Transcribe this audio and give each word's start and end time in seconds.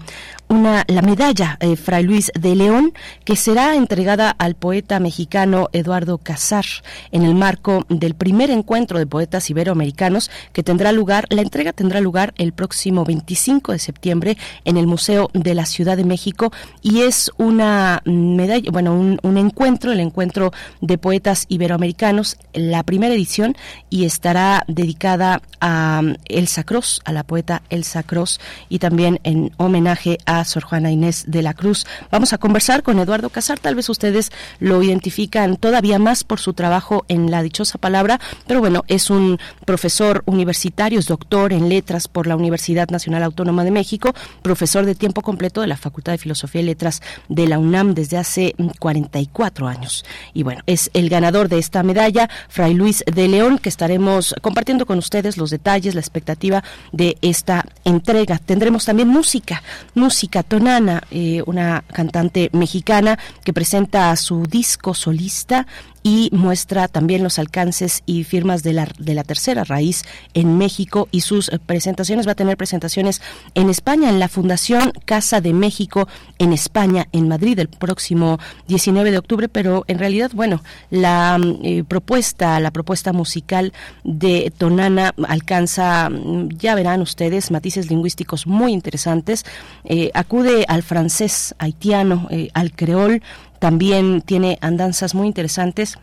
una, 0.48 0.84
la 0.88 1.02
medalla 1.02 1.58
eh, 1.60 1.76
Fray 1.76 2.04
Luis 2.04 2.32
de 2.38 2.56
León, 2.56 2.94
que 3.24 3.36
será 3.36 3.76
entregada 3.76 4.30
al 4.30 4.54
poeta 4.54 4.98
mexicano 4.98 5.68
Eduardo 5.72 6.18
Casar 6.18 6.64
en 7.12 7.22
el 7.22 7.34
marco 7.34 7.84
del 7.88 8.14
primer 8.14 8.50
encuentro 8.50 8.98
de 8.98 9.06
poetas 9.06 9.50
iberoamericanos 9.50 10.30
que 10.52 10.62
tendrá 10.62 10.92
lugar, 10.92 11.26
la 11.28 11.42
entrega 11.42 11.72
tendrá 11.72 12.00
lugar 12.00 12.32
el 12.38 12.52
próximo 12.52 13.04
25 13.04 13.72
de 13.72 13.78
septiembre 13.78 14.38
en 14.64 14.76
el 14.76 14.86
Museo 14.86 15.30
de 15.34 15.54
la 15.54 15.66
Ciudad 15.66 15.96
de 15.96 16.04
México 16.04 16.52
y 16.82 17.02
es 17.02 17.30
una 17.58 18.02
medalla, 18.04 18.70
bueno, 18.70 18.94
un, 18.94 19.18
un 19.24 19.36
encuentro, 19.36 19.90
el 19.90 19.98
encuentro 19.98 20.52
de 20.80 20.96
poetas 20.96 21.44
iberoamericanos, 21.48 22.36
la 22.52 22.84
primera 22.84 23.12
edición 23.12 23.56
y 23.90 24.04
estará 24.04 24.62
dedicada 24.68 25.42
a 25.60 26.02
Elsa 26.26 26.62
Cross, 26.62 27.00
a 27.04 27.12
la 27.12 27.24
poeta 27.24 27.62
Elsa 27.68 28.04
Cross 28.04 28.38
y 28.68 28.78
también 28.78 29.18
en 29.24 29.50
homenaje 29.56 30.18
a 30.24 30.44
Sor 30.44 30.62
Juana 30.62 30.92
Inés 30.92 31.24
de 31.26 31.42
la 31.42 31.52
Cruz. 31.52 31.84
Vamos 32.12 32.32
a 32.32 32.38
conversar 32.38 32.84
con 32.84 33.00
Eduardo 33.00 33.28
Casar. 33.30 33.58
Tal 33.58 33.74
vez 33.74 33.88
ustedes 33.88 34.30
lo 34.60 34.80
identifican 34.80 35.56
todavía 35.56 35.98
más 35.98 36.22
por 36.22 36.38
su 36.38 36.52
trabajo 36.52 37.04
en 37.08 37.32
la 37.32 37.42
dichosa 37.42 37.78
palabra, 37.78 38.20
pero 38.46 38.60
bueno, 38.60 38.84
es 38.86 39.10
un 39.10 39.40
profesor 39.64 40.22
universitario, 40.26 41.00
es 41.00 41.08
doctor 41.08 41.52
en 41.52 41.68
letras 41.68 42.06
por 42.06 42.28
la 42.28 42.36
Universidad 42.36 42.88
Nacional 42.90 43.24
Autónoma 43.24 43.64
de 43.64 43.72
México, 43.72 44.14
profesor 44.42 44.86
de 44.86 44.94
tiempo 44.94 45.22
completo 45.22 45.60
de 45.60 45.66
la 45.66 45.76
Facultad 45.76 46.12
de 46.12 46.18
Filosofía 46.18 46.60
y 46.60 46.64
Letras 46.64 47.02
de 47.28 47.47
la 47.48 47.58
UNAM 47.58 47.94
desde 47.94 48.16
hace 48.16 48.54
44 48.78 49.66
años. 49.66 50.04
Y 50.34 50.42
bueno, 50.42 50.62
es 50.66 50.90
el 50.94 51.08
ganador 51.08 51.48
de 51.48 51.58
esta 51.58 51.82
medalla, 51.82 52.28
Fray 52.48 52.74
Luis 52.74 53.04
de 53.12 53.28
León, 53.28 53.58
que 53.58 53.68
estaremos 53.68 54.34
compartiendo 54.40 54.86
con 54.86 54.98
ustedes 54.98 55.36
los 55.36 55.50
detalles, 55.50 55.94
la 55.94 56.00
expectativa 56.00 56.62
de 56.92 57.16
esta 57.22 57.64
entrega. 57.84 58.38
Tendremos 58.38 58.84
también 58.84 59.08
música, 59.08 59.62
música 59.94 60.42
Tonana, 60.42 61.02
eh, 61.10 61.42
una 61.46 61.84
cantante 61.92 62.50
mexicana 62.52 63.18
que 63.44 63.52
presenta 63.52 64.14
su 64.16 64.44
disco 64.46 64.94
solista 64.94 65.66
y 66.08 66.30
muestra 66.32 66.88
también 66.88 67.22
los 67.22 67.38
alcances 67.38 68.02
y 68.06 68.24
firmas 68.24 68.62
de 68.62 68.72
la, 68.72 68.88
de 68.98 69.12
la 69.12 69.24
tercera 69.24 69.62
raíz 69.62 70.04
en 70.32 70.56
México 70.56 71.06
y 71.10 71.20
sus 71.20 71.50
presentaciones. 71.66 72.26
Va 72.26 72.32
a 72.32 72.34
tener 72.34 72.56
presentaciones 72.56 73.20
en 73.54 73.68
España, 73.68 74.08
en 74.08 74.18
la 74.18 74.28
Fundación 74.28 74.90
Casa 75.04 75.42
de 75.42 75.52
México 75.52 76.08
en 76.38 76.54
España, 76.54 77.08
en 77.12 77.28
Madrid, 77.28 77.58
el 77.58 77.68
próximo 77.68 78.38
19 78.68 79.10
de 79.10 79.18
octubre, 79.18 79.50
pero 79.50 79.84
en 79.86 79.98
realidad, 79.98 80.30
bueno, 80.32 80.62
la 80.88 81.38
eh, 81.62 81.84
propuesta, 81.86 82.58
la 82.58 82.70
propuesta 82.70 83.12
musical 83.12 83.74
de 84.02 84.50
Tonana 84.56 85.12
alcanza, 85.28 86.08
mm, 86.08 86.56
ya 86.56 86.74
verán 86.74 87.02
ustedes, 87.02 87.50
matices 87.50 87.90
lingüísticos 87.90 88.46
muy 88.46 88.72
interesantes. 88.72 89.44
Eh, 89.84 90.10
acude 90.14 90.64
al 90.68 90.82
francés 90.82 91.54
haitiano, 91.58 92.28
eh, 92.30 92.48
al 92.54 92.72
creol, 92.72 93.20
también 93.58 94.22
tiene 94.22 94.58
andanzas 94.60 95.14
muy 95.14 95.26
interesantes 95.26 95.98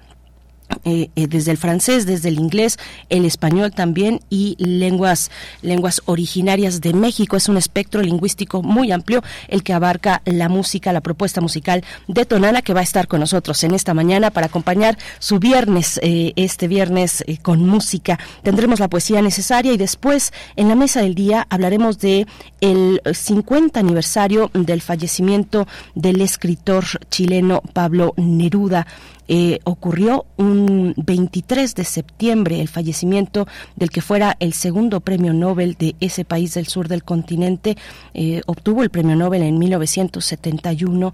eh, 0.83 1.09
eh, 1.15 1.27
desde 1.27 1.51
el 1.51 1.57
francés, 1.57 2.05
desde 2.05 2.29
el 2.29 2.39
inglés, 2.39 2.77
el 3.09 3.25
español 3.25 3.71
también 3.71 4.21
y 4.29 4.55
lenguas, 4.59 5.31
lenguas 5.61 6.01
originarias 6.05 6.81
de 6.81 6.93
México. 6.93 7.37
Es 7.37 7.49
un 7.49 7.57
espectro 7.57 8.01
lingüístico 8.01 8.61
muy 8.61 8.91
amplio 8.91 9.23
el 9.47 9.63
que 9.63 9.73
abarca 9.73 10.21
la 10.25 10.49
música, 10.49 10.93
la 10.93 11.01
propuesta 11.01 11.41
musical 11.41 11.83
de 12.07 12.25
Tonana 12.25 12.61
que 12.61 12.73
va 12.73 12.81
a 12.81 12.83
estar 12.83 13.07
con 13.07 13.19
nosotros 13.19 13.63
en 13.63 13.73
esta 13.73 13.93
mañana 13.93 14.31
para 14.31 14.47
acompañar 14.47 14.97
su 15.19 15.39
viernes, 15.39 15.99
eh, 16.03 16.33
este 16.35 16.67
viernes 16.67 17.23
con 17.41 17.65
música. 17.65 18.19
Tendremos 18.43 18.79
la 18.79 18.89
poesía 18.89 19.21
necesaria 19.21 19.73
y 19.73 19.77
después 19.77 20.33
en 20.55 20.67
la 20.67 20.75
mesa 20.75 21.01
del 21.01 21.15
día 21.15 21.47
hablaremos 21.49 21.99
de 21.99 22.27
el 22.61 23.01
50 23.11 23.79
aniversario 23.79 24.49
del 24.53 24.81
fallecimiento 24.81 25.67
del 25.93 26.21
escritor 26.21 26.85
chileno 27.09 27.61
Pablo 27.73 28.13
Neruda 28.17 28.87
eh, 29.27 29.59
ocurrió 29.63 30.25
un 30.37 30.93
23 30.97 31.75
de 31.75 31.83
septiembre, 31.83 32.61
el 32.61 32.67
fallecimiento 32.67 33.47
del 33.75 33.89
que 33.89 34.01
fuera 34.01 34.35
el 34.39 34.53
segundo 34.53 34.99
premio 34.99 35.33
Nobel 35.33 35.75
de 35.75 35.95
ese 35.99 36.25
país 36.25 36.53
del 36.53 36.67
sur 36.67 36.87
del 36.87 37.03
continente. 37.03 37.77
Eh, 38.13 38.41
obtuvo 38.45 38.83
el 38.83 38.89
premio 38.89 39.15
Nobel 39.15 39.43
en 39.43 39.57
1971 39.57 41.13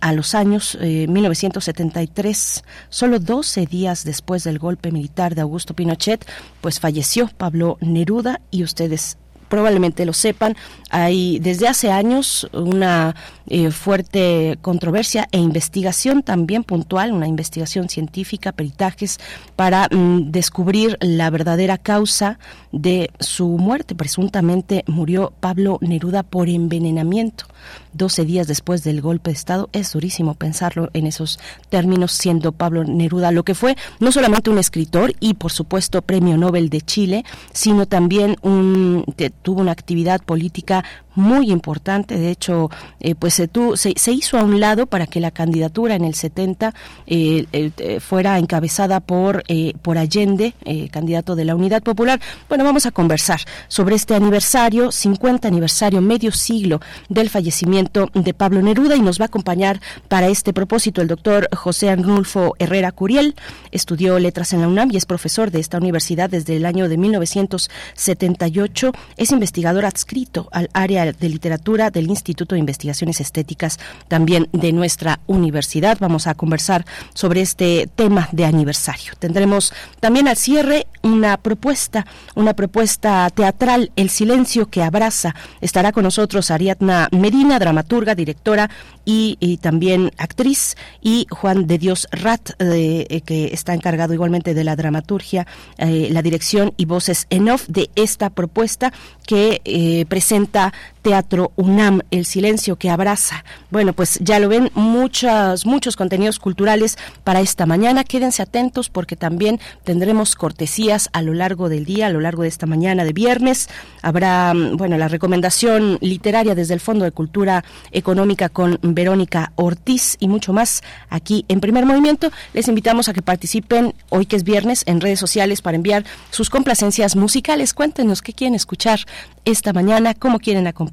a 0.00 0.12
los 0.12 0.34
años 0.34 0.78
1973, 0.80 2.58
eh, 2.58 2.68
solo 2.88 3.18
12 3.18 3.66
días 3.66 4.04
después 4.04 4.44
del 4.44 4.58
golpe 4.58 4.92
militar 4.92 5.34
de 5.34 5.40
Augusto 5.42 5.74
Pinochet, 5.74 6.24
pues 6.60 6.80
falleció 6.80 7.28
Pablo 7.36 7.78
Neruda 7.80 8.40
y 8.50 8.62
ustedes 8.62 9.18
probablemente 9.52 10.06
lo 10.06 10.14
sepan, 10.14 10.56
hay 10.88 11.38
desde 11.38 11.68
hace 11.68 11.90
años 11.90 12.48
una 12.54 13.14
eh, 13.48 13.70
fuerte 13.70 14.56
controversia 14.62 15.28
e 15.30 15.36
investigación 15.36 16.22
también 16.22 16.64
puntual, 16.64 17.12
una 17.12 17.26
investigación 17.26 17.90
científica, 17.90 18.52
peritajes, 18.52 19.20
para 19.54 19.88
mm, 19.90 20.30
descubrir 20.30 20.96
la 21.02 21.28
verdadera 21.28 21.76
causa 21.76 22.38
de 22.72 23.10
su 23.20 23.46
muerte. 23.58 23.94
Presuntamente 23.94 24.84
murió 24.86 25.34
Pablo 25.38 25.76
Neruda 25.82 26.22
por 26.22 26.48
envenenamiento. 26.48 27.44
12 27.94 28.24
días 28.24 28.46
después 28.46 28.84
del 28.84 29.00
golpe 29.00 29.30
de 29.30 29.34
Estado. 29.34 29.68
Es 29.72 29.92
durísimo 29.92 30.34
pensarlo 30.34 30.90
en 30.92 31.06
esos 31.06 31.38
términos, 31.68 32.12
siendo 32.12 32.52
Pablo 32.52 32.84
Neruda 32.84 33.32
lo 33.32 33.44
que 33.44 33.54
fue, 33.54 33.76
no 34.00 34.12
solamente 34.12 34.50
un 34.50 34.58
escritor 34.58 35.14
y, 35.20 35.34
por 35.34 35.52
supuesto, 35.52 36.02
premio 36.02 36.36
Nobel 36.36 36.70
de 36.70 36.80
Chile, 36.80 37.24
sino 37.52 37.86
también 37.86 38.36
un, 38.42 39.04
tuvo 39.42 39.60
una 39.60 39.72
actividad 39.72 40.22
política 40.22 40.84
muy 41.14 41.50
importante. 41.50 42.18
De 42.18 42.30
hecho, 42.30 42.70
eh, 43.00 43.14
pues 43.14 43.34
se, 43.34 43.48
se, 43.76 44.12
hizo 44.12 44.38
a 44.38 44.44
un 44.44 44.60
lado 44.60 44.86
para 44.86 45.06
que 45.06 45.20
la 45.20 45.30
candidatura 45.30 45.94
en 45.94 46.04
el 46.04 46.14
70 46.14 46.74
eh, 47.06 47.46
eh, 47.52 48.00
fuera 48.00 48.38
encabezada 48.38 49.00
por, 49.00 49.44
por 49.82 49.98
Allende, 49.98 50.54
candidato 50.90 51.36
de 51.36 51.44
la 51.44 51.54
Unidad 51.54 51.82
Popular. 51.82 52.20
Bueno, 52.48 52.64
vamos 52.64 52.86
a 52.86 52.90
conversar 52.90 53.40
sobre 53.68 53.96
este 53.96 54.14
aniversario, 54.14 54.92
50 54.92 55.48
aniversario, 55.48 56.00
medio 56.00 56.32
siglo 56.32 56.80
del 57.08 57.30
fallecimiento 57.30 58.10
de 58.14 58.34
Pablo 58.34 58.62
Neruda 58.62 58.96
y 58.96 59.00
nos 59.00 59.20
va 59.20 59.24
a 59.24 59.26
acompañar 59.26 59.80
para 60.08 60.28
este 60.28 60.52
propósito 60.52 61.02
el 61.02 61.08
doctor 61.08 61.48
José 61.54 61.90
Arnulfo 61.90 62.54
Herrera 62.58 62.92
Curiel. 62.92 63.34
Estudió 63.70 64.18
letras 64.18 64.52
en 64.52 64.60
la 64.60 64.68
UNAM 64.68 64.90
y 64.92 64.96
es 64.96 65.06
profesor 65.06 65.50
de 65.50 65.60
esta 65.60 65.78
universidad 65.78 66.30
desde 66.30 66.56
el 66.56 66.66
año 66.66 66.88
de 66.88 66.96
1978. 66.96 68.92
Es 69.16 69.32
investigador 69.32 69.84
adscrito 69.84 70.48
al 70.52 70.68
área 70.72 71.01
de 71.04 71.28
Literatura 71.28 71.90
del 71.90 72.08
Instituto 72.08 72.54
de 72.54 72.60
Investigaciones 72.60 73.20
Estéticas 73.20 73.78
también 74.08 74.48
de 74.52 74.72
nuestra 74.72 75.20
universidad. 75.26 75.98
Vamos 76.00 76.26
a 76.26 76.34
conversar 76.34 76.84
sobre 77.14 77.40
este 77.40 77.88
tema 77.94 78.28
de 78.32 78.44
aniversario. 78.44 79.14
Tendremos 79.18 79.72
también 80.00 80.28
al 80.28 80.36
cierre 80.36 80.86
una 81.02 81.36
propuesta, 81.36 82.06
una 82.34 82.54
propuesta 82.54 83.28
teatral, 83.30 83.90
El 83.96 84.10
silencio 84.10 84.66
que 84.66 84.82
abraza. 84.82 85.34
Estará 85.60 85.92
con 85.92 86.04
nosotros 86.04 86.50
Ariadna 86.50 87.08
Medina, 87.10 87.58
dramaturga, 87.58 88.14
directora 88.14 88.70
y, 89.04 89.58
también 89.60 90.12
actriz, 90.16 90.76
y 91.00 91.26
Juan 91.30 91.66
de 91.66 91.78
Dios 91.78 92.06
Rat, 92.12 92.50
eh, 92.60 93.22
que 93.26 93.46
está 93.46 93.74
encargado 93.74 94.14
igualmente 94.14 94.54
de 94.54 94.64
la 94.64 94.76
dramaturgia, 94.76 95.46
eh, 95.78 96.08
la 96.10 96.22
dirección 96.22 96.72
y 96.76 96.84
voces 96.84 97.26
en 97.30 97.48
off 97.48 97.66
de 97.66 97.90
esta 97.96 98.30
propuesta 98.30 98.92
que 99.26 99.60
eh, 99.64 100.04
presenta 100.08 100.72
Teatro 101.02 101.50
UNAM, 101.56 102.00
El 102.12 102.24
silencio 102.24 102.76
que 102.76 102.88
abraza. 102.88 103.44
Bueno, 103.70 103.92
pues 103.92 104.18
ya 104.20 104.38
lo 104.38 104.48
ven, 104.48 104.70
muchos, 104.74 105.66
muchos 105.66 105.96
contenidos 105.96 106.38
culturales 106.38 106.96
para 107.24 107.40
esta 107.40 107.66
mañana. 107.66 108.04
Quédense 108.04 108.40
atentos 108.40 108.88
porque 108.88 109.16
también 109.16 109.60
tendremos 109.82 110.36
cortesías 110.36 111.10
a 111.12 111.20
lo 111.20 111.34
largo 111.34 111.68
del 111.68 111.84
día, 111.84 112.06
a 112.06 112.10
lo 112.10 112.20
largo 112.20 112.42
de 112.42 112.48
esta 112.48 112.66
mañana 112.66 113.02
de 113.04 113.12
viernes. 113.12 113.68
Habrá, 114.00 114.52
bueno, 114.74 114.96
la 114.96 115.08
recomendación 115.08 115.98
literaria 116.00 116.54
desde 116.54 116.74
el 116.74 116.80
Fondo 116.80 117.04
de 117.04 117.10
Cultura 117.10 117.64
Económica 117.90 118.48
con 118.48 118.78
Verónica 118.82 119.52
Ortiz 119.56 120.16
y 120.20 120.28
mucho 120.28 120.52
más 120.52 120.82
aquí 121.10 121.44
en 121.48 121.60
Primer 121.60 121.84
Movimiento. 121.84 122.30
Les 122.54 122.68
invitamos 122.68 123.08
a 123.08 123.12
que 123.12 123.22
participen 123.22 123.92
hoy 124.08 124.26
que 124.26 124.36
es 124.36 124.44
viernes 124.44 124.84
en 124.86 125.00
redes 125.00 125.18
sociales 125.18 125.62
para 125.62 125.74
enviar 125.76 126.04
sus 126.30 126.48
complacencias 126.48 127.16
musicales. 127.16 127.74
Cuéntenos 127.74 128.22
qué 128.22 128.32
quieren 128.32 128.54
escuchar 128.54 129.00
esta 129.44 129.72
mañana, 129.72 130.14
cómo 130.14 130.38
quieren 130.38 130.68
acompañar 130.68 130.91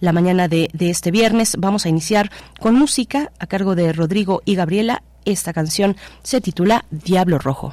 la 0.00 0.12
mañana 0.12 0.48
de, 0.48 0.70
de 0.72 0.90
este 0.90 1.10
viernes. 1.10 1.56
Vamos 1.58 1.84
a 1.84 1.88
iniciar 1.88 2.30
con 2.60 2.74
música 2.74 3.32
a 3.38 3.46
cargo 3.46 3.74
de 3.74 3.92
Rodrigo 3.92 4.40
y 4.44 4.54
Gabriela. 4.54 5.02
Esta 5.24 5.52
canción 5.52 5.96
se 6.22 6.40
titula 6.40 6.84
Diablo 6.90 7.38
Rojo. 7.38 7.72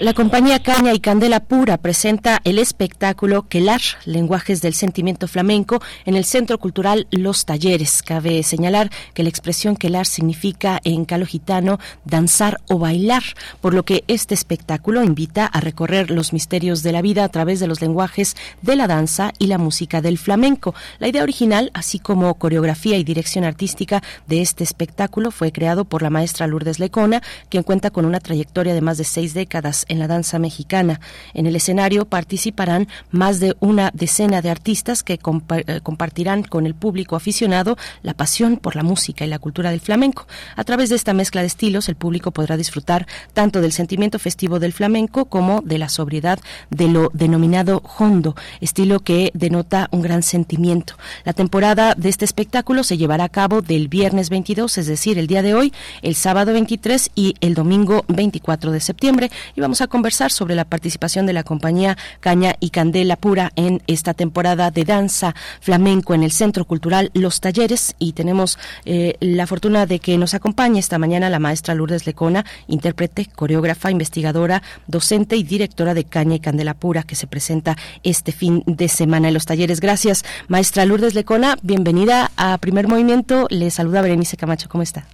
La 0.00 0.14
compañía 0.14 0.62
Caña 0.62 0.94
y 0.94 1.00
Candela 1.00 1.40
Pura 1.40 1.76
presenta 1.76 2.40
el 2.44 2.60
espectáculo 2.60 3.48
Quelar, 3.48 3.80
lenguajes 4.04 4.62
del 4.62 4.74
sentimiento 4.74 5.26
flamenco, 5.26 5.82
en 6.04 6.14
el 6.14 6.24
Centro 6.24 6.58
Cultural 6.58 7.08
Los 7.10 7.46
Talleres. 7.46 8.04
Cabe 8.04 8.44
señalar 8.44 8.90
que 9.12 9.24
la 9.24 9.28
expresión 9.28 9.74
Quelar 9.74 10.06
significa 10.06 10.80
en 10.84 11.04
calo 11.04 11.26
gitano 11.26 11.80
danzar 12.04 12.60
o 12.68 12.78
bailar, 12.78 13.24
por 13.60 13.74
lo 13.74 13.82
que 13.84 14.04
este 14.06 14.34
espectáculo 14.34 15.02
invita 15.02 15.46
a 15.46 15.60
recorrer 15.60 16.12
los 16.12 16.32
misterios 16.32 16.84
de 16.84 16.92
la 16.92 17.02
vida 17.02 17.24
a 17.24 17.28
través 17.28 17.58
de 17.58 17.66
los 17.66 17.80
lenguajes 17.80 18.36
de 18.62 18.76
la 18.76 18.86
danza 18.86 19.32
y 19.40 19.48
la 19.48 19.58
música 19.58 20.00
del 20.00 20.16
flamenco. 20.16 20.76
La 21.00 21.08
idea 21.08 21.24
original, 21.24 21.72
así 21.74 21.98
como 21.98 22.34
coreografía 22.34 22.98
y 22.98 23.02
dirección 23.02 23.42
artística 23.42 24.00
de 24.28 24.42
este 24.42 24.62
espectáculo, 24.62 25.32
fue 25.32 25.50
creado 25.50 25.84
por 25.84 26.02
la 26.02 26.10
maestra 26.10 26.46
Lourdes 26.46 26.78
Lecona, 26.78 27.20
quien 27.48 27.64
cuenta 27.64 27.90
con 27.90 28.04
una 28.04 28.20
trayectoria 28.20 28.74
de 28.74 28.80
más 28.80 28.96
de 28.96 29.04
seis 29.04 29.34
décadas 29.34 29.86
en 29.88 29.98
la 29.98 30.06
danza 30.06 30.38
mexicana. 30.38 31.00
En 31.34 31.46
el 31.46 31.56
escenario 31.56 32.04
participarán 32.04 32.88
más 33.10 33.40
de 33.40 33.56
una 33.60 33.90
decena 33.94 34.42
de 34.42 34.50
artistas 34.50 35.02
que 35.02 35.14
eh, 35.14 35.80
compartirán 35.82 36.42
con 36.42 36.66
el 36.66 36.74
público 36.74 37.16
aficionado 37.16 37.76
la 38.02 38.14
pasión 38.14 38.56
por 38.56 38.76
la 38.76 38.82
música 38.82 39.24
y 39.24 39.28
la 39.28 39.38
cultura 39.38 39.70
del 39.70 39.80
flamenco. 39.80 40.26
A 40.56 40.64
través 40.64 40.88
de 40.88 40.96
esta 40.96 41.14
mezcla 41.14 41.40
de 41.40 41.46
estilos, 41.46 41.88
el 41.88 41.96
público 41.96 42.30
podrá 42.30 42.56
disfrutar 42.56 43.06
tanto 43.32 43.60
del 43.60 43.72
sentimiento 43.72 44.18
festivo 44.18 44.58
del 44.58 44.72
flamenco 44.72 45.26
como 45.26 45.60
de 45.62 45.78
la 45.78 45.88
sobriedad 45.88 46.38
de 46.70 46.88
lo 46.88 47.10
denominado 47.12 47.82
hondo, 47.98 48.34
estilo 48.60 49.00
que 49.00 49.30
denota 49.34 49.88
un 49.90 50.02
gran 50.02 50.22
sentimiento. 50.22 50.94
La 51.24 51.32
temporada 51.32 51.94
de 51.94 52.08
este 52.08 52.24
espectáculo 52.24 52.82
se 52.82 52.96
llevará 52.96 53.24
a 53.24 53.28
cabo 53.28 53.62
del 53.62 53.88
viernes 53.88 54.30
22, 54.30 54.78
es 54.78 54.86
decir, 54.86 55.18
el 55.18 55.26
día 55.26 55.42
de 55.42 55.54
hoy, 55.54 55.72
el 56.02 56.14
sábado 56.14 56.52
23 56.52 57.10
y 57.14 57.34
el 57.40 57.54
domingo 57.54 58.04
24 58.08 58.72
de 58.72 58.80
septiembre. 58.80 59.30
Y 59.56 59.60
vamos 59.60 59.77
a 59.80 59.86
conversar 59.86 60.30
sobre 60.30 60.54
la 60.54 60.64
participación 60.64 61.26
de 61.26 61.32
la 61.32 61.42
compañía 61.42 61.96
Caña 62.20 62.56
y 62.60 62.70
Candela 62.70 63.16
Pura 63.16 63.52
en 63.56 63.82
esta 63.86 64.14
temporada 64.14 64.70
de 64.70 64.84
danza 64.84 65.34
flamenco 65.60 66.14
en 66.14 66.22
el 66.22 66.32
Centro 66.32 66.64
Cultural 66.64 67.10
Los 67.14 67.40
Talleres 67.40 67.94
y 67.98 68.12
tenemos 68.12 68.58
eh, 68.84 69.14
la 69.20 69.46
fortuna 69.46 69.86
de 69.86 69.98
que 69.98 70.18
nos 70.18 70.34
acompañe 70.34 70.78
esta 70.78 70.98
mañana 70.98 71.30
la 71.30 71.38
maestra 71.38 71.74
Lourdes 71.74 72.06
Lecona, 72.06 72.44
intérprete, 72.66 73.26
coreógrafa, 73.26 73.90
investigadora, 73.90 74.62
docente 74.86 75.36
y 75.36 75.42
directora 75.42 75.94
de 75.94 76.04
Caña 76.04 76.36
y 76.36 76.40
Candela 76.40 76.74
Pura 76.74 77.02
que 77.02 77.14
se 77.14 77.26
presenta 77.26 77.76
este 78.02 78.32
fin 78.32 78.62
de 78.66 78.88
semana 78.88 79.28
en 79.28 79.34
los 79.34 79.46
talleres. 79.46 79.80
Gracias, 79.80 80.24
maestra 80.48 80.84
Lourdes 80.84 81.14
Lecona. 81.14 81.56
Bienvenida 81.62 82.30
a 82.36 82.58
Primer 82.58 82.88
Movimiento. 82.88 83.46
Le 83.50 83.70
saluda 83.70 84.02
Berenice 84.02 84.36
Camacho. 84.36 84.68
¿Cómo 84.68 84.82
está? 84.82 85.06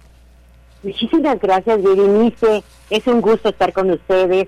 Muchísimas 0.83 1.39
gracias, 1.39 1.81
Berenice. 1.81 2.63
Es 2.89 3.07
un 3.07 3.21
gusto 3.21 3.49
estar 3.49 3.73
con 3.73 3.91
ustedes. 3.91 4.47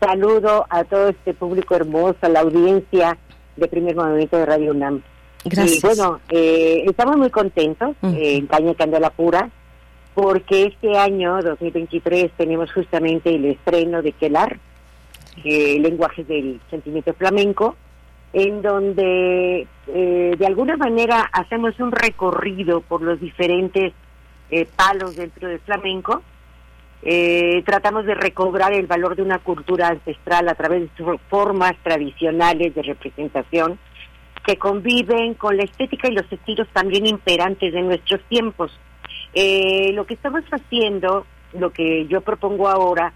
Saludo 0.00 0.66
a 0.70 0.84
todo 0.84 1.08
este 1.08 1.34
público 1.34 1.74
hermoso, 1.74 2.18
a 2.22 2.28
la 2.28 2.40
audiencia 2.40 3.18
de 3.56 3.68
Primer 3.68 3.96
Movimiento 3.96 4.36
de 4.36 4.46
Radio 4.46 4.72
UNAM. 4.72 5.02
Gracias. 5.44 5.78
Y 5.78 5.80
bueno, 5.86 6.20
eh, 6.28 6.84
estamos 6.86 7.16
muy 7.16 7.30
contentos 7.30 7.96
en 8.02 8.46
Caña 8.46 8.74
Candela 8.74 9.10
Pura 9.10 9.50
porque 10.14 10.64
este 10.64 10.98
año, 10.98 11.40
2023, 11.42 12.32
tenemos 12.36 12.72
justamente 12.72 13.32
el 13.32 13.44
estreno 13.44 14.02
de 14.02 14.10
Quelar, 14.10 14.58
eh, 15.44 15.78
Lenguajes 15.78 16.26
del 16.26 16.60
Sentimiento 16.70 17.14
Flamenco, 17.14 17.76
en 18.32 18.60
donde 18.60 19.68
eh, 19.86 20.34
de 20.36 20.46
alguna 20.46 20.76
manera 20.76 21.28
hacemos 21.32 21.78
un 21.78 21.92
recorrido 21.92 22.80
por 22.80 23.00
los 23.00 23.20
diferentes 23.20 23.92
eh, 24.50 24.66
palos 24.74 25.14
dentro 25.14 25.48
del 25.48 25.60
flamenco. 25.60 26.22
Eh, 27.02 27.62
tratamos 27.64 28.06
de 28.06 28.14
recobrar 28.14 28.72
el 28.72 28.86
valor 28.86 29.14
de 29.14 29.22
una 29.22 29.38
cultura 29.38 29.88
ancestral 29.88 30.48
a 30.48 30.54
través 30.54 30.82
de 30.82 30.90
sus 30.96 31.20
formas 31.28 31.74
tradicionales 31.82 32.74
de 32.74 32.82
representación 32.82 33.78
que 34.44 34.56
conviven 34.56 35.34
con 35.34 35.56
la 35.56 35.64
estética 35.64 36.08
y 36.08 36.14
los 36.14 36.30
estilos 36.32 36.66
también 36.72 37.06
imperantes 37.06 37.72
de 37.72 37.82
nuestros 37.82 38.22
tiempos. 38.28 38.72
Eh, 39.34 39.92
lo 39.92 40.06
que 40.06 40.14
estamos 40.14 40.42
haciendo, 40.50 41.26
lo 41.52 41.70
que 41.70 42.06
yo 42.06 42.22
propongo 42.22 42.68
ahora, 42.68 43.12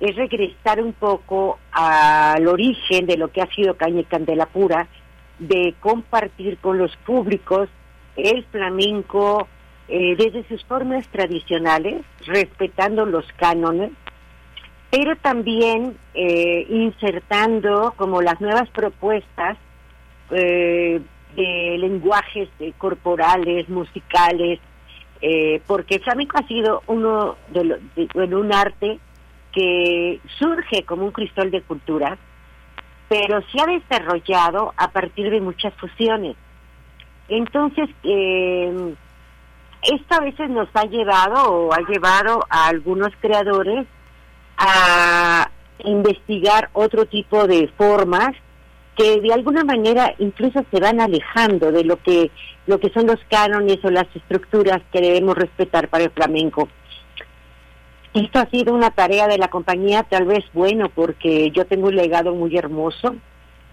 es 0.00 0.16
regresar 0.16 0.82
un 0.82 0.94
poco 0.94 1.58
al 1.70 2.48
origen 2.48 3.06
de 3.06 3.18
lo 3.18 3.28
que 3.28 3.42
ha 3.42 3.54
sido 3.54 3.76
Caña 3.76 4.00
y 4.00 4.04
Candela 4.04 4.46
Pura, 4.46 4.88
de 5.38 5.74
compartir 5.80 6.58
con 6.58 6.78
los 6.78 6.96
públicos 6.98 7.68
el 8.16 8.44
flamenco 8.46 9.48
eh, 9.90 10.14
desde 10.16 10.44
sus 10.44 10.64
formas 10.64 11.06
tradicionales, 11.08 12.02
respetando 12.24 13.04
los 13.06 13.26
cánones, 13.36 13.90
pero 14.90 15.16
también 15.16 15.96
eh, 16.14 16.66
insertando 16.68 17.92
como 17.96 18.22
las 18.22 18.40
nuevas 18.40 18.68
propuestas 18.70 19.58
eh, 20.30 21.00
de 21.34 21.76
lenguajes 21.78 22.48
corporales, 22.78 23.68
musicales, 23.68 24.60
porque 25.66 25.96
el 25.96 26.02
flamenco 26.02 26.38
ha 26.38 26.46
sido 26.46 26.82
uno 26.86 27.36
de, 27.48 27.64
los 27.64 27.80
un 28.14 28.54
arte 28.54 28.98
que 29.52 30.18
surge 30.38 30.84
como 30.84 31.04
un 31.04 31.12
cristal 31.12 31.50
de 31.50 31.60
cultura, 31.60 32.16
pero 33.08 33.42
se 33.42 33.60
ha 33.60 33.66
desarrollado 33.66 34.72
a 34.76 34.92
partir 34.92 35.30
de 35.30 35.40
muchas 35.40 35.74
fusiones. 35.74 36.36
Entonces, 37.30 37.88
eh, 38.02 38.94
esto 39.82 40.14
a 40.14 40.20
veces 40.20 40.50
nos 40.50 40.68
ha 40.74 40.84
llevado 40.84 41.52
o 41.52 41.72
ha 41.72 41.80
llevado 41.88 42.44
a 42.48 42.68
algunos 42.68 43.10
creadores 43.20 43.86
a 44.58 45.50
investigar 45.84 46.68
otro 46.72 47.06
tipo 47.06 47.46
de 47.46 47.68
formas 47.76 48.32
que 48.96 49.20
de 49.20 49.32
alguna 49.32 49.64
manera 49.64 50.14
incluso 50.18 50.62
se 50.70 50.80
van 50.80 51.00
alejando 51.00 51.72
de 51.72 51.84
lo 51.84 51.96
que 52.02 52.30
lo 52.66 52.78
que 52.78 52.90
son 52.90 53.06
los 53.06 53.18
cánones 53.30 53.78
o 53.82 53.90
las 53.90 54.06
estructuras 54.14 54.82
que 54.92 55.00
debemos 55.00 55.36
respetar 55.36 55.88
para 55.88 56.04
el 56.04 56.10
flamenco. 56.10 56.68
Esto 58.12 58.40
ha 58.40 58.50
sido 58.50 58.74
una 58.74 58.90
tarea 58.90 59.28
de 59.28 59.38
la 59.38 59.48
compañía, 59.48 60.02
tal 60.02 60.26
vez 60.26 60.44
bueno, 60.52 60.88
porque 60.88 61.50
yo 61.52 61.64
tengo 61.64 61.88
un 61.88 61.96
legado 61.96 62.34
muy 62.34 62.56
hermoso 62.56 63.16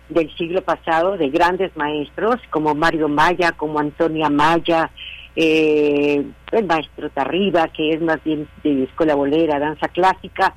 del 0.09 0.33
siglo 0.37 0.61
pasado 0.61 1.17
de 1.17 1.29
grandes 1.29 1.75
maestros 1.75 2.37
como 2.49 2.75
Mario 2.75 3.09
Maya, 3.09 3.51
como 3.51 3.79
Antonia 3.79 4.29
Maya, 4.29 4.91
eh, 5.39 6.25
el 6.51 6.65
maestro 6.65 7.12
Tarriba, 7.12 7.67
que 7.67 7.91
es 7.91 8.01
más 8.01 8.24
bien 8.24 8.48
de 8.63 8.86
escuela 8.86 9.13
bolera, 9.13 9.60
danza 9.60 9.88
clásica, 9.88 10.56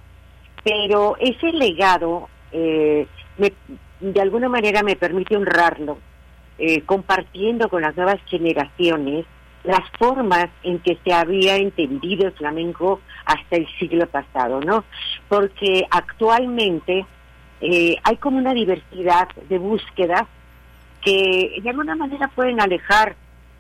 pero 0.65 1.17
ese 1.19 1.53
legado 1.53 2.31
eh, 2.51 3.07
de 4.01 4.21
alguna 4.23 4.49
manera 4.49 4.83
me 4.83 4.97
permite 4.97 5.37
honrarlo, 5.37 5.99
eh, 6.59 6.81
compartiendo 6.83 7.69
con 7.69 7.83
las 7.83 7.95
nuevas 7.95 8.21
generaciones 8.27 9.27
las 9.65 9.83
formas 9.99 10.49
en 10.63 10.79
que 10.79 10.99
se 11.05 11.13
había 11.13 11.57
entendido 11.57 12.29
el 12.29 12.33
flamenco 12.33 13.03
hasta 13.27 13.57
el 13.57 13.67
siglo 13.79 14.07
pasado, 14.07 14.61
¿no? 14.61 14.85
Porque 15.29 15.85
actualmente 15.91 17.05
eh, 17.61 17.97
hay 18.03 18.17
como 18.17 18.39
una 18.39 18.55
diversidad 18.55 19.29
de 19.51 19.59
búsquedas 19.59 20.23
que 21.03 21.61
de 21.63 21.69
alguna 21.69 21.97
manera 21.97 22.29
pueden 22.29 22.63
alejar 22.63 23.17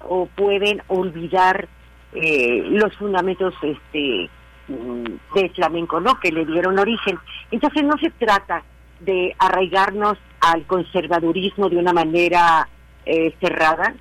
o 0.08 0.26
pueden 0.26 0.82
olvidar 0.88 1.68
eh, 2.12 2.62
los 2.70 2.94
fundamentos 2.96 3.54
este 3.62 4.28
mm, 4.68 5.04
de 5.34 5.48
flamenco, 5.50 6.00
¿no? 6.00 6.18
Que 6.18 6.32
le 6.32 6.44
dieron 6.44 6.78
origen. 6.78 7.18
Entonces 7.50 7.84
no 7.84 7.96
se 7.98 8.10
trata 8.10 8.62
de 9.00 9.34
arraigarnos 9.38 10.18
al 10.40 10.64
conservadurismo 10.66 11.68
de 11.68 11.76
una 11.76 11.92
manera 11.92 12.68
eh, 13.06 13.34
cerrada, 13.40 13.94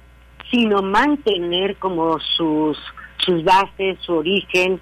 sino 0.51 0.82
mantener 0.82 1.75
como 1.77 2.20
sus 2.20 2.77
sus 3.18 3.44
bases, 3.44 3.98
su 4.01 4.13
origen, 4.13 4.79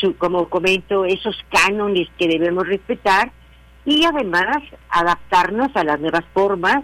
su, 0.00 0.16
como 0.16 0.48
comento, 0.48 1.04
esos 1.04 1.36
cánones 1.50 2.08
que 2.18 2.28
debemos 2.28 2.66
respetar 2.66 3.32
y 3.84 4.04
además 4.04 4.58
adaptarnos 4.90 5.74
a 5.74 5.84
las 5.84 6.00
nuevas 6.00 6.24
formas 6.32 6.82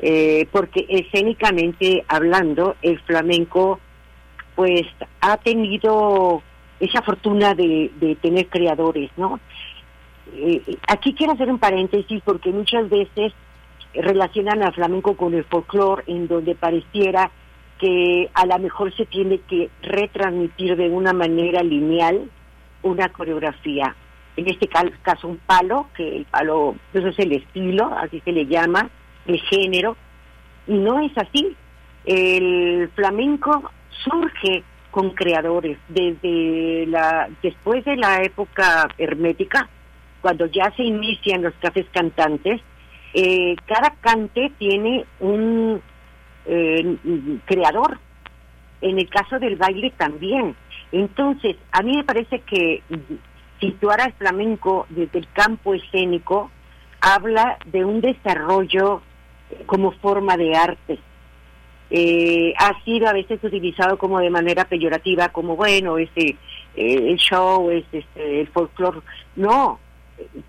eh, 0.00 0.46
porque 0.50 0.86
escénicamente 0.88 2.04
hablando, 2.08 2.76
el 2.82 2.98
flamenco 3.00 3.80
pues 4.54 4.82
ha 5.20 5.36
tenido 5.38 6.42
esa 6.80 7.02
fortuna 7.02 7.54
de, 7.54 7.90
de 8.00 8.14
tener 8.16 8.48
creadores, 8.48 9.10
¿no? 9.16 9.40
Eh, 10.32 10.62
aquí 10.88 11.14
quiero 11.14 11.32
hacer 11.32 11.50
un 11.50 11.58
paréntesis 11.58 12.20
porque 12.24 12.50
muchas 12.50 12.88
veces 12.88 13.32
relacionan 13.94 14.62
al 14.62 14.74
flamenco 14.74 15.16
con 15.16 15.34
el 15.34 15.44
folclore, 15.44 16.04
en 16.06 16.26
donde 16.26 16.54
pareciera 16.54 17.30
que 17.78 18.30
a 18.34 18.46
lo 18.46 18.58
mejor 18.58 18.94
se 18.96 19.06
tiene 19.06 19.38
que 19.40 19.70
retransmitir 19.82 20.76
de 20.76 20.88
una 20.88 21.12
manera 21.12 21.62
lineal 21.62 22.30
una 22.82 23.08
coreografía. 23.08 23.94
En 24.36 24.48
este 24.48 24.68
caso 24.68 25.28
un 25.28 25.38
palo, 25.38 25.88
que 25.96 26.16
el 26.16 26.24
palo, 26.24 26.74
eso 26.92 27.08
es 27.08 27.18
el 27.18 27.32
estilo, 27.32 27.92
así 27.96 28.20
se 28.24 28.32
le 28.32 28.46
llama, 28.46 28.90
el 29.26 29.40
género, 29.42 29.96
y 30.66 30.74
no 30.74 31.00
es 31.00 31.12
así. 31.16 31.56
El 32.04 32.90
flamenco 32.94 33.70
surge 34.04 34.62
con 34.90 35.10
creadores 35.10 35.78
desde 35.88 36.86
la 36.86 37.28
después 37.42 37.84
de 37.84 37.96
la 37.96 38.22
época 38.22 38.88
hermética, 38.98 39.68
cuando 40.20 40.46
ya 40.46 40.72
se 40.76 40.84
inician 40.84 41.42
los 41.42 41.54
cafés 41.54 41.86
cantantes, 41.92 42.60
eh, 43.12 43.56
cada 43.66 43.90
cante 44.00 44.52
tiene 44.58 45.04
un 45.20 45.80
eh, 46.46 46.96
creador. 47.44 47.98
En 48.80 48.98
el 48.98 49.08
caso 49.08 49.38
del 49.38 49.56
baile 49.56 49.92
también. 49.96 50.54
Entonces, 50.92 51.56
a 51.72 51.82
mí 51.82 51.96
me 51.96 52.04
parece 52.04 52.40
que 52.40 52.82
situar 53.60 54.00
al 54.00 54.12
flamenco 54.12 54.86
desde 54.90 55.20
el 55.20 55.28
campo 55.32 55.74
escénico 55.74 56.50
habla 57.00 57.58
de 57.66 57.84
un 57.84 58.00
desarrollo 58.00 59.02
como 59.66 59.92
forma 59.92 60.36
de 60.36 60.54
arte. 60.54 60.98
Eh, 61.90 62.54
ha 62.58 62.82
sido 62.84 63.08
a 63.08 63.12
veces 63.12 63.42
utilizado 63.42 63.98
como 63.98 64.18
de 64.18 64.30
manera 64.30 64.64
peyorativa, 64.64 65.28
como 65.28 65.54
bueno, 65.56 65.98
este, 65.98 66.36
eh, 66.74 67.10
el 67.10 67.16
show, 67.18 67.70
es 67.70 67.84
este, 67.92 68.40
el 68.40 68.48
folclore. 68.48 69.00
No, 69.36 69.78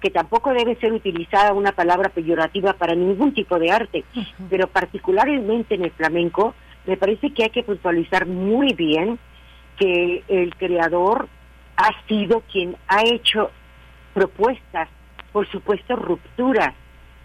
que 0.01 0.09
tampoco 0.09 0.53
debe 0.53 0.75
ser 0.75 0.93
utilizada 0.93 1.53
una 1.53 1.71
palabra 1.71 2.09
peyorativa 2.09 2.73
para 2.73 2.95
ningún 2.95 3.33
tipo 3.33 3.59
de 3.59 3.71
arte, 3.71 4.03
pero 4.49 4.67
particularmente 4.67 5.75
en 5.75 5.85
el 5.85 5.91
flamenco, 5.91 6.55
me 6.85 6.97
parece 6.97 7.33
que 7.33 7.43
hay 7.43 7.49
que 7.49 7.63
puntualizar 7.63 8.25
muy 8.27 8.73
bien 8.73 9.17
que 9.77 10.23
el 10.27 10.55
creador 10.55 11.27
ha 11.77 11.89
sido 12.07 12.41
quien 12.51 12.75
ha 12.87 13.03
hecho 13.03 13.51
propuestas, 14.13 14.87
por 15.31 15.49
supuesto 15.49 15.95
rupturas, 15.95 16.73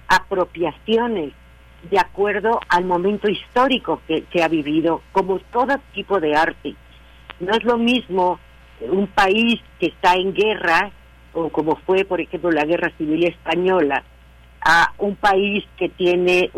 apropiaciones, 0.09 1.33
de 1.83 1.99
acuerdo 1.99 2.61
al 2.69 2.85
momento 2.85 3.29
histórico 3.29 4.03
que, 4.07 4.25
se 4.33 4.43
ha 4.43 4.49
vivido, 4.49 5.03
como 5.13 5.39
todo 5.53 5.81
tipo 5.95 6.21
de 6.21 6.35
arte. 6.35 6.75
No 7.41 7.53
es 7.53 7.65
lo 7.65 7.79
mismo 7.79 8.39
un 8.81 9.07
país 9.09 9.61
que 9.79 9.87
está 9.87 10.15
en 10.15 10.35
guerra, 10.35 10.91
o 11.33 11.49
como 11.49 11.77
fue, 11.77 12.05
por 12.05 12.21
ejemplo, 12.21 12.51
la 12.51 12.65
Guerra 12.65 12.93
Civil 12.99 13.25
Española, 13.25 14.03
a 14.63 14.93
un 14.99 15.17
país 15.17 15.65
que 15.77 15.89
tiene 15.89 16.51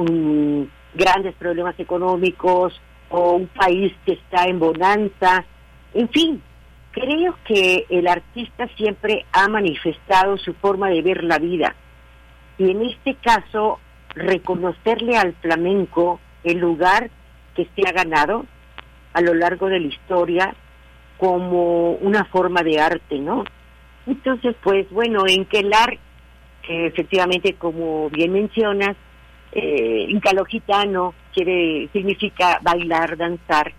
grandes 0.95 1.35
problemas 1.37 1.79
económicos, 1.79 2.81
o 3.13 3.33
un 3.33 3.47
país 3.49 3.93
que 4.05 4.15
está 4.15 4.47
en 4.47 4.59
bonanza. 4.59 5.45
En 5.95 6.09
fin, 6.09 6.43
creo 6.91 7.37
que 7.45 7.87
el 7.91 8.09
artista 8.09 8.67
siempre 8.77 9.27
ha 9.33 9.49
manifestado 9.49 10.37
su 10.39 10.55
forma 10.55 10.89
de 10.89 11.03
ver 11.03 11.23
la 11.23 11.39
vida. 11.39 11.77
Y 12.59 12.71
en 12.71 12.83
este 12.83 13.15
caso, 13.17 13.79
reconocerle 14.15 15.17
al 15.17 15.35
flamenco 15.35 16.21
el 16.45 16.59
lugar 16.59 17.11
que 17.55 17.69
se 17.75 17.89
ha 17.89 17.93
ganado 17.93 18.47
a 19.13 19.21
lo 19.21 19.35
largo 19.35 19.69
de 19.69 19.81
la 19.81 19.87
historia 19.87 20.55
como 21.19 21.93
una 21.93 22.25
forma 22.25 22.63
de 22.63 22.81
arte, 22.81 23.19
¿no? 23.19 23.45
Entonces, 24.07 24.57
pues 24.63 24.91
bueno, 24.91 25.27
en 25.27 25.45
Quelar, 25.45 25.99
que 26.63 26.87
efectivamente, 26.87 27.55
como 27.55 28.11
bien 28.11 28.33
mencionas, 28.33 28.97
eh, 29.53 30.09
gitano 30.49 31.15
quiere, 31.33 31.89
significa 31.93 32.59
bailar, 32.63 33.17
danzar, 33.17 33.73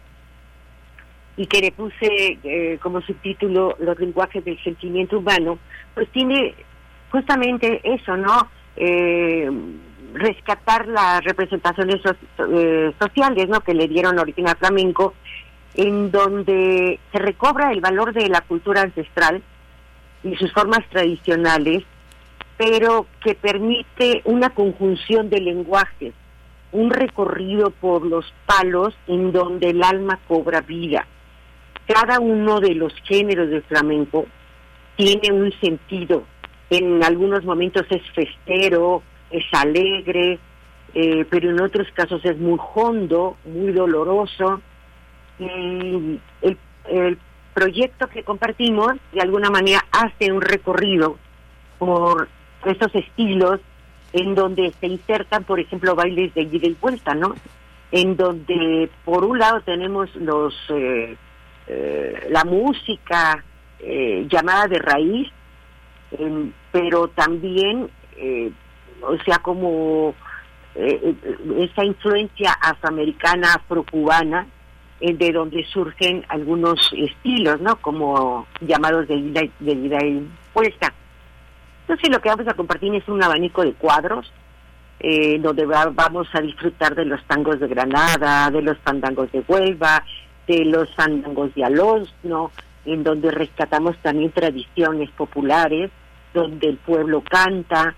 y 1.35 1.47
que 1.47 1.61
le 1.61 1.71
puse 1.71 2.39
eh, 2.43 2.77
como 2.81 3.01
subtítulo 3.01 3.75
los 3.79 3.99
lenguajes 3.99 4.45
del 4.45 4.61
sentimiento 4.63 5.17
humano, 5.17 5.57
pues 5.95 6.07
tiene 6.09 6.53
justamente 7.11 7.81
eso, 7.83 8.15
¿no? 8.15 8.47
Eh, 8.75 9.49
rescatar 10.13 10.87
las 10.87 11.23
representaciones 11.23 12.01
eh, 12.37 12.93
sociales 12.99 13.49
¿no? 13.49 13.61
que 13.61 13.73
le 13.73 13.87
dieron 13.87 14.19
origen 14.19 14.47
al 14.47 14.57
flamenco, 14.57 15.13
en 15.75 16.11
donde 16.11 16.99
se 17.11 17.19
recobra 17.19 17.71
el 17.71 17.81
valor 17.81 18.13
de 18.13 18.29
la 18.29 18.41
cultura 18.41 18.81
ancestral 18.81 19.41
y 20.23 20.35
sus 20.35 20.51
formas 20.53 20.87
tradicionales, 20.89 21.83
pero 22.57 23.07
que 23.23 23.35
permite 23.35 24.21
una 24.25 24.51
conjunción 24.51 25.29
de 25.29 25.41
lenguajes, 25.41 26.13
un 26.71 26.91
recorrido 26.91 27.71
por 27.71 28.05
los 28.05 28.31
palos 28.45 28.95
en 29.07 29.31
donde 29.31 29.71
el 29.71 29.83
alma 29.83 30.19
cobra 30.27 30.61
vida. 30.61 31.07
Cada 31.87 32.19
uno 32.19 32.59
de 32.59 32.75
los 32.75 32.93
géneros 33.03 33.49
del 33.49 33.63
flamenco 33.63 34.25
tiene 34.95 35.31
un 35.31 35.51
sentido. 35.59 36.23
En 36.69 37.03
algunos 37.03 37.43
momentos 37.43 37.85
es 37.89 38.01
festero, 38.11 39.03
es 39.33 39.45
alegre, 39.51 40.39
eh, 40.93 41.25
pero 41.29 41.49
en 41.49 41.59
otros 41.59 41.87
casos 41.93 42.23
es 42.23 42.37
muy 42.37 42.59
hondo, 42.73 43.35
muy 43.45 43.73
doloroso. 43.73 44.61
Y 45.39 46.19
el, 46.41 47.17
proyecto 47.53 48.07
que 48.07 48.23
compartimos 48.23 48.93
de 49.11 49.21
alguna 49.21 49.51
manera 49.51 49.85
hace 49.91 50.31
un 50.31 50.41
recorrido 50.41 51.19
por 51.77 52.27
estos 52.65 52.95
estilos 52.95 53.59
en 54.11 54.33
donde 54.33 54.73
se 54.79 54.87
insertan, 54.87 55.43
por 55.43 55.59
ejemplo, 55.59 55.93
bailes 55.93 56.33
de 56.33 56.41
ida 56.41 56.67
y 56.67 56.77
vuelta, 56.81 57.13
¿no? 57.13 57.35
En 57.91 58.17
donde, 58.17 58.89
por 59.05 59.23
un 59.23 59.37
lado, 59.37 59.61
tenemos 59.61 60.15
los 60.15 60.55
eh, 60.69 61.15
eh, 61.67 62.27
la 62.31 62.43
música 62.43 63.43
llamada 64.29 64.67
de 64.67 64.79
raíz, 64.79 65.29
pero 66.71 67.09
también 67.09 67.89
o 69.05 69.17
sea, 69.23 69.37
como 69.39 70.15
eh, 70.75 71.15
eh, 71.23 71.69
esa 71.69 71.83
influencia 71.83 72.51
afroamericana, 72.53 73.53
afrocubana, 73.53 74.47
eh, 74.99 75.13
de 75.13 75.31
donde 75.31 75.65
surgen 75.65 76.23
algunos 76.29 76.79
estilos, 76.95 77.59
¿no? 77.59 77.75
Como 77.77 78.47
llamados 78.61 79.07
de 79.07 79.17
vida, 79.17 79.41
de 79.59 79.75
vida 79.75 79.97
impuesta. 80.05 80.93
Entonces 81.81 82.09
lo 82.09 82.21
que 82.21 82.29
vamos 82.29 82.47
a 82.47 82.53
compartir 82.53 82.95
es 82.95 83.07
un 83.09 83.21
abanico 83.21 83.63
de 83.63 83.73
cuadros, 83.73 84.31
eh, 85.01 85.37
donde 85.39 85.65
vamos 85.65 86.27
a 86.33 86.39
disfrutar 86.39 86.95
de 86.95 87.03
los 87.03 87.21
tangos 87.25 87.59
de 87.59 87.67
Granada, 87.67 88.49
de 88.49 88.61
los 88.61 88.77
fandangos 88.77 89.29
de 89.33 89.43
Huelva, 89.45 90.03
de 90.47 90.63
los 90.63 90.89
fandangos 90.95 91.53
de 91.53 91.65
Alonso, 91.65 92.51
en 92.85 93.03
donde 93.03 93.29
rescatamos 93.31 93.97
también 93.97 94.31
tradiciones 94.31 95.09
populares, 95.11 95.91
donde 96.33 96.69
el 96.69 96.77
pueblo 96.77 97.21
canta, 97.21 97.93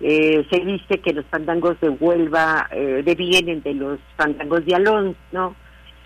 eh, 0.00 0.46
se 0.50 0.60
dice 0.60 0.98
que 0.98 1.12
los 1.12 1.24
fandangos 1.26 1.80
de 1.80 1.88
Huelva 1.88 2.68
eh, 2.70 3.02
devienen 3.04 3.62
de 3.62 3.74
los 3.74 3.98
fandangos 4.16 4.64
de 4.64 4.74
Alonso, 4.74 5.18
¿no? 5.32 5.54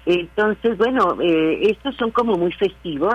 Entonces, 0.06 0.78
bueno, 0.78 1.16
eh, 1.20 1.58
estos 1.70 1.96
son 1.96 2.10
como 2.10 2.36
muy 2.36 2.52
festivos, 2.52 3.14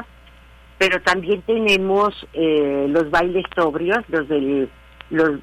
pero 0.78 1.02
también 1.02 1.42
tenemos 1.44 2.14
eh, 2.34 2.88
los 2.90 3.10
bailes 3.10 3.46
sobrios, 3.56 4.04
los 4.10 4.28
del, 4.28 4.70
los, 5.10 5.40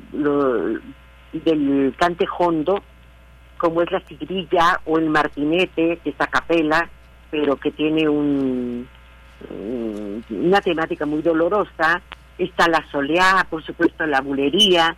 del 1.33 1.95
cante 1.99 2.27
hondo, 2.39 2.83
como 3.59 3.83
es 3.83 3.91
la 3.91 4.01
sigrilla 4.07 4.81
o 4.85 4.99
el 4.99 5.09
martinete, 5.09 5.99
que 6.05 6.11
es 6.11 6.21
a 6.21 6.27
capela, 6.27 6.89
pero 7.31 7.57
que 7.57 7.71
tiene 7.71 8.09
un, 8.09 8.87
una 10.31 10.61
temática 10.61 11.07
muy 11.07 11.23
dolorosa, 11.23 12.03
está 12.39 12.69
la 12.69 12.85
soleá, 12.91 13.47
por 13.49 13.63
supuesto 13.63 14.07
la 14.07 14.21
bulería, 14.21 14.97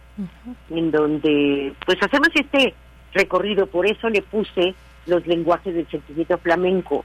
en 0.71 0.91
donde 0.91 1.73
pues 1.85 1.99
hacemos 2.03 2.29
este 2.35 2.75
recorrido, 3.13 3.67
por 3.67 3.87
eso 3.87 4.09
le 4.09 4.23
puse 4.23 4.75
los 5.07 5.27
lenguajes 5.27 5.75
del 5.75 5.89
sentimiento 5.89 6.39
flamenco. 6.39 7.05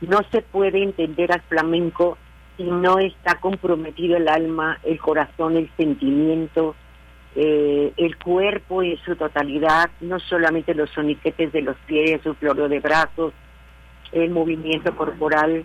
No 0.00 0.20
se 0.30 0.42
puede 0.42 0.82
entender 0.82 1.32
al 1.32 1.42
flamenco 1.42 2.16
si 2.56 2.64
no 2.64 2.98
está 2.98 3.36
comprometido 3.36 4.16
el 4.16 4.28
alma, 4.28 4.78
el 4.82 4.98
corazón, 4.98 5.56
el 5.56 5.70
sentimiento, 5.76 6.74
eh, 7.34 7.92
el 7.96 8.16
cuerpo 8.16 8.82
en 8.82 8.96
su 8.98 9.16
totalidad, 9.16 9.90
no 10.00 10.18
solamente 10.18 10.74
los 10.74 10.90
soniquetes 10.90 11.52
de 11.52 11.62
los 11.62 11.76
pies, 11.86 12.20
su 12.22 12.34
floreo 12.34 12.68
de 12.68 12.80
brazos, 12.80 13.32
el 14.12 14.30
movimiento 14.30 14.94
corporal, 14.96 15.64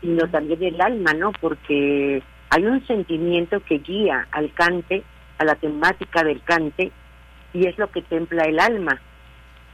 sino 0.00 0.28
también 0.28 0.62
el 0.62 0.80
alma, 0.80 1.12
¿no? 1.14 1.32
Porque 1.40 2.22
hay 2.50 2.64
un 2.66 2.86
sentimiento 2.86 3.60
que 3.60 3.78
guía 3.78 4.26
al 4.30 4.52
cante, 4.52 5.02
a 5.38 5.44
la 5.44 5.54
temática 5.54 6.22
del 6.24 6.42
cante, 6.42 6.90
y 7.52 7.66
es 7.66 7.78
lo 7.78 7.90
que 7.90 8.02
templa 8.02 8.44
el 8.44 8.58
alma. 8.58 9.00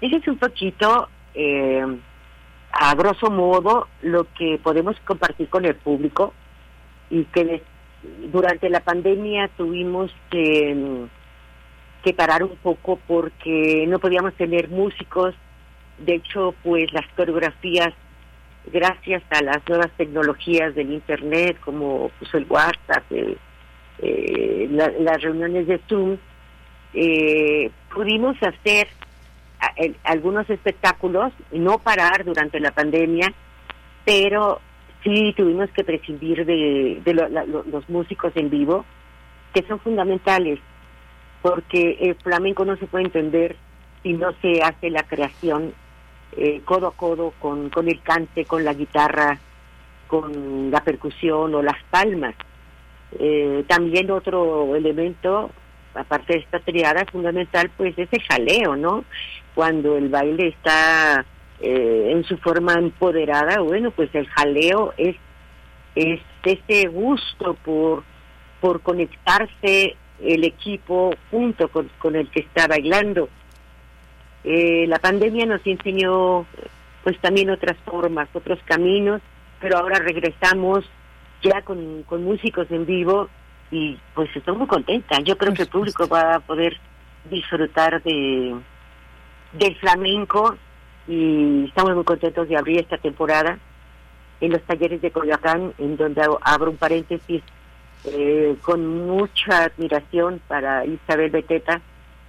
Ese 0.01 0.17
es 0.17 0.29
un 0.29 0.39
poquito, 0.39 1.09
eh, 1.35 1.85
a 2.73 2.95
grosso 2.95 3.31
modo, 3.31 3.89
lo 4.03 4.27
que 4.35 4.59
podemos 4.63 4.97
compartir 5.01 5.49
con 5.49 5.65
el 5.65 5.77
público 5.77 6.35
y 7.11 7.25
que 7.25 7.63
durante 8.31 8.69
la 8.69 8.81
pandemia 8.81 9.49
tuvimos 9.57 10.11
que, 10.31 11.07
que 12.03 12.13
parar 12.13 12.43
un 12.43 12.57
poco 12.57 12.99
porque 13.07 13.87
no 13.89 13.99
podíamos 13.99 14.35
tener 14.35 14.69
músicos 14.69 15.35
De 15.99 16.17
hecho, 16.17 16.55
pues 16.63 16.93
las 16.93 17.07
coreografías, 17.17 17.95
gracias 18.73 19.23
a 19.31 19.43
las 19.43 19.69
nuevas 19.69 19.91
tecnologías 19.97 20.75
del 20.75 20.93
Internet, 20.93 21.59
como 21.61 22.11
pues, 22.19 22.35
el 22.35 22.47
WhatsApp, 22.49 23.05
eh, 23.11 24.69
las 24.71 25.23
reuniones 25.23 25.67
de 25.67 25.81
Zoom, 25.89 26.17
eh, 26.95 27.71
pudimos 27.93 28.37
hacer 28.43 28.89
algunos 30.05 30.49
espectáculos, 30.51 31.33
no 31.51 31.79
parar 31.79 32.25
durante 32.25 32.61
la 32.61 32.71
pandemia, 32.71 33.33
pero 34.05 34.61
sí 35.03 35.33
tuvimos 35.37 35.71
que 35.71 35.85
prescindir 35.85 36.45
de, 36.45 37.01
los 37.67 37.89
músicos 37.89 38.33
en 38.37 38.51
vivo, 38.51 38.85
que 39.53 39.63
son 39.67 39.81
fundamentales, 39.81 40.59
porque 41.43 41.99
el 42.01 42.15
flamenco 42.17 42.65
no 42.65 42.77
se 42.77 42.87
puede 42.87 43.05
entender 43.05 43.57
si 44.03 44.13
no 44.13 44.33
se 44.43 44.63
hace 44.63 44.91
la 44.91 45.03
creación 45.03 45.73
eh, 46.37 46.63
codo 46.65 46.89
a 46.89 46.93
codo 46.93 47.33
con, 47.39 47.71
con 47.71 47.89
el 47.89 48.01
cante, 48.03 48.45
con 48.45 48.65
la 48.65 48.75
guitarra, 48.75 49.39
con 50.07 50.71
la 50.71 50.83
percusión 50.83 51.55
o 51.55 51.63
las 51.63 51.83
palmas. 51.91 52.35
Eh, 53.19 53.65
también 53.69 54.11
otro 54.11 54.75
elemento, 54.75 55.51
aparte 55.95 56.35
de 56.35 56.39
esta 56.41 56.59
triada 56.61 57.05
fundamental, 57.11 57.71
pues 57.77 57.97
es 57.99 58.09
el 58.11 58.23
jaleo, 58.23 58.77
¿no? 58.77 59.05
Cuando 59.55 59.97
el 59.97 60.09
baile 60.09 60.49
está 60.49 61.25
eh, 61.61 62.09
en 62.11 62.25
su 62.25 62.37
forma 62.39 62.75
empoderada, 62.75 63.61
bueno, 63.61 63.91
pues 63.93 64.13
el 64.15 64.27
jaleo 64.29 64.93
es, 64.97 65.17
es 65.95 66.21
ese 66.43 66.89
gusto 66.89 67.55
por, 67.65 68.03
por 68.61 68.81
conectarse 68.81 69.97
el 70.21 70.45
equipo 70.45 71.15
junto 71.31 71.69
con, 71.69 71.91
con 71.99 72.17
el 72.17 72.29
que 72.31 72.41
está 72.41 72.67
bailando. 72.67 73.29
Eh, 74.45 74.87
la 74.89 74.99
pandemia 74.99 75.47
nos 75.47 75.67
enseñó 75.67 76.47
pues 77.03 77.19
también 77.21 77.51
otras 77.51 77.77
formas, 77.85 78.29
otros 78.33 78.59
caminos, 78.65 79.21
pero 79.61 79.79
ahora 79.79 79.99
regresamos 79.99 80.85
ya 81.43 81.63
con, 81.63 82.03
con 82.05 82.25
músicos 82.25 82.71
en 82.71 82.87
vivo 82.87 83.29
y 83.71 83.99
pues 84.15 84.29
estoy 84.35 84.57
muy 84.57 84.67
contenta. 84.67 85.21
Yo 85.21 85.37
creo 85.37 85.53
que 85.55 85.63
el 85.63 85.69
público 85.69 86.09
va 86.09 86.37
a 86.37 86.41
poder 86.41 86.79
disfrutar 87.31 88.03
de 88.03 88.55
del 89.53 89.77
flamenco 89.77 90.57
y 91.07 91.67
estamos 91.67 91.95
muy 91.95 92.05
contentos 92.05 92.49
de 92.49 92.57
abrir 92.57 92.81
esta 92.81 92.99
temporada 92.99 93.59
en 94.41 94.53
los 94.53 94.63
talleres 94.63 95.01
de 95.01 95.11
Coyoacán, 95.11 95.73
en 95.79 95.97
donde 95.97 96.23
abro 96.43 96.71
un 96.73 96.77
paréntesis 96.77 97.43
eh, 98.05 98.57
con 98.63 99.07
mucha 99.07 99.65
admiración 99.65 100.41
para 100.49 100.85
Isabel 100.85 101.31
Beteta, 101.31 101.81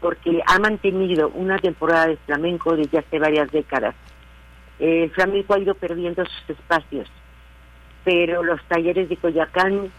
porque 0.06 0.39
ha 0.46 0.60
mantenido 0.60 1.30
una 1.30 1.58
temporada 1.58 2.06
de 2.06 2.18
flamenco 2.18 2.76
desde 2.76 3.00
hace 3.00 3.18
varias 3.18 3.50
décadas. 3.52 3.96
el 4.78 5.10
flamenco 5.10 5.56
ha 5.56 5.60
ido 5.60 5.74
perdiendo 5.74 6.24
sus 6.24 6.52
espacios, 6.52 7.10
pero 8.04 8.44
los 8.44 8.63
talleres 8.68 9.10
de 9.10 9.18
Coyoacán 9.18 9.91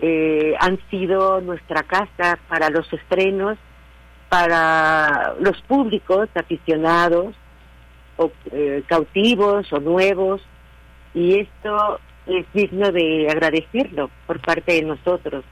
eh, 0.00 0.54
han 0.58 0.78
sido 0.88 1.42
nuestra 1.42 1.82
casa 1.82 2.38
para 2.48 2.70
los 2.70 2.90
estrenos, 2.94 3.58
para 4.30 5.34
los 5.38 5.60
públicos 5.68 6.30
aficionados, 6.34 7.34
o, 8.16 8.32
eh, 8.52 8.82
cautivos 8.86 9.70
o 9.70 9.80
nuevos, 9.80 10.40
y 11.12 11.40
esto 11.40 12.00
es 12.24 12.46
digno 12.54 12.90
de 12.90 13.28
agradecerlo 13.28 14.08
por 14.26 14.40
parte 14.40 14.72
de 14.72 14.82
nosotros 14.82 15.44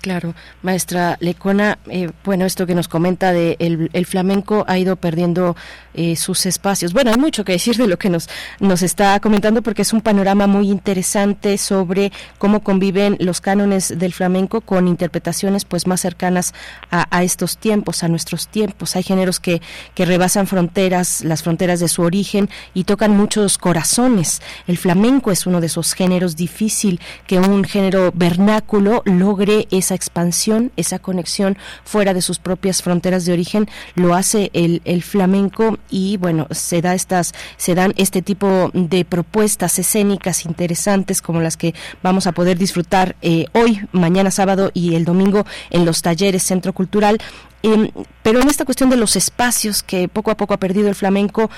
claro, 0.00 0.34
maestra 0.62 1.16
Lecona, 1.20 1.78
eh, 1.88 2.10
bueno, 2.24 2.44
esto 2.44 2.66
que 2.66 2.74
nos 2.74 2.88
comenta 2.88 3.32
de 3.32 3.56
el, 3.58 4.06
flamenco 4.06 4.64
ha 4.66 4.78
ido 4.78 4.96
perdiendo 4.96 5.56
eh, 5.94 6.16
sus 6.16 6.46
espacios. 6.46 6.92
Bueno, 6.92 7.10
hay 7.10 7.16
mucho 7.16 7.44
que 7.44 7.52
decir 7.52 7.76
de 7.76 7.86
lo 7.86 7.98
que 7.98 8.10
nos, 8.10 8.28
nos 8.58 8.82
está 8.82 9.18
comentando 9.20 9.62
porque 9.62 9.82
es 9.82 9.92
un 9.92 10.00
panorama 10.00 10.46
muy 10.46 10.70
interesante 10.70 11.58
sobre 11.58 12.12
cómo 12.38 12.60
conviven 12.60 13.16
los 13.20 13.40
cánones 13.40 13.98
del 13.98 14.12
flamenco 14.12 14.60
con 14.60 14.88
interpretaciones 14.88 15.64
pues 15.64 15.86
más 15.86 16.00
cercanas 16.00 16.54
a, 16.90 17.22
estos 17.22 17.56
tiempos, 17.58 18.02
a 18.02 18.08
nuestros 18.08 18.48
tiempos. 18.48 18.96
Hay 18.96 19.02
géneros 19.02 19.40
que, 19.40 19.62
que 19.94 20.04
rebasan 20.04 20.46
fronteras, 20.46 21.22
las 21.22 21.42
fronteras 21.42 21.80
de 21.80 21.88
su 21.88 22.02
origen 22.02 22.48
y 22.74 22.84
tocan 22.84 23.16
muchos 23.16 23.58
corazones. 23.58 24.42
El 24.66 24.78
flamenco 24.78 25.30
es 25.30 25.46
uno 25.46 25.60
de 25.60 25.66
esos 25.66 25.94
géneros 25.94 26.36
difícil 26.36 27.00
que 27.26 27.38
un 27.38 27.64
género 27.64 28.12
vernáculo 28.14 29.02
lo 29.04 29.29
logre 29.30 29.68
esa 29.70 29.94
expansión, 29.94 30.72
esa 30.76 30.98
conexión 30.98 31.56
fuera 31.84 32.14
de 32.14 32.20
sus 32.20 32.40
propias 32.40 32.82
fronteras 32.82 33.24
de 33.24 33.32
origen, 33.32 33.68
lo 33.94 34.14
hace 34.14 34.50
el, 34.54 34.82
el 34.84 35.04
flamenco 35.04 35.78
y 35.88 36.16
bueno, 36.16 36.48
se 36.50 36.82
da 36.82 36.96
estas, 36.96 37.32
se 37.56 37.76
dan 37.76 37.92
este 37.96 38.22
tipo 38.22 38.72
de 38.74 39.04
propuestas 39.04 39.78
escénicas 39.78 40.46
interesantes 40.46 41.22
como 41.22 41.40
las 41.40 41.56
que 41.56 41.74
vamos 42.02 42.26
a 42.26 42.32
poder 42.32 42.58
disfrutar 42.58 43.14
eh, 43.22 43.44
hoy, 43.52 43.80
mañana 43.92 44.32
sábado 44.32 44.72
y 44.74 44.96
el 44.96 45.04
domingo 45.04 45.46
en 45.70 45.84
los 45.84 46.02
talleres 46.02 46.42
Centro 46.42 46.72
Cultural. 46.72 47.18
Em, 47.62 47.90
pero 48.24 48.40
en 48.40 48.48
esta 48.48 48.64
cuestión 48.64 48.90
de 48.90 48.96
los 48.96 49.14
espacios 49.14 49.84
que 49.84 50.08
poco 50.08 50.32
a 50.32 50.36
poco 50.36 50.54
ha 50.54 50.58
perdido 50.58 50.88
el 50.88 50.96
flamenco, 50.96 51.50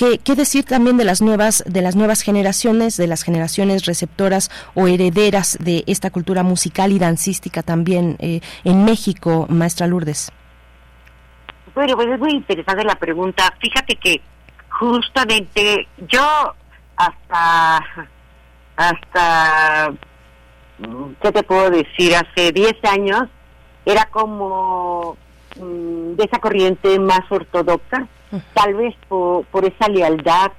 ¿Qué, 0.00 0.34
decir 0.34 0.64
también 0.64 0.96
de 0.96 1.04
las 1.04 1.20
nuevas 1.20 1.62
de 1.66 1.82
las 1.82 1.94
nuevas 1.94 2.22
generaciones, 2.22 2.96
de 2.96 3.06
las 3.06 3.22
generaciones 3.22 3.84
receptoras 3.84 4.50
o 4.74 4.88
herederas 4.88 5.58
de 5.60 5.84
esta 5.86 6.08
cultura 6.08 6.42
musical 6.42 6.90
y 6.92 6.98
dancística 6.98 7.62
también 7.62 8.16
eh, 8.18 8.40
en 8.64 8.86
México, 8.86 9.44
maestra 9.50 9.86
Lourdes? 9.86 10.32
Bueno, 11.74 11.96
pues 11.96 12.08
es 12.08 12.18
muy 12.18 12.30
interesante 12.30 12.82
la 12.82 12.94
pregunta. 12.94 13.52
Fíjate 13.60 13.96
que 13.96 14.22
justamente 14.70 15.86
yo 16.08 16.54
hasta 16.96 17.84
hasta 18.76 19.92
¿qué 21.20 21.30
te 21.30 21.42
puedo 21.42 21.68
decir? 21.68 22.16
Hace 22.16 22.52
10 22.52 22.72
años 22.84 23.24
era 23.84 24.06
como 24.06 25.18
mm, 25.56 26.14
de 26.14 26.24
esa 26.24 26.38
corriente 26.38 26.98
más 26.98 27.20
ortodoxa 27.28 28.08
tal 28.54 28.74
vez 28.74 28.94
por, 29.08 29.44
por 29.46 29.64
esa 29.64 29.88
lealtad 29.88 30.52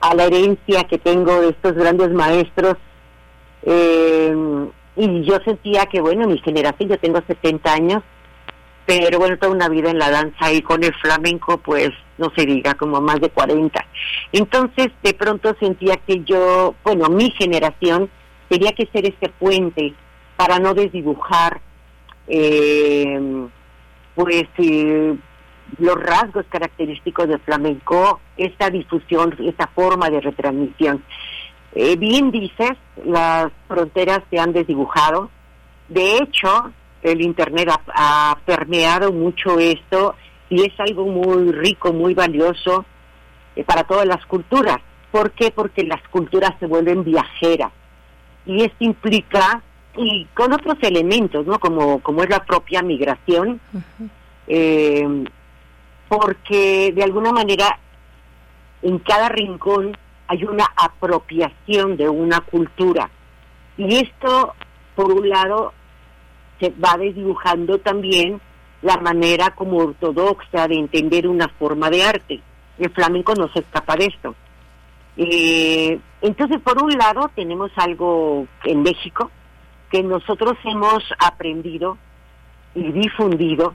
a 0.00 0.14
la 0.14 0.24
herencia 0.24 0.84
que 0.84 0.98
tengo 0.98 1.40
de 1.40 1.50
estos 1.50 1.72
grandes 1.74 2.10
maestros. 2.10 2.76
Eh, 3.62 4.34
y 4.96 5.22
yo 5.24 5.38
sentía 5.44 5.86
que, 5.86 6.00
bueno, 6.00 6.26
mi 6.26 6.38
generación, 6.38 6.90
yo 6.90 6.98
tengo 6.98 7.20
70 7.26 7.72
años, 7.72 8.02
pero 8.86 9.18
bueno, 9.18 9.38
toda 9.38 9.52
una 9.52 9.68
vida 9.68 9.90
en 9.90 9.98
la 9.98 10.10
danza 10.10 10.52
y 10.52 10.62
con 10.62 10.84
el 10.84 10.94
flamenco, 10.94 11.58
pues 11.58 11.90
no 12.18 12.30
se 12.36 12.44
diga, 12.46 12.74
como 12.74 13.00
más 13.00 13.20
de 13.20 13.30
40. 13.30 13.84
Entonces, 14.32 14.88
de 15.02 15.14
pronto 15.14 15.56
sentía 15.58 15.96
que 15.96 16.22
yo, 16.22 16.74
bueno, 16.84 17.08
mi 17.08 17.30
generación 17.30 18.10
tenía 18.48 18.72
que 18.72 18.86
ser 18.92 19.06
ese 19.06 19.30
puente 19.30 19.94
para 20.36 20.58
no 20.58 20.74
desdibujar, 20.74 21.60
eh, 22.28 23.48
pues, 24.14 24.44
eh, 24.58 25.16
los 25.78 25.96
rasgos 25.96 26.44
característicos 26.48 27.28
del 27.28 27.40
flamenco, 27.40 28.20
esta 28.36 28.70
difusión, 28.70 29.34
esta 29.40 29.66
forma 29.68 30.10
de 30.10 30.20
retransmisión. 30.20 31.02
Eh, 31.74 31.96
bien 31.96 32.30
dices, 32.30 32.72
las 33.04 33.50
fronteras 33.66 34.20
se 34.30 34.38
han 34.38 34.52
desdibujado. 34.52 35.30
De 35.88 36.18
hecho, 36.18 36.72
el 37.02 37.20
Internet 37.20 37.68
ha, 37.94 38.38
permeado 38.44 39.12
mucho 39.12 39.58
esto 39.58 40.14
y 40.48 40.62
es 40.62 40.72
algo 40.78 41.06
muy 41.06 41.52
rico, 41.52 41.92
muy 41.92 42.14
valioso 42.14 42.84
eh, 43.56 43.64
para 43.64 43.84
todas 43.84 44.06
las 44.06 44.24
culturas. 44.26 44.78
¿Por 45.10 45.32
qué? 45.32 45.50
Porque 45.50 45.84
las 45.84 46.02
culturas 46.08 46.52
se 46.60 46.66
vuelven 46.66 47.04
viajeras 47.04 47.72
y 48.46 48.62
esto 48.62 48.76
implica 48.80 49.62
y 49.96 50.26
con 50.34 50.52
otros 50.52 50.76
elementos, 50.82 51.46
¿no? 51.46 51.58
Como 51.58 52.00
como 52.00 52.22
es 52.22 52.30
la 52.30 52.44
propia 52.44 52.82
migración 52.82 53.60
porque 56.08 56.92
de 56.94 57.02
alguna 57.02 57.32
manera 57.32 57.78
en 58.82 58.98
cada 58.98 59.28
rincón 59.28 59.96
hay 60.26 60.44
una 60.44 60.66
apropiación 60.76 61.96
de 61.96 62.08
una 62.08 62.40
cultura. 62.40 63.10
Y 63.76 63.96
esto, 63.96 64.54
por 64.94 65.12
un 65.12 65.28
lado, 65.28 65.72
se 66.60 66.70
va 66.70 66.96
desdibujando 66.96 67.78
también 67.78 68.40
la 68.82 68.98
manera 68.98 69.54
como 69.54 69.78
ortodoxa 69.78 70.68
de 70.68 70.76
entender 70.76 71.26
una 71.26 71.48
forma 71.48 71.90
de 71.90 72.04
arte. 72.04 72.40
El 72.78 72.90
flamenco 72.90 73.34
no 73.34 73.48
se 73.52 73.60
escapa 73.60 73.96
de 73.96 74.06
esto. 74.06 74.34
Eh, 75.16 75.98
entonces, 76.20 76.60
por 76.60 76.82
un 76.82 76.90
lado, 76.90 77.30
tenemos 77.34 77.70
algo 77.76 78.46
en 78.64 78.82
México 78.82 79.30
que 79.90 80.02
nosotros 80.02 80.54
hemos 80.64 81.02
aprendido 81.18 81.96
y 82.74 82.90
difundido 82.92 83.74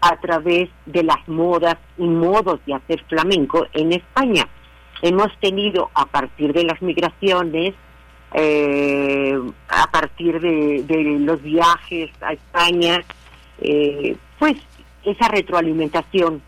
a 0.00 0.16
través 0.16 0.70
de 0.86 1.02
las 1.02 1.26
modas 1.28 1.76
y 1.98 2.04
modos 2.04 2.60
de 2.66 2.74
hacer 2.74 3.04
flamenco 3.08 3.66
en 3.72 3.92
España. 3.92 4.48
Hemos 5.02 5.28
tenido 5.40 5.90
a 5.94 6.06
partir 6.06 6.52
de 6.52 6.64
las 6.64 6.80
migraciones, 6.82 7.74
eh, 8.32 9.38
a 9.68 9.90
partir 9.90 10.40
de, 10.40 11.18
los 11.20 11.42
viajes 11.42 12.10
a 12.20 12.32
España, 12.32 13.02
eh, 13.60 14.16
pues 14.38 14.56
esa 15.04 15.28
retroalimentación 15.28 16.42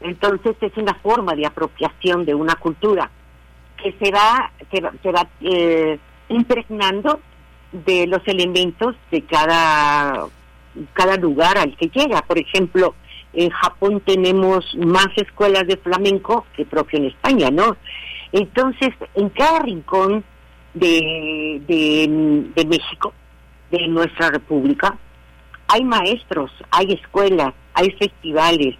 Entonces 0.00 0.56
es 0.60 0.76
una 0.76 0.94
forma 0.94 1.34
de 1.34 1.46
apropiación 1.46 2.24
de 2.24 2.34
una 2.34 2.56
cultura 2.56 3.10
que 3.82 3.92
se 3.92 4.10
va, 4.10 4.50
se 4.70 4.80
va, 4.80 4.92
se 5.02 5.12
va 5.12 5.26
eh, 5.40 5.98
impregnando 6.28 7.20
de 7.72 8.06
los 8.06 8.20
elementos 8.26 8.96
de 9.10 9.22
cada, 9.22 10.26
cada 10.92 11.16
lugar 11.16 11.58
al 11.58 11.76
que 11.76 11.88
llega. 11.88 12.22
Por 12.22 12.38
ejemplo, 12.38 12.94
en 13.32 13.50
Japón 13.50 14.02
tenemos 14.04 14.64
más 14.76 15.08
escuelas 15.16 15.66
de 15.66 15.76
flamenco 15.76 16.46
que 16.56 16.64
propio 16.64 16.98
en 16.98 17.06
España, 17.06 17.50
¿no? 17.50 17.76
Entonces, 18.32 18.90
en 19.14 19.28
cada 19.30 19.60
rincón 19.60 20.24
de, 20.74 21.62
de, 22.54 22.64
México, 22.64 23.12
de 23.70 23.86
nuestra 23.88 24.30
república, 24.30 24.96
hay 25.68 25.84
maestros, 25.84 26.50
hay 26.70 26.92
escuelas, 26.92 27.54
hay 27.74 27.90
festivales, 27.92 28.76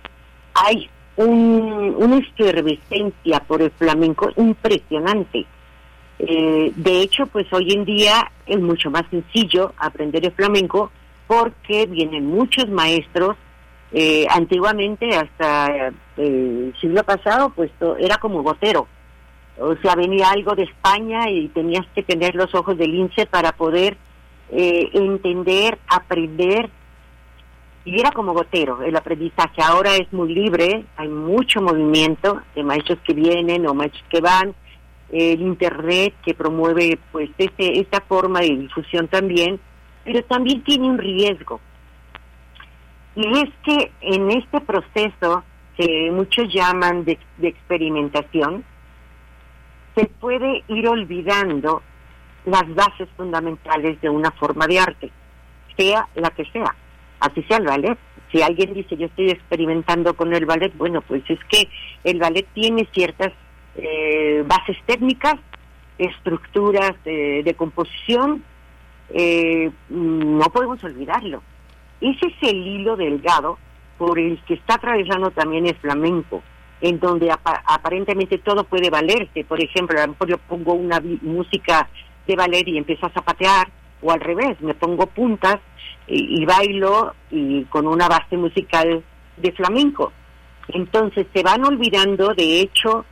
hay 0.55 0.89
un, 1.17 1.95
una 1.99 2.19
efervescencia 2.19 3.41
por 3.41 3.63
el 3.63 3.71
flamenco 3.73 4.31
impresionante. 4.37 5.47
Eh, 6.19 6.73
de 6.77 7.03
hecho, 7.03 7.27
pues 7.27 7.51
hoy 7.53 7.73
en 7.73 7.85
día 7.85 8.31
es 8.47 8.61
mucho 8.61 8.91
más 8.91 9.05
sencillo 9.11 9.73
aprender 9.77 10.25
el 10.25 10.33
flamenco 10.33 10.91
porque 11.33 11.87
vienen 11.87 12.27
muchos 12.27 12.69
maestros. 12.69 13.37
Eh, 13.95 14.27
antiguamente, 14.31 15.17
hasta 15.17 15.89
eh, 15.89 15.93
el 16.19 16.75
siglo 16.79 17.03
pasado, 17.05 17.51
pues 17.57 17.71
era 17.99 18.19
como 18.19 18.43
gotero. 18.43 18.87
O 19.59 19.75
sea, 19.77 19.95
venía 19.95 20.31
algo 20.31 20.55
de 20.55 20.65
España 20.65 21.31
y 21.31 21.49
tenías 21.49 21.87
que 21.95 22.03
tener 22.03 22.35
los 22.35 22.55
ojos 22.55 22.77
del 22.77 22.93
lince 22.93 23.27
para 23.27 23.53
poder 23.53 23.97
entender, 24.51 25.79
aprender 25.89 26.69
y 27.85 27.99
era 27.99 28.13
como 28.13 28.35
gotero 28.35 28.83
el 28.83 28.95
aprendizaje. 28.95 29.63
Ahora 29.63 29.97
es 29.97 30.13
muy 30.13 30.33
libre, 30.35 30.85
hay 30.97 31.09
mucho 31.09 31.63
movimiento 31.63 32.43
de 32.55 32.63
maestros 32.63 32.99
que 33.05 33.15
vienen 33.15 33.67
o 33.67 33.73
maestros 33.73 34.05
que 34.11 34.21
van, 34.21 34.55
el 35.11 35.41
internet 35.41 36.15
que 36.25 36.35
promueve 36.35 36.99
pues 37.11 37.31
este, 37.39 37.81
esta 37.81 38.01
forma 38.01 38.41
de 38.41 38.57
difusión 38.57 39.09
también, 39.09 39.59
pero 40.05 40.23
también 40.25 40.63
tiene 40.65 40.89
un 40.89 40.99
riesgo. 40.99 41.61
Y 43.15 43.27
es 43.39 43.51
que 43.65 43.93
en 44.01 44.31
este 44.31 44.61
proceso 44.61 45.45
que 45.77 46.11
muchos 46.11 46.53
llaman 46.53 47.05
de, 47.05 47.19
de 47.39 47.49
experimentación, 47.49 48.65
se 49.95 50.07
puede 50.07 50.65
ir 50.69 50.89
olvidando 50.89 51.83
las 52.45 52.75
bases 52.75 53.09
fundamentales 53.17 54.01
de 54.01 54.09
una 54.09 54.31
forma 54.33 54.67
de 54.67 54.79
arte, 54.79 55.11
sea 55.77 56.09
la 56.15 56.31
que 56.31 56.45
sea 56.47 56.75
así 57.23 57.43
sea 57.45 57.59
el 57.59 57.67
ballet. 57.67 57.99
Si 58.31 58.43
alguien 58.43 58.75
dice 58.75 58.97
yo 58.97 59.07
estoy 59.07 59.31
experimentando 59.31 60.15
con 60.15 60.35
el 60.35 60.45
ballet, 60.47 60.77
bueno, 60.77 61.01
pues 61.03 61.23
es 61.29 61.39
que 61.49 61.69
el 62.05 62.19
ballet 62.19 62.47
tiene 62.55 62.89
ciertas 62.93 63.33
eh, 63.77 64.43
bases 64.47 64.77
técnicas, 64.87 65.37
estructuras 65.99 66.93
de 67.05 67.55
composición, 67.57 68.43
eh, 69.13 69.71
no 69.91 70.45
podemos 70.51 70.83
olvidarlo. 70.85 71.43
Ese 72.01 72.27
es 72.27 72.51
el 72.51 72.67
hilo 72.67 72.97
delgado 72.97 73.59
por 73.99 74.19
el 74.19 74.43
que 74.45 74.55
está 74.55 74.75
atravesando 74.75 75.31
también 75.31 75.67
el 75.67 75.77
flamenco, 75.77 76.43
en 76.81 76.99
donde 76.99 77.31
aparentemente 77.31 78.39
todo 78.39 78.65
puede 78.65 78.91
valerse. 78.91 79.45
Por 79.45 79.63
ejemplo, 79.63 79.99
a 79.99 80.07
lo 80.07 80.13
mejor 80.13 80.29
yo 80.29 80.39
pongo 80.39 80.73
una 80.75 81.01
música 81.23 81.89
de 82.27 82.37
ballet 82.37 82.67
y 82.67 82.79
empiezo 82.79 83.07
a 83.07 83.11
zapatear, 83.11 83.69
o 84.01 84.11
al 84.11 84.21
revés, 84.21 84.61
me 84.61 84.75
pongo 84.75 85.07
puntas 85.07 85.61
y, 86.09 86.45
bailo 86.45 87.15
y 87.31 87.63
con 87.65 87.87
una 87.87 88.09
base 88.09 88.37
musical 88.37 89.05
de 89.37 89.53
flamenco. 89.53 90.13
Entonces 90.69 91.27
se 91.33 91.43
van 91.43 91.65
olvidando, 91.65 92.35
de 92.35 92.61
hecho, 92.61 93.05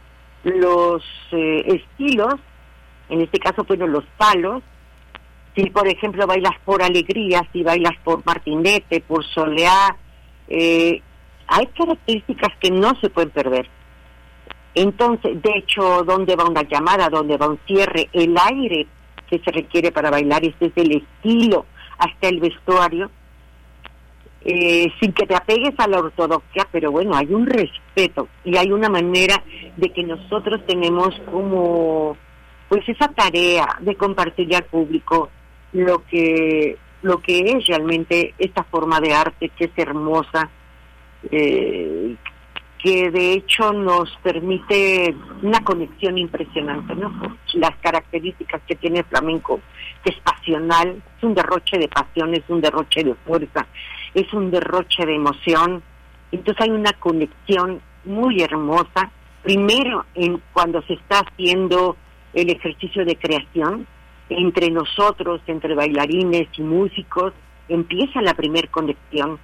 los 0.42 1.04
eh, 1.32 1.62
estilos, 1.66 2.34
en 3.08 3.20
este 3.20 3.38
caso, 3.38 3.64
bueno, 3.64 3.86
los 3.86 4.04
palos. 4.16 4.62
Si, 5.60 5.68
por 5.68 5.86
ejemplo, 5.86 6.26
bailas 6.26 6.54
por 6.64 6.82
alegría, 6.82 7.46
si 7.52 7.62
bailas 7.62 7.94
por 8.02 8.24
martinete, 8.24 9.02
por 9.02 9.24
soleá, 9.26 9.94
eh, 10.48 11.02
hay 11.48 11.66
características 11.66 12.56
que 12.58 12.70
no 12.70 12.94
se 13.00 13.10
pueden 13.10 13.30
perder. 13.30 13.68
Entonces, 14.74 15.42
de 15.42 15.50
hecho, 15.56 16.02
¿dónde 16.04 16.34
va 16.34 16.48
una 16.48 16.62
llamada? 16.62 17.10
¿Dónde 17.10 17.36
va 17.36 17.48
un 17.48 17.58
cierre? 17.66 18.08
El 18.12 18.36
aire 18.38 18.86
que 19.28 19.38
se 19.40 19.50
requiere 19.50 19.92
para 19.92 20.10
bailar, 20.10 20.42
es 20.44 20.54
el 20.60 20.96
estilo, 20.96 21.66
hasta 21.98 22.28
el 22.28 22.40
vestuario, 22.40 23.10
eh, 24.42 24.90
sin 24.98 25.12
que 25.12 25.26
te 25.26 25.34
apegues 25.34 25.74
a 25.76 25.88
la 25.88 25.98
ortodoxia, 25.98 26.66
pero 26.72 26.90
bueno, 26.90 27.14
hay 27.14 27.34
un 27.34 27.46
respeto 27.46 28.28
y 28.44 28.56
hay 28.56 28.72
una 28.72 28.88
manera 28.88 29.42
de 29.76 29.90
que 29.90 30.04
nosotros 30.04 30.64
tenemos 30.66 31.14
como, 31.30 32.16
pues 32.70 32.88
esa 32.88 33.08
tarea 33.08 33.76
de 33.80 33.94
compartirle 33.96 34.56
al 34.56 34.64
público 34.64 35.28
lo 35.72 36.04
que 36.06 36.76
lo 37.02 37.20
que 37.20 37.40
es 37.40 37.66
realmente 37.66 38.34
esta 38.38 38.64
forma 38.64 39.00
de 39.00 39.14
arte 39.14 39.50
que 39.50 39.64
es 39.64 39.70
hermosa, 39.76 40.50
eh, 41.30 42.14
que 42.82 43.10
de 43.10 43.32
hecho 43.32 43.72
nos 43.72 44.10
permite 44.22 45.14
una 45.42 45.62
conexión 45.62 46.16
impresionante, 46.18 46.94
¿no? 46.94 47.38
Las 47.54 47.76
características 47.80 48.62
que 48.66 48.74
tiene 48.76 49.00
el 49.00 49.04
flamenco, 49.04 49.60
que 50.02 50.10
es 50.10 50.20
pasional, 50.20 51.02
es 51.16 51.22
un 51.22 51.34
derroche 51.34 51.78
de 51.78 51.88
pasión, 51.88 52.34
es 52.34 52.44
un 52.48 52.60
derroche 52.60 53.04
de 53.04 53.14
fuerza, 53.14 53.66
es 54.14 54.32
un 54.32 54.50
derroche 54.50 55.04
de 55.04 55.14
emoción. 55.14 55.82
Entonces 56.32 56.62
hay 56.62 56.70
una 56.70 56.92
conexión 56.94 57.80
muy 58.04 58.42
hermosa, 58.42 59.10
primero 59.42 60.06
en 60.14 60.40
cuando 60.52 60.80
se 60.82 60.94
está 60.94 61.20
haciendo 61.20 61.96
el 62.32 62.48
ejercicio 62.48 63.04
de 63.04 63.16
creación, 63.16 63.86
entre 64.30 64.70
nosotros, 64.70 65.40
entre 65.46 65.74
bailarines 65.74 66.48
y 66.56 66.62
músicos, 66.62 67.32
empieza 67.68 68.22
la 68.22 68.34
primer 68.34 68.70
conexión, 68.70 69.38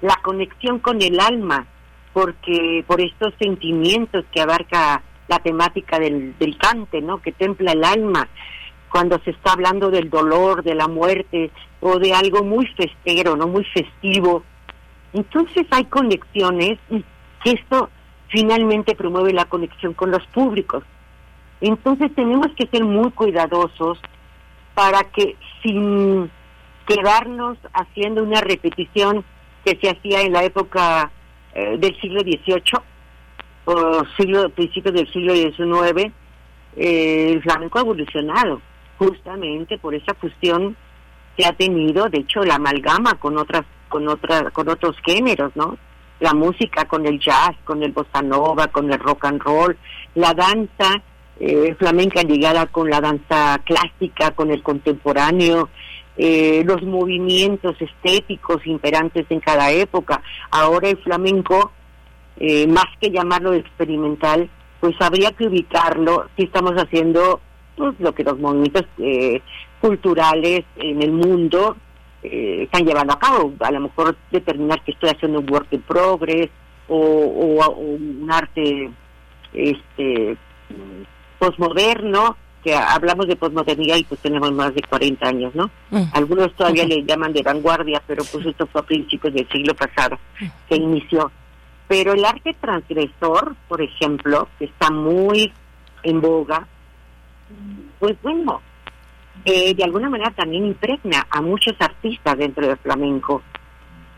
la 0.00 0.16
conexión 0.22 0.78
con 0.78 1.00
el 1.00 1.18
alma, 1.20 1.66
porque 2.12 2.84
por 2.86 3.00
estos 3.00 3.34
sentimientos 3.38 4.24
que 4.32 4.40
abarca 4.40 5.02
la 5.28 5.38
temática 5.38 5.98
del, 5.98 6.36
del 6.38 6.56
cante, 6.58 7.00
¿no? 7.00 7.22
Que 7.22 7.32
templa 7.32 7.72
el 7.72 7.84
alma 7.84 8.28
cuando 8.90 9.18
se 9.24 9.30
está 9.30 9.54
hablando 9.54 9.90
del 9.90 10.08
dolor, 10.08 10.62
de 10.62 10.74
la 10.76 10.86
muerte 10.86 11.50
o 11.80 11.98
de 11.98 12.12
algo 12.12 12.44
muy 12.44 12.66
festero, 12.66 13.34
¿no? 13.34 13.48
Muy 13.48 13.64
festivo. 13.64 14.44
Entonces 15.12 15.66
hay 15.70 15.84
conexiones 15.86 16.78
y 16.90 17.04
esto 17.44 17.88
finalmente 18.28 18.94
promueve 18.94 19.32
la 19.32 19.46
conexión 19.46 19.94
con 19.94 20.10
los 20.10 20.24
públicos. 20.28 20.84
Entonces 21.60 22.14
tenemos 22.14 22.48
que 22.56 22.66
ser 22.66 22.84
muy 22.84 23.10
cuidadosos 23.10 23.98
para 24.74 25.04
que 25.04 25.36
sin 25.62 26.30
quedarnos 26.86 27.58
haciendo 27.72 28.22
una 28.22 28.40
repetición 28.40 29.24
que 29.64 29.78
se 29.80 29.90
hacía 29.90 30.22
en 30.22 30.32
la 30.32 30.44
época 30.44 31.10
eh, 31.54 31.76
del 31.78 31.98
siglo 32.00 32.20
XVIII 32.20 32.62
o 33.64 34.02
siglo, 34.18 34.50
principios 34.50 34.94
del 34.94 35.10
siglo 35.12 35.34
XIX, 35.34 36.12
eh, 36.76 37.30
el 37.32 37.42
flamenco 37.42 37.78
ha 37.78 37.82
evolucionado 37.82 38.60
justamente 38.98 39.78
por 39.78 39.94
esa 39.94 40.14
fusión 40.14 40.76
que 41.36 41.46
ha 41.46 41.52
tenido, 41.52 42.08
de 42.08 42.18
hecho, 42.18 42.44
la 42.44 42.56
amalgama 42.56 43.14
con 43.14 43.38
otras, 43.38 43.64
con 43.88 44.06
otras, 44.08 44.50
con 44.52 44.68
otros 44.68 44.96
géneros, 45.04 45.52
¿no? 45.54 45.78
La 46.20 46.32
música 46.32 46.84
con 46.84 47.06
el 47.06 47.18
jazz, 47.18 47.56
con 47.64 47.82
el 47.82 47.92
bossa 47.92 48.22
nova, 48.22 48.68
con 48.68 48.92
el 48.92 48.98
rock 48.98 49.24
and 49.24 49.42
roll, 49.42 49.76
la 50.14 50.32
danza 50.32 51.02
eh, 51.40 51.74
flamenca 51.78 52.22
ligada 52.22 52.66
con 52.66 52.90
la 52.90 53.00
danza 53.00 53.60
clásica, 53.64 54.30
con 54.32 54.50
el 54.50 54.62
contemporáneo, 54.62 55.68
eh, 56.16 56.62
los 56.64 56.82
movimientos 56.82 57.74
estéticos 57.80 58.64
imperantes 58.66 59.26
en 59.30 59.40
cada 59.40 59.72
época. 59.72 60.22
Ahora 60.50 60.88
el 60.88 60.98
flamenco, 60.98 61.72
eh, 62.36 62.68
más 62.68 62.86
que 63.00 63.10
llamarlo 63.10 63.52
experimental, 63.52 64.48
pues 64.80 64.94
habría 65.00 65.32
que 65.32 65.48
ubicarlo 65.48 66.28
si 66.36 66.44
estamos 66.44 66.74
haciendo 66.74 67.40
pues, 67.76 67.98
lo 67.98 68.14
que 68.14 68.22
los 68.22 68.38
movimientos 68.38 68.84
eh, 68.98 69.42
culturales 69.80 70.64
en 70.76 71.02
el 71.02 71.12
mundo 71.12 71.76
están 72.22 72.86
llevando 72.86 73.12
a 73.12 73.18
cabo. 73.18 73.52
A 73.60 73.70
lo 73.70 73.80
mejor 73.80 74.16
determinar 74.30 74.82
que 74.82 74.92
estoy 74.92 75.10
haciendo 75.10 75.40
un 75.40 75.50
work 75.50 75.66
in 75.72 75.82
progress 75.82 76.48
o, 76.88 76.96
o 76.96 77.70
un 77.76 78.26
arte 78.30 78.90
este 79.52 80.38
postmoderno 81.38 82.36
que 82.64 82.74
hablamos 82.74 83.26
de 83.26 83.36
posmodernidad 83.36 83.96
y 83.96 84.04
pues 84.04 84.20
tenemos 84.20 84.50
más 84.52 84.74
de 84.74 84.80
40 84.82 85.28
años, 85.28 85.54
¿no? 85.54 85.70
Mm. 85.90 86.04
Algunos 86.14 86.54
todavía 86.54 86.86
le 86.86 87.04
llaman 87.04 87.34
de 87.34 87.42
vanguardia, 87.42 88.02
pero 88.06 88.24
pues 88.24 88.46
esto 88.46 88.66
fue 88.66 88.80
a 88.80 88.84
principios 88.84 89.34
del 89.34 89.46
siglo 89.50 89.74
pasado 89.74 90.18
que 90.68 90.76
inició. 90.76 91.30
Pero 91.86 92.14
el 92.14 92.24
arte 92.24 92.56
transgresor, 92.58 93.54
por 93.68 93.82
ejemplo, 93.82 94.48
que 94.58 94.64
está 94.64 94.90
muy 94.90 95.52
en 96.02 96.22
boga, 96.22 96.66
pues 97.98 98.16
bueno, 98.22 98.62
eh, 99.44 99.74
de 99.74 99.84
alguna 99.84 100.08
manera 100.08 100.30
también 100.30 100.64
impregna 100.64 101.26
a 101.28 101.42
muchos 101.42 101.74
artistas 101.78 102.38
dentro 102.38 102.66
del 102.66 102.78
flamenco. 102.78 103.42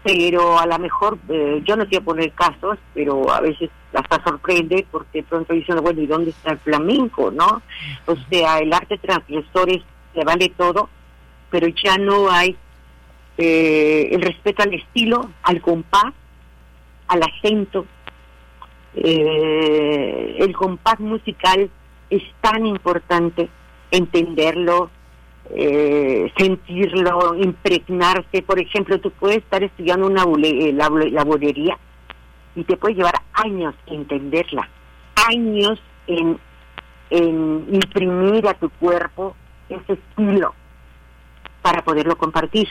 Pero 0.04 0.56
a 0.56 0.66
lo 0.66 0.78
mejor, 0.78 1.18
eh, 1.28 1.62
yo 1.64 1.76
no 1.76 1.84
quiero 1.86 2.04
poner 2.04 2.30
casos, 2.32 2.78
pero 2.94 3.28
a 3.32 3.40
veces 3.40 3.70
hasta 3.96 4.22
sorprende 4.22 4.86
porque 4.90 5.22
pronto 5.22 5.54
dicen, 5.54 5.80
bueno, 5.80 6.00
¿y 6.00 6.06
dónde 6.06 6.30
está 6.30 6.52
el 6.52 6.58
flamenco, 6.58 7.30
no? 7.30 7.62
O 8.06 8.14
sea, 8.28 8.58
el 8.58 8.72
arte 8.72 8.98
transgresor 8.98 9.70
se 10.14 10.24
vale 10.24 10.52
todo, 10.56 10.88
pero 11.50 11.66
ya 11.68 11.96
no 11.96 12.30
hay 12.30 12.56
eh, 13.38 14.08
el 14.12 14.22
respeto 14.22 14.62
al 14.62 14.74
estilo, 14.74 15.30
al 15.42 15.60
compás, 15.60 16.12
al 17.08 17.22
acento. 17.22 17.86
Eh, 18.94 20.36
el 20.38 20.54
compás 20.54 21.00
musical 21.00 21.70
es 22.10 22.22
tan 22.40 22.66
importante 22.66 23.48
entenderlo, 23.90 24.90
eh, 25.54 26.30
sentirlo, 26.36 27.34
impregnarse. 27.34 28.42
Por 28.42 28.58
ejemplo, 28.58 29.00
tú 29.00 29.10
puedes 29.12 29.38
estar 29.38 29.62
estudiando 29.62 30.06
una 30.06 30.24
la, 30.24 30.88
la 30.88 31.24
bolería 31.24 31.78
y 32.56 32.64
te 32.64 32.76
puede 32.76 32.94
llevar 32.94 33.14
años 33.34 33.74
entenderla, 33.86 34.68
años 35.28 35.80
en, 36.06 36.38
en 37.10 37.66
imprimir 37.70 38.48
a 38.48 38.54
tu 38.54 38.70
cuerpo 38.70 39.36
ese 39.68 39.92
estilo 39.92 40.54
para 41.62 41.82
poderlo 41.82 42.16
compartir. 42.16 42.68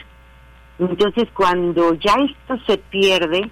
Entonces, 0.78 1.28
cuando 1.32 1.94
ya 1.94 2.14
esto 2.14 2.58
se 2.66 2.78
pierde, 2.78 3.50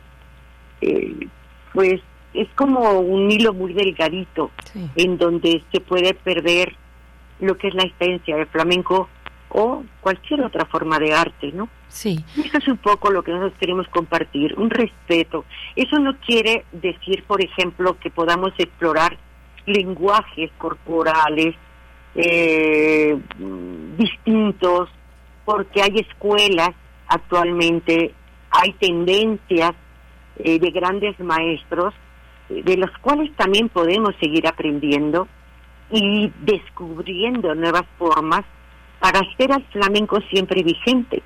eh, 0.81 1.29
pues 1.73 2.03
es 2.35 2.49
como 2.57 2.91
un 3.01 3.31
hilo 3.31 3.55
muy 3.55 3.73
delgadito 3.73 4.51
en 4.97 5.17
donde 5.17 5.63
se 5.73 5.81
puede 5.81 6.15
perder 6.15 6.75
lo 7.41 7.57
que 7.57 7.69
es 7.69 7.75
la 7.75 7.85
esencia 7.85 8.37
del 8.37 8.47
flamenco 8.49 9.09
o 9.51 9.85
cualquier 10.01 10.43
otra 10.43 10.65
forma 10.67 10.99
de 10.99 11.15
arte, 11.15 11.53
¿no? 11.53 11.69
Sí. 11.95 12.25
Eso 12.37 12.59
es 12.59 12.67
un 12.67 12.79
poco 12.79 13.13
lo 13.13 13.23
que 13.23 13.31
nosotros 13.31 13.57
queremos 13.61 13.87
compartir, 13.87 14.53
un 14.59 14.69
respeto. 14.69 15.45
Eso 15.77 16.01
no 16.01 16.19
quiere 16.19 16.65
decir, 16.73 17.23
por 17.23 17.41
ejemplo, 17.41 17.97
que 18.01 18.11
podamos 18.11 18.53
explorar 18.59 19.17
lenguajes 19.65 20.51
corporales 20.59 21.55
eh, 22.17 23.17
distintos, 23.97 24.91
porque 25.45 25.83
hay 25.83 26.01
escuelas 26.01 26.71
actualmente, 27.07 28.13
hay 28.51 28.73
tendencias 28.73 29.75
eh, 30.41 30.59
de 30.59 30.71
grandes 30.73 31.19
maestros, 31.21 31.95
de 32.49 32.77
los 32.77 32.91
cuales 33.03 33.33
también 33.37 33.69
podemos 33.69 34.17
seguir 34.19 34.49
aprendiendo 34.49 35.29
y 35.93 36.33
descubriendo 36.41 37.55
nuevas 37.55 37.85
formas 37.99 38.45
para 38.99 39.21
hacer 39.21 39.53
al 39.53 39.63
flamenco 39.67 40.21
siempre 40.23 40.65
vigente, 40.65 41.23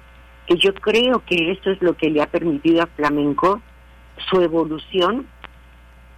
que 0.48 0.56
yo 0.56 0.74
creo 0.74 1.22
que 1.26 1.52
eso 1.52 1.70
es 1.70 1.82
lo 1.82 1.94
que 1.94 2.08
le 2.08 2.22
ha 2.22 2.26
permitido 2.26 2.80
al 2.80 2.88
flamenco 2.88 3.60
su 4.30 4.40
evolución 4.40 5.26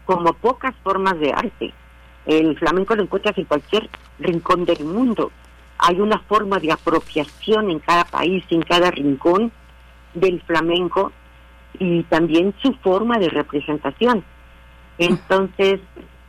como 0.07 0.33
pocas 0.35 0.75
formas 0.85 1.19
de 1.19 1.33
arte. 1.33 1.75
El 2.27 2.57
flamenco 2.57 2.95
lo 2.95 3.03
encuentras 3.03 3.37
en 3.38 3.45
cualquier 3.45 3.90
rincón 4.21 4.64
del 4.64 4.85
mundo. 4.85 5.33
Hay 5.79 5.99
una 6.01 6.21
forma 6.21 6.61
de 6.61 6.71
apropiación 6.71 7.71
en 7.71 7.81
cada 7.81 8.05
país, 8.05 8.45
en 8.51 8.62
cada 8.62 8.93
rincón 8.93 9.51
del 10.14 10.40
flamenco 10.43 11.11
y 11.79 12.05
también 12.05 12.55
su 12.62 12.73
forma 12.75 13.19
de 13.19 13.31
representación. 13.31 14.23
Entonces, 14.99 15.81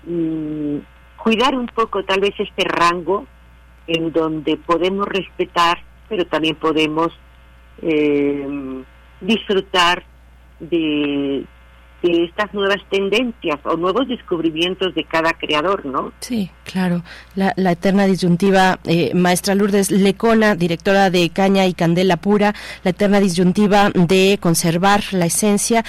mm, 0.05 0.77
cuidar 1.17 1.55
un 1.55 1.67
poco 1.67 2.03
tal 2.03 2.21
vez 2.21 2.33
este 2.39 2.63
rango 2.63 3.27
en 3.85 4.11
donde 4.11 4.57
podemos 4.57 5.07
respetar, 5.07 5.83
pero 6.09 6.25
también 6.25 6.55
podemos 6.55 7.11
eh, 7.81 8.83
disfrutar 9.21 10.03
de, 10.59 11.45
de 12.01 12.23
estas 12.25 12.53
nuevas 12.53 12.79
tendencias 12.89 13.59
o 13.63 13.75
nuevos 13.77 14.07
descubrimientos 14.07 14.93
de 14.95 15.03
cada 15.03 15.33
creador, 15.33 15.85
¿no? 15.85 16.11
Sí, 16.19 16.49
claro. 16.63 17.03
La, 17.35 17.53
la 17.55 17.71
eterna 17.73 18.05
disyuntiva, 18.05 18.79
eh, 18.85 19.13
maestra 19.13 19.55
Lourdes 19.55 19.91
Lecona, 19.91 20.55
directora 20.55 21.09
de 21.09 21.29
Caña 21.29 21.65
y 21.67 21.73
Candela 21.73 22.17
Pura, 22.17 22.53
la 22.83 22.91
eterna 22.91 23.19
disyuntiva 23.19 23.91
de 23.93 24.37
conservar 24.41 25.03
la 25.11 25.25
esencia 25.25 25.83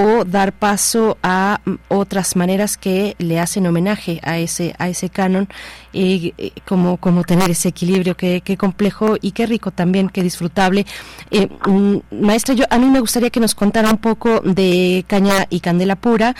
o 0.00 0.24
dar 0.24 0.52
paso 0.52 1.18
a 1.24 1.60
mm, 1.64 1.74
otras 1.88 2.36
maneras 2.36 2.76
que 2.76 3.16
le 3.18 3.40
hacen 3.40 3.66
homenaje 3.66 4.20
a 4.22 4.38
ese 4.38 4.72
a 4.78 4.88
ese 4.88 5.10
canon 5.10 5.48
y 5.92 6.34
como 6.64 6.98
como 6.98 7.24
tener 7.24 7.50
ese 7.50 7.70
equilibrio. 7.70 8.16
Que, 8.16 8.40
complejo 8.56 9.16
y 9.20 9.32
qué 9.32 9.46
rico 9.46 9.72
también 9.72 10.08
qué 10.08 10.22
disfrutable. 10.22 10.86
Eh, 11.32 11.48
mm, 11.66 11.96
maestra 12.12 12.54
yo 12.54 12.64
a 12.70 12.78
mí 12.78 12.86
me 12.86 13.00
gustaría 13.00 13.30
que 13.30 13.40
nos 13.40 13.56
contara 13.56 13.90
un 13.90 13.98
poco 13.98 14.40
de 14.40 15.04
caña 15.08 15.46
y 15.50 15.58
candela 15.58 15.96
pura 15.96 16.36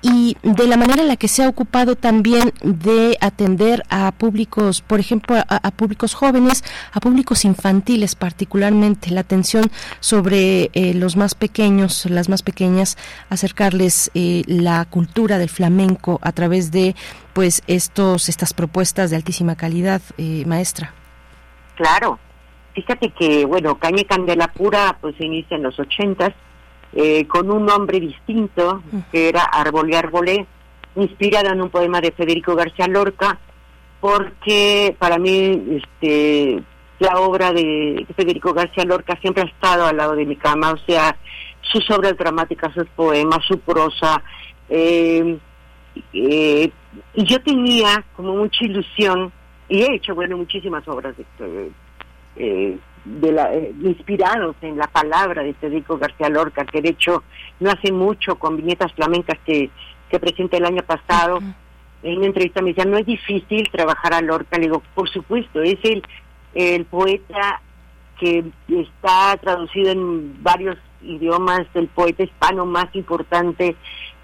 y 0.00 0.36
de 0.42 0.66
la 0.68 0.76
manera 0.76 1.02
en 1.02 1.08
la 1.08 1.16
que 1.16 1.28
se 1.28 1.42
ha 1.42 1.48
ocupado 1.48 1.96
también 1.96 2.52
de 2.62 3.16
atender 3.20 3.82
a 3.90 4.12
públicos, 4.12 4.80
por 4.80 5.00
ejemplo, 5.00 5.36
a, 5.48 5.70
públicos 5.72 6.14
jóvenes, 6.14 6.62
a 6.92 7.00
públicos 7.00 7.44
infantiles 7.44 8.14
particularmente, 8.14 9.10
la 9.10 9.20
atención 9.20 9.64
sobre 10.00 10.70
eh, 10.72 10.94
los 10.94 11.16
más 11.16 11.34
pequeños, 11.34 12.06
las 12.06 12.28
más 12.28 12.42
pequeñas, 12.42 12.96
acercarles 13.28 14.10
eh, 14.14 14.44
la 14.46 14.84
cultura 14.84 15.38
del 15.38 15.48
flamenco 15.48 16.20
a 16.22 16.32
través 16.32 16.70
de 16.70 16.94
pues 17.32 17.62
estos 17.66 18.28
estas 18.28 18.54
propuestas 18.54 19.10
de 19.10 19.16
altísima 19.16 19.56
calidad, 19.56 20.00
eh, 20.16 20.44
maestra. 20.46 20.92
Claro, 21.74 22.18
fíjate 22.74 23.10
que 23.10 23.44
bueno, 23.44 23.78
Caña 23.78 24.04
Candela 24.04 24.48
Pura 24.48 24.96
pues 25.00 25.20
inicia 25.20 25.56
en 25.56 25.64
los 25.64 25.78
ochentas 25.80 26.32
eh, 26.92 27.26
con 27.26 27.50
un 27.50 27.66
nombre 27.66 28.00
distinto, 28.00 28.82
que 29.12 29.28
era 29.28 29.42
Árbol 29.42 29.90
y 29.90 29.94
Arbolé, 29.94 30.46
inspirado 30.96 31.50
en 31.50 31.60
un 31.60 31.70
poema 31.70 32.00
de 32.00 32.12
Federico 32.12 32.54
García 32.54 32.88
Lorca, 32.88 33.38
porque 34.00 34.94
para 34.98 35.18
mí 35.18 35.80
este, 35.82 36.62
la 36.98 37.20
obra 37.20 37.52
de 37.52 38.06
Federico 38.16 38.52
García 38.54 38.84
Lorca 38.84 39.18
siempre 39.20 39.42
ha 39.42 39.46
estado 39.46 39.86
al 39.86 39.96
lado 39.96 40.14
de 40.14 40.26
mi 40.26 40.36
cama, 40.36 40.72
o 40.72 40.78
sea, 40.78 41.16
sus 41.60 41.88
obras 41.90 42.16
dramáticas, 42.16 42.72
sus 42.74 42.88
poemas, 42.88 43.44
su 43.46 43.58
prosa. 43.60 44.22
Eh, 44.68 45.38
eh, 46.12 46.70
y 47.14 47.24
yo 47.24 47.40
tenía 47.42 48.04
como 48.16 48.34
mucha 48.36 48.64
ilusión, 48.64 49.32
y 49.68 49.82
he 49.82 49.94
hecho, 49.96 50.14
bueno, 50.14 50.36
muchísimas 50.36 50.86
obras 50.88 51.14
de, 51.16 51.70
eh, 52.36 52.78
de 53.20 53.32
la, 53.32 53.54
eh, 53.54 53.72
inspirados 53.82 54.56
en 54.62 54.76
la 54.76 54.86
palabra 54.86 55.42
de 55.42 55.54
Federico 55.54 55.98
García 55.98 56.28
Lorca, 56.28 56.64
que 56.64 56.82
de 56.82 56.90
hecho 56.90 57.24
no 57.60 57.70
hace 57.70 57.92
mucho 57.92 58.36
con 58.36 58.56
viñetas 58.56 58.92
flamencas 58.92 59.38
que, 59.44 59.70
que 60.10 60.20
presenté 60.20 60.58
el 60.58 60.66
año 60.66 60.82
pasado, 60.82 61.38
en 62.02 62.18
una 62.18 62.26
entrevista 62.26 62.62
me 62.62 62.68
decía, 62.70 62.84
no 62.84 62.98
es 62.98 63.06
difícil 63.06 63.68
trabajar 63.72 64.14
a 64.14 64.20
Lorca, 64.20 64.56
le 64.56 64.64
digo, 64.64 64.82
por 64.94 65.08
supuesto, 65.08 65.62
es 65.62 65.78
el, 65.82 66.02
el 66.54 66.84
poeta 66.84 67.60
que 68.20 68.44
está 68.68 69.36
traducido 69.36 69.90
en 69.90 70.42
varios 70.42 70.76
idiomas, 71.02 71.66
el 71.74 71.88
poeta 71.88 72.24
hispano 72.24 72.66
más 72.66 72.86
importante, 72.94 73.76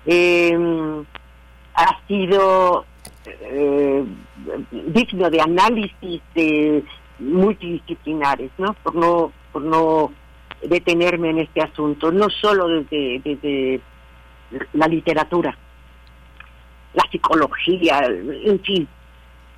eh, 0.06 1.04
ha 1.74 2.06
sido 2.06 2.84
eh, 3.26 4.04
digno 4.70 5.30
de 5.30 5.40
análisis, 5.40 6.22
de 6.34 6.84
multidisciplinares, 7.32 8.50
¿no? 8.58 8.74
Por 8.74 8.94
no, 8.94 9.32
por 9.52 9.62
no 9.62 10.12
detenerme 10.62 11.30
en 11.30 11.38
este 11.40 11.62
asunto, 11.62 12.10
no 12.10 12.28
solo 12.30 12.68
desde, 12.68 13.20
desde 13.24 13.80
la 14.72 14.86
literatura, 14.86 15.56
la 16.94 17.02
psicología, 17.10 18.00
en 18.06 18.60
fin. 18.60 18.88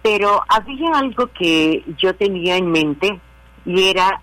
Pero 0.02 0.40
había 0.48 0.90
algo 0.94 1.26
que 1.28 1.84
yo 1.98 2.14
tenía 2.14 2.56
en 2.56 2.70
mente 2.70 3.20
y 3.64 3.88
era 3.88 4.20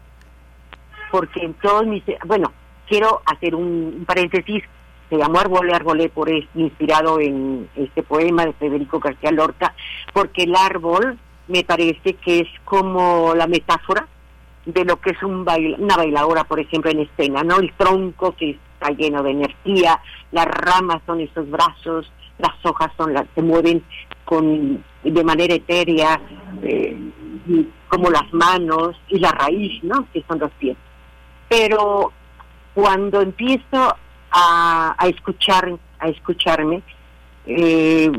porque 1.12 1.42
en 1.44 1.54
todos 1.56 1.86
mis... 1.86 2.04
Bueno, 2.26 2.52
quiero 2.88 3.22
hacer 3.26 3.54
un, 3.54 4.04
paréntesis, 4.08 4.64
se 5.10 5.18
llamó 5.18 5.40
Arbolé 5.40 5.74
Arbolé 5.74 6.10
por 6.10 6.28
inspirado 6.56 7.20
en 7.20 7.70
este 7.76 8.02
poema 8.02 8.46
de 8.46 8.54
Federico 8.54 9.00
García 9.00 9.32
Lorca, 9.32 9.76
porque 10.12 10.44
el 10.44 10.56
árbol 10.56 11.20
me 11.54 11.64
parece 11.64 12.16
que 12.16 12.40
es 12.40 12.48
como 12.66 13.36
la 13.36 13.46
metáfora 13.46 14.08
de 14.66 14.84
lo 14.86 15.00
que 15.00 15.12
es 15.12 15.22
un 15.22 15.46
una 15.80 15.96
bailadora, 15.96 16.46
por 16.46 16.60
ejemplo, 16.60 16.90
en 16.90 17.02
escena, 17.02 17.44
¿no? 17.44 17.60
El 17.60 17.72
tronco 17.74 18.36
que 18.36 18.58
está 18.74 18.90
lleno 18.90 19.22
de 19.22 19.32
energía, 19.32 20.02
las 20.32 20.46
ramas 20.46 21.04
son 21.06 21.22
esos 21.22 21.48
brazos, 21.52 22.12
las 22.40 22.54
hojas 22.64 22.92
son 22.98 23.14
las 23.14 23.26
se 23.36 23.44
mueven 23.44 23.84
con 24.26 24.84
de 25.04 25.24
manera 25.24 25.54
etérea, 25.54 26.20
eh, 26.64 26.98
como 27.88 28.10
las 28.10 28.34
manos 28.34 29.00
y 29.10 29.20
la 29.20 29.30
raíz, 29.30 29.84
¿no? 29.84 30.08
Que 30.12 30.24
son 30.28 30.40
los 30.40 30.52
pies. 30.54 30.76
Pero 31.50 32.12
cuando 32.74 33.22
empiezo 33.22 33.96
a 34.32 34.96
escuchar, 35.08 35.78
a 36.00 36.08
escucharme, 36.08 36.82
eh, 37.46 38.12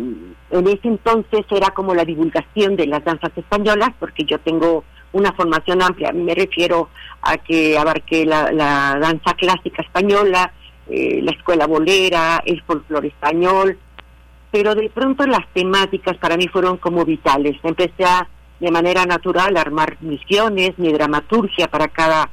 en 0.51 0.69
ese 0.69 0.89
entonces 0.89 1.45
era 1.51 1.71
como 1.71 1.95
la 1.95 2.05
divulgación 2.05 2.77
de 2.77 2.87
las 2.87 3.05
danzas 3.05 3.33
españolas, 3.37 3.91
porque 3.99 4.25
yo 4.25 4.39
tengo 4.39 4.85
una 5.13 5.33
formación 5.33 5.83
amplia, 5.83 6.13
me 6.13 6.35
refiero 6.35 6.89
a 7.23 7.39
que 7.39 7.79
abarqué 7.79 8.27
la, 8.27 8.51
danza 9.01 9.35
clásica 9.35 9.83
española, 9.83 10.53
eh, 10.89 11.21
la 11.23 11.31
escuela 11.31 11.67
bolera, 11.67 12.43
el 12.45 12.63
folclore 12.63 13.09
español, 13.09 13.79
pero 14.51 14.75
de 14.75 14.91
pronto 14.91 15.27
las 15.27 15.47
temáticas 15.53 16.17
para 16.19 16.37
mí 16.37 16.47
fueron 16.49 16.77
como 16.77 17.05
vitales. 17.05 17.57
Empecé 17.63 18.05
a, 18.05 18.29
de 18.61 18.71
manera 18.71 19.07
natural 19.07 19.57
a 19.57 19.61
armar 19.61 19.97
misiones, 20.01 20.79
mi 20.79 20.93
dramaturgia 20.93 21.69
para 21.69 21.89
cada 21.89 22.31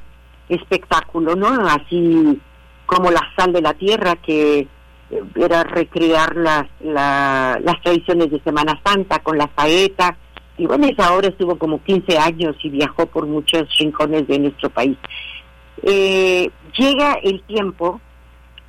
espectáculo, 0.48 1.34
¿no? 1.34 1.48
Así 1.66 2.40
como 2.86 3.10
la 3.10 3.22
sal 3.36 3.52
de 3.52 3.62
la 3.62 3.74
tierra, 3.74 4.16
que 4.16 4.68
era 5.34 5.64
recrear 5.64 6.36
las, 6.36 6.66
las 6.80 7.82
tradiciones 7.82 8.30
de 8.30 8.40
Semana 8.40 8.80
Santa 8.84 9.18
con 9.20 9.38
la 9.38 9.50
saeta. 9.56 10.16
Y 10.56 10.66
bueno, 10.66 10.86
esa 10.86 11.14
obra 11.14 11.28
estuvo 11.28 11.56
como 11.56 11.82
15 11.82 12.18
años 12.18 12.56
y 12.62 12.70
viajó 12.70 13.06
por 13.06 13.26
muchos 13.26 13.64
rincones 13.78 14.26
de 14.26 14.38
nuestro 14.38 14.70
país. 14.70 14.96
Eh, 15.82 16.50
llega 16.78 17.14
el 17.22 17.42
tiempo 17.42 18.00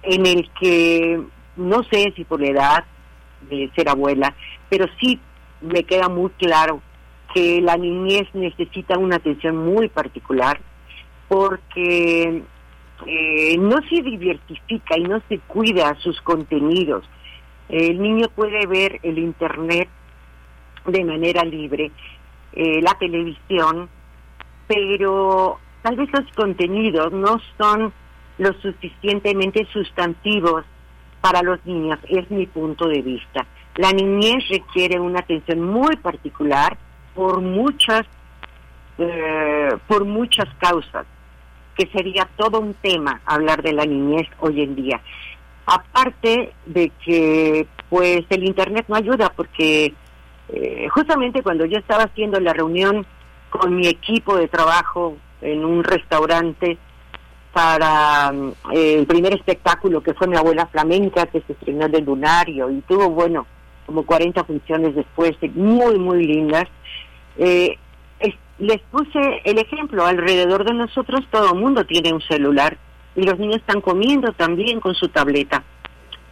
en 0.02 0.26
el 0.26 0.50
que, 0.60 1.22
no 1.56 1.84
sé 1.84 2.14
si 2.16 2.24
por 2.24 2.41
la 2.41 2.48
edad 2.48 2.84
de 3.50 3.70
ser 3.76 3.89
abuela, 3.89 4.34
pero 4.70 4.86
sí 5.00 5.20
me 5.62 5.84
queda 5.84 6.10
muy 6.10 6.30
claro 6.32 6.82
que 7.34 7.62
la 7.62 7.78
niñez 7.78 8.28
necesita 8.34 8.98
una 8.98 9.18
atención 9.18 9.58
muy 9.58 9.89
particular 9.89 10.60
porque 11.28 12.44
eh, 13.06 13.58
no 13.58 13.78
se 13.89 14.01
diversifica 14.01 14.97
y 14.97 15.04
no 15.04 15.22
se 15.28 15.39
cuida 15.39 15.95
sus 15.99 16.20
contenidos. 16.22 17.04
El 17.70 18.01
niño 18.01 18.28
puede 18.36 18.66
ver 18.68 18.99
el 19.04 19.18
Internet 19.18 19.89
de 20.86 21.04
manera 21.04 21.43
libre, 21.43 21.91
eh, 22.54 22.82
la 22.82 22.93
televisión, 22.95 23.89
pero 24.68 25.60
tal 25.82 25.95
vez 25.95 26.10
los 26.12 26.32
contenidos 26.36 27.12
no 27.14 27.39
son 27.58 27.93
lo 28.38 28.54
suficientemente 28.62 29.66
sustantivos 29.72 30.66
para 31.22 31.41
los 31.41 31.66
niños, 31.66 31.99
es 32.10 32.30
mi 32.30 32.47
punto 32.47 32.88
de 32.88 33.01
vista. 33.01 33.45
La 33.78 33.91
niñez 33.91 34.47
requiere 34.49 34.99
una 34.99 35.20
atención 35.20 35.62
muy 35.62 35.95
particular 35.95 36.78
por 37.16 37.41
muchas, 37.41 38.04
eh, 38.97 39.70
por 39.88 40.04
muchas 40.06 40.47
causas 40.60 41.06
que 41.76 41.88
sería 41.88 42.28
todo 42.36 42.59
un 42.59 42.74
tema 42.76 43.21
hablar 43.26 43.61
de 43.61 43.74
la 43.74 43.86
niñez 43.86 44.28
hoy 44.39 44.61
en 44.61 44.76
día. 44.76 45.01
Aparte 45.65 46.53
de 46.65 46.91
que 47.05 47.67
pues 47.89 48.26
el 48.30 48.43
internet 48.43 48.86
no 48.88 48.95
ayuda 48.95 49.32
porque 49.36 49.93
eh, 50.49 50.88
justamente 50.89 51.41
cuando 51.41 51.65
yo 51.65 51.78
estaba 51.78 52.03
haciendo 52.03 52.39
la 52.39 52.53
reunión 52.53 53.05
con 53.49 53.76
mi 53.76 53.88
equipo 53.88 54.36
de 54.36 54.47
trabajo 54.47 55.15
en 55.41 55.63
un 55.63 55.84
restaurante 55.84 56.78
para 57.53 58.34
eh, 58.74 58.95
el 58.99 59.05
primer 59.05 59.34
espectáculo 59.34 60.01
que 60.01 60.13
fue 60.15 60.28
mi 60.28 60.36
abuela 60.36 60.65
flamenca 60.67 61.28
que 61.28 61.41
se 61.41 61.53
estrenó 61.53 61.88
del 61.88 62.03
lunario 62.03 62.69
y 62.71 62.82
tuvo 62.82 63.09
bueno 63.09 63.45
como 63.86 64.05
40 64.05 64.43
funciones 64.43 64.95
después 64.95 65.34
muy 65.53 65.99
muy 65.99 66.26
lindas 66.26 66.65
eh, 67.38 67.78
les 68.60 68.80
puse 68.91 69.41
el 69.43 69.58
ejemplo, 69.58 70.06
alrededor 70.06 70.66
de 70.66 70.74
nosotros 70.74 71.22
todo 71.32 71.54
el 71.54 71.60
mundo 71.60 71.86
tiene 71.86 72.14
un 72.14 72.22
celular 72.22 72.78
y 73.16 73.24
los 73.24 73.38
niños 73.39 73.58
están 73.58 73.82
comiendo 73.82 74.32
también 74.34 74.80
con 74.80 74.93
su 74.95 75.10
tableta. 75.10 75.64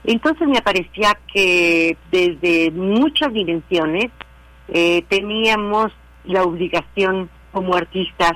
Entonces 0.03 0.47
me 0.47 0.61
parecía 0.61 1.17
que 1.31 1.97
desde 2.11 2.71
muchas 2.71 3.31
dimensiones 3.33 4.11
eh, 4.67 5.03
teníamos 5.09 5.91
la 6.23 6.43
obligación 6.43 7.29
como 7.51 7.75
artistas, 7.75 8.33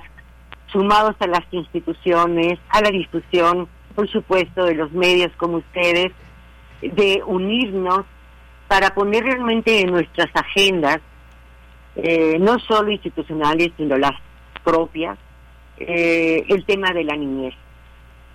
sumados 0.68 1.16
a 1.20 1.28
las 1.28 1.44
instituciones, 1.52 2.60
a 2.70 2.82
la 2.82 2.90
difusión, 2.90 3.68
por 3.96 4.10
supuesto, 4.10 4.66
de 4.66 4.76
los 4.76 4.92
medios 4.92 5.32
como 5.38 5.58
ustedes, 5.58 6.12
de 6.82 7.22
unirnos 7.26 8.02
para 8.68 8.94
poner 8.94 9.24
realmente 9.24 9.82
en 9.82 9.92
nuestras 9.92 10.30
agendas 10.34 11.00
eh, 11.96 12.38
no 12.40 12.60
solo 12.60 12.92
institucionales, 12.92 13.72
sino 13.78 13.98
las 13.98 14.12
propias, 14.64 15.18
eh, 15.78 16.44
el 16.50 16.66
tema 16.66 16.92
de 16.92 17.04
la 17.06 17.16
niñez. 17.16 17.54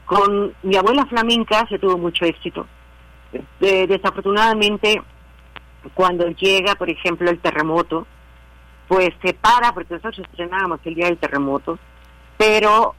Con 0.06 0.54
mi 0.62 0.76
abuela 0.76 1.04
flamenca 1.06 1.66
se 1.68 1.78
tuvo 1.78 1.98
mucho 1.98 2.24
éxito. 2.24 2.66
Eh, 3.60 3.86
desafortunadamente, 3.86 5.02
cuando 5.94 6.28
llega, 6.30 6.74
por 6.74 6.88
ejemplo, 6.88 7.30
el 7.30 7.38
terremoto, 7.38 8.06
pues 8.88 9.10
se 9.22 9.34
para, 9.34 9.72
porque 9.72 9.94
nosotros 9.94 10.26
estrenábamos 10.26 10.80
el 10.84 10.94
día 10.94 11.06
del 11.06 11.18
terremoto, 11.18 11.78
pero 12.36 12.94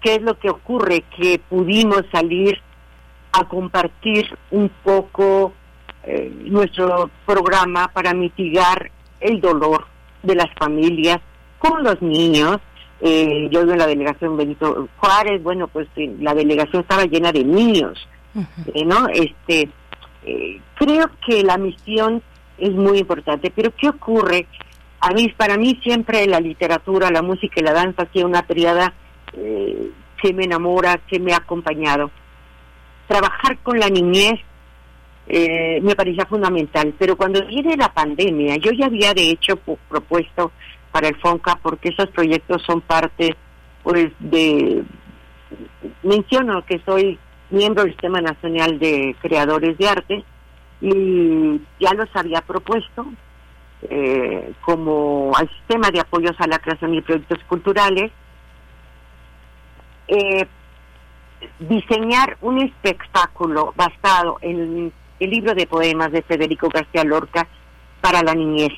¿qué 0.00 0.14
es 0.14 0.22
lo 0.22 0.38
que 0.38 0.50
ocurre? 0.50 1.04
Que 1.16 1.40
pudimos 1.40 2.04
salir 2.10 2.58
a 3.32 3.44
compartir 3.44 4.38
un 4.50 4.70
poco 4.82 5.52
nuestro 6.46 7.10
programa 7.26 7.88
para 7.88 8.14
mitigar 8.14 8.90
el 9.20 9.40
dolor 9.40 9.86
de 10.22 10.34
las 10.34 10.48
familias 10.58 11.20
con 11.58 11.82
los 11.82 12.00
niños. 12.02 12.58
Eh, 13.00 13.48
yo 13.50 13.62
en 13.62 13.78
la 13.78 13.86
delegación 13.86 14.36
Benito 14.36 14.88
Juárez, 14.98 15.42
bueno, 15.42 15.68
pues 15.68 15.88
eh, 15.96 16.14
la 16.20 16.34
delegación 16.34 16.82
estaba 16.82 17.04
llena 17.04 17.32
de 17.32 17.44
niños, 17.44 18.06
eh, 18.74 18.84
¿no? 18.84 19.08
Este, 19.08 19.70
creo 20.74 21.10
que 21.26 21.42
la 21.42 21.56
misión 21.56 22.22
es 22.58 22.72
muy 22.72 22.98
importante, 22.98 23.50
pero 23.54 23.72
¿qué 23.74 23.88
ocurre? 23.88 24.46
A 25.00 25.12
mí, 25.12 25.32
para 25.34 25.56
mí 25.56 25.80
siempre 25.82 26.26
la 26.26 26.40
literatura, 26.40 27.10
la 27.10 27.22
música 27.22 27.54
y 27.56 27.62
la 27.62 27.72
danza 27.72 28.02
ha 28.02 28.12
sido 28.12 28.26
una 28.26 28.42
triada 28.42 28.92
que 29.32 30.34
me 30.34 30.44
enamora, 30.44 31.00
que 31.08 31.18
me 31.18 31.32
ha 31.32 31.38
acompañado. 31.38 32.10
Trabajar 33.08 33.56
con 33.62 33.78
la 33.78 33.88
niñez 33.88 34.40
eh, 35.32 35.80
me 35.82 35.94
parecía 35.94 36.26
fundamental. 36.26 36.92
Pero 36.98 37.16
cuando 37.16 37.46
viene 37.46 37.76
la 37.76 37.92
pandemia, 37.92 38.56
yo 38.56 38.72
ya 38.72 38.86
había 38.86 39.14
de 39.14 39.30
hecho 39.30 39.56
propuesto 39.88 40.50
para 40.90 41.08
el 41.08 41.16
FONCA, 41.16 41.56
porque 41.62 41.90
esos 41.90 42.08
proyectos 42.08 42.62
son 42.66 42.80
parte, 42.80 43.36
pues, 43.82 44.10
de. 44.18 44.82
Menciono 46.02 46.64
que 46.66 46.80
soy 46.84 47.18
miembro 47.50 47.84
del 47.84 47.92
Sistema 47.92 48.20
Nacional 48.20 48.78
de 48.78 49.14
Creadores 49.20 49.78
de 49.78 49.88
Arte 49.88 50.24
y 50.80 51.60
ya 51.78 51.92
los 51.94 52.08
había 52.14 52.40
propuesto 52.40 53.06
eh, 53.82 54.52
como 54.60 55.32
al 55.36 55.48
sistema 55.48 55.90
de 55.90 56.00
apoyos 56.00 56.36
a 56.38 56.46
la 56.46 56.58
creación 56.58 56.94
y 56.94 57.02
proyectos 57.02 57.38
culturales. 57.48 58.10
Eh, 60.08 60.46
diseñar 61.60 62.36
un 62.40 62.58
espectáculo 62.58 63.72
basado 63.76 64.38
en 64.42 64.92
el 65.20 65.30
libro 65.30 65.54
de 65.54 65.66
poemas 65.66 66.10
de 66.12 66.22
Federico 66.22 66.68
García 66.68 67.04
Lorca 67.04 67.46
para 68.00 68.22
la 68.22 68.34
niñez. 68.34 68.72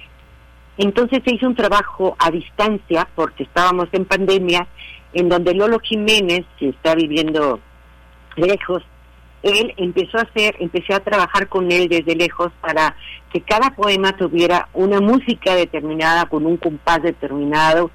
Entonces 0.76 1.20
se 1.24 1.34
hizo 1.34 1.47
un 1.47 1.55
trabajo 1.55 2.16
a 2.18 2.30
distancia, 2.30 3.09
porque 3.14 3.45
estábamos 3.45 3.88
en 3.93 4.05
pandemia, 4.05 4.66
en 5.12 5.28
donde 5.28 5.55
Lolo 5.55 5.78
Jiménez, 5.78 6.45
que 6.59 6.70
está 6.70 6.95
viviendo 6.95 7.61
lejos, 8.36 8.82
él 9.43 9.74
empezó 9.76 10.18
a 10.18 10.22
hacer, 10.22 10.57
empecé 10.61 10.95
a 10.95 11.01
trabajar 11.01 11.49
con 11.49 11.70
él 11.70 11.88
desde 11.88 12.14
lejos 12.14 12.53
para 12.61 12.97
que 13.32 13.40
cada 13.40 13.74
poema 13.74 14.16
tuviera 14.16 14.68
una 14.72 15.01
música 15.01 15.55
determinada, 15.55 16.26
con 16.26 16.47
un 16.47 16.57
compás 16.57 17.03
determinado 17.03 17.90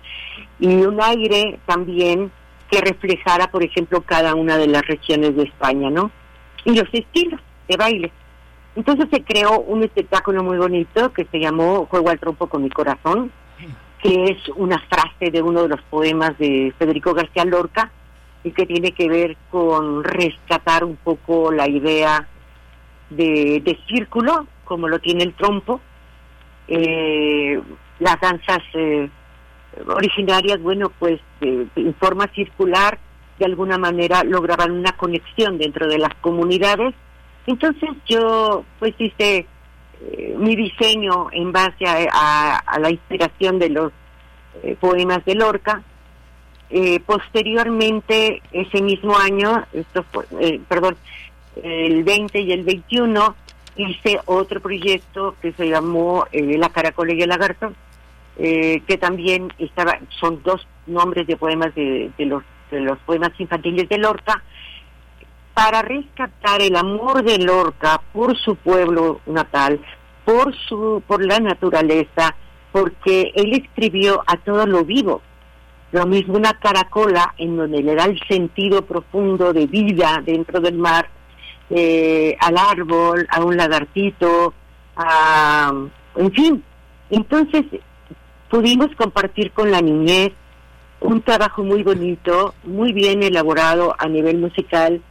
y 0.60 0.68
un 0.68 1.02
aire 1.02 1.60
también 1.66 2.32
que 2.70 2.82
reflejara, 2.82 3.50
por 3.50 3.64
ejemplo, 3.64 4.02
cada 4.02 4.36
una 4.36 4.58
de 4.58 4.68
las 4.68 4.86
regiones 4.86 5.36
de 5.36 5.44
España, 5.44 5.90
¿no? 5.90 6.12
Y 6.66 6.76
los 6.76 6.90
estilos 6.92 7.40
de 7.68 7.78
baile. 7.78 8.12
Entonces 8.78 9.08
se 9.12 9.24
creó 9.24 9.60
un 9.62 9.82
espectáculo 9.84 10.44
muy 10.44 10.60
bonito 10.60 11.12
que 11.12 11.26
se 11.32 11.40
llamó 11.40 11.88
Juego 11.88 12.12
al 12.12 12.20
trompo 12.20 12.46
con 12.46 12.62
mi 12.62 12.70
corazón, 12.70 13.32
que 14.04 14.26
es 14.26 14.38
una 14.56 14.78
frase 14.88 15.32
de 15.32 15.42
uno 15.42 15.64
de 15.64 15.70
los 15.70 15.82
poemas 15.90 16.38
de 16.38 16.72
Federico 16.78 17.16
García 17.16 17.44
Lorca 17.44 17.92
y 18.44 18.52
que 18.52 18.68
tiene 18.68 18.92
que 18.92 19.10
ver 19.10 19.36
con 19.50 20.04
rescatar 20.04 20.84
un 20.84 20.96
poco 20.96 21.52
la 21.52 21.68
idea 21.68 22.28
de, 23.10 23.80
círculo, 23.88 24.46
como 24.64 24.88
lo 24.88 25.00
tiene 25.00 25.24
el 25.24 25.34
trompo. 25.34 25.82
Eh, 26.68 27.60
las 27.98 28.22
danzas 28.22 28.62
eh, 28.76 29.10
originarias, 29.88 30.62
bueno, 30.62 30.92
pues 31.00 31.20
en 31.42 31.96
forma 32.00 32.28
circular, 32.36 33.00
de 33.40 33.46
alguna 33.46 33.80
manera 33.80 34.24
lograban 34.24 34.70
una 34.70 34.92
conexión 34.92 35.58
dentro 35.58 35.88
de 35.88 35.98
las 35.98 36.14
comunidades 36.22 36.94
entonces 37.48 37.90
yo 38.06 38.66
pues 38.78 38.94
hice 39.00 39.48
eh, 40.02 40.36
mi 40.38 40.56
diseño 40.56 41.30
en 41.32 41.52
base 41.52 41.86
a, 41.88 42.62
la 42.80 42.92
inspiración 42.92 43.58
de 43.58 43.70
los 43.70 43.92
eh, 44.62 44.76
poemas 44.80 45.26
de 45.26 45.36
Lorca. 45.36 45.82
Eh, 46.70 47.00
posteriormente, 47.00 48.42
ese 48.52 48.82
mismo 48.82 49.18
año, 49.18 49.66
esto 49.74 50.06
perdón, 50.68 50.98
el 51.64 52.04
20 52.04 52.42
y 52.42 52.52
el 52.52 52.64
21, 52.64 53.36
hice 53.78 54.20
otro 54.26 54.60
proyecto 54.60 55.36
que 55.42 55.54
se 55.54 55.70
llamó 55.70 56.28
La 56.34 56.70
Caracola 56.70 57.14
y 57.14 57.22
el 57.22 57.30
Lagarto, 57.30 57.74
que 58.36 58.98
también 59.00 59.54
estaba, 59.58 59.98
son 60.20 60.44
dos 60.44 60.68
nombres 60.86 61.26
de 61.26 61.38
poemas 61.38 61.74
de 61.74 62.12
los 62.20 63.00
poemas 63.06 63.32
infantiles 63.40 63.88
de 63.88 63.98
Lorca, 63.98 64.44
para 65.58 65.82
rescatar 65.82 66.62
el 66.62 66.76
amor 66.76 67.24
de 67.24 67.40
Lorca 67.40 68.00
por 68.14 68.38
su 68.38 68.58
pueblo 68.58 69.22
natal, 69.26 69.82
por 70.24 70.56
su 70.56 71.02
por 71.08 71.26
la 71.26 71.40
naturaleza, 71.40 72.36
porque 72.72 73.32
él 73.34 73.54
escribió 73.54 74.22
a 74.28 74.38
todo 74.38 74.68
lo 74.68 74.86
vivo. 74.86 75.24
Lo 75.92 76.06
mismo 76.06 76.36
una 76.38 76.54
caracola 76.60 77.34
en 77.40 77.58
donde 77.58 77.82
le 77.82 77.96
da 77.96 78.06
el 78.06 78.20
sentido 78.28 78.86
profundo 78.86 79.52
de 79.52 79.66
vida 79.66 80.22
dentro 80.24 80.60
del 80.60 80.78
mar, 80.78 81.10
eh, 81.72 82.38
al 82.40 82.56
árbol, 82.56 83.28
a 83.32 83.44
un 83.44 83.58
lagartito, 83.58 84.54
a, 84.96 85.74
en 86.18 86.32
fin. 86.34 86.64
Entonces 87.10 87.66
pudimos 88.48 88.90
compartir 88.96 89.52
con 89.54 89.72
la 89.72 89.82
niñez 89.82 90.34
un 91.00 91.20
trabajo 91.24 91.64
muy 91.64 91.82
bonito, 91.82 92.54
muy 92.64 92.94
bien 92.94 93.24
elaborado 93.24 93.96
a 93.98 94.08
nivel 94.08 94.38
musical, 94.38 95.02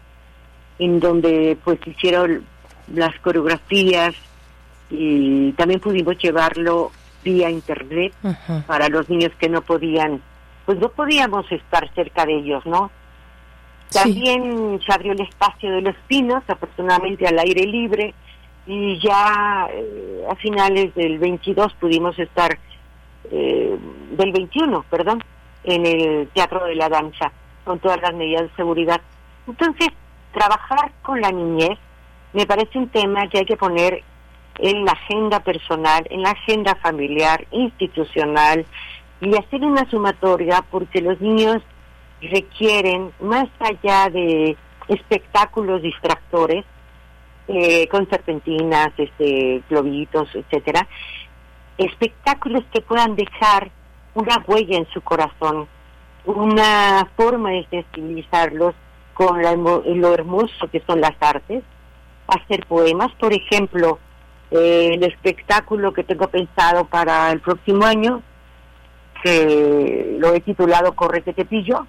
en 0.78 1.00
donde 1.00 1.56
pues 1.64 1.78
hicieron 1.86 2.44
las 2.92 3.18
coreografías 3.20 4.14
y 4.90 5.52
también 5.52 5.80
pudimos 5.80 6.16
llevarlo 6.18 6.92
vía 7.24 7.50
internet 7.50 8.12
para 8.66 8.88
los 8.88 9.08
niños 9.08 9.32
que 9.38 9.48
no 9.48 9.62
podían, 9.62 10.22
pues 10.64 10.78
no 10.78 10.88
podíamos 10.90 11.50
estar 11.50 11.92
cerca 11.94 12.24
de 12.24 12.38
ellos, 12.38 12.64
¿no? 12.66 12.90
También 13.90 14.80
se 14.84 14.92
abrió 14.92 15.12
el 15.12 15.20
espacio 15.20 15.70
de 15.70 15.80
los 15.80 15.96
pinos, 16.06 16.42
afortunadamente 16.46 17.26
al 17.26 17.38
aire 17.38 17.64
libre, 17.66 18.14
y 18.66 18.98
ya 19.00 19.68
eh, 19.72 20.24
a 20.28 20.34
finales 20.36 20.94
del 20.94 21.18
22 21.18 21.72
pudimos 21.74 22.18
estar, 22.18 22.58
eh, 23.30 23.76
del 24.10 24.32
21, 24.32 24.84
perdón, 24.90 25.22
en 25.64 25.86
el 25.86 26.28
Teatro 26.28 26.64
de 26.64 26.74
la 26.74 26.88
Danza, 26.88 27.32
con 27.64 27.78
todas 27.78 28.00
las 28.00 28.14
medidas 28.14 28.42
de 28.42 28.56
seguridad. 28.56 29.00
Entonces, 29.46 29.88
trabajar 30.36 30.92
con 31.02 31.20
la 31.20 31.32
niñez 31.32 31.78
me 32.34 32.44
parece 32.44 32.78
un 32.78 32.88
tema 32.88 33.26
que 33.28 33.38
hay 33.38 33.46
que 33.46 33.56
poner 33.56 34.02
en 34.58 34.84
la 34.84 34.92
agenda 34.92 35.40
personal, 35.40 36.06
en 36.10 36.22
la 36.22 36.32
agenda 36.32 36.74
familiar, 36.74 37.46
institucional, 37.50 38.66
y 39.22 39.34
hacer 39.34 39.62
una 39.62 39.88
sumatoria 39.88 40.62
porque 40.70 41.00
los 41.00 41.18
niños 41.22 41.62
requieren, 42.20 43.12
más 43.20 43.48
allá 43.60 44.10
de 44.10 44.56
espectáculos 44.88 45.80
distractores, 45.80 46.66
eh, 47.48 47.88
con 47.88 48.08
serpentinas, 48.10 48.88
este, 48.98 49.62
globitos, 49.70 50.28
etcétera, 50.34 50.86
espectáculos 51.78 52.64
que 52.72 52.82
puedan 52.82 53.16
dejar 53.16 53.70
una 54.12 54.44
huella 54.46 54.76
en 54.76 54.88
su 54.88 55.00
corazón, 55.00 55.66
una 56.26 57.08
forma 57.16 57.50
de 57.52 57.66
sensibilizarlos 57.70 58.74
con 59.16 59.40
lo 59.42 60.12
hermoso 60.12 60.68
que 60.70 60.82
son 60.86 61.00
las 61.00 61.14
artes, 61.20 61.64
hacer 62.28 62.66
poemas, 62.66 63.10
por 63.18 63.32
ejemplo, 63.32 63.98
eh, 64.50 64.90
el 64.92 65.02
espectáculo 65.04 65.94
que 65.94 66.04
tengo 66.04 66.28
pensado 66.28 66.84
para 66.84 67.32
el 67.32 67.40
próximo 67.40 67.86
año, 67.86 68.22
que 69.22 70.16
lo 70.18 70.34
he 70.34 70.40
titulado 70.40 70.94
Corre 70.94 71.22
que 71.22 71.46
pillo, 71.46 71.86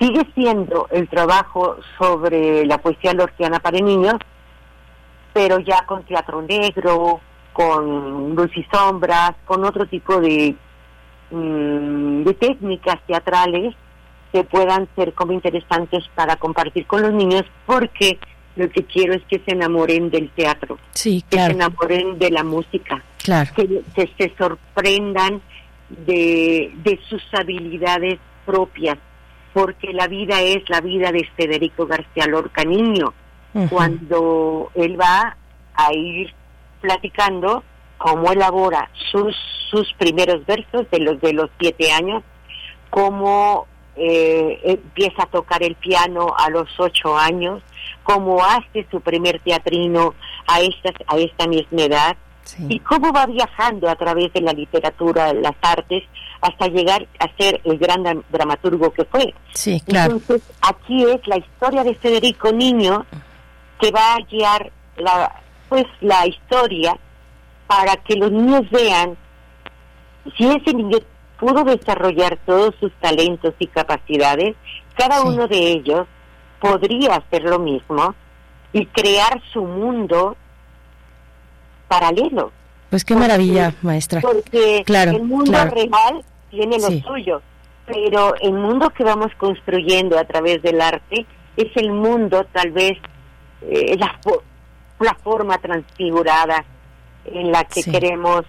sigue 0.00 0.26
siendo 0.34 0.88
el 0.90 1.10
trabajo 1.10 1.76
sobre 1.98 2.64
la 2.64 2.78
poesía 2.78 3.12
lorquiana 3.12 3.60
para 3.60 3.78
niños, 3.78 4.14
pero 5.34 5.58
ya 5.58 5.84
con 5.84 6.04
teatro 6.04 6.40
negro, 6.40 7.20
con 7.52 8.34
luz 8.34 8.50
y 8.56 8.64
sombras, 8.72 9.32
con 9.44 9.62
otro 9.66 9.84
tipo 9.84 10.18
de, 10.22 10.56
mm, 11.30 12.22
de 12.22 12.32
técnicas 12.32 12.96
teatrales 13.06 13.74
que 14.32 14.44
puedan 14.44 14.88
ser 14.96 15.12
como 15.12 15.32
interesantes 15.32 16.04
para 16.14 16.36
compartir 16.36 16.86
con 16.86 17.02
los 17.02 17.12
niños, 17.12 17.44
porque 17.66 18.18
lo 18.56 18.68
que 18.70 18.84
quiero 18.84 19.14
es 19.14 19.22
que 19.28 19.40
se 19.44 19.52
enamoren 19.52 20.10
del 20.10 20.30
teatro, 20.30 20.78
sí, 20.92 21.22
que 21.28 21.36
se 21.36 21.52
enamoren 21.52 22.18
de 22.18 22.30
la 22.30 22.42
música, 22.42 23.04
que, 23.54 23.82
se 24.18 24.34
sorprendan 24.36 25.42
de, 25.90 26.72
de 26.82 26.98
sus 27.08 27.22
habilidades 27.32 28.18
propias, 28.46 28.98
porque 29.52 29.92
la 29.92 30.08
vida 30.08 30.40
es 30.40 30.68
la 30.68 30.80
vida 30.80 31.12
de 31.12 31.28
Federico 31.36 31.86
García 31.86 32.26
Lorca 32.26 32.64
niño, 32.64 33.12
cuando 33.68 34.70
él 34.74 34.98
va 34.98 35.36
a 35.74 35.92
ir 35.92 36.32
platicando 36.80 37.62
cómo 37.98 38.32
elabora 38.32 38.90
sus, 39.10 39.36
sus 39.70 39.92
primeros 39.94 40.44
versos 40.46 40.90
de 40.90 41.00
los 41.00 41.20
de 41.20 41.34
los 41.34 41.50
siete 41.60 41.92
años, 41.92 42.22
cómo 42.88 43.66
eh, 43.96 44.60
empieza 44.64 45.24
a 45.24 45.26
tocar 45.26 45.62
el 45.62 45.74
piano 45.74 46.34
a 46.36 46.48
los 46.50 46.68
ocho 46.78 47.16
años, 47.16 47.62
cómo 48.02 48.42
hace 48.42 48.86
su 48.90 49.00
primer 49.00 49.40
teatrino 49.40 50.14
a 50.46 50.60
esta, 50.60 50.92
a 51.06 51.16
esta 51.18 51.46
misma 51.46 51.82
edad 51.82 52.16
y 52.68 52.80
cómo 52.80 53.12
va 53.12 53.26
viajando 53.26 53.88
a 53.88 53.94
través 53.94 54.32
de 54.32 54.40
la 54.40 54.52
literatura, 54.52 55.32
las 55.32 55.54
artes, 55.62 56.02
hasta 56.40 56.66
llegar 56.66 57.06
a 57.20 57.28
ser 57.36 57.60
el 57.64 57.78
gran 57.78 58.02
dramaturgo 58.30 58.92
que 58.92 59.04
fue. 59.04 59.32
Sí, 59.52 59.80
claro. 59.80 60.14
Entonces, 60.14 60.42
aquí 60.60 61.04
es 61.04 61.26
la 61.26 61.38
historia 61.38 61.84
de 61.84 61.94
Federico 61.94 62.52
Niño 62.52 63.06
que 63.80 63.90
va 63.92 64.14
a 64.14 64.18
guiar 64.28 64.72
la, 64.96 65.40
pues, 65.68 65.86
la 66.00 66.26
historia 66.26 66.98
para 67.66 67.96
que 67.96 68.16
los 68.16 68.30
niños 68.30 68.68
vean 68.70 69.16
si 70.36 70.46
ese 70.46 70.74
niño 70.74 70.98
pudo 71.42 71.64
desarrollar 71.64 72.38
todos 72.46 72.72
sus 72.78 72.92
talentos 73.00 73.52
y 73.58 73.66
capacidades, 73.66 74.54
cada 74.96 75.22
uno 75.22 75.48
de 75.48 75.72
ellos 75.72 76.06
podría 76.60 77.16
hacer 77.16 77.42
lo 77.42 77.58
mismo 77.58 78.14
y 78.72 78.86
crear 78.86 79.42
su 79.52 79.64
mundo 79.64 80.36
paralelo. 81.88 82.52
Pues 82.90 83.04
qué 83.04 83.16
maravilla, 83.16 83.74
maestra. 83.82 84.20
Porque 84.20 84.84
el 84.86 85.22
mundo 85.24 85.58
real 85.64 86.24
tiene 86.48 86.78
lo 86.78 86.90
suyo, 87.08 87.42
pero 87.86 88.36
el 88.40 88.52
mundo 88.52 88.90
que 88.90 89.02
vamos 89.02 89.32
construyendo 89.36 90.16
a 90.16 90.24
través 90.24 90.62
del 90.62 90.80
arte 90.80 91.26
es 91.56 91.76
el 91.76 91.90
mundo 91.90 92.46
tal 92.52 92.70
vez 92.70 92.92
eh, 93.62 93.96
la, 93.98 94.16
la 95.00 95.14
forma 95.14 95.58
transfigurada 95.58 96.64
en 97.24 97.50
la 97.50 97.64
que 97.64 97.82
queremos 97.82 98.44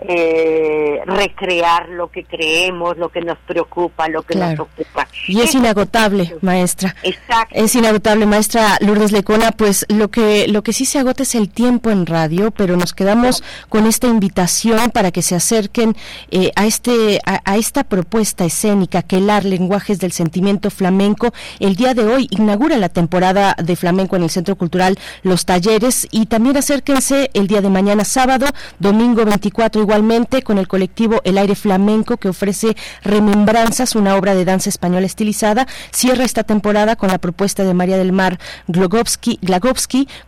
eh, 0.00 1.00
recrear 1.06 1.88
lo 1.88 2.10
que 2.10 2.24
creemos, 2.24 2.96
lo 2.98 3.08
que 3.10 3.20
nos 3.20 3.38
preocupa, 3.38 4.08
lo 4.08 4.22
que 4.22 4.34
nos 4.36 4.58
ocupa. 4.58 5.06
Y 5.28 5.40
es 5.40 5.54
inagotable, 5.54 6.36
maestra. 6.40 6.94
Exacto. 7.02 7.54
Es 7.54 7.74
inagotable, 7.74 8.26
maestra 8.26 8.76
Lourdes 8.80 9.12
Lecona, 9.12 9.52
pues 9.52 9.86
lo 9.88 10.10
que 10.10 10.48
lo 10.48 10.62
que 10.62 10.72
sí 10.72 10.84
se 10.84 10.98
agota 10.98 11.22
es 11.22 11.34
el 11.34 11.50
tiempo 11.50 11.90
en 11.90 12.06
radio, 12.06 12.50
pero 12.50 12.76
nos 12.76 12.92
quedamos 12.92 13.42
con 13.68 13.86
esta 13.86 14.06
invitación 14.06 14.90
para 14.90 15.10
que 15.10 15.22
se 15.22 15.34
acerquen 15.34 15.96
eh, 16.30 16.50
a 16.56 16.66
este 16.66 17.20
a, 17.24 17.56
esta 17.56 17.84
propuesta 17.84 18.44
escénica 18.44 19.02
que 19.02 19.16
el 19.16 19.30
lenguajes 19.42 19.98
del 19.98 20.12
sentimiento 20.12 20.70
flamenco. 20.70 21.32
El 21.60 21.76
día 21.76 21.94
de 21.94 22.04
hoy 22.04 22.28
inaugura 22.30 22.76
la 22.76 22.88
temporada 22.88 23.56
de 23.62 23.76
flamenco 23.76 24.16
en 24.16 24.24
el 24.24 24.30
Centro 24.30 24.56
Cultural 24.56 24.98
Los 25.22 25.44
Talleres 25.44 26.06
y 26.10 26.26
también 26.26 26.56
acérquense 26.56 27.30
el 27.34 27.46
día 27.46 27.60
de 27.60 27.70
mañana 27.70 28.04
sábado, 28.04 28.46
domingo 28.78 29.24
24 29.24 29.83
igualmente 29.84 30.42
con 30.42 30.58
el 30.58 30.66
colectivo 30.66 31.20
El 31.24 31.38
Aire 31.38 31.54
Flamenco 31.54 32.16
que 32.16 32.28
ofrece 32.28 32.74
Remembranzas, 33.02 33.94
una 33.94 34.16
obra 34.16 34.34
de 34.34 34.44
danza 34.44 34.70
española 34.70 35.06
estilizada. 35.06 35.66
Cierra 35.92 36.24
esta 36.24 36.42
temporada 36.42 36.96
con 36.96 37.10
la 37.10 37.18
propuesta 37.18 37.64
de 37.64 37.74
María 37.74 37.98
del 37.98 38.12
Mar 38.12 38.38
Glogowski, 38.66 39.38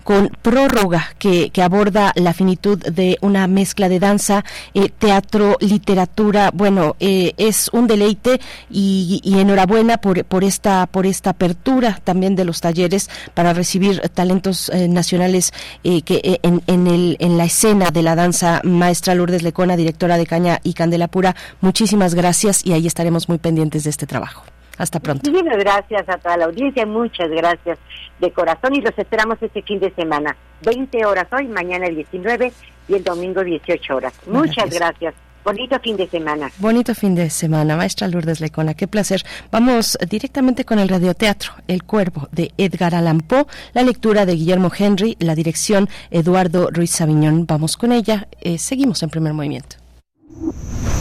con 0.05 0.29
Prórroga 0.43 1.09
que, 1.19 1.51
que, 1.51 1.63
aborda 1.63 2.13
la 2.17 2.35
finitud 2.35 2.79
de 2.79 3.19
una 3.23 3.47
mezcla 3.47 3.89
de 3.89 3.99
danza, 3.99 4.45
eh, 4.75 4.91
teatro, 4.91 5.57
literatura. 5.61 6.51
Bueno, 6.53 6.97
eh, 7.01 7.33
es 7.39 7.71
un 7.73 7.87
deleite 7.87 8.41
y, 8.71 9.21
enhorabuena 9.25 9.99
por, 9.99 10.25
por, 10.25 10.45
esta, 10.45 10.87
por 10.87 11.07
esta 11.07 11.31
apertura 11.31 11.99
también 12.05 12.37
de 12.37 12.45
los 12.45 12.61
talleres 12.61 13.09
para 13.35 13.53
recibir 13.53 14.01
talentos 14.11 14.69
eh, 14.69 14.89
nacionales 14.89 15.53
en, 15.83 16.63
en 16.67 17.39
la 17.39 17.45
escena 17.45 17.91
de 17.91 18.03
la 18.03 18.15
danza 18.15 18.61
maestra 18.65 19.15
Lourdes 19.15 19.43
Lecona, 19.47 19.77
directora 19.77 20.19
de 20.19 20.27
Caña 20.27 20.59
y 20.63 20.75
Candela 20.75 21.09
Pura, 21.09 21.35
muchísimas 21.63 22.15
gracias 22.15 22.65
y 22.65 22.75
ahí 22.75 22.87
estaremos 22.87 23.29
muy 23.29 23.39
pendientes 23.39 23.85
de 23.85 23.91
este 23.91 24.07
trabajo. 24.07 24.45
Hasta 24.77 25.01
pronto. 25.01 25.31
Muchísimas 25.31 25.59
gracias 25.59 26.07
a 26.09 26.19
toda 26.19 26.37
la 26.37 26.45
audiencia, 26.45 26.85
muchas 26.85 27.31
gracias 27.31 27.79
de 28.19 28.31
corazón 28.31 28.75
y 28.75 28.81
los 28.83 28.97
esperamos 28.99 29.39
este 29.41 29.63
fin 29.63 29.81
de 29.81 29.91
semana. 29.95 30.37
20 30.65 31.07
horas 31.07 31.27
hoy, 31.33 31.49
mañana 31.49 31.87
el 31.87 31.97
19 31.97 32.53
y 32.89 32.95
el 32.95 33.03
domingo 33.03 33.43
18 33.43 33.97
horas. 33.97 34.13
Muchas 34.27 34.71
gracias. 34.71 35.15
Bonito 35.47 35.79
fin 35.79 35.97
de 35.97 36.09
semana. 36.09 36.51
Bonito 36.59 36.93
fin 36.93 37.15
de 37.15 37.31
semana, 37.31 37.77
maestra 37.77 38.09
Lourdes 38.09 38.41
Lecona, 38.41 38.75
qué 38.75 38.89
placer. 38.89 39.23
Vamos 39.53 39.97
directamente 40.11 40.65
con 40.65 40.81
el 40.81 40.89
radioteatro 40.89 41.53
El 41.69 41.85
Cuervo 41.85 42.29
de 42.33 42.51
Edgar 42.59 42.97
Allan 42.97 43.21
Poe, 43.21 43.47
la 43.73 43.85
lectura 43.85 44.27
de 44.27 44.35
Guillermo 44.35 44.73
Henry, 44.77 45.17
la 45.21 45.37
dirección 45.37 45.89
Eduardo 46.11 46.71
Ruiz 46.73 46.91
Sabiñón. 46.91 47.47
Vamos 47.47 47.77
con 47.77 47.93
ella, 47.93 48.27
eh, 48.41 48.59
seguimos 48.59 49.05
en 49.05 49.11
primer 49.11 49.35
movimiento. 49.35 49.77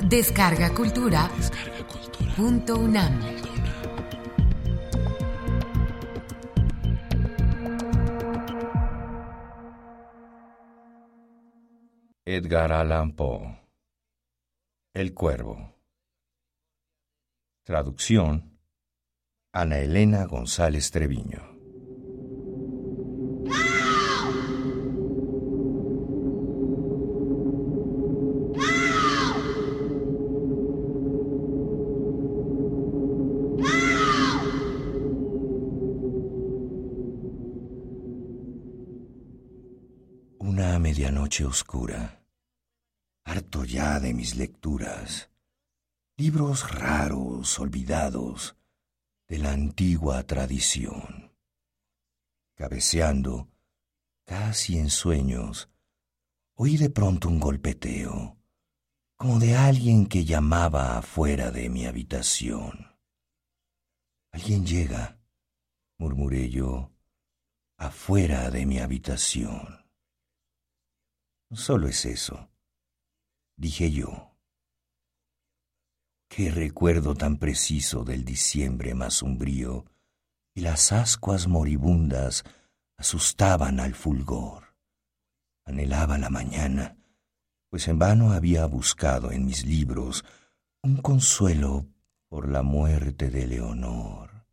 Descarga 0.00 0.72
Cultura. 0.72 1.30
Descarga 1.36 1.86
cultura. 1.88 2.34
Punto 2.36 2.76
UNAM. 2.76 3.20
Edgar 12.26 12.72
Allan 12.72 13.12
Poe 13.12 13.60
El 14.94 15.12
Cuervo 15.12 15.73
Traducción 17.66 18.58
Ana 19.50 19.78
Elena 19.78 20.26
González 20.26 20.90
Treviño. 20.90 21.40
Una 40.38 40.78
medianoche 40.78 41.46
oscura, 41.46 42.26
harto 43.24 43.64
ya 43.64 44.00
de 44.00 44.12
mis 44.12 44.36
lecturas, 44.36 45.30
libros 46.16 46.70
raros, 46.70 47.58
olvidados, 47.58 48.56
de 49.26 49.38
la 49.38 49.50
antigua 49.50 50.22
tradición. 50.22 51.32
Cabeceando, 52.54 53.50
casi 54.24 54.78
en 54.78 54.90
sueños, 54.90 55.70
oí 56.54 56.76
de 56.76 56.88
pronto 56.88 57.28
un 57.28 57.40
golpeteo, 57.40 58.38
como 59.16 59.40
de 59.40 59.56
alguien 59.56 60.06
que 60.06 60.24
llamaba 60.24 60.98
afuera 60.98 61.50
de 61.50 61.68
mi 61.68 61.84
habitación. 61.84 62.96
Alguien 64.30 64.64
llega, 64.64 65.18
murmuré 65.98 66.48
yo, 66.48 66.92
afuera 67.76 68.50
de 68.50 68.66
mi 68.66 68.78
habitación. 68.78 69.84
Solo 71.50 71.88
es 71.88 72.04
eso, 72.04 72.50
dije 73.56 73.90
yo. 73.90 74.33
Qué 76.34 76.50
recuerdo 76.50 77.14
tan 77.14 77.36
preciso 77.36 78.02
del 78.02 78.24
diciembre 78.24 78.92
más 78.92 79.22
umbrío, 79.22 79.84
y 80.52 80.62
las 80.62 80.90
ascuas 80.90 81.46
moribundas 81.46 82.42
asustaban 82.96 83.78
al 83.78 83.94
fulgor. 83.94 84.74
Anhelaba 85.64 86.18
la 86.18 86.30
mañana, 86.30 86.96
pues 87.70 87.86
en 87.86 88.00
vano 88.00 88.32
había 88.32 88.66
buscado 88.66 89.30
en 89.30 89.46
mis 89.46 89.64
libros 89.64 90.24
un 90.82 90.96
consuelo 90.96 91.86
por 92.28 92.48
la 92.48 92.64
muerte 92.64 93.30
de 93.30 93.46
Leonor, 93.46 94.44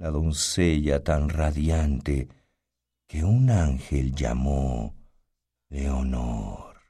la 0.00 0.10
doncella 0.10 1.04
tan 1.04 1.28
radiante 1.28 2.28
que 3.06 3.22
un 3.22 3.48
ángel 3.48 4.12
llamó 4.12 4.96
Leonor. 5.68 6.80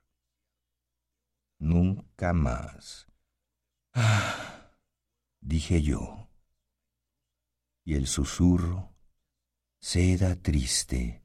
Nunca 1.59 2.33
más. 2.33 3.04
Dije 5.41 5.83
yo. 5.83 6.29
Y 7.85 7.95
el 7.95 8.07
susurro, 8.07 8.95
seda 9.81 10.37
triste, 10.37 11.23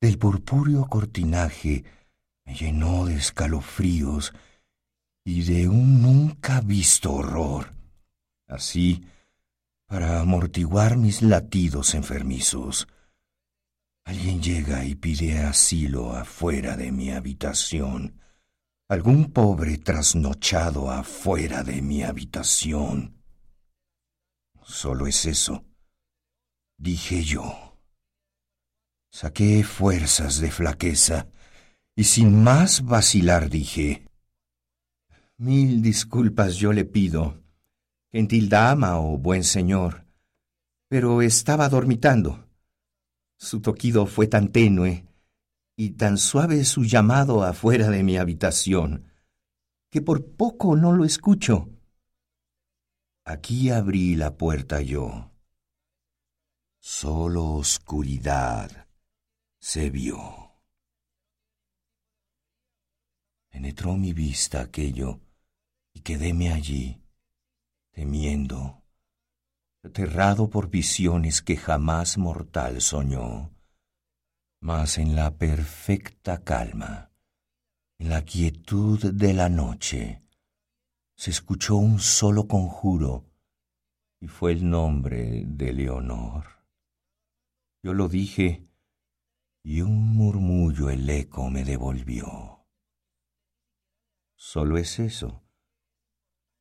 del 0.00 0.18
purpúreo 0.18 0.86
cortinaje, 0.86 1.84
me 2.44 2.54
llenó 2.54 3.04
de 3.04 3.16
escalofríos 3.16 4.32
y 5.24 5.42
de 5.42 5.68
un 5.68 6.02
nunca 6.02 6.60
visto 6.60 7.12
horror. 7.12 7.74
Así, 8.46 9.06
para 9.86 10.20
amortiguar 10.20 10.96
mis 10.96 11.22
latidos 11.22 11.94
enfermizos, 11.94 12.88
Alguien 14.04 14.42
llega 14.42 14.84
y 14.84 14.94
pide 14.94 15.38
asilo 15.38 16.12
afuera 16.12 16.76
de 16.76 16.90
mi 16.90 17.10
habitación. 17.10 18.20
Algún 18.92 19.32
pobre 19.32 19.78
trasnochado 19.78 20.90
afuera 20.90 21.62
de 21.62 21.80
mi 21.80 22.02
habitación. 22.02 23.22
Solo 24.62 25.06
es 25.06 25.24
eso, 25.24 25.64
dije 26.76 27.24
yo. 27.24 27.78
Saqué 29.10 29.64
fuerzas 29.64 30.40
de 30.40 30.50
flaqueza 30.50 31.26
y 31.96 32.04
sin 32.04 32.42
más 32.44 32.84
vacilar 32.84 33.48
dije, 33.48 34.06
Mil 35.38 35.80
disculpas 35.80 36.56
yo 36.56 36.74
le 36.74 36.84
pido, 36.84 37.42
gentil 38.10 38.50
dama 38.50 39.00
o 39.00 39.16
buen 39.16 39.42
señor, 39.42 40.04
pero 40.88 41.22
estaba 41.22 41.66
dormitando. 41.70 42.46
Su 43.38 43.62
toquido 43.62 44.04
fue 44.04 44.26
tan 44.26 44.48
tenue 44.48 45.06
y 45.76 45.90
tan 45.90 46.18
suave 46.18 46.64
su 46.64 46.84
llamado 46.84 47.42
afuera 47.42 47.88
de 47.88 48.02
mi 48.02 48.16
habitación, 48.16 49.10
que 49.90 50.02
por 50.02 50.24
poco 50.36 50.76
no 50.76 50.92
lo 50.92 51.04
escucho. 51.04 51.70
Aquí 53.24 53.70
abrí 53.70 54.16
la 54.16 54.36
puerta 54.36 54.80
yo. 54.80 55.30
Solo 56.78 57.52
oscuridad 57.52 58.88
se 59.58 59.90
vio. 59.90 60.50
Penetró 63.48 63.96
mi 63.96 64.12
vista 64.12 64.60
aquello 64.62 65.20
y 65.92 66.00
quedéme 66.00 66.50
allí, 66.52 67.00
temiendo 67.92 68.82
aterrado 69.84 70.48
por 70.48 70.70
visiones 70.70 71.42
que 71.42 71.56
jamás 71.56 72.16
mortal 72.16 72.80
soñó, 72.80 73.50
mas 74.62 74.98
en 74.98 75.16
la 75.16 75.36
perfecta 75.36 76.44
calma, 76.44 77.10
en 77.98 78.10
la 78.10 78.22
quietud 78.24 79.12
de 79.12 79.34
la 79.34 79.48
noche, 79.48 80.22
se 81.16 81.32
escuchó 81.32 81.74
un 81.74 81.98
solo 81.98 82.46
conjuro 82.46 83.28
y 84.20 84.28
fue 84.28 84.52
el 84.52 84.70
nombre 84.70 85.42
de 85.46 85.72
Leonor. 85.72 86.44
Yo 87.82 87.92
lo 87.92 88.08
dije 88.08 88.68
y 89.64 89.80
un 89.80 90.14
murmullo 90.14 90.90
el 90.90 91.10
eco 91.10 91.50
me 91.50 91.64
devolvió. 91.64 92.64
Solo 94.36 94.78
es 94.78 95.00
eso, 95.00 95.42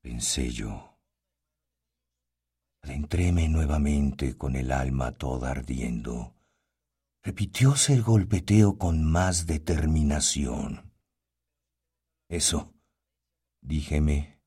pensé 0.02 0.50
yo. 0.50 0.98
Adentréme 2.82 3.48
nuevamente 3.48 4.36
con 4.40 4.56
el 4.56 4.72
alma 4.72 5.12
toda 5.12 5.52
ardiendo. 5.52 6.41
Repitióse 7.24 7.94
el 7.94 8.02
golpeteo 8.02 8.78
con 8.80 9.04
más 9.04 9.46
determinación. 9.46 10.92
Eso, 12.28 12.74
díjeme, 13.62 14.42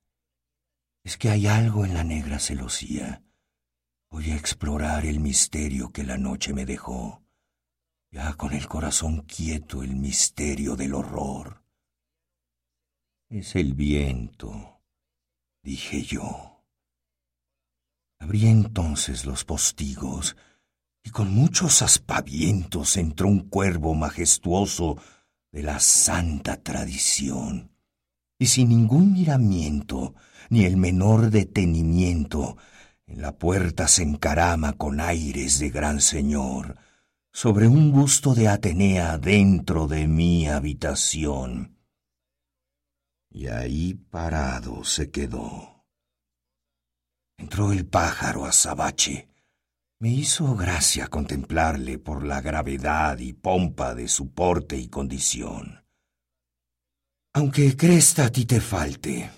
es 1.05 1.17
que 1.17 1.31
hay 1.31 1.47
algo 1.47 1.85
en 1.85 1.95
la 1.95 2.03
negra 2.03 2.39
celosía. 2.39 3.23
Voy 4.11 4.31
a 4.31 4.37
explorar 4.37 5.07
el 5.07 5.21
misterio 5.21 5.91
que 5.91 6.03
la 6.03 6.19
noche 6.19 6.53
me 6.53 6.65
dejó, 6.65 7.23
ya 8.11 8.35
con 8.35 8.53
el 8.53 8.67
corazón 8.67 9.23
quieto 9.23 9.83
el 9.83 9.95
misterio 9.95 10.75
del 10.75 10.95
horror. 10.95 11.63
Es 13.29 13.55
el 13.55 13.75
viento, 13.75 14.81
dije 15.63 16.03
yo. 16.03 16.65
Abrí 18.19 18.47
entonces 18.47 19.27
los 19.27 19.45
postigos, 19.45 20.37
y 21.05 21.11
con 21.11 21.33
muchos 21.33 21.83
aspavientos 21.83 22.97
entró 22.97 23.29
un 23.29 23.49
cuervo 23.51 23.95
majestuoso 23.95 24.97
de 25.53 25.63
la 25.63 25.79
santa 25.79 26.57
tradición, 26.57 27.71
y 28.39 28.47
sin 28.47 28.71
ningún 28.71 29.13
miramiento, 29.13 30.15
ni 30.49 30.65
el 30.65 30.77
menor 30.79 31.31
detenimiento, 31.31 32.57
en 33.07 33.21
la 33.21 33.37
puerta 33.37 33.87
se 33.87 34.03
encarama 34.03 34.73
con 34.73 34.99
aires 34.99 35.59
de 35.59 35.71
gran 35.71 36.01
señor, 36.01 36.79
sobre 37.33 37.69
un 37.69 37.93
busto 37.93 38.35
de 38.35 38.49
Atenea 38.49 39.19
dentro 39.19 39.87
de 39.87 40.07
mi 40.07 40.49
habitación. 40.49 41.77
Y 43.29 43.49
ahí 43.49 43.95
parado 43.95 44.85
se 44.85 45.11
quedó. 45.11 45.85
Entró 47.37 47.73
el 47.73 47.85
pájaro 47.85 48.47
azabache. 48.47 49.34
Me 50.05 50.11
hizo 50.11 50.55
gracia 50.55 51.07
contemplarle 51.07 51.99
por 51.99 52.27
la 52.27 52.43
gravedad 52.43 53.17
y 53.21 53.33
pompa 53.33 53.95
de 53.95 54.07
su 54.07 54.35
porte 54.35 54.77
y 54.77 54.89
condición. 54.89 55.83
Aunque 57.33 57.75
cresta 57.75 58.27
a 58.27 58.29
ti 58.31 58.45
te 58.45 58.61
falte, 58.61 59.31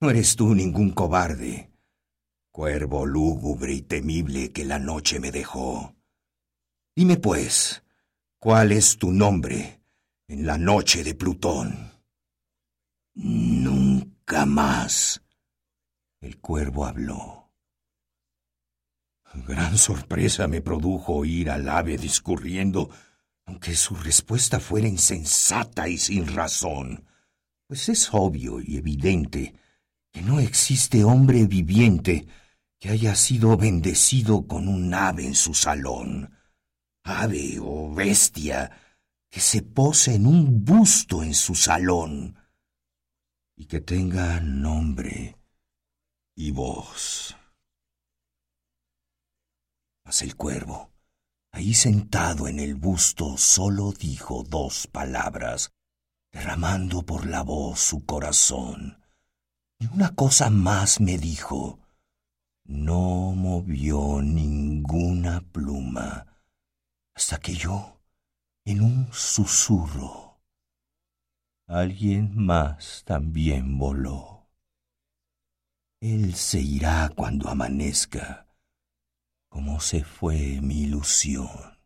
no 0.00 0.08
eres 0.08 0.36
tú 0.36 0.54
ningún 0.54 0.90
cobarde, 0.90 1.72
Cuervo 2.52 3.04
lúgubre 3.04 3.72
y 3.72 3.82
temible 3.82 4.52
que 4.52 4.64
la 4.64 4.78
noche 4.78 5.18
me 5.18 5.32
dejó. 5.32 5.96
Dime 6.94 7.16
pues, 7.16 7.82
¿cuál 8.38 8.70
es 8.70 8.96
tu 8.96 9.10
nombre 9.10 9.82
en 10.28 10.46
la 10.46 10.56
noche 10.56 11.02
de 11.02 11.16
Plutón? 11.16 11.90
Nunca 13.14 14.46
más. 14.46 15.20
El 16.20 16.38
cuervo 16.38 16.86
habló. 16.86 17.39
Gran 19.32 19.78
sorpresa 19.78 20.48
me 20.48 20.60
produjo 20.60 21.14
oír 21.14 21.50
al 21.50 21.68
ave 21.68 21.96
discurriendo, 21.96 22.90
aunque 23.46 23.74
su 23.76 23.94
respuesta 23.94 24.58
fuera 24.58 24.88
insensata 24.88 25.88
y 25.88 25.98
sin 25.98 26.26
razón, 26.26 27.04
pues 27.66 27.88
es 27.88 28.08
obvio 28.12 28.60
y 28.60 28.76
evidente 28.76 29.54
que 30.10 30.22
no 30.22 30.40
existe 30.40 31.04
hombre 31.04 31.46
viviente 31.46 32.26
que 32.80 32.88
haya 32.88 33.14
sido 33.14 33.56
bendecido 33.56 34.46
con 34.46 34.66
un 34.66 34.92
ave 34.92 35.26
en 35.26 35.34
su 35.34 35.54
salón, 35.54 36.34
ave 37.04 37.58
o 37.60 37.92
bestia 37.94 38.70
que 39.28 39.38
se 39.38 39.62
pose 39.62 40.14
en 40.16 40.26
un 40.26 40.64
busto 40.64 41.22
en 41.22 41.34
su 41.34 41.54
salón 41.54 42.36
y 43.54 43.66
que 43.66 43.80
tenga 43.80 44.40
nombre 44.40 45.36
y 46.34 46.50
voz. 46.50 47.36
El 50.18 50.34
cuervo, 50.36 50.90
ahí 51.52 51.72
sentado 51.72 52.48
en 52.48 52.58
el 52.58 52.74
busto, 52.74 53.38
solo 53.38 53.92
dijo 53.92 54.42
dos 54.42 54.88
palabras, 54.88 55.72
derramando 56.32 57.02
por 57.02 57.26
la 57.26 57.42
voz 57.42 57.78
su 57.78 58.04
corazón. 58.04 58.98
Y 59.78 59.86
una 59.86 60.14
cosa 60.14 60.50
más 60.50 61.00
me 61.00 61.16
dijo. 61.16 61.78
No 62.64 63.32
movió 63.34 64.20
ninguna 64.20 65.40
pluma 65.52 66.26
hasta 67.14 67.38
que 67.38 67.54
yo, 67.54 68.00
en 68.64 68.82
un 68.82 69.12
susurro, 69.12 70.40
alguien 71.66 72.36
más 72.36 73.04
también 73.06 73.78
voló. 73.78 74.48
Él 76.00 76.34
se 76.34 76.60
irá 76.60 77.10
cuando 77.14 77.48
amanezca, 77.48 78.49
como 79.50 79.80
se 79.80 80.02
fue 80.02 80.60
mi 80.62 80.84
ilusión. 80.84 81.78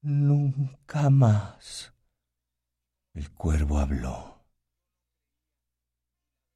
Nunca 0.00 1.10
más. 1.10 1.92
El 3.12 3.30
cuervo 3.32 3.78
habló 3.78 4.32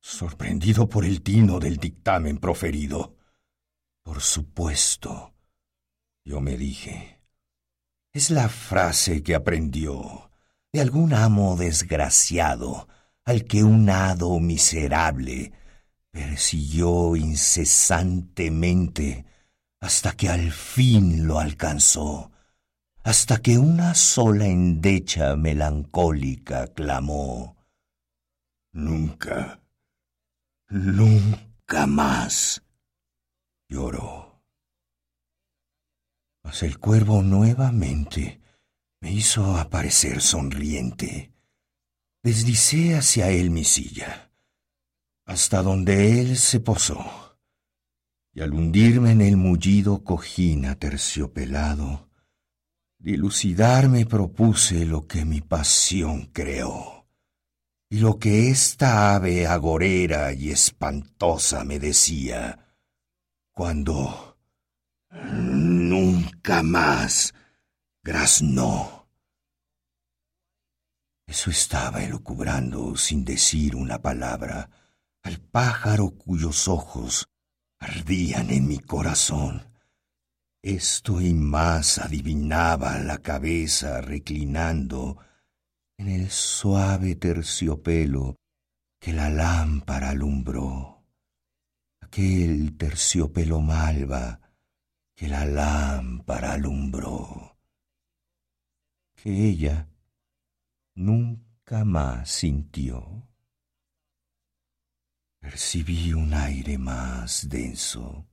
sorprendido 0.06 0.88
por 0.88 1.04
el 1.04 1.20
tino 1.20 1.58
del 1.58 1.78
dictamen 1.78 2.38
proferido. 2.38 3.16
Por 4.04 4.22
supuesto, 4.22 5.34
yo 6.24 6.40
me 6.40 6.56
dije, 6.56 7.20
es 8.12 8.30
la 8.30 8.48
frase 8.48 9.24
que 9.24 9.34
aprendió 9.34 10.30
de 10.72 10.80
algún 10.80 11.12
amo 11.12 11.56
desgraciado 11.56 12.88
al 13.24 13.44
que 13.44 13.64
un 13.64 13.90
hado 13.90 14.38
miserable 14.38 15.52
persiguió 16.16 17.14
incesantemente 17.14 19.26
hasta 19.80 20.12
que 20.12 20.30
al 20.30 20.50
fin 20.50 21.26
lo 21.26 21.38
alcanzó, 21.38 22.32
hasta 23.02 23.42
que 23.42 23.58
una 23.58 23.94
sola 23.94 24.46
endecha 24.46 25.36
melancólica 25.36 26.68
clamó 26.68 27.58
Nunca 28.72 29.60
Nunca 30.70 31.86
más. 31.86 32.62
Lloró. 33.68 34.42
Mas 36.42 36.62
el 36.62 36.78
cuervo 36.78 37.22
nuevamente 37.22 38.40
me 39.00 39.12
hizo 39.12 39.58
aparecer 39.58 40.22
sonriente. 40.22 41.34
Deslicé 42.22 42.96
hacia 42.96 43.28
él 43.28 43.50
mi 43.50 43.64
silla, 43.64 44.25
hasta 45.26 45.60
donde 45.60 46.20
él 46.20 46.38
se 46.38 46.60
posó, 46.60 47.04
y 48.32 48.40
al 48.40 48.54
hundirme 48.54 49.10
en 49.10 49.20
el 49.20 49.36
mullido 49.36 50.04
cojín 50.04 50.66
aterciopelado, 50.66 52.08
dilucidarme 52.98 54.06
propuse 54.06 54.86
lo 54.86 55.06
que 55.06 55.24
mi 55.24 55.40
pasión 55.40 56.26
creó. 56.32 57.06
Y 57.88 57.98
lo 57.98 58.18
que 58.18 58.50
esta 58.50 59.14
ave 59.14 59.46
agorera 59.46 60.32
y 60.32 60.50
espantosa 60.50 61.64
me 61.64 61.78
decía, 61.78 62.74
cuando 63.52 64.38
nunca 65.10 66.62
más 66.62 67.32
graznó. 68.02 69.08
Eso 71.26 71.50
estaba 71.50 72.02
elucubrando 72.02 72.96
sin 72.96 73.24
decir 73.24 73.74
una 73.74 74.00
palabra 74.00 74.68
al 75.26 75.40
pájaro 75.40 76.10
cuyos 76.10 76.68
ojos 76.68 77.28
ardían 77.80 78.50
en 78.50 78.68
mi 78.68 78.78
corazón. 78.78 79.72
Esto 80.62 81.20
y 81.20 81.34
más 81.34 81.98
adivinaba 81.98 83.00
la 83.00 83.18
cabeza 83.18 84.00
reclinando 84.00 85.18
en 85.98 86.08
el 86.08 86.30
suave 86.30 87.16
terciopelo 87.16 88.36
que 89.00 89.12
la 89.12 89.28
lámpara 89.28 90.10
alumbró, 90.10 91.04
aquel 92.00 92.76
terciopelo 92.76 93.60
malva 93.60 94.40
que 95.16 95.26
la 95.26 95.44
lámpara 95.44 96.52
alumbró, 96.52 97.58
que 99.16 99.48
ella 99.48 99.88
nunca 100.94 101.84
más 101.84 102.30
sintió. 102.30 103.25
Percibí 105.48 106.12
un 106.12 106.34
aire 106.34 106.76
más 106.76 107.48
denso, 107.48 108.26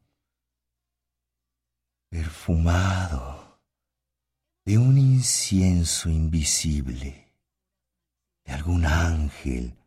perfumado 2.10 3.62
de 4.66 4.80
un 4.80 4.98
incienso 4.98 6.10
invisible 6.10 7.38
de 8.44 8.52
algún 8.52 8.88
ángel 8.88 9.78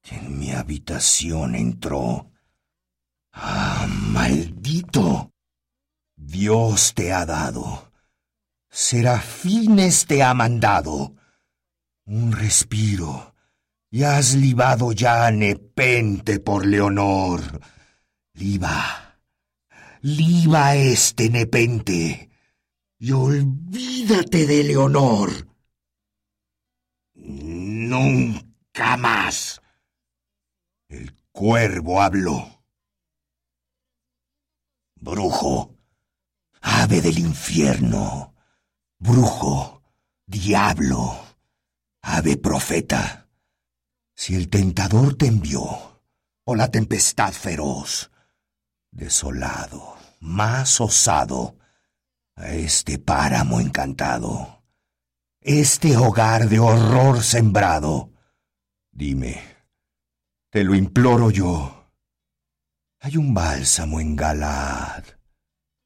que 0.00 0.14
en 0.14 0.38
mi 0.38 0.52
habitación 0.52 1.56
entró. 1.56 2.30
¡Ah, 3.32 3.88
maldito! 3.88 5.34
Dios 6.14 6.94
te 6.94 7.12
ha 7.12 7.26
dado, 7.26 7.92
serafines 8.70 10.06
te 10.06 10.22
ha 10.22 10.32
mandado, 10.34 11.16
un 12.04 12.30
respiro, 12.30 13.34
y 13.90 14.02
has 14.02 14.34
libado 14.34 14.92
ya 14.92 15.30
nepente 15.30 16.40
por 16.40 16.66
Leonor. 16.66 17.60
Liba, 18.34 19.18
liba 20.02 20.76
este 20.76 21.30
nepente, 21.30 22.30
y 22.98 23.12
olvídate 23.12 24.46
de 24.46 24.64
Leonor. 24.64 25.48
Nunca 27.14 28.96
más. 28.96 29.60
El 30.88 31.14
cuervo 31.32 32.00
habló. 32.00 32.64
Brujo, 35.00 35.76
ave 36.60 37.00
del 37.00 37.18
infierno, 37.18 38.34
brujo, 38.98 39.82
diablo, 40.26 41.24
ave 42.02 42.36
profeta, 42.36 43.17
si 44.18 44.34
el 44.34 44.48
tentador 44.48 45.14
te 45.16 45.28
envió, 45.28 46.02
o 46.44 46.56
la 46.56 46.72
tempestad 46.72 47.32
feroz, 47.32 48.10
desolado, 48.90 49.96
más 50.18 50.80
osado, 50.80 51.56
a 52.34 52.48
este 52.48 52.98
páramo 52.98 53.60
encantado, 53.60 54.64
este 55.40 55.96
hogar 55.96 56.48
de 56.48 56.58
horror 56.58 57.22
sembrado. 57.22 58.10
Dime, 58.90 59.40
te 60.50 60.64
lo 60.64 60.74
imploro 60.74 61.30
yo. 61.30 61.92
Hay 62.98 63.16
un 63.16 63.32
bálsamo 63.32 64.00
en 64.00 64.16
Galad. 64.16 65.04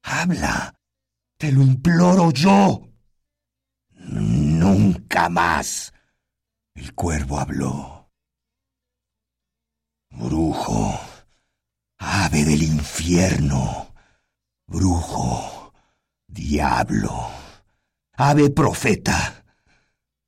Habla, 0.01 0.73
te 1.37 1.51
lo 1.51 1.61
imploro 1.61 2.31
yo. 2.31 2.81
Nunca 3.91 5.29
más. 5.29 5.93
El 6.73 6.95
cuervo 6.95 7.39
habló. 7.39 7.92
Brujo, 10.15 10.99
ave 11.97 12.45
del 12.45 12.61
infierno, 12.61 13.95
brujo, 14.67 15.73
diablo, 16.27 17.29
ave 18.13 18.51
profeta. 18.51 19.43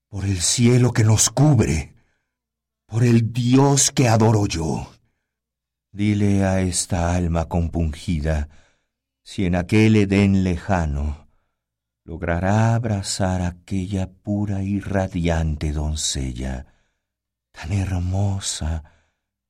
Por 0.10 0.26
el 0.26 0.42
cielo 0.42 0.92
que 0.92 1.04
nos 1.04 1.30
cubre, 1.30 1.94
por 2.88 3.04
el 3.04 3.32
Dios 3.32 3.92
que 3.92 4.10
adoro 4.10 4.48
yo. 4.48 4.92
Dile 5.92 6.46
a 6.46 6.62
esta 6.62 7.14
alma 7.14 7.46
compungida 7.46 8.50
si 9.24 9.46
en 9.46 9.56
aquel 9.56 9.98
Edén 9.98 10.44
lejano 10.44 11.28
logrará 12.06 12.74
abrazar 12.74 13.44
aquella 13.44 14.10
pura 14.10 14.64
y 14.64 14.80
radiante 14.80 15.74
doncella, 15.74 16.66
tan 17.52 17.72
hermosa 17.72 18.95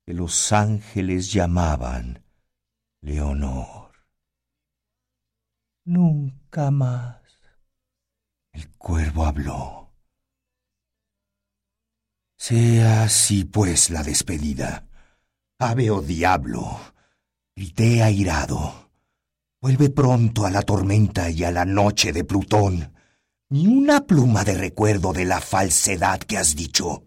que 0.05 0.13
los 0.13 0.51
ángeles 0.51 1.33
llamaban 1.33 2.23
Leonor. 3.01 3.91
Nunca 5.83 6.69
más. 6.69 7.21
El 8.51 8.69
cuervo 8.77 9.25
habló. 9.25 9.91
Sea 12.37 13.03
así 13.03 13.45
pues 13.45 13.89
la 13.89 14.03
despedida. 14.03 14.87
Ave 15.57 15.89
o 15.89 16.01
diablo, 16.01 16.79
grité 17.55 18.03
airado. 18.03 18.91
Vuelve 19.59 19.89
pronto 19.89 20.45
a 20.45 20.51
la 20.51 20.61
tormenta 20.61 21.31
y 21.31 21.43
a 21.43 21.51
la 21.51 21.65
noche 21.65 22.13
de 22.13 22.23
Plutón. 22.23 22.93
Ni 23.49 23.65
una 23.65 24.05
pluma 24.05 24.43
de 24.43 24.55
recuerdo 24.55 25.13
de 25.13 25.25
la 25.25 25.41
falsedad 25.41 26.19
que 26.19 26.37
has 26.37 26.55
dicho. 26.55 27.05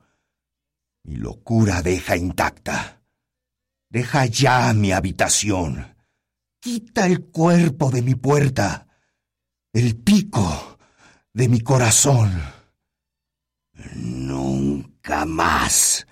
Mi 1.04 1.16
locura 1.16 1.82
deja 1.82 2.16
intacta. 2.16 3.02
Deja 3.88 4.26
ya 4.26 4.72
mi 4.74 4.92
habitación. 4.92 5.96
Quita 6.60 7.06
el 7.06 7.26
cuerpo 7.26 7.90
de 7.90 8.02
mi 8.02 8.14
puerta. 8.14 8.86
El 9.72 9.96
pico 9.96 10.78
de 11.32 11.48
mi 11.48 11.60
corazón. 11.60 12.30
Nunca 13.94 15.24
más. 15.24 16.06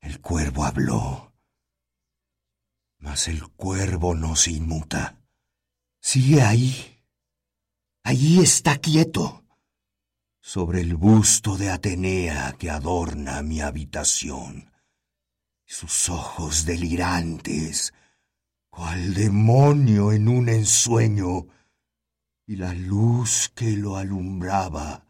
El 0.00 0.20
cuervo 0.20 0.64
habló. 0.64 1.32
Mas 2.98 3.28
el 3.28 3.48
cuervo 3.50 4.14
no 4.14 4.36
se 4.36 4.50
inmuta. 4.52 5.20
Sigue 6.00 6.42
ahí. 6.42 6.98
Allí 8.02 8.40
está 8.40 8.78
quieto, 8.78 9.44
sobre 10.48 10.80
el 10.80 10.96
busto 10.96 11.58
de 11.58 11.68
Atenea 11.68 12.54
que 12.58 12.70
adorna 12.70 13.42
mi 13.42 13.60
habitación. 13.60 14.72
Sus 15.66 16.08
ojos 16.08 16.64
delirantes, 16.64 17.92
cual 18.70 19.12
demonio 19.12 20.10
en 20.10 20.26
un 20.26 20.48
ensueño, 20.48 21.48
y 22.46 22.56
la 22.56 22.72
luz 22.72 23.52
que 23.54 23.72
lo 23.76 23.98
alumbraba, 23.98 25.04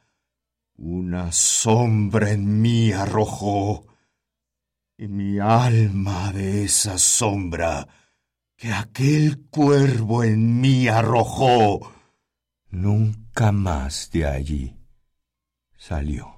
una 0.74 1.30
sombra 1.30 2.32
en 2.32 2.60
mí 2.60 2.90
arrojó 2.90 3.86
y 4.96 5.06
mi 5.06 5.38
alma 5.38 6.32
de 6.32 6.64
esa 6.64 6.98
sombra 6.98 7.86
que 8.56 8.72
aquel 8.72 9.46
cuervo 9.50 10.24
en 10.24 10.60
mí 10.60 10.88
arrojó, 10.88 11.92
nunca 12.70 13.52
más 13.52 14.10
de 14.10 14.26
allí 14.26 14.77
salió. 15.78 16.37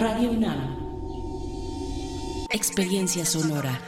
Radio 0.00 0.30
UNAM. 0.30 0.78
Experiencia 2.48 3.22
sonora. 3.26 3.78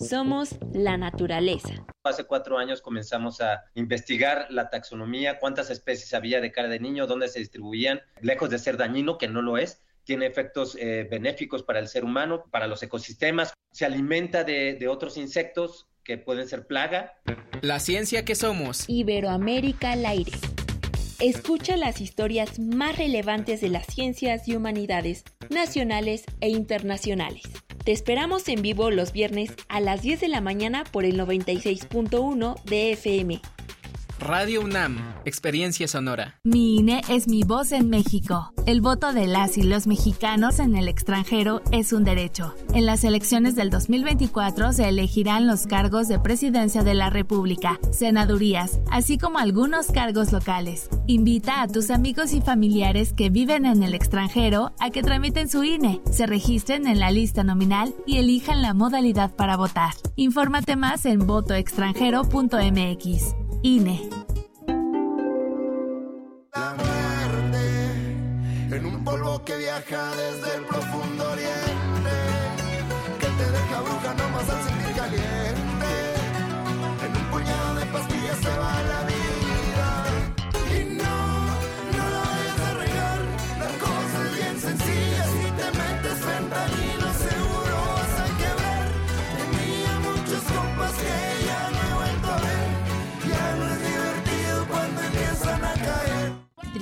Somos 0.00 0.56
la 0.72 0.96
naturaleza. 0.96 1.86
Hace 2.02 2.24
cuatro 2.24 2.58
años 2.58 2.82
comenzamos 2.82 3.40
a 3.40 3.62
investigar 3.74 4.48
la 4.50 4.68
taxonomía, 4.68 5.38
cuántas 5.38 5.70
especies 5.70 6.14
había 6.14 6.40
de 6.40 6.50
cara 6.50 6.66
de 6.66 6.80
niño, 6.80 7.06
dónde 7.06 7.28
se 7.28 7.38
distribuían, 7.38 8.00
lejos 8.22 8.50
de 8.50 8.58
ser 8.58 8.76
dañino, 8.76 9.18
que 9.18 9.28
no 9.28 9.40
lo 9.40 9.56
es, 9.56 9.84
tiene 10.02 10.26
efectos 10.26 10.76
eh, 10.80 11.06
benéficos 11.08 11.62
para 11.62 11.78
el 11.78 11.86
ser 11.86 12.02
humano, 12.02 12.46
para 12.50 12.66
los 12.66 12.82
ecosistemas, 12.82 13.54
se 13.70 13.84
alimenta 13.84 14.42
de, 14.42 14.74
de 14.74 14.88
otros 14.88 15.16
insectos, 15.16 15.86
que 16.04 16.18
pueden 16.18 16.48
ser 16.48 16.66
plaga. 16.66 17.14
La 17.62 17.80
ciencia 17.80 18.24
que 18.24 18.34
somos. 18.34 18.84
Iberoamérica 18.88 19.92
al 19.92 20.06
aire. 20.06 20.32
Escucha 21.20 21.76
las 21.76 22.00
historias 22.00 22.58
más 22.58 22.98
relevantes 22.98 23.60
de 23.60 23.68
las 23.68 23.86
ciencias 23.86 24.46
y 24.46 24.56
humanidades, 24.56 25.24
nacionales 25.48 26.24
e 26.40 26.48
internacionales. 26.50 27.42
Te 27.84 27.92
esperamos 27.92 28.48
en 28.48 28.62
vivo 28.62 28.90
los 28.90 29.12
viernes 29.12 29.52
a 29.68 29.80
las 29.80 30.02
10 30.02 30.20
de 30.20 30.28
la 30.28 30.40
mañana 30.40 30.84
por 30.84 31.04
el 31.04 31.18
96.1 31.18 32.62
de 32.64 32.92
FM. 32.92 33.40
Radio 34.20 34.62
UNAM, 34.62 34.98
Experiencia 35.24 35.88
Sonora. 35.88 36.38
Mi 36.44 36.76
INE 36.76 37.02
es 37.08 37.26
mi 37.26 37.42
voz 37.42 37.72
en 37.72 37.90
México. 37.90 38.52
El 38.64 38.80
voto 38.80 39.12
de 39.12 39.26
las 39.26 39.58
y 39.58 39.62
los 39.62 39.86
mexicanos 39.86 40.60
en 40.60 40.76
el 40.76 40.88
extranjero 40.88 41.60
es 41.72 41.92
un 41.92 42.04
derecho. 42.04 42.54
En 42.72 42.86
las 42.86 43.04
elecciones 43.04 43.56
del 43.56 43.70
2024 43.70 44.72
se 44.72 44.88
elegirán 44.88 45.46
los 45.46 45.66
cargos 45.66 46.08
de 46.08 46.18
presidencia 46.18 46.82
de 46.82 46.94
la 46.94 47.10
República, 47.10 47.78
senadurías, 47.90 48.80
así 48.90 49.18
como 49.18 49.38
algunos 49.38 49.88
cargos 49.88 50.32
locales. 50.32 50.88
Invita 51.06 51.60
a 51.60 51.68
tus 51.68 51.90
amigos 51.90 52.32
y 52.32 52.40
familiares 52.40 53.12
que 53.12 53.28
viven 53.30 53.66
en 53.66 53.82
el 53.82 53.94
extranjero 53.94 54.72
a 54.78 54.90
que 54.90 55.02
tramiten 55.02 55.48
su 55.48 55.64
INE, 55.64 56.00
se 56.10 56.26
registren 56.26 56.86
en 56.86 57.00
la 57.00 57.10
lista 57.10 57.44
nominal 57.44 57.94
y 58.06 58.18
elijan 58.18 58.62
la 58.62 58.74
modalidad 58.74 59.34
para 59.34 59.56
votar. 59.56 59.94
Infórmate 60.16 60.76
más 60.76 61.04
en 61.04 61.26
votoextranjero.mx. 61.26 63.43
INE. 63.66 64.10
La 66.54 66.74
muerte 66.74 68.76
en 68.76 68.84
un 68.84 69.02
polvo 69.02 69.42
que 69.42 69.56
viaja 69.56 70.14
desde 70.16 70.56
el 70.56 70.66
profundo 70.66 71.13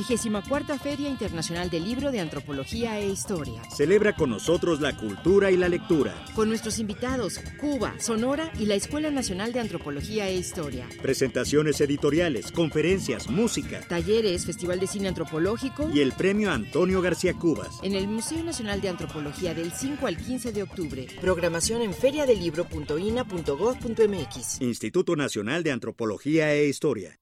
34 0.04 0.78
Feria 0.78 1.08
Internacional 1.08 1.70
del 1.70 1.84
Libro 1.84 2.10
de 2.10 2.20
Antropología 2.20 2.98
e 2.98 3.08
Historia. 3.08 3.62
Celebra 3.74 4.14
con 4.14 4.30
nosotros 4.30 4.80
la 4.80 4.96
cultura 4.96 5.50
y 5.50 5.56
la 5.56 5.68
lectura. 5.68 6.14
Con 6.34 6.48
nuestros 6.48 6.78
invitados, 6.78 7.40
Cuba, 7.60 7.94
Sonora 7.98 8.50
y 8.58 8.66
la 8.66 8.74
Escuela 8.74 9.10
Nacional 9.10 9.52
de 9.52 9.60
Antropología 9.60 10.28
e 10.28 10.36
Historia. 10.36 10.88
Presentaciones 11.00 11.80
editoriales, 11.80 12.52
conferencias, 12.52 13.28
música. 13.28 13.80
Talleres, 13.88 14.44
Festival 14.44 14.80
de 14.80 14.86
Cine 14.86 15.08
Antropológico. 15.08 15.90
Y 15.92 16.00
el 16.00 16.12
Premio 16.12 16.50
Antonio 16.50 17.00
García 17.00 17.34
Cubas. 17.34 17.78
En 17.82 17.94
el 17.94 18.08
Museo 18.08 18.42
Nacional 18.42 18.80
de 18.80 18.88
Antropología 18.88 19.54
del 19.54 19.72
5 19.72 20.06
al 20.06 20.16
15 20.16 20.52
de 20.52 20.62
octubre. 20.62 21.06
Programación 21.20 21.82
en 21.82 21.94
feriadelibro.ina.gov.mx. 21.94 24.60
Instituto 24.60 25.16
Nacional 25.16 25.62
de 25.62 25.72
Antropología 25.72 26.54
e 26.54 26.66
Historia. 26.66 27.21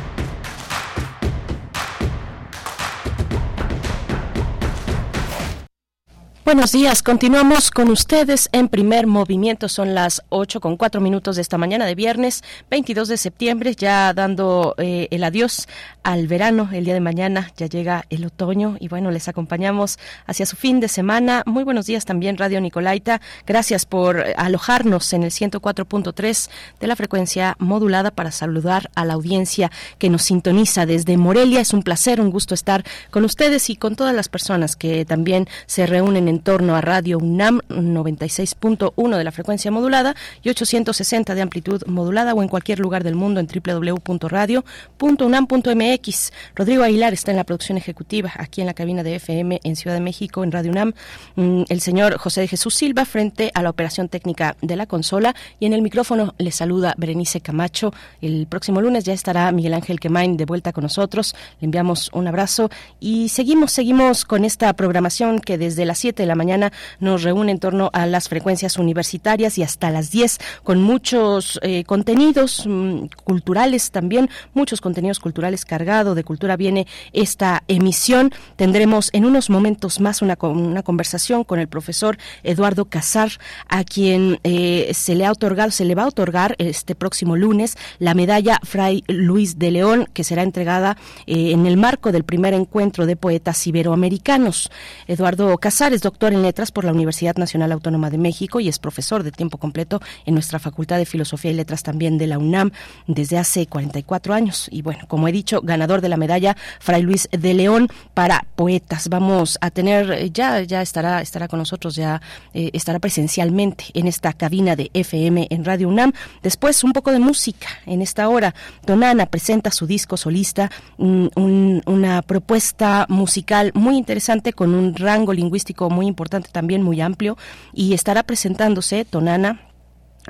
Buenos 6.43 6.71
días, 6.71 7.03
continuamos 7.03 7.69
con 7.69 7.91
ustedes 7.91 8.49
en 8.51 8.67
primer 8.67 9.05
movimiento. 9.05 9.69
Son 9.69 9.93
las 9.93 10.23
8 10.29 10.59
con 10.59 10.75
4 10.75 10.99
minutos 10.99 11.35
de 11.35 11.43
esta 11.43 11.59
mañana 11.59 11.85
de 11.85 11.93
viernes 11.93 12.43
22 12.71 13.09
de 13.09 13.17
septiembre, 13.17 13.75
ya 13.75 14.11
dando 14.15 14.73
eh, 14.79 15.07
el 15.11 15.23
adiós 15.23 15.67
al 16.01 16.25
verano. 16.25 16.67
El 16.73 16.85
día 16.85 16.95
de 16.95 16.99
mañana 16.99 17.51
ya 17.57 17.67
llega 17.67 18.05
el 18.09 18.25
otoño 18.25 18.75
y 18.79 18.87
bueno, 18.87 19.11
les 19.11 19.27
acompañamos 19.27 19.99
hacia 20.25 20.47
su 20.47 20.55
fin 20.55 20.79
de 20.79 20.87
semana. 20.87 21.43
Muy 21.45 21.63
buenos 21.63 21.85
días 21.85 22.05
también, 22.05 22.37
Radio 22.37 22.59
Nicolaita. 22.59 23.21
Gracias 23.45 23.85
por 23.85 24.25
alojarnos 24.35 25.13
en 25.13 25.21
el 25.21 25.29
104.3 25.29 26.49
de 26.79 26.87
la 26.87 26.95
frecuencia 26.95 27.55
modulada 27.59 28.09
para 28.09 28.31
saludar 28.31 28.89
a 28.95 29.05
la 29.05 29.13
audiencia 29.13 29.71
que 29.99 30.09
nos 30.09 30.23
sintoniza 30.23 30.87
desde 30.87 31.17
Morelia. 31.17 31.61
Es 31.61 31.71
un 31.71 31.83
placer, 31.83 32.19
un 32.19 32.31
gusto 32.31 32.55
estar 32.55 32.83
con 33.11 33.25
ustedes 33.25 33.69
y 33.69 33.75
con 33.75 33.95
todas 33.95 34.15
las 34.15 34.27
personas 34.27 34.75
que 34.75 35.05
también 35.05 35.47
se 35.67 35.85
reúnen 35.85 36.30
en 36.31 36.39
torno 36.39 36.75
a 36.75 36.81
Radio 36.81 37.19
UNAM 37.19 37.59
96.1 37.67 39.17
de 39.17 39.23
la 39.23 39.31
frecuencia 39.31 39.69
modulada 39.69 40.15
y 40.41 40.49
860 40.49 41.35
de 41.35 41.41
amplitud 41.41 41.83
modulada 41.87 42.33
o 42.33 42.41
en 42.41 42.47
cualquier 42.47 42.79
lugar 42.79 43.03
del 43.03 43.15
mundo 43.15 43.41
en 43.41 43.47
www.radio.unam.mx. 43.47 46.31
Rodrigo 46.55 46.83
Aguilar 46.83 47.13
está 47.13 47.31
en 47.31 47.37
la 47.37 47.43
producción 47.43 47.77
ejecutiva 47.77 48.31
aquí 48.37 48.61
en 48.61 48.67
la 48.67 48.73
cabina 48.73 49.03
de 49.03 49.15
FM 49.15 49.59
en 49.63 49.75
Ciudad 49.75 49.95
de 49.95 50.01
México 50.01 50.45
en 50.45 50.53
Radio 50.53 50.71
UNAM. 50.71 50.93
Mm, 51.35 51.63
el 51.67 51.81
señor 51.81 52.17
José 52.17 52.39
de 52.41 52.47
Jesús 52.47 52.75
Silva 52.75 53.03
frente 53.03 53.51
a 53.53 53.61
la 53.61 53.69
operación 53.69 54.07
técnica 54.07 54.55
de 54.61 54.77
la 54.77 54.85
consola 54.85 55.35
y 55.59 55.65
en 55.65 55.73
el 55.73 55.81
micrófono 55.81 56.33
le 56.37 56.51
saluda 56.51 56.95
Berenice 56.97 57.41
Camacho. 57.41 57.93
El 58.21 58.47
próximo 58.47 58.79
lunes 58.79 59.03
ya 59.03 59.11
estará 59.11 59.51
Miguel 59.51 59.73
Ángel 59.73 59.99
Quemain 59.99 60.37
de 60.37 60.45
vuelta 60.45 60.71
con 60.71 60.83
nosotros. 60.83 61.35
Le 61.59 61.65
enviamos 61.65 62.09
un 62.13 62.27
abrazo 62.27 62.69
y 63.01 63.27
seguimos, 63.27 63.73
seguimos 63.73 64.23
con 64.23 64.45
esta 64.45 64.71
programación 64.73 65.41
que 65.41 65.57
desde 65.57 65.83
las 65.85 65.99
7 65.99 66.20
de 66.21 66.27
la 66.27 66.35
mañana 66.35 66.71
nos 66.99 67.23
reúne 67.23 67.51
en 67.51 67.59
torno 67.59 67.89
a 67.93 68.05
las 68.05 68.29
frecuencias 68.29 68.77
universitarias 68.77 69.57
y 69.57 69.63
hasta 69.63 69.89
las 69.89 70.11
10 70.11 70.39
con 70.63 70.81
muchos 70.81 71.59
eh, 71.63 71.83
contenidos 71.83 72.65
mm, 72.65 73.07
culturales 73.23 73.91
también, 73.91 74.29
muchos 74.53 74.81
contenidos 74.81 75.19
culturales 75.19 75.65
cargado 75.65 76.15
de 76.15 76.23
cultura 76.23 76.55
viene 76.55 76.87
esta 77.11 77.63
emisión. 77.67 78.31
Tendremos 78.55 79.09
en 79.13 79.25
unos 79.25 79.49
momentos 79.49 79.99
más 79.99 80.21
una, 80.21 80.37
una 80.41 80.83
conversación 80.83 81.43
con 81.43 81.59
el 81.59 81.67
profesor 81.67 82.17
Eduardo 82.43 82.85
Casar, 82.85 83.31
a 83.67 83.83
quien 83.83 84.39
eh, 84.43 84.91
se 84.93 85.15
le 85.15 85.25
ha 85.25 85.31
otorgado, 85.31 85.71
se 85.71 85.85
le 85.85 85.95
va 85.95 86.03
a 86.03 86.07
otorgar 86.07 86.55
este 86.57 86.95
próximo 86.95 87.35
lunes 87.35 87.77
la 87.99 88.13
medalla 88.13 88.59
Fray 88.63 89.03
Luis 89.07 89.57
de 89.57 89.71
León, 89.71 90.07
que 90.13 90.23
será 90.23 90.43
entregada 90.43 90.97
eh, 91.25 91.51
en 91.51 91.65
el 91.65 91.77
marco 91.77 92.11
del 92.11 92.23
primer 92.23 92.53
encuentro 92.53 93.05
de 93.05 93.15
poetas 93.15 93.65
iberoamericanos. 93.65 94.71
Eduardo 95.07 95.57
Casar 95.57 95.93
es 95.93 96.01
doctor 96.01 96.10
en 96.19 96.41
letras 96.41 96.71
por 96.71 96.85
la 96.85 96.91
Universidad 96.91 97.35
Nacional 97.35 97.71
Autónoma 97.71 98.09
de 98.09 98.17
México 98.17 98.59
y 98.59 98.67
es 98.67 98.79
profesor 98.79 99.23
de 99.23 99.31
tiempo 99.31 99.57
completo 99.57 100.01
en 100.25 100.33
nuestra 100.33 100.59
Facultad 100.59 100.97
de 100.97 101.05
Filosofía 101.05 101.51
y 101.51 101.55
Letras 101.55 101.83
también 101.83 102.17
de 102.17 102.27
la 102.27 102.37
UNAM 102.37 102.71
desde 103.07 103.37
hace 103.37 103.65
44 103.65 104.33
años. 104.33 104.67
Y 104.71 104.81
bueno, 104.81 105.05
como 105.07 105.27
he 105.27 105.31
dicho, 105.31 105.61
ganador 105.61 106.01
de 106.01 106.09
la 106.09 106.17
medalla 106.17 106.55
Fray 106.79 107.01
Luis 107.01 107.27
de 107.31 107.53
León 107.53 107.87
para 108.13 108.45
poetas. 108.55 109.09
Vamos 109.09 109.57
a 109.61 109.71
tener, 109.71 110.11
eh, 110.11 110.29
ya, 110.31 110.61
ya 110.61 110.81
estará, 110.81 111.21
estará 111.21 111.47
con 111.47 111.59
nosotros, 111.59 111.95
ya 111.95 112.21
eh, 112.53 112.69
estará 112.73 112.99
presencialmente 112.99 113.85
en 113.93 114.07
esta 114.07 114.33
cabina 114.33 114.75
de 114.75 114.91
FM 114.93 115.47
en 115.49 115.65
Radio 115.65 115.89
UNAM. 115.89 116.13
Después, 116.43 116.83
un 116.83 116.93
poco 116.93 117.11
de 117.11 117.19
música 117.19 117.67
en 117.85 118.01
esta 118.01 118.29
hora. 118.29 118.53
Donana 118.85 119.25
presenta 119.25 119.71
su 119.71 119.87
disco 119.87 120.17
solista, 120.17 120.69
mm, 120.97 121.27
un, 121.35 121.81
una 121.85 122.21
propuesta 122.21 123.05
musical 123.09 123.71
muy 123.73 123.97
interesante 123.97 124.53
con 124.53 124.73
un 124.73 124.95
rango 124.95 125.33
lingüístico 125.33 125.89
muy 125.89 126.00
importante, 126.07 126.49
también 126.51 126.83
muy 126.83 127.01
amplio, 127.01 127.37
y 127.73 127.93
estará 127.93 128.23
presentándose 128.23 129.05
Tonana 129.05 129.71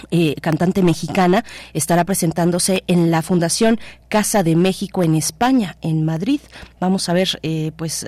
eh, 0.09 0.35
cantante 0.41 0.83
mexicana, 0.83 1.43
estará 1.73 2.05
presentándose 2.05 2.83
en 2.87 3.11
la 3.11 3.21
Fundación 3.21 3.79
Casa 4.07 4.41
de 4.41 4.55
México 4.55 5.03
en 5.03 5.15
España, 5.15 5.77
en 5.81 6.05
Madrid. 6.05 6.39
Vamos 6.81 7.07
a 7.07 7.13
ver, 7.13 7.39
eh, 7.43 7.71
pues, 7.77 8.05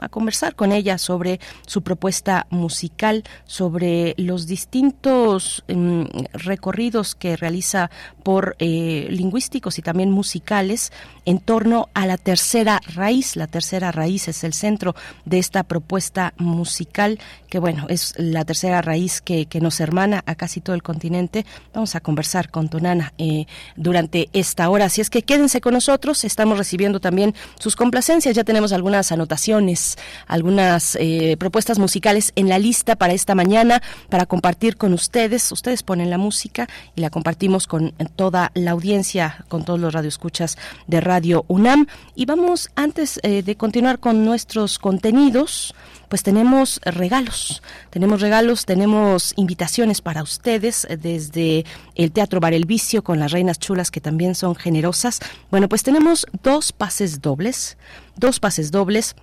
a 0.00 0.08
conversar 0.08 0.56
con 0.56 0.72
ella 0.72 0.98
sobre 0.98 1.38
su 1.66 1.82
propuesta 1.82 2.48
musical, 2.50 3.22
sobre 3.44 4.14
los 4.16 4.48
distintos 4.48 5.62
mm, 5.68 6.02
recorridos 6.32 7.14
que 7.14 7.36
realiza 7.36 7.90
por 8.24 8.56
eh, 8.58 9.06
lingüísticos 9.10 9.78
y 9.78 9.82
también 9.82 10.10
musicales 10.10 10.92
en 11.24 11.38
torno 11.38 11.88
a 11.94 12.06
la 12.06 12.16
tercera 12.16 12.80
raíz. 12.94 13.36
La 13.36 13.46
tercera 13.46 13.92
raíz 13.92 14.26
es 14.26 14.42
el 14.42 14.54
centro 14.54 14.96
de 15.24 15.38
esta 15.38 15.62
propuesta 15.62 16.34
musical, 16.38 17.20
que 17.48 17.60
bueno, 17.60 17.86
es 17.88 18.14
la 18.16 18.44
tercera 18.44 18.82
raíz 18.82 19.20
que, 19.20 19.46
que 19.46 19.60
nos 19.60 19.78
hermana 19.78 20.24
a 20.26 20.34
casi 20.34 20.60
todo 20.60 20.74
el 20.74 20.82
continente 20.82 21.44
Vamos 21.72 21.94
a 21.94 22.00
conversar 22.00 22.50
con 22.50 22.68
Tonana 22.68 23.12
eh, 23.18 23.46
durante 23.76 24.28
esta 24.32 24.68
hora. 24.70 24.86
Así 24.86 25.00
es 25.00 25.10
que 25.10 25.22
quédense 25.22 25.60
con 25.60 25.74
nosotros. 25.74 26.24
Estamos 26.24 26.58
recibiendo 26.58 27.00
también 27.00 27.34
sus 27.58 27.76
Ya 27.90 28.44
tenemos 28.44 28.72
algunas 28.72 29.10
anotaciones, 29.10 29.98
algunas 30.26 30.96
eh, 31.00 31.36
propuestas 31.38 31.78
musicales 31.78 32.32
en 32.36 32.48
la 32.48 32.58
lista 32.58 32.94
para 32.94 33.12
esta 33.12 33.34
mañana 33.34 33.82
para 34.08 34.26
compartir 34.26 34.76
con 34.76 34.92
ustedes. 34.92 35.50
Ustedes 35.50 35.82
ponen 35.82 36.08
la 36.08 36.16
música 36.16 36.68
y 36.94 37.00
la 37.00 37.10
compartimos 37.10 37.66
con 37.66 37.92
toda 38.16 38.52
la 38.54 38.70
audiencia, 38.70 39.44
con 39.48 39.64
todos 39.64 39.80
los 39.80 39.92
radioescuchas 39.92 40.56
de 40.86 41.00
Radio 41.00 41.44
UNAM. 41.48 41.88
Y 42.14 42.26
vamos, 42.26 42.70
antes 42.76 43.18
eh, 43.22 43.42
de 43.42 43.56
continuar 43.56 43.98
con 43.98 44.24
nuestros 44.24 44.78
contenidos, 44.78 45.74
pues 46.10 46.24
tenemos 46.24 46.80
regalos, 46.84 47.62
tenemos 47.88 48.20
regalos, 48.20 48.66
tenemos 48.66 49.32
invitaciones 49.36 50.02
para 50.02 50.24
ustedes 50.24 50.86
desde 50.98 51.64
el 51.94 52.10
Teatro 52.10 52.40
Bar 52.40 52.52
El 52.52 52.66
Vicio 52.66 53.04
con 53.04 53.20
las 53.20 53.30
Reinas 53.30 53.60
Chulas 53.60 53.92
que 53.92 54.00
también 54.00 54.34
son 54.34 54.56
generosas. 54.56 55.20
Bueno, 55.52 55.68
pues 55.68 55.84
tenemos 55.84 56.26
dos 56.42 56.72
pases 56.72 57.22
dobles, 57.22 57.78
dos 58.16 58.40
pases 58.40 58.72
dobles 58.72 59.14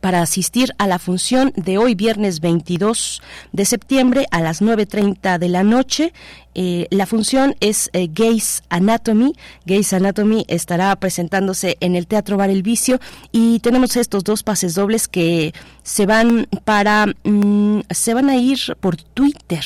para 0.00 0.22
asistir 0.22 0.74
a 0.78 0.86
la 0.86 0.98
función 0.98 1.52
de 1.56 1.78
hoy 1.78 1.94
viernes 1.94 2.40
22 2.40 3.22
de 3.52 3.64
septiembre 3.64 4.26
a 4.30 4.40
las 4.40 4.62
9.30 4.62 5.38
de 5.38 5.48
la 5.48 5.62
noche. 5.62 6.12
Eh, 6.54 6.86
la 6.90 7.06
función 7.06 7.54
es 7.60 7.90
eh, 7.92 8.08
Gays 8.12 8.62
Anatomy. 8.68 9.34
Gays 9.64 9.92
Anatomy 9.92 10.44
estará 10.48 10.94
presentándose 10.96 11.76
en 11.80 11.96
el 11.96 12.06
Teatro 12.06 12.36
Bar 12.36 12.50
El 12.50 12.62
Vicio 12.62 13.00
y 13.32 13.60
tenemos 13.60 13.96
estos 13.96 14.24
dos 14.24 14.42
pases 14.42 14.74
dobles 14.74 15.08
que 15.08 15.54
se 15.82 16.06
van 16.06 16.46
para 16.64 17.06
mm, 17.24 17.80
se 17.90 18.14
van 18.14 18.28
a 18.28 18.36
ir 18.36 18.58
por 18.80 18.96
Twitter. 18.96 19.64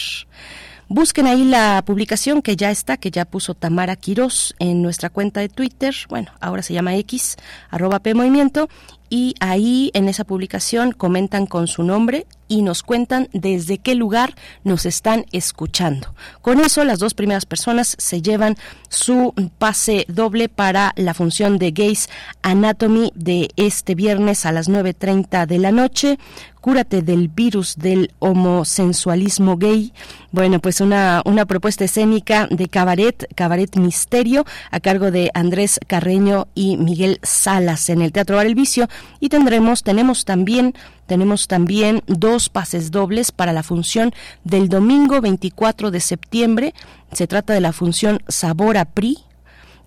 Busquen 0.94 1.26
ahí 1.26 1.46
la 1.46 1.82
publicación 1.86 2.42
que 2.42 2.54
ya 2.54 2.70
está, 2.70 2.98
que 2.98 3.10
ya 3.10 3.24
puso 3.24 3.54
Tamara 3.54 3.96
Quirós 3.96 4.54
en 4.58 4.82
nuestra 4.82 5.08
cuenta 5.08 5.40
de 5.40 5.48
Twitter. 5.48 5.94
Bueno, 6.10 6.32
ahora 6.38 6.60
se 6.60 6.74
llama 6.74 6.96
X, 6.96 7.36
arroba 7.70 8.02
Movimiento 8.14 8.68
y 9.08 9.34
ahí 9.40 9.90
en 9.94 10.08
esa 10.08 10.24
publicación 10.24 10.92
comentan 10.92 11.46
con 11.46 11.66
su 11.66 11.82
nombre 11.82 12.26
y 12.48 12.60
nos 12.60 12.82
cuentan 12.82 13.28
desde 13.32 13.78
qué 13.78 13.94
lugar 13.94 14.34
nos 14.64 14.84
están 14.84 15.24
escuchando. 15.32 16.14
Con 16.40 16.60
eso, 16.60 16.84
las 16.84 16.98
dos 16.98 17.14
primeras 17.14 17.46
personas 17.46 17.94
se 17.98 18.20
llevan 18.20 18.56
su 18.90 19.34
pase 19.58 20.04
doble 20.08 20.48
para 20.48 20.92
la 20.96 21.14
función 21.14 21.58
de 21.58 21.70
Gays 21.70 22.08
Anatomy 22.42 23.12
de 23.14 23.48
este 23.56 23.94
viernes 23.94 24.44
a 24.44 24.52
las 24.52 24.68
9.30 24.68 25.46
de 25.46 25.58
la 25.58 25.72
noche. 25.72 26.18
Cúrate 26.62 27.02
del 27.02 27.26
virus 27.26 27.76
del 27.76 28.12
homosensualismo 28.20 29.56
gay. 29.56 29.92
Bueno, 30.30 30.60
pues 30.60 30.80
una, 30.80 31.20
una 31.24 31.44
propuesta 31.44 31.84
escénica 31.84 32.46
de 32.52 32.68
cabaret, 32.68 33.26
cabaret 33.34 33.74
misterio, 33.76 34.46
a 34.70 34.78
cargo 34.78 35.10
de 35.10 35.32
Andrés 35.34 35.80
Carreño 35.88 36.46
y 36.54 36.76
Miguel 36.76 37.18
Salas 37.24 37.90
en 37.90 38.00
el 38.00 38.12
Teatro 38.12 38.36
Bar 38.36 38.46
El 38.46 38.54
Vicio. 38.54 38.88
Y 39.18 39.28
tendremos, 39.28 39.82
tenemos 39.82 40.24
también 40.24 40.74
tenemos 41.06 41.48
también 41.48 42.02
dos 42.06 42.48
pases 42.48 42.92
dobles 42.92 43.32
para 43.32 43.52
la 43.52 43.64
función 43.64 44.12
del 44.44 44.68
domingo 44.68 45.20
24 45.20 45.90
de 45.90 46.00
septiembre. 46.00 46.74
Se 47.10 47.26
trata 47.26 47.52
de 47.52 47.60
la 47.60 47.72
función 47.72 48.22
Sabor 48.28 48.76
a 48.78 48.84
PRI, 48.84 49.18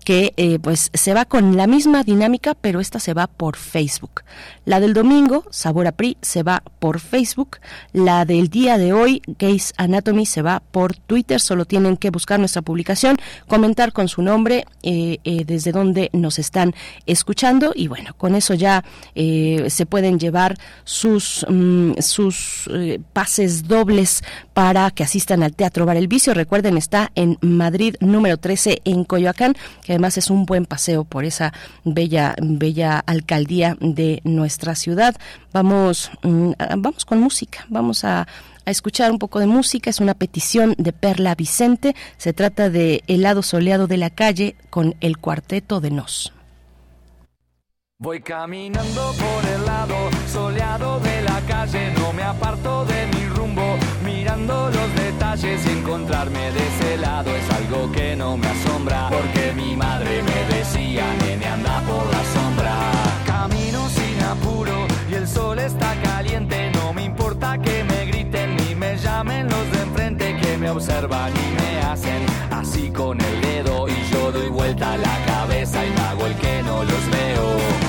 que 0.06 0.34
eh, 0.36 0.60
pues 0.60 0.92
se 0.94 1.14
va 1.14 1.24
con 1.24 1.56
la 1.56 1.66
misma 1.66 2.04
dinámica, 2.04 2.54
pero 2.54 2.78
esta 2.78 3.00
se 3.00 3.12
va 3.12 3.26
por 3.26 3.56
Facebook. 3.56 4.22
La 4.64 4.78
del 4.78 4.94
domingo, 4.94 5.44
Sabor 5.50 5.88
a 5.88 5.94
se 6.22 6.44
va 6.44 6.62
por 6.78 7.00
Facebook. 7.00 7.56
La 7.92 8.24
del 8.24 8.48
día 8.48 8.78
de 8.78 8.92
hoy, 8.92 9.20
Gays 9.26 9.74
Anatomy, 9.76 10.24
se 10.24 10.42
va 10.42 10.62
por 10.70 10.94
Twitter. 10.94 11.40
Solo 11.40 11.64
tienen 11.64 11.96
que 11.96 12.10
buscar 12.10 12.38
nuestra 12.38 12.62
publicación, 12.62 13.16
comentar 13.48 13.92
con 13.92 14.06
su 14.06 14.22
nombre, 14.22 14.66
eh, 14.84 15.18
eh, 15.24 15.42
desde 15.44 15.72
donde 15.72 16.08
nos 16.12 16.38
están 16.38 16.72
escuchando. 17.06 17.72
Y 17.74 17.88
bueno, 17.88 18.14
con 18.16 18.36
eso 18.36 18.54
ya 18.54 18.84
se 19.16 19.86
pueden 19.86 20.20
llevar 20.20 20.56
sus, 20.84 21.44
mm, 21.48 21.94
sus 21.98 22.70
pases 23.12 23.66
dobles 23.66 24.22
para 24.56 24.90
que 24.90 25.02
asistan 25.02 25.42
al 25.42 25.54
Teatro 25.54 25.84
Bar 25.84 25.98
El 25.98 26.08
Vicio. 26.08 26.32
Recuerden, 26.32 26.78
está 26.78 27.12
en 27.14 27.36
Madrid 27.42 27.94
número 28.00 28.38
13 28.38 28.80
en 28.86 29.04
Coyoacán, 29.04 29.54
que 29.84 29.92
además 29.92 30.16
es 30.16 30.30
un 30.30 30.46
buen 30.46 30.64
paseo 30.64 31.04
por 31.04 31.26
esa 31.26 31.52
bella, 31.84 32.34
bella 32.40 33.00
alcaldía 33.00 33.76
de 33.80 34.22
nuestra 34.24 34.74
ciudad. 34.74 35.14
Vamos, 35.52 36.10
mm, 36.22 36.52
vamos 36.78 37.04
con 37.04 37.20
música, 37.20 37.66
vamos 37.68 38.02
a, 38.04 38.22
a 38.22 38.70
escuchar 38.70 39.12
un 39.12 39.18
poco 39.18 39.40
de 39.40 39.46
música. 39.46 39.90
Es 39.90 40.00
una 40.00 40.14
petición 40.14 40.74
de 40.78 40.94
Perla 40.94 41.34
Vicente. 41.34 41.94
Se 42.16 42.32
trata 42.32 42.70
de 42.70 43.02
El 43.08 43.20
lado 43.20 43.42
soleado 43.42 43.86
de 43.86 43.98
la 43.98 44.08
calle 44.08 44.56
con 44.70 44.94
el 45.00 45.18
cuarteto 45.18 45.82
de 45.82 45.90
Nos. 45.90 46.32
Voy 47.98 48.22
caminando 48.22 49.14
por 49.18 49.50
el 49.50 49.66
lado 49.66 50.10
soleado 50.32 51.00
de 51.00 51.22
la 51.22 51.40
calle, 51.42 51.92
no 51.98 52.14
me 52.14 52.22
aparto 52.22 52.86
de 52.86 53.06
mi 53.06 53.25
los 54.44 54.94
detalles 54.94 55.64
y 55.66 55.70
encontrarme 55.70 56.52
de 56.52 56.66
ese 56.66 56.98
lado 56.98 57.30
es 57.34 57.50
algo 57.50 57.90
que 57.92 58.14
no 58.16 58.36
me 58.36 58.46
asombra, 58.46 59.08
porque 59.08 59.52
mi 59.54 59.74
madre 59.76 60.22
me 60.22 60.56
decía, 60.56 61.04
nene 61.20 61.46
anda 61.46 61.80
por 61.82 62.04
la 62.12 62.22
sombra. 62.34 62.74
Camino 63.26 63.88
sin 63.88 64.22
apuro 64.22 64.86
y 65.10 65.14
el 65.14 65.26
sol 65.26 65.58
está 65.58 65.94
caliente, 66.02 66.70
no 66.74 66.92
me 66.92 67.04
importa 67.04 67.58
que 67.58 67.84
me 67.84 68.06
griten 68.06 68.56
ni 68.56 68.74
me 68.74 68.96
llamen 68.98 69.48
los 69.48 69.72
de 69.72 69.82
enfrente 69.82 70.36
que 70.36 70.58
me 70.58 70.70
observan 70.70 71.32
y 71.32 71.62
me 71.62 71.78
hacen 71.80 72.26
así 72.50 72.90
con 72.90 73.18
el 73.20 73.40
dedo 73.40 73.88
y 73.88 73.96
yo 74.12 74.32
doy 74.32 74.48
vuelta 74.48 74.96
la 74.96 75.24
cabeza 75.26 75.84
y 75.84 75.90
me 75.90 76.26
el 76.26 76.34
que 76.36 76.62
no 76.62 76.84
los 76.84 77.10
veo 77.10 77.85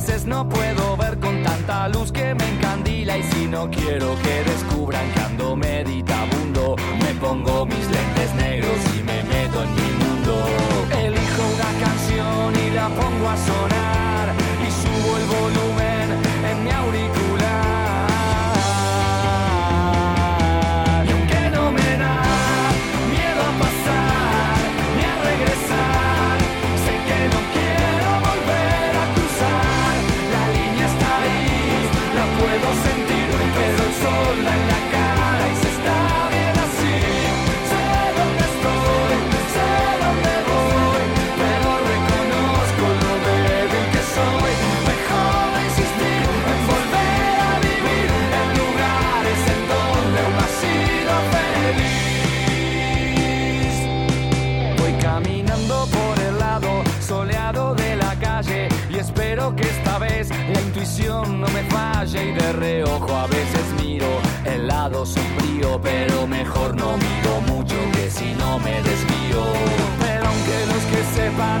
veces 0.00 0.24
no 0.24 0.48
puedo 0.48 0.96
ver 0.96 1.18
con 1.18 1.42
tanta 1.42 1.88
luz 1.88 2.10
que 2.10 2.34
me 2.34 2.48
encandila 2.54 3.18
y 3.18 3.22
si 3.22 3.46
no 3.46 3.70
quiero 3.70 4.16
que 4.22 4.50
descubran 4.50 5.10
que 5.12 5.20
ando 5.20 5.56
meditabundo, 5.56 6.76
me 7.02 7.14
pongo 7.20 7.66
mis 7.66 7.86
lentes 7.90 8.34
negros 8.34 8.78
y 8.98 9.02
me 9.02 9.22
meto 9.24 9.62
en 9.62 9.74
mi 9.74 9.90
mundo. 10.02 10.44
Elijo 11.04 11.42
una 11.54 11.86
canción 11.86 12.66
y 12.66 12.70
la 12.70 12.88
pongo 12.88 13.28
a 13.28 13.36
sonar 13.36 13.79
y 62.02 62.32
de 62.32 62.52
reojo 62.54 63.14
a 63.14 63.26
veces 63.26 63.62
miro 63.78 64.06
el 64.46 64.66
lado 64.66 65.04
sombrío, 65.04 65.78
pero 65.82 66.26
mejor 66.26 66.74
no 66.74 66.96
miro 66.96 67.40
mucho 67.46 67.74
que 67.92 68.10
si 68.10 68.32
no 68.36 68.58
me 68.58 68.72
desvío. 68.72 69.44
Pero 70.00 70.26
aunque 70.26 70.66
los 70.66 70.82
que 70.84 71.04
sepan 71.14 71.60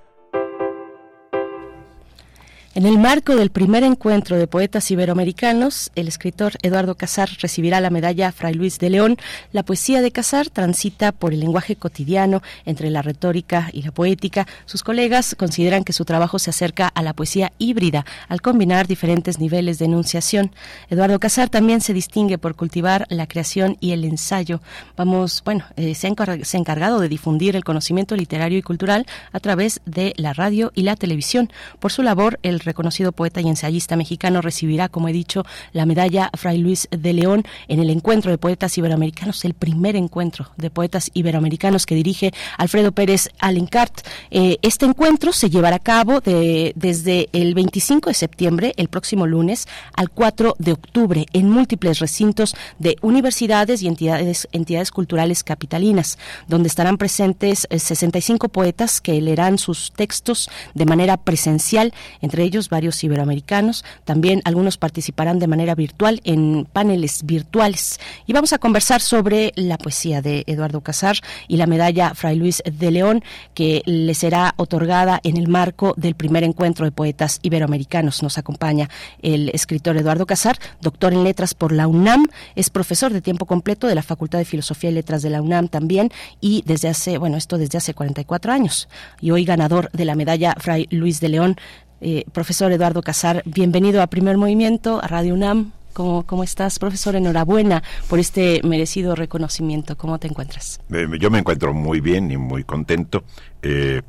En 2.73 2.85
el 2.85 2.97
marco 2.97 3.35
del 3.35 3.49
primer 3.49 3.83
encuentro 3.83 4.37
de 4.37 4.47
poetas 4.47 4.89
iberoamericanos, 4.91 5.91
el 5.95 6.07
escritor 6.07 6.53
Eduardo 6.61 6.95
Casar 6.95 7.29
recibirá 7.41 7.81
la 7.81 7.89
medalla 7.89 8.31
Fray 8.31 8.53
Luis 8.53 8.79
de 8.79 8.89
León. 8.89 9.17
La 9.51 9.63
poesía 9.63 10.01
de 10.01 10.13
Casar 10.13 10.49
transita 10.49 11.11
por 11.11 11.33
el 11.33 11.41
lenguaje 11.41 11.75
cotidiano 11.75 12.41
entre 12.63 12.89
la 12.89 13.01
retórica 13.01 13.69
y 13.73 13.81
la 13.81 13.91
poética. 13.91 14.47
Sus 14.65 14.83
colegas 14.83 15.35
consideran 15.37 15.83
que 15.83 15.91
su 15.91 16.05
trabajo 16.05 16.39
se 16.39 16.51
acerca 16.51 16.87
a 16.87 17.01
la 17.03 17.11
poesía 17.11 17.51
híbrida 17.57 18.05
al 18.29 18.41
combinar 18.41 18.87
diferentes 18.87 19.37
niveles 19.37 19.77
de 19.77 19.85
enunciación. 19.85 20.53
Eduardo 20.89 21.19
Casar 21.19 21.49
también 21.49 21.81
se 21.81 21.93
distingue 21.93 22.37
por 22.37 22.55
cultivar 22.55 23.05
la 23.09 23.27
creación 23.27 23.75
y 23.81 23.91
el 23.91 24.05
ensayo. 24.05 24.61
Vamos, 24.95 25.41
bueno, 25.43 25.65
eh, 25.75 25.93
se, 25.93 26.07
ha 26.07 26.57
encargado 26.57 27.01
de 27.01 27.09
difundir 27.09 27.57
el 27.57 27.65
conocimiento 27.65 28.15
literario 28.15 28.57
y 28.57 28.61
cultural 28.61 29.07
a 29.33 29.41
través 29.41 29.81
de 29.85 30.13
la 30.15 30.31
radio 30.31 30.71
y 30.73 30.83
la 30.83 30.95
televisión. 30.95 31.51
Por 31.81 31.91
su 31.91 32.01
labor, 32.01 32.39
el 32.43 32.60
reconocido 32.63 33.11
poeta 33.11 33.41
y 33.41 33.47
ensayista 33.47 33.95
mexicano, 33.95 34.41
recibirá, 34.41 34.89
como 34.89 35.07
he 35.07 35.13
dicho, 35.13 35.45
la 35.73 35.85
medalla 35.85 36.29
Fray 36.35 36.57
Luis 36.57 36.87
de 36.91 37.13
León 37.13 37.43
en 37.67 37.79
el 37.79 37.89
encuentro 37.89 38.31
de 38.31 38.37
poetas 38.37 38.77
iberoamericanos, 38.77 39.45
el 39.45 39.53
primer 39.53 39.95
encuentro 39.95 40.49
de 40.57 40.69
poetas 40.69 41.11
iberoamericanos 41.13 41.85
que 41.85 41.95
dirige 41.95 42.33
Alfredo 42.57 42.91
Pérez 42.91 43.29
Alencart. 43.39 44.05
Eh, 44.29 44.57
este 44.61 44.85
encuentro 44.85 45.33
se 45.33 45.49
llevará 45.49 45.77
a 45.77 45.79
cabo 45.79 46.19
de, 46.19 46.73
desde 46.75 47.29
el 47.33 47.53
25 47.53 48.09
de 48.09 48.13
septiembre, 48.13 48.73
el 48.77 48.87
próximo 48.87 49.27
lunes, 49.27 49.67
al 49.93 50.09
4 50.09 50.55
de 50.59 50.71
octubre, 50.73 51.25
en 51.33 51.49
múltiples 51.49 51.99
recintos 51.99 52.55
de 52.79 52.95
universidades 53.01 53.81
y 53.81 53.87
entidades, 53.87 54.47
entidades 54.51 54.91
culturales 54.91 55.43
capitalinas, 55.43 56.17
donde 56.47 56.67
estarán 56.67 56.97
presentes 56.97 57.67
65 57.71 58.45
eh, 58.45 58.49
poetas 58.49 59.01
que 59.01 59.19
leerán 59.21 59.57
sus 59.57 59.91
textos 59.91 60.49
de 60.73 60.85
manera 60.85 61.17
presencial, 61.17 61.93
entre 62.21 62.43
ellos 62.43 62.50
varios 62.69 63.03
iberoamericanos. 63.03 63.83
También 64.05 64.41
algunos 64.45 64.77
participarán 64.77 65.39
de 65.39 65.47
manera 65.47 65.75
virtual 65.75 66.21
en 66.23 66.67
paneles 66.71 67.25
virtuales. 67.25 67.99
Y 68.25 68.33
vamos 68.33 68.53
a 68.53 68.57
conversar 68.57 69.01
sobre 69.01 69.53
la 69.55 69.77
poesía 69.77 70.21
de 70.21 70.43
Eduardo 70.47 70.81
Casar 70.81 71.17
y 71.47 71.57
la 71.57 71.67
medalla 71.67 72.13
Fray 72.13 72.35
Luis 72.35 72.61
de 72.65 72.91
León, 72.91 73.23
que 73.53 73.81
le 73.85 74.13
será 74.13 74.53
otorgada 74.57 75.19
en 75.23 75.37
el 75.37 75.47
marco 75.47 75.93
del 75.97 76.15
primer 76.15 76.43
encuentro 76.43 76.85
de 76.85 76.91
poetas 76.91 77.39
iberoamericanos. 77.41 78.23
Nos 78.23 78.37
acompaña 78.37 78.89
el 79.21 79.49
escritor 79.49 79.97
Eduardo 79.97 80.25
Casar, 80.25 80.57
doctor 80.81 81.13
en 81.13 81.23
letras 81.23 81.53
por 81.53 81.71
la 81.71 81.87
UNAM, 81.87 82.27
es 82.55 82.69
profesor 82.69 83.13
de 83.13 83.21
tiempo 83.21 83.45
completo 83.45 83.87
de 83.87 83.95
la 83.95 84.03
Facultad 84.03 84.39
de 84.39 84.45
Filosofía 84.45 84.89
y 84.89 84.93
Letras 84.93 85.21
de 85.21 85.29
la 85.29 85.41
UNAM 85.41 85.67
también 85.67 86.09
y 86.39 86.63
desde 86.65 86.89
hace, 86.89 87.17
bueno, 87.17 87.37
esto 87.37 87.57
desde 87.57 87.77
hace 87.77 87.93
44 87.93 88.51
años 88.51 88.87
y 89.19 89.31
hoy 89.31 89.45
ganador 89.45 89.89
de 89.91 90.05
la 90.05 90.15
medalla 90.15 90.55
Fray 90.57 90.87
Luis 90.89 91.19
de 91.19 91.29
León. 91.29 91.55
Eh, 92.01 92.25
profesor 92.33 92.71
Eduardo 92.71 93.01
Casar, 93.03 93.43
bienvenido 93.45 94.01
a 94.01 94.07
Primer 94.07 94.37
Movimiento, 94.37 94.99
a 95.03 95.07
Radio 95.07 95.35
UNAM. 95.35 95.71
¿Cómo, 95.93 96.25
¿Cómo, 96.25 96.43
estás, 96.43 96.79
profesor? 96.79 97.15
Enhorabuena 97.15 97.83
por 98.09 98.17
este 98.17 98.61
merecido 98.63 99.13
reconocimiento. 99.13 99.97
¿Cómo 99.97 100.17
te 100.19 100.27
encuentras? 100.27 100.79
yo 101.19 101.29
me 101.29 101.39
encuentro 101.39 101.73
muy 101.73 101.99
bien 101.99 102.31
y 102.31 102.37
muy 102.37 102.63
contento. 102.63 103.23
Eh, 103.61 104.01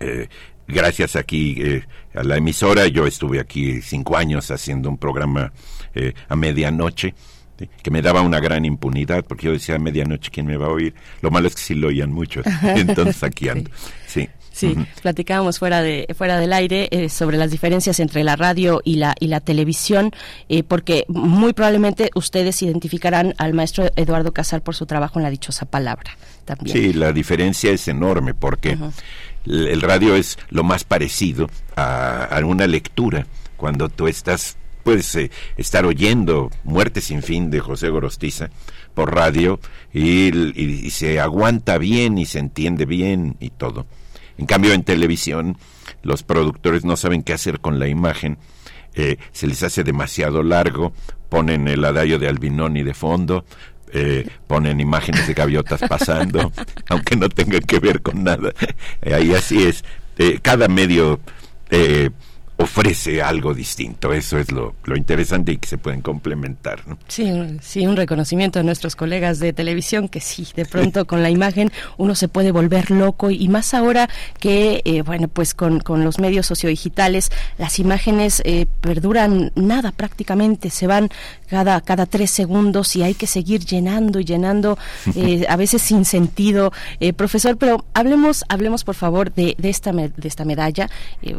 eh, 0.00 0.28
gracias 0.66 1.16
aquí 1.16 1.56
eh, 1.58 1.84
a 2.14 2.22
la 2.22 2.36
emisora. 2.36 2.86
Yo 2.86 3.06
estuve 3.06 3.40
aquí 3.40 3.80
cinco 3.82 4.16
años 4.16 4.50
haciendo 4.50 4.88
un 4.88 4.98
programa 4.98 5.52
eh, 5.94 6.12
a 6.28 6.36
medianoche 6.36 7.14
que 7.82 7.90
me 7.90 8.02
daba 8.02 8.20
una 8.20 8.38
gran 8.38 8.64
impunidad 8.64 9.24
porque 9.24 9.46
yo 9.46 9.52
decía 9.52 9.74
a 9.74 9.78
medianoche 9.80 10.30
quién 10.30 10.46
me 10.46 10.56
va 10.56 10.66
a 10.66 10.70
oír. 10.70 10.94
Lo 11.22 11.30
malo 11.30 11.48
es 11.48 11.56
que 11.56 11.62
sí 11.62 11.74
lo 11.74 11.88
oían 11.88 12.12
muchos. 12.12 12.46
Entonces 12.62 13.22
aquí 13.24 13.48
ando. 13.48 13.70
Sí. 14.06 14.20
Sí, 14.20 14.28
platicábamos 15.02 15.58
fuera 15.58 15.82
de 15.82 16.06
fuera 16.16 16.38
del 16.38 16.52
aire 16.52 16.88
eh, 16.90 17.08
sobre 17.08 17.36
las 17.36 17.50
diferencias 17.50 18.00
entre 18.00 18.24
la 18.24 18.36
radio 18.36 18.80
y 18.84 18.96
la 18.96 19.14
y 19.18 19.28
la 19.28 19.40
televisión, 19.40 20.12
porque 20.66 21.04
muy 21.08 21.52
probablemente 21.52 22.10
ustedes 22.14 22.60
identificarán 22.62 23.34
al 23.38 23.54
maestro 23.54 23.90
Eduardo 23.96 24.32
Casar 24.32 24.62
por 24.62 24.74
su 24.74 24.86
trabajo 24.86 25.18
en 25.18 25.24
la 25.24 25.30
dichosa 25.30 25.66
palabra. 25.66 26.16
También. 26.44 26.76
Sí, 26.76 26.92
la 26.92 27.12
diferencia 27.12 27.70
es 27.70 27.88
enorme 27.88 28.34
porque 28.34 28.78
el 29.46 29.80
radio 29.80 30.14
es 30.14 30.38
lo 30.50 30.64
más 30.64 30.84
parecido 30.84 31.48
a, 31.76 32.40
una 32.44 32.66
lectura 32.66 33.26
cuando 33.56 33.88
tú 33.88 34.08
estás 34.08 34.56
puedes 34.82 35.14
eh, 35.16 35.30
estar 35.56 35.84
oyendo 35.84 36.50
Muerte 36.64 37.00
sin 37.00 37.22
fin 37.22 37.50
de 37.50 37.60
José 37.60 37.90
Gorostiza 37.90 38.48
por 38.94 39.14
radio 39.14 39.60
y, 39.92 40.90
se 40.90 41.20
aguanta 41.20 41.78
bien 41.78 42.18
y 42.18 42.26
se 42.26 42.38
entiende 42.38 42.86
bien 42.86 43.36
y 43.38 43.50
todo. 43.50 43.86
En 44.38 44.46
cambio 44.46 44.72
en 44.72 44.84
televisión 44.84 45.58
los 46.02 46.22
productores 46.22 46.84
no 46.84 46.96
saben 46.96 47.22
qué 47.22 47.32
hacer 47.32 47.60
con 47.60 47.78
la 47.78 47.88
imagen, 47.88 48.38
eh, 48.94 49.18
se 49.32 49.46
les 49.46 49.62
hace 49.62 49.84
demasiado 49.84 50.42
largo, 50.42 50.92
ponen 51.28 51.68
el 51.68 51.84
adagio 51.84 52.18
de 52.18 52.28
Albinoni 52.28 52.82
de 52.82 52.94
fondo, 52.94 53.44
eh, 53.92 54.28
ponen 54.46 54.80
imágenes 54.80 55.26
de 55.26 55.34
gaviotas 55.34 55.80
pasando, 55.88 56.52
aunque 56.88 57.16
no 57.16 57.28
tengan 57.28 57.60
que 57.60 57.78
ver 57.78 58.02
con 58.02 58.24
nada. 58.24 58.52
Eh, 59.02 59.14
ahí 59.14 59.34
así 59.34 59.62
es. 59.64 59.84
Eh, 60.18 60.40
cada 60.42 60.68
medio 60.68 61.20
ofrece 62.58 63.22
algo 63.22 63.54
distinto. 63.54 64.12
Eso 64.12 64.36
es 64.36 64.50
lo, 64.50 64.74
lo, 64.84 64.96
interesante 64.96 65.52
y 65.52 65.58
que 65.58 65.68
se 65.68 65.78
pueden 65.78 66.02
complementar. 66.02 66.86
¿no? 66.88 66.98
Sí, 67.06 67.30
sí, 67.62 67.86
un 67.86 67.96
reconocimiento 67.96 68.58
a 68.58 68.64
nuestros 68.64 68.96
colegas 68.96 69.38
de 69.38 69.52
televisión 69.52 70.08
que 70.08 70.20
sí, 70.20 70.46
de 70.56 70.66
pronto 70.66 71.06
con 71.06 71.22
la 71.22 71.30
imagen 71.30 71.70
uno 71.98 72.16
se 72.16 72.26
puede 72.26 72.50
volver 72.50 72.90
loco 72.90 73.30
y 73.30 73.48
más 73.48 73.74
ahora 73.74 74.10
que, 74.40 74.82
eh, 74.84 75.02
bueno, 75.02 75.28
pues 75.28 75.54
con, 75.54 75.78
con, 75.78 76.04
los 76.04 76.18
medios 76.18 76.46
sociodigitales 76.46 77.30
las 77.58 77.78
imágenes 77.78 78.42
eh, 78.44 78.66
perduran 78.80 79.52
nada 79.54 79.92
prácticamente, 79.92 80.70
se 80.70 80.86
van 80.86 81.10
cada, 81.48 81.80
cada 81.80 82.06
tres 82.06 82.30
segundos 82.30 82.94
y 82.96 83.02
hay 83.02 83.14
que 83.14 83.26
seguir 83.26 83.64
llenando 83.64 84.18
y 84.18 84.24
llenando, 84.24 84.78
eh, 85.14 85.46
a 85.48 85.56
veces 85.56 85.82
sin 85.82 86.04
sentido. 86.04 86.72
profesor, 87.16 87.56
pero 87.56 87.84
hablemos, 87.94 88.44
hablemos 88.48 88.82
por 88.82 88.96
favor 88.96 89.32
de, 89.32 89.54
de, 89.58 89.68
esta, 89.70 89.92
de 89.92 90.28
esta 90.28 90.44
medalla, 90.44 90.90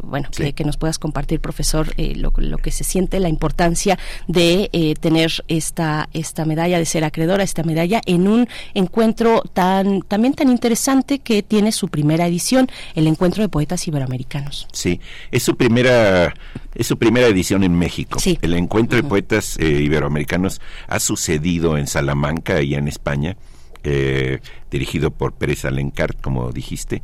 bueno, 0.04 0.30
que, 0.36 0.54
que 0.54 0.64
nos 0.64 0.78
puedas 0.78 0.98
compartir, 0.98 1.09
profesor, 1.12 1.94
eh, 1.98 2.16
lo, 2.16 2.32
que 2.32 2.72
se 2.72 2.84
siente, 2.84 3.20
la 3.20 3.30
importancia 3.30 3.98
de 4.28 4.70
eh, 4.74 4.96
tener 5.00 5.32
esta, 5.48 6.10
esta 6.14 6.46
medalla, 6.46 6.80
de 6.80 6.86
ser 6.86 7.04
acreedora 7.04 7.42
a 7.42 7.46
esta 7.46 7.64
medalla 7.64 8.02
en 8.06 8.28
un 8.28 8.48
encuentro 8.74 9.42
tan 9.54 10.02
también 10.02 10.34
tan 10.34 10.50
interesante 10.50 11.20
que 11.20 11.44
tiene 11.44 11.72
su 11.72 11.88
primera 11.88 12.28
edición, 12.28 12.70
el 12.96 13.08
Encuentro 13.08 13.44
de 13.44 13.50
Poetas 13.50 13.88
Iberoamericanos. 13.88 14.68
Sí, 14.72 15.00
es 15.32 15.44
su 15.44 15.56
primera 15.56 16.34
es 16.76 16.88
su 16.88 16.98
primera 16.98 17.28
edición 17.28 17.64
en 17.64 17.78
México. 17.78 18.20
Sí. 18.20 18.38
El 18.42 18.54
Encuentro 18.54 18.98
de 18.98 19.04
Poetas 19.04 19.58
eh, 19.60 19.66
Iberoamericanos 19.66 20.62
ha 20.88 21.00
sucedido 21.00 21.78
en 21.78 21.88
Salamanca, 21.88 22.62
y 22.62 22.76
en 22.76 22.88
España. 22.88 23.38
dirigido 24.70 25.12
por 25.12 25.34
Pérez 25.34 25.66
Alencart, 25.66 26.20
como 26.22 26.52
dijiste, 26.52 27.02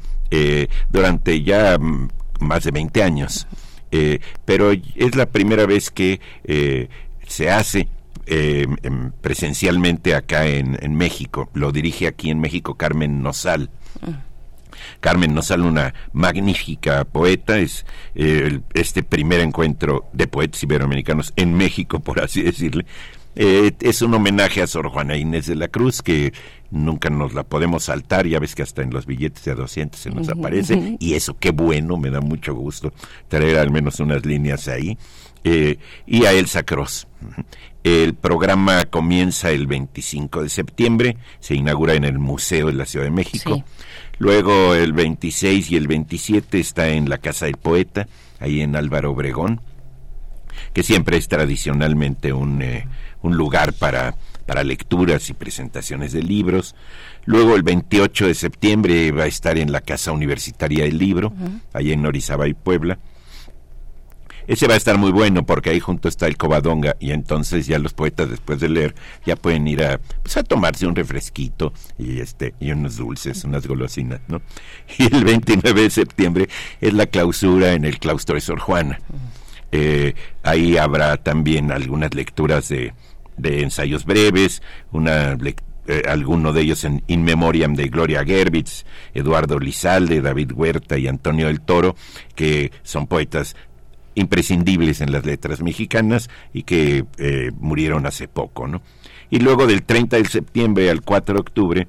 durante 0.91 1.41
ya 1.41 1.77
mm, 1.79 2.09
más 2.39 2.63
de 2.63 2.71
20 2.71 3.03
años. 3.03 3.47
Eh, 3.91 4.19
pero 4.45 4.71
es 4.71 5.15
la 5.15 5.27
primera 5.27 5.65
vez 5.65 5.89
que 5.89 6.19
eh, 6.43 6.89
se 7.27 7.49
hace 7.49 7.87
eh, 8.25 8.67
presencialmente 9.21 10.15
acá 10.15 10.47
en, 10.47 10.95
México. 10.95 11.49
Lo 11.53 11.71
dirige 11.71 12.07
aquí 12.07 12.29
en 12.29 12.39
México 12.39 12.75
Carmen 12.75 13.21
Nosal. 13.21 13.69
Carmen 14.99 15.33
Nosal, 15.33 15.61
una 15.61 15.93
magnífica 16.13 17.05
poeta, 17.05 17.57
es 17.57 17.85
este 18.73 19.03
primer 19.03 19.39
encuentro 19.39 20.05
de 20.13 20.27
poetas 20.27 20.61
iberoamericanos 20.63 21.33
en 21.35 21.53
México, 21.53 21.99
por 21.99 22.21
así 22.21 22.41
decirle. 22.41 22.85
Es 23.35 24.01
un 24.01 24.13
homenaje 24.13 24.61
a 24.61 24.67
Sor 24.67 24.89
Juana 24.89 25.17
Inés 25.17 25.47
de 25.47 25.55
la 25.55 25.67
Cruz, 25.67 26.01
que 26.01 26.33
nunca 26.71 27.09
nos 27.09 27.33
la 27.33 27.43
podemos 27.43 27.83
saltar, 27.83 28.27
ya 28.27 28.39
ves 28.39 28.55
que 28.55 28.63
hasta 28.63 28.81
en 28.81 28.91
los 28.91 29.05
billetes 29.05 29.43
de 29.43 29.55
200 29.55 29.99
se 29.99 30.09
nos 30.09 30.29
aparece, 30.29 30.97
y 30.99 31.13
eso 31.13 31.37
qué 31.37 31.51
bueno, 31.51 31.97
me 31.97 32.09
da 32.09 32.21
mucho 32.21 32.53
gusto 32.53 32.93
traer 33.27 33.57
al 33.57 33.71
menos 33.71 33.99
unas 33.99 34.25
líneas 34.25 34.67
ahí, 34.67 34.97
eh, 35.43 35.77
y 36.05 36.25
a 36.25 36.33
Elsa 36.33 36.63
Cross. 36.63 37.07
El 37.83 38.15
programa 38.15 38.85
comienza 38.85 39.51
el 39.51 39.67
25 39.67 40.43
de 40.43 40.49
septiembre, 40.49 41.17
se 41.39 41.55
inaugura 41.55 41.93
en 41.93 42.03
el 42.03 42.17
Museo 42.17 42.67
de 42.67 42.73
la 42.73 42.85
Ciudad 42.85 43.05
de 43.05 43.11
México, 43.11 43.63
luego 44.17 44.73
el 44.73 44.93
26 44.93 45.71
y 45.71 45.75
el 45.75 45.87
27 45.87 46.59
está 46.59 46.89
en 46.89 47.09
la 47.09 47.19
Casa 47.19 47.45
del 47.45 47.57
Poeta, 47.57 48.07
ahí 48.39 48.61
en 48.61 48.75
Álvaro 48.75 49.11
Obregón, 49.11 49.61
que 50.73 50.83
siempre 50.83 51.17
es 51.17 51.27
tradicionalmente 51.27 52.33
un, 52.33 52.61
eh, 52.61 52.87
un 53.25 53.37
lugar 53.37 53.73
para 53.73 54.15
para 54.45 54.63
lecturas 54.63 55.29
y 55.29 55.33
presentaciones 55.33 56.13
de 56.13 56.23
libros. 56.23 56.75
Luego 57.25 57.55
el 57.55 57.63
28 57.63 58.27
de 58.27 58.35
septiembre 58.35 59.11
va 59.11 59.23
a 59.23 59.27
estar 59.27 59.57
en 59.57 59.71
la 59.71 59.81
Casa 59.81 60.11
Universitaria 60.11 60.83
del 60.85 60.97
Libro, 60.97 61.33
ahí 61.73 61.91
en 61.91 62.05
Orizaba 62.05 62.47
y 62.47 62.53
Puebla. 62.53 62.99
Ese 64.47 64.67
va 64.67 64.75
a 64.75 64.77
estar 64.77 64.99
muy 64.99 65.11
bueno 65.11 65.43
porque 65.43 65.71
ahí 65.71 65.79
junto 65.79 66.07
está 66.07 66.27
el 66.27 66.37
Covadonga 66.37 66.95
y 66.99 67.09
entonces 67.09 67.65
ya 67.65 67.79
los 67.79 67.93
poetas 67.93 68.29
después 68.29 68.59
de 68.59 68.69
leer 68.69 68.93
ya 69.25 69.35
pueden 69.35 69.67
ir 69.67 69.83
a, 69.83 69.99
pues, 70.21 70.37
a 70.37 70.43
tomarse 70.43 70.85
un 70.85 70.95
refresquito 70.95 71.73
y 71.97 72.19
este 72.19 72.53
y 72.59 72.69
unos 72.69 72.97
dulces, 72.97 73.43
unas 73.43 73.65
golosinas, 73.65 74.21
¿no? 74.27 74.43
Y 74.99 75.11
el 75.11 75.23
29 75.23 75.81
de 75.81 75.89
septiembre 75.89 76.49
es 76.79 76.93
la 76.93 77.07
clausura 77.07 77.73
en 77.73 77.85
el 77.85 77.97
claustro 77.97 78.35
de 78.35 78.41
Sor 78.41 78.59
Juana. 78.59 78.99
Eh, 79.71 80.13
ahí 80.43 80.77
habrá 80.77 81.17
también 81.17 81.71
algunas 81.71 82.13
lecturas 82.13 82.69
de, 82.69 82.93
de 83.37 83.61
ensayos 83.61 84.05
breves, 84.05 84.61
una 84.91 85.37
eh, 85.87 86.01
alguno 86.07 86.51
de 86.51 86.61
ellos 86.61 86.83
en 86.83 87.03
In 87.07 87.23
Memoriam 87.23 87.75
de 87.75 87.89
Gloria 87.89 88.23
Gerbitz, 88.25 88.85
Eduardo 89.13 89.59
Lizalde, 89.59 90.21
David 90.21 90.51
Huerta 90.53 90.97
y 90.97 91.07
Antonio 91.07 91.45
del 91.45 91.61
Toro, 91.61 91.95
que 92.33 92.71
son 92.81 93.05
poetas 93.05 93.55
imprescindibles 94.15 95.01
en 95.01 95.11
las 95.11 95.25
letras 95.25 95.61
mexicanas 95.61 96.29
y 96.53 96.63
que 96.63 97.05
eh, 97.17 97.51
murieron 97.59 98.07
hace 98.07 98.27
poco, 98.27 98.67
¿no? 98.67 98.81
Y 99.29 99.39
luego 99.39 99.67
del 99.67 99.83
30 99.83 100.17
de 100.17 100.25
septiembre 100.25 100.89
al 100.89 101.01
4 101.01 101.35
de 101.35 101.39
octubre 101.41 101.87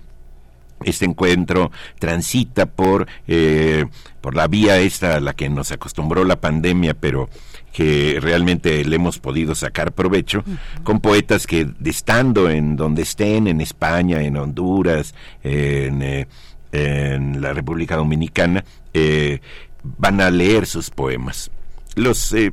este 0.84 1.04
encuentro 1.04 1.70
transita 1.98 2.66
por 2.66 3.06
eh, 3.26 3.86
por 4.20 4.34
la 4.36 4.46
vía 4.46 4.78
esta 4.78 5.16
a 5.16 5.20
la 5.20 5.34
que 5.34 5.48
nos 5.48 5.72
acostumbró 5.72 6.24
la 6.24 6.40
pandemia 6.40 6.94
pero 6.94 7.30
que 7.72 8.18
realmente 8.20 8.84
le 8.84 8.96
hemos 8.96 9.18
podido 9.18 9.54
sacar 9.54 9.92
provecho 9.92 10.44
con 10.82 11.00
poetas 11.00 11.46
que 11.46 11.68
estando 11.84 12.50
en 12.50 12.76
donde 12.76 13.02
estén 13.02 13.46
en 13.46 13.60
España 13.60 14.22
en 14.22 14.36
Honduras 14.36 15.14
en, 15.42 16.02
eh, 16.02 16.26
en 16.72 17.40
la 17.40 17.52
República 17.52 17.96
Dominicana 17.96 18.64
eh, 18.92 19.40
van 19.82 20.20
a 20.20 20.30
leer 20.30 20.66
sus 20.66 20.90
poemas. 20.90 21.50
Los 21.94 22.32
eh, 22.32 22.52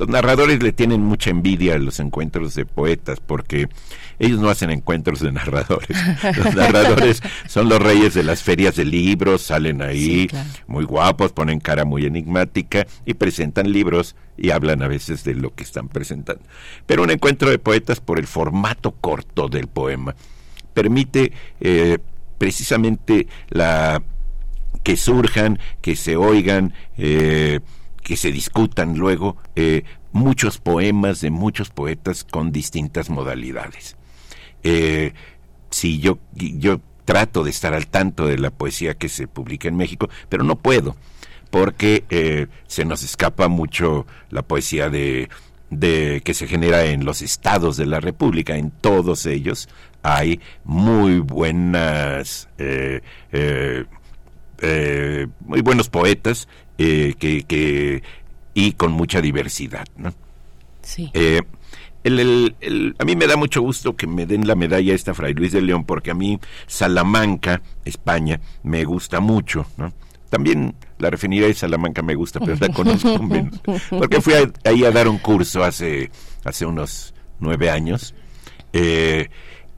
los 0.00 0.08
narradores 0.08 0.62
le 0.62 0.72
tienen 0.72 1.02
mucha 1.02 1.28
envidia 1.28 1.74
a 1.74 1.78
los 1.78 2.00
encuentros 2.00 2.54
de 2.54 2.64
poetas 2.64 3.20
porque 3.20 3.68
ellos 4.18 4.40
no 4.40 4.48
hacen 4.48 4.70
encuentros 4.70 5.20
de 5.20 5.30
narradores. 5.30 5.94
Los 6.38 6.54
narradores 6.54 7.22
son 7.46 7.68
los 7.68 7.82
reyes 7.82 8.14
de 8.14 8.22
las 8.22 8.42
ferias 8.42 8.76
de 8.76 8.86
libros, 8.86 9.42
salen 9.42 9.82
ahí 9.82 10.26
muy 10.66 10.84
guapos, 10.84 11.32
ponen 11.32 11.60
cara 11.60 11.84
muy 11.84 12.06
enigmática 12.06 12.86
y 13.04 13.12
presentan 13.12 13.72
libros 13.72 14.16
y 14.38 14.52
hablan 14.52 14.82
a 14.82 14.88
veces 14.88 15.22
de 15.22 15.34
lo 15.34 15.54
que 15.54 15.64
están 15.64 15.88
presentando. 15.88 16.44
Pero 16.86 17.02
un 17.02 17.10
encuentro 17.10 17.50
de 17.50 17.58
poetas 17.58 18.00
por 18.00 18.18
el 18.18 18.26
formato 18.26 18.92
corto 18.92 19.48
del 19.48 19.66
poema 19.66 20.14
permite 20.72 21.32
eh, 21.60 21.98
precisamente 22.38 23.26
la 23.50 24.02
que 24.82 24.96
surjan, 24.96 25.58
que 25.82 25.94
se 25.94 26.16
oigan, 26.16 26.72
eh, 26.96 27.60
que 28.10 28.16
se 28.16 28.32
discutan 28.32 28.98
luego 28.98 29.36
eh, 29.54 29.84
muchos 30.10 30.58
poemas 30.58 31.20
de 31.20 31.30
muchos 31.30 31.70
poetas 31.70 32.24
con 32.24 32.50
distintas 32.50 33.08
modalidades. 33.08 33.96
Eh, 34.64 35.12
si 35.70 36.00
yo, 36.00 36.18
yo 36.32 36.80
trato 37.04 37.44
de 37.44 37.50
estar 37.50 37.72
al 37.72 37.86
tanto 37.86 38.26
de 38.26 38.36
la 38.36 38.50
poesía 38.50 38.94
que 38.94 39.08
se 39.08 39.28
publica 39.28 39.68
en 39.68 39.76
México, 39.76 40.08
pero 40.28 40.42
no 40.42 40.56
puedo, 40.56 40.96
porque 41.50 42.02
eh, 42.10 42.48
se 42.66 42.84
nos 42.84 43.04
escapa 43.04 43.46
mucho 43.46 44.08
la 44.30 44.42
poesía 44.42 44.90
de, 44.90 45.28
de 45.70 46.20
que 46.24 46.34
se 46.34 46.48
genera 46.48 46.86
en 46.86 47.04
los 47.04 47.22
estados 47.22 47.76
de 47.76 47.86
la 47.86 48.00
República, 48.00 48.56
en 48.56 48.72
todos 48.72 49.24
ellos 49.24 49.68
hay 50.02 50.40
muy 50.64 51.20
buenas 51.20 52.48
muy 55.46 55.60
buenos 55.62 55.88
poetas 55.88 56.48
que, 57.18 57.44
que, 57.46 58.02
y 58.54 58.72
con 58.72 58.92
mucha 58.92 59.20
diversidad. 59.20 59.86
¿no? 59.96 60.14
Sí. 60.82 61.10
El, 62.02 62.96
a 62.98 63.04
mí 63.04 63.16
me 63.16 63.26
da 63.26 63.36
mucho 63.36 63.60
gusto 63.60 63.94
que 63.94 64.06
me 64.06 64.24
den 64.24 64.46
la 64.46 64.54
medalla 64.54 64.94
esta 64.94 65.12
Fray 65.12 65.34
Luis 65.34 65.52
de 65.52 65.60
León, 65.60 65.84
porque 65.84 66.10
a 66.10 66.14
mí 66.14 66.40
Salamanca, 66.66 67.60
España, 67.84 68.40
me 68.62 68.84
gusta 68.84 69.20
mucho, 69.20 69.66
¿no? 69.76 69.92
También 70.30 70.74
la 70.98 71.10
refinería 71.10 71.48
de 71.48 71.54
Salamanca 71.54 72.02
me 72.02 72.14
gusta, 72.14 72.40
pero 72.40 72.56
la 72.58 72.68
conozco 72.72 73.22
menos. 73.22 73.60
Porque 73.90 74.20
fui 74.20 74.34
ahí 74.64 74.84
a 74.84 74.90
dar 74.92 75.08
un 75.08 75.18
curso 75.18 75.62
hace, 75.64 76.10
hace 76.44 76.64
unos 76.64 77.12
nueve 77.40 77.68
años. 77.68 78.14
Eh, 78.72 79.28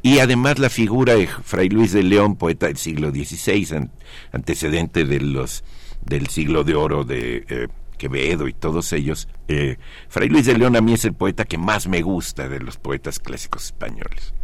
y 0.02 0.18
además 0.18 0.58
la 0.58 0.68
figura 0.68 1.14
de 1.14 1.26
Fray 1.26 1.70
Luis 1.70 1.92
de 1.92 2.02
León, 2.02 2.36
poeta 2.36 2.66
del 2.66 2.76
siglo 2.76 3.10
XVI, 3.10 3.88
antecedente 4.32 5.04
de 5.04 5.20
los, 5.20 5.64
del 6.04 6.28
siglo 6.28 6.64
de 6.64 6.74
oro 6.74 7.04
de 7.04 7.44
eh, 7.48 7.68
Quevedo 7.98 8.48
y 8.48 8.52
todos 8.52 8.92
ellos, 8.92 9.28
eh, 9.48 9.76
Fray 10.08 10.28
Luis 10.28 10.46
de 10.46 10.58
León 10.58 10.76
a 10.76 10.80
mí 10.80 10.94
es 10.94 11.04
el 11.04 11.14
poeta 11.14 11.44
que 11.44 11.58
más 11.58 11.86
me 11.86 12.02
gusta 12.02 12.48
de 12.48 12.58
los 12.58 12.76
poetas 12.76 13.18
clásicos 13.18 13.66
españoles. 13.66 14.34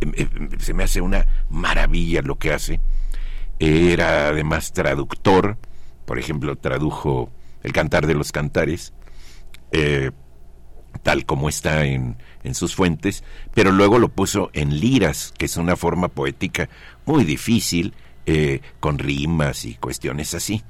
Em, 0.00 0.12
em, 0.16 0.58
se 0.58 0.74
me 0.74 0.84
hace 0.84 1.00
una 1.00 1.26
maravilla 1.48 2.22
lo 2.22 2.36
que 2.38 2.52
hace. 2.52 2.80
Era 3.58 4.28
además 4.28 4.72
traductor, 4.72 5.56
por 6.04 6.18
ejemplo, 6.18 6.56
tradujo 6.56 7.30
El 7.62 7.72
Cantar 7.72 8.06
de 8.06 8.14
los 8.14 8.32
Cantares, 8.32 8.92
eh, 9.72 10.10
tal 11.02 11.24
como 11.24 11.48
está 11.48 11.84
en, 11.84 12.16
sus 12.52 12.74
fuentes, 12.74 13.22
pero 13.54 13.70
luego 13.70 13.98
lo 13.98 14.08
puso 14.08 14.50
en 14.54 14.80
liras, 14.80 15.32
que 15.38 15.44
es 15.44 15.56
una 15.56 15.76
forma 15.76 16.08
poética 16.08 16.68
muy 17.06 17.24
difícil, 17.24 17.94
con 18.78 18.98
rimas 18.98 19.64
y 19.64 19.74
cuestiones 19.74 20.34
así. 20.34 20.62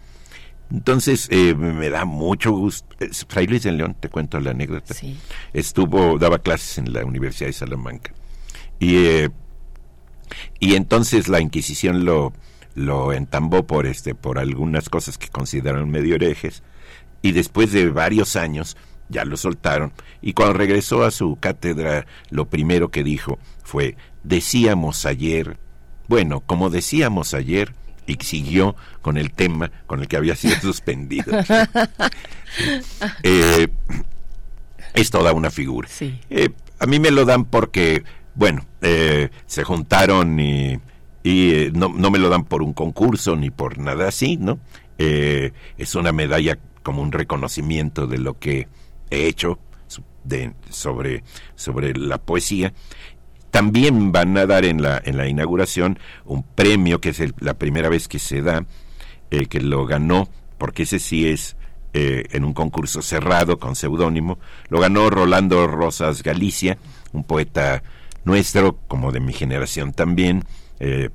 Entonces, 0.71 1.29
eh, 1.31 1.55
me 1.55 1.91
da 1.91 2.05
mucho 2.05 2.53
gusto. 2.53 2.97
Fray 3.29 3.47
Luis 3.47 3.65
de 3.65 3.73
León, 3.73 3.97
te 3.99 4.09
cuento 4.09 4.39
la 4.39 4.53
anécdota. 4.53 4.95
Estuvo, 5.53 6.19
daba 6.19 6.39
clases 6.39 6.79
en 6.79 6.93
la 6.93 7.05
Universidad 7.05 7.49
de 7.49 7.55
Salamanca. 7.55 8.13
Y, 8.79 8.97
eh, 8.97 9.31
y 10.61 10.75
entonces 10.75 11.29
la 11.29 11.41
Inquisición 11.41 12.05
lo, 12.05 12.33
lo 12.75 13.13
entambó 13.13 13.67
por, 13.67 13.87
este, 13.87 14.15
por 14.15 14.39
algunas 14.39 14.89
cosas 14.89 15.19
que 15.19 15.29
consideraron 15.29 15.91
medio 15.91 16.15
herejes. 16.15 16.63
Y 17.23 17.33
después 17.33 17.73
de 17.73 17.91
varios 17.91 18.37
años, 18.37 18.77
ya 19.09 19.25
lo 19.25 19.37
soltaron. 19.37 19.93
Y 20.23 20.33
cuando 20.33 20.55
regresó 20.55 21.03
a 21.05 21.11
su 21.11 21.37
cátedra, 21.39 22.07
lo 22.31 22.49
primero 22.49 22.91
que 22.91 23.05
dijo 23.05 23.39
fue, 23.63 23.97
decíamos 24.23 25.05
ayer, 25.05 25.59
bueno, 26.09 26.41
como 26.41 26.71
decíamos 26.71 27.35
ayer, 27.35 27.75
y 28.11 28.19
siguió 28.21 28.77
con 29.03 29.17
el 29.17 29.33
tema 29.33 29.71
con 29.87 30.01
el 30.01 30.09
que 30.09 30.17
había 30.17 30.37
sido 30.37 30.57
suspendido. 30.61 31.33
Eh, 33.23 33.69
es 34.95 35.11
toda 35.11 35.33
una 35.33 35.51
figura. 35.51 35.89
Eh, 36.31 36.51
a 36.79 36.87
mí 36.87 36.99
me 36.99 37.11
lo 37.11 37.25
dan 37.25 37.45
porque, 37.45 38.03
bueno, 38.35 38.67
eh, 38.83 39.31
se 39.47 39.63
juntaron 39.65 40.39
y, 40.41 40.81
no, 41.73 41.89
no, 41.89 42.11
me 42.11 42.19
lo 42.19 42.29
dan 42.29 42.45
por 42.45 42.63
un 42.63 42.73
concurso 42.73 43.37
ni 43.37 43.51
por 43.51 43.79
nada 43.79 44.09
así, 44.09 44.37
¿no? 44.37 44.59
es 44.99 45.95
una 45.95 46.13
medalla 46.13 46.59
como 46.83 47.01
un 47.01 47.11
reconocimiento 47.11 48.07
de 48.07 48.19
lo 48.19 48.39
que 48.39 48.69
he 49.11 49.29
hecho 49.29 49.59
de, 50.25 50.53
sobre, 50.69 51.23
sobre 51.55 51.95
la 51.95 52.19
poesía 52.19 52.73
también 53.51 54.13
van 54.13 54.37
a 54.39 54.47
dar 54.47 54.65
en 54.65 54.83
la, 54.83 55.01
en 55.05 55.17
la 55.17 55.29
inauguración 55.29 55.99
un 56.25 56.43
premio 56.43 57.01
que 57.01 57.11
es 57.11 57.23
la 57.41 57.55
primera 57.55 57.89
vez 57.89 58.09
que 58.09 58.19
se 58.19 58.43
da, 58.43 58.65
eh, 59.31 59.47
que 59.47 59.61
lo 59.61 59.87
ganó, 59.87 60.29
porque 60.59 60.85
ese 60.85 60.99
sí 60.99 61.29
es 61.29 61.57
eh, 61.93 62.25
en 62.31 62.45
un 62.45 62.55
concurso 62.55 63.03
cerrado 63.03 63.59
con 63.59 63.75
seudónimo, 63.75 64.39
lo 64.69 64.81
ganó 64.81 65.11
Rolando 65.11 65.67
Rosas 65.67 66.23
Galicia, 66.23 66.79
un 67.13 67.25
poeta 67.25 67.83
nuestro, 68.25 68.77
como 68.87 69.11
de 69.11 69.21
mi 69.21 69.33
generación 69.33 69.93
también, 69.93 70.45
eh, 70.79 71.11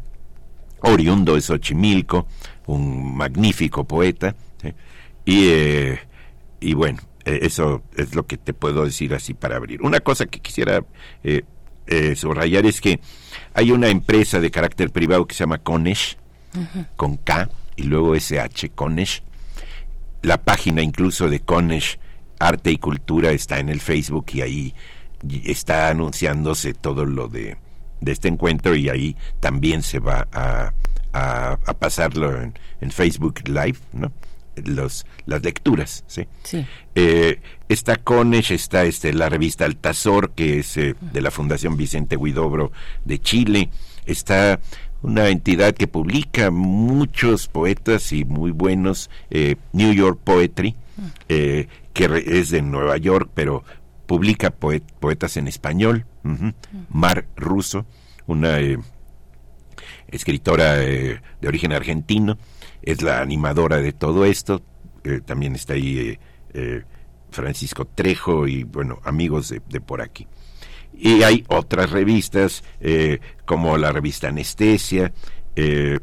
oriundo 0.82 1.36
de 1.36 1.42
Xochimilco, 1.42 2.28
un 2.68 3.16
magnífico 3.16 3.86
poeta, 3.86 4.36
y, 5.24 5.50
y 6.60 6.74
bueno, 6.74 7.00
eso 7.24 7.82
es 7.96 8.14
lo 8.14 8.28
que 8.28 8.38
te 8.38 8.54
puedo 8.54 8.86
decir 8.86 9.14
así 9.14 9.34
para 9.34 9.56
abrir. 9.56 9.82
Una 9.82 10.00
cosa 10.02 10.26
que 10.26 10.40
quisiera 10.40 10.84
eh, 11.88 12.16
subrayar 12.16 12.66
es 12.66 12.82
que 12.82 13.00
hay 13.54 13.72
una 13.72 13.90
empresa 13.90 14.40
de 14.40 14.52
carácter 14.52 14.92
privado 14.92 15.26
que 15.26 15.36
se 15.36 15.44
llama 15.44 15.60
Conesh, 15.60 16.18
con 16.96 17.18
K 17.18 17.50
y 17.76 17.84
luego 17.84 18.16
SH, 18.16 18.70
Conesh. 18.74 19.24
La 20.22 20.38
página 20.38 20.82
incluso 20.82 21.30
de 21.30 21.42
Conesh 21.42 22.00
Arte 22.40 22.72
y 22.72 22.78
Cultura 22.78 23.32
está 23.32 23.60
en 23.60 23.70
el 23.70 23.82
Facebook 23.82 24.26
y 24.34 24.42
ahí 24.42 24.74
está 25.44 25.90
anunciándose 25.90 26.74
todo 26.74 27.06
lo 27.06 27.28
de, 27.28 27.58
de 28.02 28.12
este 28.12 28.28
encuentro 28.28 28.76
y 28.76 28.90
ahí 28.90 29.16
también 29.40 29.82
se 29.82 30.00
va 30.00 30.28
a, 30.32 30.74
a, 31.14 31.74
pasarlo 31.80 32.42
en, 32.42 32.54
en, 32.82 32.92
Facebook 32.92 33.48
Live, 33.48 33.78
¿no? 33.94 34.12
Los, 34.64 35.06
las 35.26 35.44
lecturas, 35.44 36.04
¿sí? 36.08 36.28
sí. 36.44 36.66
Eh, 36.96 37.42
está 37.68 37.98
Conesh, 37.98 38.52
está 38.52 38.86
este, 38.86 39.14
la 39.14 39.30
revista 39.30 39.66
Altazor, 39.66 40.32
que 40.32 40.60
es 40.60 40.78
eh, 40.78 40.96
de 41.00 41.22
la 41.22 41.32
Fundación 41.32 41.76
Vicente 41.78 42.16
Huidobro 42.16 42.72
de 43.04 43.20
Chile, 43.20 43.70
está 44.06 44.60
una 45.02 45.28
entidad 45.28 45.74
que 45.74 45.88
publica 45.88 46.52
muchos 46.52 47.48
poetas 47.48 48.12
y 48.14 48.24
muy 48.26 48.52
buenos, 48.52 49.10
eh, 49.30 49.58
New 49.74 49.94
York 49.94 50.20
Poetry, 50.24 50.76
que 51.28 52.24
es 52.26 52.50
de 52.50 52.62
Nueva 52.62 52.98
York, 52.98 53.30
pero 53.34 53.64
publica 54.06 54.52
poetas 54.52 55.38
en 55.38 55.48
español, 55.48 56.06
Mar 56.90 57.26
Russo, 57.36 57.86
una 58.26 58.58
escritora 60.08 60.76
de 60.76 61.20
origen 61.46 61.74
argentino, 61.74 62.38
es 62.86 63.02
la 63.02 63.22
animadora 63.22 63.78
de 63.78 63.94
todo 63.94 64.26
esto, 64.26 64.62
también 65.26 65.56
está 65.56 65.74
ahí 65.74 66.18
Francisco 67.36 67.86
Trejo 67.86 68.48
y, 68.48 68.64
bueno, 68.64 69.00
amigos 69.04 69.50
de, 69.50 69.82
por 69.82 70.02
aquí. 70.02 70.26
Y 70.98 71.24
hay 71.24 71.44
otras 71.50 71.92
revistas, 71.92 72.64
eh, 72.80 73.20
como 73.44 73.78
la 73.78 73.92
revista 73.92 74.30
Anestesia. 74.30 75.12
Eh, 75.56 76.00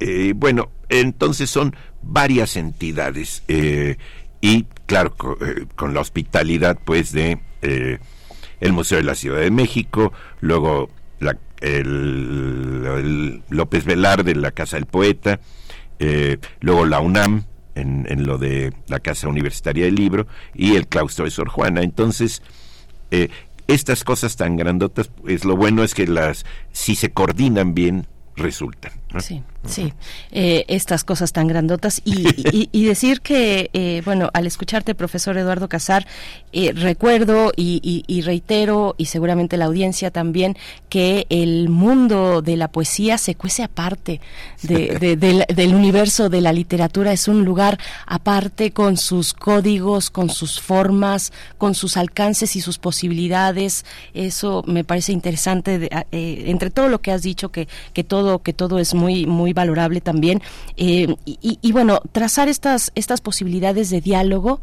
eh, 0.00 0.32
bueno, 0.34 0.70
entonces 0.88 1.50
son 1.50 1.76
varias 2.02 2.56
entidades. 2.56 3.42
y, 4.40 4.64
claro, 4.86 5.14
con, 5.76 5.94
la 5.94 6.00
hospitalidad, 6.00 6.78
pues, 6.82 7.12
de 7.12 7.38
el 8.60 8.72
Museo 8.72 8.98
de 8.98 9.04
la 9.04 9.14
Ciudad 9.14 9.40
de 9.40 9.50
México, 9.50 10.12
luego 10.40 10.90
la, 11.20 11.36
el 11.60 13.42
López 13.50 13.84
Velarde, 13.84 14.34
la 14.34 14.52
Casa 14.52 14.76
del 14.76 14.86
Poeta, 14.86 15.40
eh, 15.98 16.38
luego 16.60 16.86
la 16.86 17.00
UNAM, 17.00 17.44
en, 17.74 18.06
en, 18.08 18.26
lo 18.26 18.38
de 18.38 18.72
la 18.88 19.00
Casa 19.00 19.28
Universitaria 19.28 19.84
del 19.84 19.94
Libro, 19.94 20.26
y 20.54 20.74
el 20.74 20.88
claustro 20.88 21.24
de 21.24 21.30
Sor 21.30 21.48
Juana. 21.48 21.82
Entonces, 21.82 22.42
eh, 23.10 23.28
estas 23.66 24.04
cosas 24.04 24.36
tan 24.36 24.56
grandotas, 24.56 25.08
pues 25.08 25.44
lo 25.44 25.56
bueno 25.56 25.84
es 25.84 25.94
que 25.94 26.06
las, 26.06 26.44
si 26.72 26.94
se 26.96 27.10
coordinan 27.10 27.74
bien, 27.74 28.06
resultan. 28.36 28.92
Sí, 29.16 29.42
sí, 29.66 29.94
eh, 30.32 30.66
estas 30.68 31.02
cosas 31.02 31.32
tan 31.32 31.46
grandotas 31.46 32.02
y, 32.04 32.86
decir 32.86 33.22
que, 33.22 33.70
eh, 33.72 34.02
bueno, 34.04 34.28
al 34.34 34.46
escucharte, 34.46 34.94
profesor 34.94 35.38
Eduardo 35.38 35.66
Casar, 35.66 36.06
eh, 36.52 36.72
recuerdo 36.72 37.52
y, 37.56 38.22
reitero, 38.22 38.94
y 38.98 39.06
seguramente 39.06 39.56
la 39.56 39.64
audiencia 39.64 40.10
también, 40.10 40.58
que 40.90 41.26
el 41.30 41.70
mundo 41.70 42.42
de 42.42 42.58
la 42.58 42.68
poesía 42.68 43.16
se 43.16 43.34
cuece 43.34 43.62
aparte 43.62 44.20
del, 44.62 45.74
universo 45.74 46.28
de 46.28 46.42
la 46.42 46.52
literatura, 46.52 47.12
es 47.12 47.28
un 47.28 47.46
lugar 47.46 47.78
aparte 48.06 48.72
con 48.72 48.98
sus 48.98 49.32
códigos, 49.32 50.10
con 50.10 50.28
sus 50.28 50.60
formas, 50.60 51.32
con 51.56 51.74
sus 51.74 51.96
alcances 51.96 52.56
y 52.56 52.60
sus 52.60 52.78
posibilidades. 52.78 53.86
Eso 54.12 54.62
me 54.66 54.84
parece 54.84 55.12
interesante, 55.12 55.88
entre 56.10 56.70
todo 56.70 56.88
lo 56.88 57.00
que 57.00 57.12
has 57.12 57.22
dicho, 57.22 57.50
que, 57.50 57.68
que, 57.94 58.04
todo, 58.04 58.40
que 58.40 58.52
todo 58.52 58.78
es 58.78 58.97
muy, 58.98 59.26
muy 59.26 59.52
valorable 59.52 60.00
también. 60.00 60.42
Eh, 60.76 61.14
y, 61.24 61.72
bueno, 61.72 62.00
trazar 62.12 62.48
estas, 62.48 62.92
estas 62.94 63.20
posibilidades 63.20 63.90
de 63.90 64.00
diálogo 64.00 64.60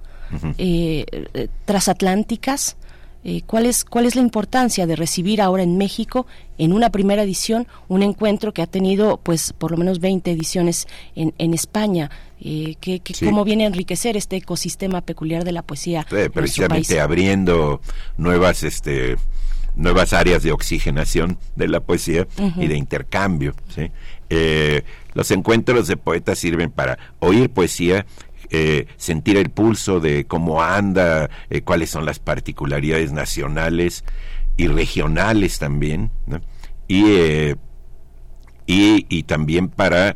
eh, 0.58 1.06
eh, 1.12 1.48
transatlánticas. 1.66 2.78
¿cuál, 3.48 3.66
es, 3.66 3.84
¿Cuál 3.84 4.06
es 4.06 4.14
la 4.14 4.22
importancia 4.22 4.86
de 4.86 4.96
recibir 4.96 5.42
ahora 5.42 5.64
en 5.64 5.80
México, 5.80 6.28
en 6.60 6.72
una 6.72 6.92
primera 6.92 7.24
edición, 7.24 7.66
un 7.88 8.04
encuentro 8.04 8.54
que 8.54 8.62
ha 8.62 8.68
tenido, 8.68 9.18
pues, 9.18 9.52
por 9.52 9.72
lo 9.72 9.78
menos 9.78 10.00
20 10.00 10.30
ediciones 10.30 10.88
en, 11.16 11.34
en 11.40 11.56
España? 11.56 12.12
que, 12.40 13.02
¿Cómo 13.24 13.44
viene 13.44 13.64
a 13.64 13.68
enriquecer 13.68 14.16
este 14.16 14.36
ecosistema 14.36 15.02
peculiar 15.02 15.44
de 15.44 15.54
la 15.54 15.64
poesía? 15.64 16.06
precisamente 16.32 17.00
abriendo 17.00 17.82
nuevas 18.18 18.62
este, 18.62 19.16
nuevas 19.76 20.14
áreas 20.14 20.44
de 20.44 20.52
oxigenación 20.52 21.38
de 21.56 21.68
la 21.68 21.80
poesía 21.80 22.28
y 22.58 22.68
de 22.68 22.78
intercambio. 22.78 23.54
¿sí? 23.68 23.92
Eh, 24.30 24.84
los 25.14 25.32
encuentros 25.32 25.88
de 25.88 25.98
poetas 25.98 26.40
sirven 26.40 26.72
para 26.72 26.98
oír 27.20 27.50
poesía, 27.50 28.06
eh, 28.50 28.88
sentir 28.98 29.38
el 29.38 29.50
pulso 29.50 30.00
de 30.00 30.26
cómo 30.26 30.62
anda, 30.62 31.30
eh, 31.50 31.62
cuáles 31.62 31.90
son 31.90 32.06
las 32.06 32.20
particularidades 32.20 33.12
nacionales 33.12 34.04
y 34.58 34.68
regionales 34.68 35.60
también, 35.60 36.12
y, 36.88 37.04
y, 38.68 39.06
y, 39.10 39.24
también 39.24 39.68
para 39.68 40.16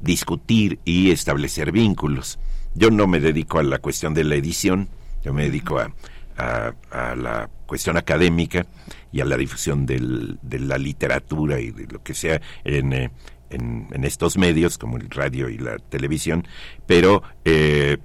discutir 0.00 0.78
y 0.84 1.10
establecer 1.10 1.72
vínculos. 1.72 2.38
Yo 2.74 2.90
no 2.90 3.06
me 3.06 3.20
dedico 3.20 3.58
a 3.58 3.62
la 3.62 3.78
cuestión 3.78 4.14
de 4.14 4.24
la 4.24 4.36
edición, 4.36 4.88
yo 5.24 5.34
me 5.34 5.44
dedico 5.44 5.78
a, 5.78 5.92
a 6.38 7.14
la 7.16 7.50
cuestión 7.66 7.96
académica 7.96 8.66
y 9.12 9.20
a 9.20 9.24
la 9.24 9.36
difusión 9.36 9.86
del, 9.86 10.38
de 10.42 10.60
la 10.60 10.78
literatura 10.78 11.60
y 11.60 11.70
de 11.70 11.86
lo 11.86 12.02
que 12.02 12.14
sea 12.14 12.40
en, 12.64 12.92
eh, 12.92 13.10
en, 13.50 14.04
estos 14.04 14.38
medios 14.38 14.78
como 14.78 14.96
el 14.96 15.10
radio 15.10 15.48
y 15.48 15.58
la 15.58 15.78
televisión, 15.78 16.46
pero 16.86 17.22
eh, 17.44 17.98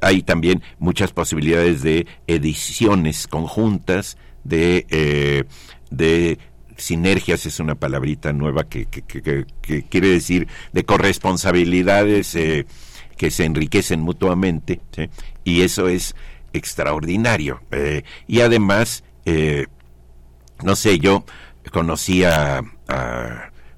hay 0.00 0.22
también 0.22 0.62
muchas 0.78 1.12
posibilidades 1.12 1.82
de 1.82 2.06
ediciones 2.26 3.28
conjuntas, 3.28 4.18
de, 4.44 4.86
eh, 4.90 5.44
de 5.90 6.38
sinergias 6.76 7.46
es 7.46 7.60
una 7.60 7.76
palabrita 7.76 8.32
nueva 8.32 8.68
que, 8.68 8.86
que, 8.86 9.02
que, 9.12 9.82
quiere 9.84 10.08
decir 10.08 10.48
de 10.72 10.84
corresponsabilidades 10.84 12.36
que 13.16 13.30
se 13.30 13.44
enriquecen 13.44 14.00
mutuamente 14.00 14.80
y 15.44 15.60
eso 15.60 15.88
es 15.88 16.16
extraordinario. 16.52 17.60
Eh, 17.70 18.02
y 18.26 18.40
además, 18.40 19.04
eh, 19.24 19.66
no 20.62 20.76
sé, 20.76 20.98
yo 20.98 21.24
conocí 21.70 22.24
a, 22.24 22.62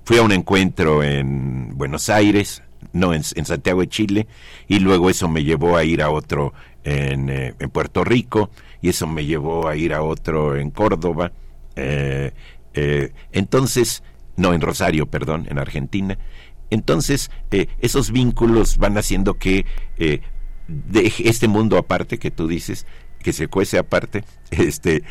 Fui 0.04 0.18
a 0.18 0.22
un 0.22 0.32
encuentro 0.32 1.02
en 1.02 1.78
Buenos 1.78 2.10
Aires, 2.10 2.62
no, 2.92 3.14
en, 3.14 3.22
Santiago 3.22 3.80
de 3.80 3.88
Chile, 3.88 4.26
y 4.68 4.80
luego 4.80 5.08
eso 5.08 5.28
me 5.28 5.44
llevó 5.44 5.78
a 5.78 5.84
ir 5.84 6.02
a 6.02 6.10
otro 6.10 6.52
en, 6.82 7.30
eh, 7.30 7.54
en 7.58 7.70
Puerto 7.70 8.04
Rico, 8.04 8.50
y 8.82 8.90
eso 8.90 9.06
me 9.06 9.24
llevó 9.24 9.66
a 9.66 9.76
ir 9.76 9.94
a 9.94 10.02
otro 10.02 10.56
en 10.56 10.70
Córdoba. 10.70 11.32
entonces, 13.32 14.02
no, 14.36 14.52
en 14.52 14.60
Rosario, 14.60 15.06
perdón, 15.06 15.46
en 15.48 15.58
Argentina. 15.58 16.18
Entonces, 16.68 17.30
esos 17.78 18.10
vínculos 18.10 18.76
van 18.76 18.98
haciendo 18.98 19.34
que 19.34 19.64
de 20.68 21.12
este 21.24 21.48
mundo 21.48 21.78
aparte 21.78 22.18
que 22.18 22.30
tú 22.30 22.48
dices, 22.48 22.86
que 23.22 23.32
se 23.32 23.48
cuece 23.48 23.78
aparte, 23.78 24.24
este 24.50 25.02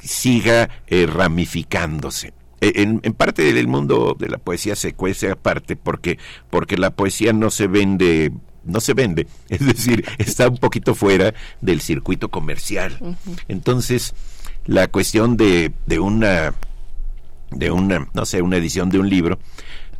siga 0.00 0.68
eh, 0.86 1.06
ramificándose. 1.06 2.32
E, 2.60 2.82
en, 2.82 3.00
parte 3.12 3.52
del 3.52 3.68
mundo 3.68 4.16
de 4.18 4.28
la 4.28 4.38
poesía 4.38 4.76
se 4.76 4.94
cuece 4.94 5.30
aparte 5.30 5.76
porque 5.76 6.18
porque 6.48 6.78
la 6.78 6.90
poesía 6.90 7.32
no 7.32 7.50
se 7.50 7.66
vende 7.66 8.32
no 8.64 8.80
se 8.80 8.94
vende, 8.94 9.26
es 9.48 9.64
decir, 9.64 10.04
está 10.18 10.48
un 10.48 10.58
poquito 10.58 10.94
fuera 10.94 11.34
del 11.60 11.80
circuito 11.80 12.30
comercial. 12.30 12.98
Entonces, 13.48 14.14
la 14.64 14.88
cuestión 14.88 15.36
de, 15.36 15.72
de 15.86 15.98
una 15.98 16.54
de 17.50 17.70
una, 17.70 18.08
no 18.12 18.26
sé, 18.26 18.42
una 18.42 18.56
edición 18.56 18.90
de 18.90 18.98
un 18.98 19.08
libro, 19.08 19.38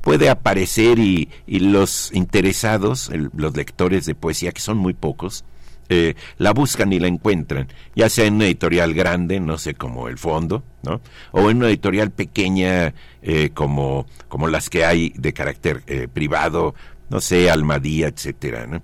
puede 0.07 0.31
aparecer 0.31 1.01
y, 1.01 1.28
los 1.49 2.12
interesados, 2.15 3.11
los 3.35 3.57
lectores 3.57 4.07
de 4.07 4.15
poesía, 4.15 4.53
que 4.53 4.61
son 4.61 4.77
muy 4.77 4.95
pocos, 4.95 5.45
eh, 5.89 6.15
la 6.39 6.53
buscan 6.53 6.93
y 6.93 7.01
la 7.01 7.09
encuentran, 7.09 7.66
ya 7.97 8.09
sea 8.09 8.27
en 8.27 8.35
una 8.35 8.45
editorial 8.45 8.95
grande, 8.95 9.41
no 9.41 9.59
sé, 9.59 9.74
como 9.74 10.07
El 10.07 10.16
Fondo, 10.16 10.62
¿no? 10.85 11.01
O 11.33 11.51
en 11.51 11.57
una 11.57 11.66
editorial 11.66 12.12
pequeña, 12.12 12.95
eh, 13.20 13.51
como, 13.53 14.07
como 14.28 14.47
las 14.47 14.70
que 14.70 14.85
hay 14.85 15.12
de 15.16 15.33
carácter 15.33 15.83
eh, 15.89 16.07
privado, 16.07 16.77
no 17.11 17.20
sé, 17.20 17.51
Almadía, 17.51 18.07
etcétera, 18.07 18.81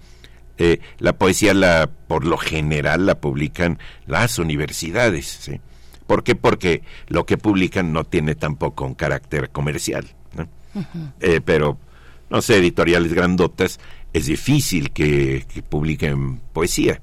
la 0.98 1.12
poesía, 1.12 1.54
la, 1.54 1.88
por 2.08 2.24
lo 2.24 2.36
general, 2.36 3.06
la 3.06 3.20
publican 3.20 3.78
las 4.06 4.40
universidades, 4.40 5.26
¿sí? 5.26 5.60
¿Por 6.08 6.24
qué? 6.24 6.34
Porque 6.34 6.82
lo 7.06 7.26
que 7.26 7.38
publican 7.38 7.92
no 7.92 8.02
tiene 8.02 8.34
tampoco 8.34 8.84
un 8.84 8.94
carácter 8.94 9.50
comercial. 9.50 10.16
Eh, 11.20 11.40
pero, 11.44 11.78
no 12.30 12.42
sé, 12.42 12.56
editoriales 12.56 13.12
grandotas, 13.12 13.78
es 14.12 14.26
difícil 14.26 14.90
que, 14.90 15.44
publiquen 15.68 16.38
poesía. 16.52 17.00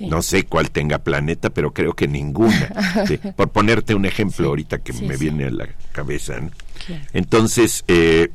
¿no? 0.00 0.22
sé 0.22 0.44
cuál 0.44 0.70
tenga 0.70 0.98
planeta, 0.98 1.50
pero 1.50 1.72
creo 1.72 1.94
que 1.94 2.08
ninguna. 2.08 2.72
Por 3.36 3.50
ponerte 3.50 3.94
un 3.94 4.06
ejemplo 4.06 4.48
ahorita 4.48 4.78
que 4.78 4.92
me 4.92 5.16
viene 5.16 5.46
a 5.46 5.50
la 5.50 5.68
cabeza. 5.92 6.36
Entonces, 7.12 7.84
eh, 7.88 8.30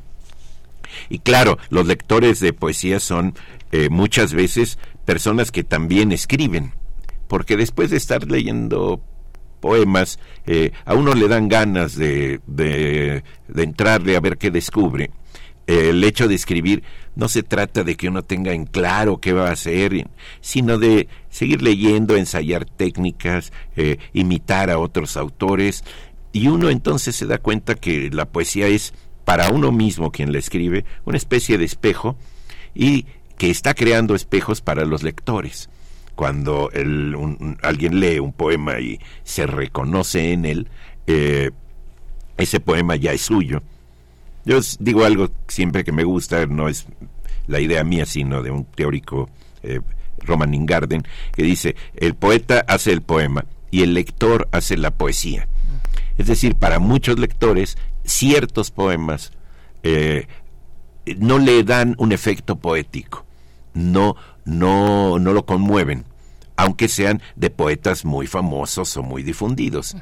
y 1.10 1.20
claro, 1.20 1.58
los 1.70 1.88
lectores 1.88 2.40
de 2.40 2.54
poesía 2.54 3.00
son 3.00 3.36
eh, 3.72 3.90
muchas 3.90 4.34
veces 4.34 4.78
personas 5.06 5.52
que 5.52 5.64
también 5.64 6.12
escriben, 6.12 6.74
porque 7.28 7.58
después 7.58 7.90
de 7.90 7.98
estar 7.98 8.30
leyendo 8.30 9.02
poemas, 9.64 10.19
eh, 10.45 10.73
a 10.84 10.94
uno 10.94 11.14
le 11.14 11.30
dan 11.30 11.48
ganas 11.48 11.95
de, 11.95 12.41
de, 12.48 13.23
entrarle 13.56 14.18
a 14.18 14.19
ver 14.19 14.38
qué 14.38 14.52
descubre. 14.52 15.10
el 15.68 16.03
hecho 16.03 16.27
de 16.27 16.35
escribir 16.35 16.84
no 17.15 17.30
se 17.30 17.44
trata 17.44 17.85
de 17.85 17.95
que 17.95 18.10
uno 18.10 18.23
tenga 18.23 18.52
en 18.52 18.65
claro 18.65 19.22
qué 19.22 19.31
va 19.31 19.48
a 19.48 19.53
hacer, 19.53 20.06
sino 20.41 20.77
de 20.77 21.07
seguir 21.30 21.61
leyendo, 21.61 22.18
ensayar 22.18 22.65
técnicas, 22.65 23.53
eh, 23.77 23.99
imitar 24.11 24.69
a 24.69 24.80
otros 24.80 25.15
autores, 25.15 25.85
y 26.34 26.49
uno 26.49 26.69
entonces 26.69 27.15
se 27.15 27.26
da 27.26 27.38
cuenta 27.38 27.76
que 27.76 28.10
la 28.11 28.26
poesía 28.26 28.68
es 28.68 28.94
para 29.23 29.49
uno 29.49 29.72
mismo 29.72 30.11
quien 30.11 30.34
la 30.34 30.40
escribe 30.40 30.84
una 31.06 31.15
especie 31.15 31.57
de 31.57 31.64
espejo 31.64 32.18
y 32.76 33.06
que 33.38 33.49
está 33.49 33.73
creando 33.73 34.14
espejos 34.14 34.60
para 34.60 34.84
los 34.84 35.03
lectores 35.03 35.69
cuando 36.15 36.69
alguien 37.61 37.99
lee 37.99 38.19
un 38.19 38.34
poema 38.34 38.80
y 38.80 38.99
se 39.23 39.48
reconoce 39.48 40.34
en 40.34 40.45
él, 40.45 40.68
eh, 41.07 41.52
ese 42.38 42.60
poema 42.60 42.95
ya 42.95 43.11
es 43.14 43.22
suyo. 43.22 43.61
Yo 44.45 44.60
digo 44.80 45.06
algo 45.06 45.30
siempre 45.48 45.84
que 45.84 45.91
me 45.91 46.03
gusta, 46.03 46.45
no 46.45 46.68
es 46.68 46.85
la 47.48 47.60
idea 47.60 47.84
mía, 47.84 48.06
sino 48.06 48.41
de 48.41 48.52
un 48.52 48.65
teórico, 48.65 49.30
eh, 49.64 49.80
Roman 50.19 50.53
Ingarden, 50.53 51.03
que 51.34 51.44
dice, 51.44 51.76
el 51.95 52.15
poeta 52.15 52.64
hace 52.68 52.91
el 52.91 53.02
poema 53.02 53.45
y 53.72 53.84
el 53.84 53.94
lector 53.94 54.48
hace 54.52 54.77
la 54.77 54.91
poesía. 54.91 55.48
Es 56.18 56.27
decir, 56.27 56.56
para 56.56 56.80
muchos 56.80 57.19
lectores, 57.19 57.77
ciertos 58.03 58.72
poemas 58.72 59.31
eh, 59.81 60.27
no 61.18 61.40
le 61.40 61.64
dan 61.64 61.95
un 61.98 62.11
efecto 62.11 62.57
poético, 62.57 63.26
no 63.74 64.16
no, 64.45 65.20
no 65.20 65.34
lo 65.34 65.45
conmueven, 65.45 66.06
aunque 66.58 66.88
sean 66.90 67.22
de 67.36 67.50
poetas 67.50 68.04
muy 68.06 68.28
famosos 68.28 68.95
o 68.98 69.04
muy 69.04 69.24
difundidos. 69.24 69.95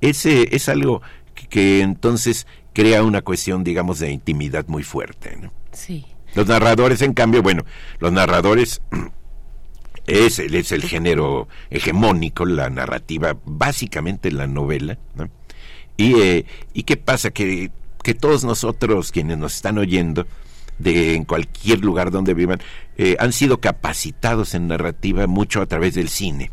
Ese 0.00 0.54
es 0.54 0.68
algo 0.68 1.00
que, 1.34 1.46
que 1.46 1.80
entonces 1.80 2.46
crea 2.72 3.02
una 3.04 3.22
cuestión, 3.22 3.62
digamos, 3.64 3.98
de 4.00 4.10
intimidad 4.10 4.66
muy 4.66 4.82
fuerte. 4.82 5.36
¿no? 5.40 5.52
Sí. 5.72 6.06
Los 6.34 6.46
narradores, 6.48 7.02
en 7.02 7.12
cambio, 7.14 7.42
bueno, 7.42 7.64
los 8.00 8.10
narradores 8.12 8.82
es, 10.06 10.38
el- 10.38 10.54
es 10.54 10.72
el 10.72 10.82
género 10.82 11.48
hegemónico, 11.70 12.44
la 12.44 12.68
narrativa, 12.70 13.36
básicamente 13.44 14.30
la 14.32 14.46
novela. 14.46 14.98
¿no? 15.14 15.28
Y, 15.96 16.14
eh, 16.20 16.46
¿Y 16.74 16.82
qué 16.82 16.96
pasa? 16.96 17.30
Que, 17.30 17.70
que 18.02 18.14
todos 18.14 18.44
nosotros, 18.44 19.12
quienes 19.12 19.38
nos 19.38 19.54
están 19.54 19.78
oyendo, 19.78 20.26
de 20.78 21.14
en 21.14 21.24
cualquier 21.24 21.80
lugar 21.80 22.10
donde 22.10 22.34
vivan, 22.34 22.60
eh, 22.96 23.16
han 23.18 23.32
sido 23.32 23.60
capacitados 23.60 24.54
en 24.54 24.68
narrativa 24.68 25.26
mucho 25.26 25.60
a 25.60 25.66
través 25.66 25.94
del 25.94 26.08
cine. 26.08 26.50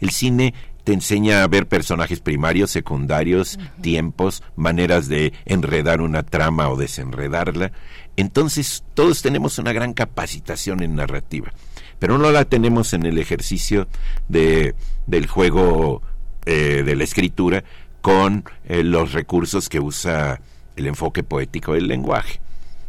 El 0.00 0.10
cine 0.10 0.54
te 0.86 0.92
enseña 0.92 1.42
a 1.42 1.48
ver 1.48 1.66
personajes 1.66 2.20
primarios, 2.20 2.70
secundarios, 2.70 3.58
tiempos, 3.80 4.44
maneras 4.54 5.08
de 5.08 5.32
enredar 5.44 6.00
una 6.00 6.22
trama 6.22 6.68
o 6.68 6.76
desenredarla. 6.76 7.72
Entonces, 8.16 8.84
todos 8.94 9.20
tenemos 9.20 9.58
una 9.58 9.72
gran 9.72 9.94
capacitación 9.94 10.84
en 10.84 10.94
narrativa, 10.94 11.52
pero 11.98 12.18
no 12.18 12.30
la 12.30 12.44
tenemos 12.44 12.92
en 12.92 13.04
el 13.04 13.18
ejercicio 13.18 13.88
de, 14.28 14.76
del 15.08 15.26
juego 15.26 16.02
eh, 16.44 16.84
de 16.86 16.94
la 16.94 17.02
escritura 17.02 17.64
con 18.00 18.44
eh, 18.68 18.84
los 18.84 19.12
recursos 19.12 19.68
que 19.68 19.80
usa 19.80 20.40
el 20.76 20.86
enfoque 20.86 21.24
poético 21.24 21.72
del 21.72 21.88
lenguaje. 21.88 22.38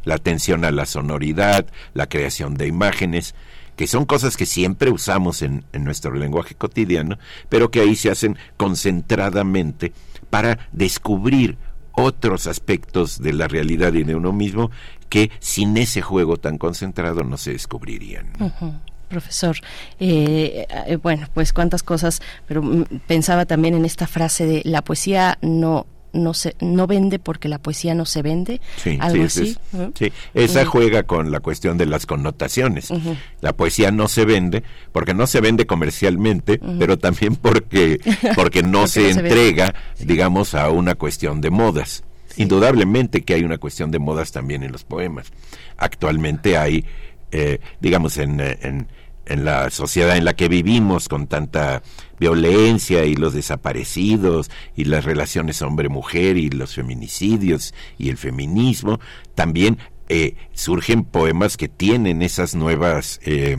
La 0.07 0.15
atención 0.15 0.63
a 0.63 0.71
la 0.71 0.85
sonoridad, 0.85 1.65
la 1.93 2.07
creación 2.07 2.55
de 2.55 2.65
imágenes, 2.65 3.35
que 3.75 3.87
son 3.87 4.05
cosas 4.05 4.37
que 4.37 4.45
siempre 4.45 4.89
usamos 4.89 5.41
en, 5.41 5.65
nuestro 5.73 6.13
lenguaje 6.15 6.55
cotidiano, 6.55 7.17
pero 7.49 7.71
que 7.71 7.81
ahí 7.81 7.97
se 7.97 8.09
hacen 8.09 8.37
concentradamente 8.55 9.91
para 10.29 10.69
descubrir 10.71 11.57
otros 11.91 12.47
aspectos 12.47 13.21
de 13.21 13.33
la 13.33 13.49
realidad 13.49 13.91
y 13.93 14.05
de 14.05 14.15
uno 14.15 14.31
mismo 14.31 14.71
que 15.09 15.29
sin 15.39 15.75
ese 15.75 16.01
juego 16.01 16.37
tan 16.37 16.57
concentrado 16.57 17.25
no 17.25 17.35
se 17.35 17.51
descubrirían. 17.51 18.31
Profesor, 19.09 19.57
eh, 19.99 20.67
eh, 20.69 20.95
bueno, 20.95 21.27
pues 21.33 21.51
cuántas 21.51 21.83
cosas, 21.83 22.21
pero 22.47 22.61
mm, 22.61 22.85
pensaba 23.07 23.45
también 23.45 23.73
en 23.75 23.83
esta 23.83 24.07
frase 24.07 24.45
de 24.45 24.61
la 24.63 24.81
poesía 24.83 25.37
no 25.41 25.85
no 26.17 26.33
se 26.33 26.55
no 26.59 26.87
vende 26.87 27.19
porque 27.19 27.47
la 27.47 27.59
poesía 27.59 27.93
no 27.95 28.05
se 28.05 28.21
vende, 28.21 28.59
Sí, 28.75 28.97
algo 28.99 29.27
sí, 29.29 29.41
así. 29.41 29.57
es- 29.73 29.89
sí, 29.97 30.11
esa 30.33 30.65
juega 30.65 31.03
con 31.03 31.31
la 31.31 31.39
cuestión 31.39 31.77
de 31.77 31.85
las 31.85 32.05
connotaciones. 32.05 32.89
La 33.41 33.53
poesía 33.55 33.91
no 33.91 34.07
se 34.07 34.25
vende 34.25 34.63
porque 34.91 35.13
no 35.13 35.27
se 35.27 35.39
vende 35.41 35.65
comercialmente, 35.65 36.59
pero 36.79 36.97
también 36.97 37.35
porque 37.35 37.99
porque 38.35 38.63
no 38.63 38.79
Porque 38.81 38.87
se 38.87 39.01
no 39.07 39.13
se 39.13 39.21
vende. 39.21 39.29
entrega, 39.29 39.75
digamos, 39.99 40.53
a 40.53 40.69
una 40.69 40.95
cuestión 40.95 41.41
de 41.41 41.49
modas. 41.49 42.03
Indudablemente 42.37 43.23
que 43.23 43.33
hay 43.33 43.43
una 43.43 43.57
cuestión 43.57 43.89
de 43.91 43.97
modas 43.99 44.31
también 44.31 44.61
en 44.63 44.71
los 44.71 44.83
poemas. 44.83 45.31
Actualmente 45.77 46.57
hay, 46.57 46.85
eh, 47.31 47.59
digamos, 47.79 48.17
en, 48.17 48.39
eh, 48.39 48.57
en, 48.61 48.87
en 49.27 49.45
la 49.45 49.69
sociedad 49.69 50.17
en 50.17 50.25
la 50.25 50.35
que 50.35 50.47
vivimos 50.47 51.07
con 51.07 51.27
tanta 51.27 51.83
violencia 52.19 53.05
y 53.05 53.15
los 53.15 53.33
desaparecidos 53.33 54.49
y 54.75 54.85
las 54.85 55.05
relaciones 55.05 55.61
hombre-mujer 55.61 56.37
y 56.37 56.49
los 56.49 56.73
feminicidios 56.75 57.73
y 57.97 58.09
el 58.09 58.17
feminismo, 58.17 58.99
también 59.35 59.77
eh, 60.09 60.35
surgen 60.53 61.03
poemas 61.03 61.57
que 61.57 61.67
tienen 61.67 62.21
esas 62.21 62.55
nuevas... 62.55 63.19
eh, 63.23 63.57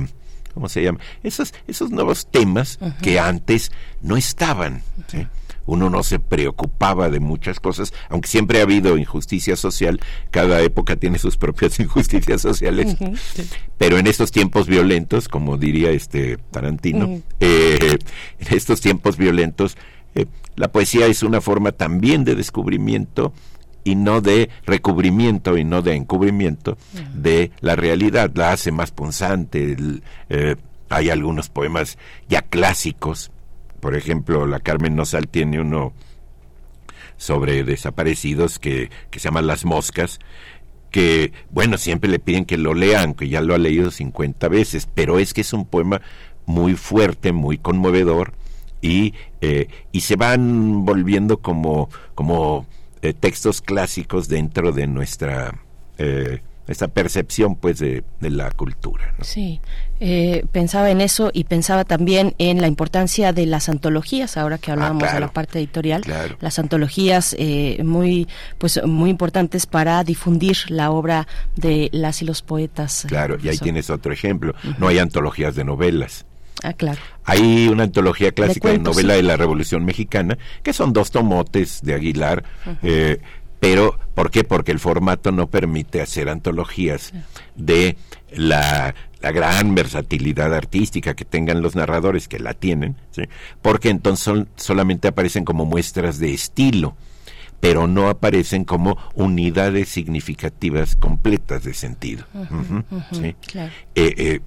¿Cómo 0.54 0.68
se 0.68 0.82
llama? 0.82 0.98
Esos, 1.22 1.54
esos 1.68 1.90
nuevos 1.92 2.26
temas 2.26 2.80
que 3.00 3.20
antes 3.20 3.70
no 4.02 4.16
estaban. 4.16 4.82
¿sí? 5.06 5.24
Uno 5.68 5.90
no 5.90 6.02
se 6.02 6.18
preocupaba 6.18 7.10
de 7.10 7.20
muchas 7.20 7.60
cosas, 7.60 7.92
aunque 8.08 8.26
siempre 8.28 8.58
ha 8.58 8.62
habido 8.62 8.96
injusticia 8.96 9.54
social, 9.54 10.00
cada 10.30 10.62
época 10.62 10.96
tiene 10.96 11.18
sus 11.18 11.36
propias 11.36 11.78
injusticias 11.80 12.40
sociales, 12.40 12.96
sí. 12.98 13.46
pero 13.76 13.98
en 13.98 14.06
estos 14.06 14.32
tiempos 14.32 14.66
violentos, 14.66 15.28
como 15.28 15.58
diría 15.58 15.90
este 15.90 16.38
Tarantino, 16.50 17.20
eh, 17.38 17.98
en 18.38 18.56
estos 18.56 18.80
tiempos 18.80 19.18
violentos, 19.18 19.76
eh, 20.14 20.24
la 20.56 20.72
poesía 20.72 21.06
es 21.06 21.22
una 21.22 21.42
forma 21.42 21.72
también 21.72 22.24
de 22.24 22.34
descubrimiento 22.34 23.34
y 23.84 23.94
no 23.94 24.22
de 24.22 24.48
recubrimiento 24.64 25.58
y 25.58 25.64
no 25.64 25.82
de 25.82 25.94
encubrimiento 25.94 26.78
de 27.14 27.52
la 27.60 27.76
realidad, 27.76 28.30
la 28.34 28.52
hace 28.52 28.72
más 28.72 28.90
punzante. 28.90 29.72
el, 29.72 30.02
eh, 30.30 30.56
hay 30.90 31.10
algunos 31.10 31.48
poemas 31.50 31.98
ya 32.28 32.42
clásicos, 32.42 33.30
por 33.80 33.96
ejemplo, 33.96 34.46
la 34.46 34.60
Carmen 34.60 34.96
Nosal 34.96 35.28
tiene 35.28 35.60
uno 35.60 35.92
sobre 37.16 37.64
desaparecidos 37.64 38.58
que, 38.58 38.90
que 39.10 39.18
se 39.18 39.24
llama 39.24 39.42
Las 39.42 39.64
Moscas, 39.64 40.18
que, 40.90 41.32
bueno, 41.50 41.78
siempre 41.78 42.10
le 42.10 42.18
piden 42.18 42.44
que 42.44 42.56
lo 42.56 42.74
lean, 42.74 43.14
que 43.14 43.28
ya 43.28 43.40
lo 43.40 43.54
ha 43.54 43.58
leído 43.58 43.90
50 43.90 44.48
veces, 44.48 44.88
pero 44.94 45.18
es 45.18 45.34
que 45.34 45.42
es 45.42 45.52
un 45.52 45.66
poema 45.66 46.00
muy 46.46 46.74
fuerte, 46.74 47.32
muy 47.32 47.58
conmovedor, 47.58 48.32
y, 48.80 49.14
eh, 49.40 49.68
y 49.92 50.00
se 50.00 50.16
van 50.16 50.84
volviendo 50.84 51.38
como, 51.38 51.90
como 52.14 52.66
eh, 53.02 53.12
textos 53.12 53.60
clásicos 53.60 54.28
dentro 54.28 54.72
de 54.72 54.86
nuestra, 54.86 55.60
eh, 55.98 56.40
esta 56.68 56.88
percepción 56.88 57.56
pues 57.56 57.78
de, 57.78 58.04
de 58.20 58.30
la 58.30 58.50
cultura. 58.50 59.14
¿no? 59.18 59.24
Sí, 59.24 59.60
eh, 60.00 60.44
pensaba 60.52 60.90
en 60.90 61.00
eso 61.00 61.30
y 61.32 61.44
pensaba 61.44 61.84
también 61.84 62.34
en 62.38 62.60
la 62.60 62.68
importancia 62.68 63.32
de 63.32 63.46
las 63.46 63.68
antologías, 63.68 64.36
ahora 64.36 64.58
que 64.58 64.70
hablábamos 64.70 65.02
de 65.02 65.08
claro, 65.08 65.26
la 65.26 65.32
parte 65.32 65.58
editorial, 65.58 66.02
claro. 66.02 66.36
las 66.40 66.58
antologías 66.58 67.34
eh, 67.38 67.80
muy, 67.82 68.28
pues, 68.58 68.80
muy 68.84 69.10
importantes 69.10 69.66
para 69.66 70.04
difundir 70.04 70.56
la 70.68 70.90
obra 70.90 71.26
de 71.56 71.88
las 71.92 72.22
y 72.22 72.26
los 72.26 72.42
poetas. 72.42 73.04
eh, 73.04 73.08
Claro, 73.08 73.38
y 73.42 73.48
ahí 73.48 73.58
tienes 73.58 73.90
otro 73.90 74.12
ejemplo. 74.12 74.54
No 74.78 74.88
hay 74.88 74.98
antologías 74.98 75.54
de 75.54 75.64
novelas. 75.64 76.26
Ah, 76.62 76.72
claro. 76.72 76.98
Hay 77.24 77.68
una 77.68 77.84
antología 77.84 78.32
clásica 78.32 78.68
de, 78.68 78.74
cuentos, 78.74 78.96
novela 78.96 79.14
sí. 79.14 79.16
de 79.18 79.22
la 79.22 79.36
Revolución 79.36 79.84
Mexicana, 79.84 80.36
que 80.62 80.72
son 80.72 80.92
dos 80.92 81.10
tomotes 81.10 81.80
de 81.82 81.94
Aguilar, 81.94 82.42
eh, 82.82 83.20
pero 83.60 83.98
¿por 84.14 84.30
qué? 84.30 84.44
Porque 84.44 84.72
el 84.72 84.78
formato 84.80 85.32
no 85.32 85.48
permite 85.48 86.00
hacer 86.00 86.28
antologías 86.28 87.12
de 87.56 87.96
la, 88.30 88.94
la 89.20 89.32
gran 89.32 89.74
versatilidad 89.74 90.54
artística 90.54 91.14
que 91.14 91.24
tengan 91.24 91.62
los 91.62 91.74
narradores, 91.76 92.28
que 92.28 92.38
la 92.38 92.54
tienen, 92.54 92.96
¿sí? 93.10 93.22
porque 93.62 93.88
entonces 93.90 94.24
son- 94.24 94.48
solamente 94.56 95.08
aparecen 95.08 95.44
como 95.44 95.64
muestras 95.64 96.18
de 96.18 96.32
estilo 96.34 96.96
pero 97.60 97.88
no 97.88 98.08
aparecen 98.08 98.62
como 98.64 98.96
unidades 99.14 99.88
significativas 99.88 100.94
completas 100.94 101.64
de 101.64 101.74
sentido. 101.74 102.24
Eh, 103.96 104.14
eh, 104.16 104.40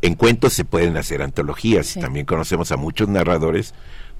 en 0.00 0.14
cuentos 0.14 0.54
se 0.54 0.64
pueden 0.64 0.96
hacer 0.96 1.20
antologías. 1.20 1.88
Sí. 1.88 2.00
También 2.00 2.24
conocemos 2.24 2.72
a 2.72 2.78
muchos 2.78 3.06
narradores 3.08 3.74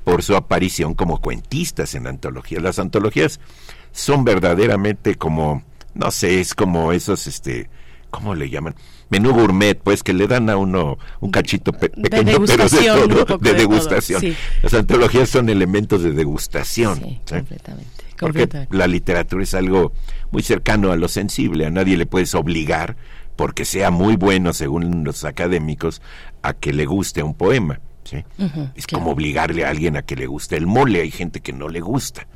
por 0.05 0.23
su 0.23 0.37
aparición 0.37 0.93
como 0.93 1.23
cuentistas 1.23 1.95
en 1.95 2.07
antologías. 2.07 2.63
Las 2.63 2.79
antologías 2.79 3.41
son 3.95 4.25
verdaderamente 4.25 5.15
como, 5.15 5.63
no 5.95 6.11
sé, 6.11 6.41
es 6.41 6.55
como 6.55 6.93
esos, 6.93 7.27
este, 7.27 7.71
¿cómo 8.11 8.35
le 8.35 8.51
llaman? 8.51 8.75
Menú 9.09 9.33
gourmet, 9.33 9.75
pues 9.79 10.03
que 10.03 10.13
le 10.13 10.27
dan 10.27 10.51
a 10.51 10.57
uno 10.57 10.99
un 11.21 11.31
cachito 11.31 11.73
pe- 11.73 11.91
pequeño, 11.91 12.39
pero 12.47 12.69
de 12.69 12.87
todo, 13.15 13.27
poco 13.27 13.39
de 13.45 13.53
de 13.53 13.59
degustación. 13.59 14.21
todo, 14.21 14.31
sí. 14.33 14.37
Las 14.63 14.75
antologías 14.75 15.29
son 15.29 15.49
elementos 15.49 16.03
de 16.03 16.13
degustación. 16.13 16.97
Sí, 16.99 17.21
¿sí? 17.25 17.35
completamente. 17.37 17.91
Porque 18.19 18.41
completamente. 18.41 18.77
la 18.77 18.87
literatura 18.87 19.43
es 19.45 19.55
algo 19.55 19.93
muy 20.31 20.43
cercano 20.43 20.91
a 20.93 20.97
lo 20.97 21.09
sensible, 21.09 21.67
a 21.67 21.71
nadie 21.71 21.97
le 21.97 22.07
puedes 22.07 22.35
obligar, 22.35 22.97
porque 23.37 23.65
sea 23.65 23.91
muy 23.91 24.17
bueno 24.17 24.53
según 24.53 25.05
los 25.05 25.25
académicos, 25.25 26.01
a 26.43 26.53
que 26.55 26.73
le 26.73 26.87
guste 26.87 27.23
un 27.23 27.35
poema. 27.35 27.81
¿sí? 28.05 28.25
Es 28.75 28.87
claro. 28.87 29.03
como 29.05 29.13
obligarle 29.15 29.65
a 29.65 29.71
alguien 29.71 29.97
a 29.97 30.03
que 30.03 30.17
le 30.17 30.27
guste 30.27 30.57
el 30.57 30.67
mole, 30.67 31.01
hay 31.01 31.11
gente 31.11 31.41
que 31.41 31.53
no 31.53 31.69
le 31.69 31.81
gusta. 31.81 32.27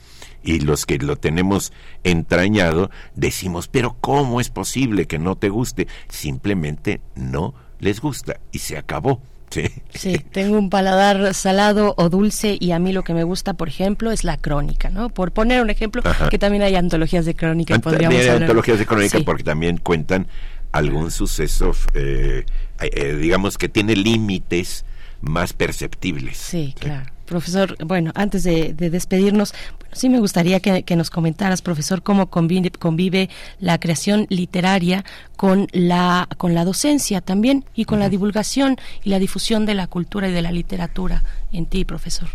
Y 0.49 0.61
los 0.61 0.87
que 0.87 0.97
lo 0.99 1.17
tenemos 1.17 1.73
entrañado 2.05 2.91
decimos, 3.15 3.69
pero 3.69 3.97
¿cómo 4.01 4.41
es 4.41 4.49
posible 4.49 5.07
que 5.07 5.19
no 5.19 5.37
te 5.37 5.51
guste? 5.51 5.89
Simplemente 6.09 7.01
no 7.15 7.53
les 7.81 8.01
gusta 8.01 8.41
y 8.51 8.61
se 8.61 8.79
acabó. 8.79 9.21
¿sí? 9.51 9.65
Sí, 9.95 10.19
tengo 10.19 10.59
un 10.59 10.71
paladar 10.71 11.35
salado 11.35 11.95
o 11.99 12.09
dulce 12.09 12.57
y 12.59 12.73
a 12.73 12.79
mí 12.79 12.93
lo 12.93 13.03
que 13.05 13.13
me 13.15 13.25
gusta, 13.25 13.55
por 13.55 13.69
ejemplo, 13.69 14.11
es 14.11 14.25
la 14.25 14.37
crónica, 14.39 14.89
¿no? 14.91 15.11
Por 15.11 15.33
poner 15.33 15.61
un 15.63 15.69
ejemplo, 15.71 16.01
Ajá. 16.05 16.29
que 16.31 16.39
también 16.39 16.63
hay 16.63 16.77
antologías 16.77 17.25
de 17.27 17.35
crónica, 17.35 17.75
y 17.77 17.79
podríamos 17.79 18.19
hay 18.19 18.29
hablar. 18.29 18.43
antologías 18.45 18.79
de 18.79 18.87
crónica 18.87 19.19
Sí. 19.19 19.25
porque 19.25 19.45
también 19.45 19.77
cuentan 19.79 20.29
algún 20.73 21.11
suceso, 21.11 21.73
eh, 21.95 22.45
eh, 22.81 23.15
digamos 23.17 23.57
que 23.59 23.69
tiene 23.69 23.97
límites 23.97 24.85
más 25.21 25.53
perceptibles. 25.53 26.37
Sí, 26.39 26.75
claro. 26.79 27.11
Profesor, 27.29 27.77
bueno, 27.85 28.13
antes 28.15 28.43
de, 28.43 28.73
de 28.73 28.91
despedirnos, 28.91 29.53
bueno, 29.79 29.95
sí 29.95 30.09
me 30.09 30.19
gustaría 30.19 30.61
que, 30.61 30.83
que 30.83 30.97
nos 30.97 31.11
comentaras, 31.11 31.61
profesor, 31.61 32.03
cómo 32.03 32.29
convive, 32.29 32.71
convive 32.71 33.29
la 33.61 33.79
creación 33.79 34.27
literaria 34.31 35.05
con 35.37 35.69
la, 35.73 36.29
con 36.39 36.55
la 36.55 36.65
docencia 36.65 37.21
también 37.21 37.65
y 37.75 37.85
con 37.85 37.99
la 37.99 38.09
divulgación 38.09 38.77
y 39.05 39.11
la 39.11 39.19
difusión 39.19 39.67
de 39.67 39.75
la 39.75 39.87
cultura 39.87 40.29
y 40.29 40.33
de 40.33 40.43
la 40.43 40.53
literatura 40.53 41.23
en 41.53 41.67
ti, 41.67 41.85
profesor. 41.85 42.29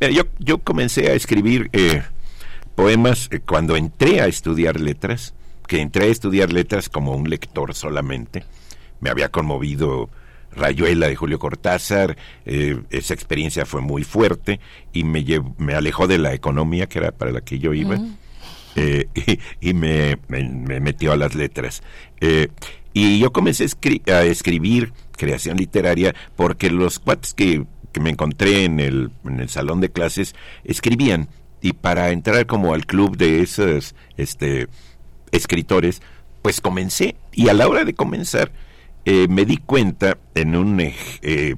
Mira, 0.00 0.12
yo, 0.12 0.24
yo 0.40 0.58
comencé 0.58 1.10
a 1.10 1.14
escribir 1.14 1.70
eh, 1.72 2.02
poemas, 2.74 3.28
eh, 3.30 3.40
cuando 3.40 3.76
entré 3.76 4.20
a 4.20 4.26
estudiar 4.26 4.80
letras, 4.80 5.34
que 5.66 5.80
entré 5.80 6.06
a 6.06 6.08
estudiar 6.08 6.52
letras 6.52 6.88
como 6.88 7.12
un 7.12 7.30
lector 7.30 7.74
solamente, 7.74 8.44
me 9.00 9.10
había 9.10 9.30
conmovido 9.30 10.10
Rayuela 10.56 11.08
de 11.08 11.16
Julio 11.16 11.38
Cortázar, 11.38 12.16
eh, 12.44 12.80
esa 12.90 13.14
experiencia 13.14 13.66
fue 13.66 13.80
muy 13.80 14.04
fuerte 14.04 14.60
y 14.92 15.04
me, 15.04 15.24
me 15.58 15.74
alejó 15.74 16.06
de 16.06 16.18
la 16.18 16.34
economía, 16.34 16.88
que 16.88 16.98
era 16.98 17.12
para 17.12 17.32
la 17.32 17.40
que 17.40 17.58
yo 17.58 17.74
iba, 17.74 17.98
eh, 18.76 19.08
y, 19.60 19.74
me, 19.74 20.18
metió 20.28 21.12
a 21.12 21.16
las 21.16 21.34
letras. 21.34 21.82
Eh, 22.20 22.48
y 22.92 23.18
yo 23.18 23.32
comencé 23.32 23.66
a, 24.12 24.22
escribir 24.22 24.92
creación 25.16 25.56
literaria 25.56 26.14
porque 26.36 26.70
los 26.70 26.98
cuates 26.98 27.34
que, 27.34 27.64
que 27.92 28.00
me 28.00 28.10
encontré 28.10 28.64
en 28.64 28.80
el, 28.80 29.10
en 29.24 29.40
el 29.40 29.48
salón 29.48 29.80
de 29.80 29.90
clases 29.90 30.34
escribían 30.64 31.28
y 31.60 31.72
para 31.72 32.10
entrar 32.10 32.46
como 32.46 32.74
al 32.74 32.84
club 32.84 33.16
de 33.16 33.40
esos 33.40 33.94
este, 34.16 34.68
escritores, 35.32 36.02
pues 36.42 36.60
comencé 36.60 37.16
y 37.32 37.48
a 37.48 37.54
la 37.54 37.66
hora 37.66 37.84
de 37.84 37.94
comenzar 37.94 38.52
eh, 39.04 39.26
me 39.28 39.44
di 39.44 39.58
cuenta 39.58 40.16
en 40.34 40.56
un 40.56 40.80
eh, 40.80 41.56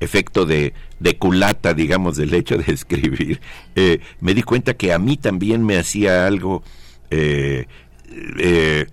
efecto 0.00 0.44
de, 0.44 0.74
culata, 1.18 1.72
digamos, 1.72 2.16
del 2.16 2.34
hecho 2.34 2.58
de 2.58 2.72
escribir, 2.72 3.40
eh, 3.74 4.00
me 4.20 4.34
di 4.34 4.42
cuenta 4.42 4.74
que 4.74 4.92
a 4.92 4.98
mí 4.98 5.16
también 5.16 5.64
me 5.64 5.78
hacía 5.78 6.26
algo, 6.26 6.62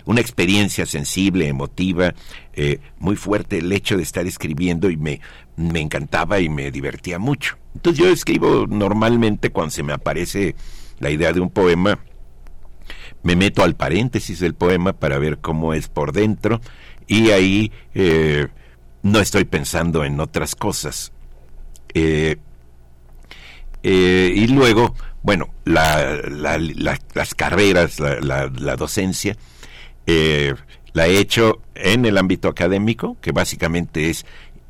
una 0.05 0.21
experiencia 0.21 0.85
sensible, 0.85 1.47
emotiva, 1.47 2.13
muy 2.99 3.15
fuerte 3.15 3.57
el 3.57 3.71
hecho 3.71 3.97
de 3.97 4.03
estar 4.03 4.27
escribiendo 4.27 4.89
y 4.91 4.97
me, 4.97 5.21
me 5.57 5.79
encantaba 5.81 6.39
y 6.39 6.47
me 6.47 6.69
divertía 6.71 7.17
mucho. 7.17 7.57
Entonces 7.73 8.03
yo 8.03 8.11
escribo 8.11 8.67
normalmente 8.67 9.49
cuando 9.49 9.71
se 9.71 9.83
me 9.83 9.93
aparece 9.93 10.55
la 10.99 11.09
idea 11.09 11.33
de 11.33 11.39
un 11.39 11.49
poema, 11.49 11.99
me 13.23 13.35
meto 13.35 13.63
al 13.63 13.75
paréntesis 13.75 14.39
del 14.39 14.53
poema 14.53 14.93
para 14.93 15.17
ver 15.17 15.39
cómo 15.39 15.73
es 15.73 15.87
por 15.87 16.11
dentro 16.11 16.61
y 17.11 17.29
ahí 17.29 17.71
eh, 17.93 18.47
no 19.03 19.19
estoy 19.19 19.43
pensando 19.43 20.05
en 20.05 20.17
otras 20.21 20.55
cosas. 20.55 21.11
Eh, 21.93 22.37
eh, 23.83 24.33
y 24.33 24.47
luego, 24.47 24.95
bueno, 25.21 25.53
las 25.65 27.35
carreras, 27.35 27.99
la, 27.99 28.47
docencia, 28.77 29.35
la 30.05 31.07
he 31.07 31.19
hecho 31.19 31.61
en 31.75 32.05
el 32.05 32.17
ámbito 32.17 32.47
académico, 32.47 33.17
que 33.19 33.33
básicamente 33.33 34.09
es 34.09 34.25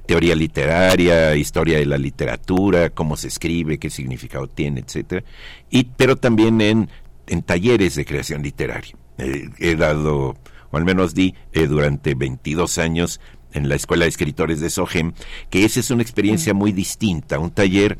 teoría 0.07 0.33
literaria, 0.33 1.35
historia 1.35 1.77
de 1.77 1.85
la 1.85 1.99
literatura, 1.99 2.89
cómo 2.89 3.17
se 3.17 3.27
escribe, 3.27 3.77
qué 3.77 3.91
significado 3.91 4.47
tiene, 4.47 4.79
etcétera, 4.79 5.23
y 5.69 5.83
pero 5.83 6.15
también 6.15 6.59
en, 6.59 6.89
en 7.27 7.43
talleres 7.43 7.93
de 7.93 8.03
creación 8.03 8.41
literaria. 8.41 8.95
he 9.19 9.75
dado 9.75 10.35
o 10.71 10.77
al 10.77 10.85
menos 10.85 11.13
di 11.13 11.35
eh, 11.53 11.67
durante 11.67 12.15
22 12.15 12.77
años 12.77 13.19
en 13.53 13.69
la 13.69 13.75
Escuela 13.75 14.05
de 14.05 14.09
Escritores 14.09 14.59
de 14.61 14.69
Sogem, 14.69 15.13
que 15.49 15.65
esa 15.65 15.79
es 15.79 15.91
una 15.91 16.01
experiencia 16.01 16.53
muy 16.53 16.71
distinta. 16.71 17.37
Un 17.37 17.51
taller, 17.51 17.97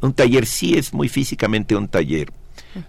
un 0.00 0.12
taller 0.12 0.46
sí 0.46 0.74
es 0.74 0.92
muy 0.92 1.08
físicamente 1.08 1.76
un 1.76 1.88
taller, 1.88 2.32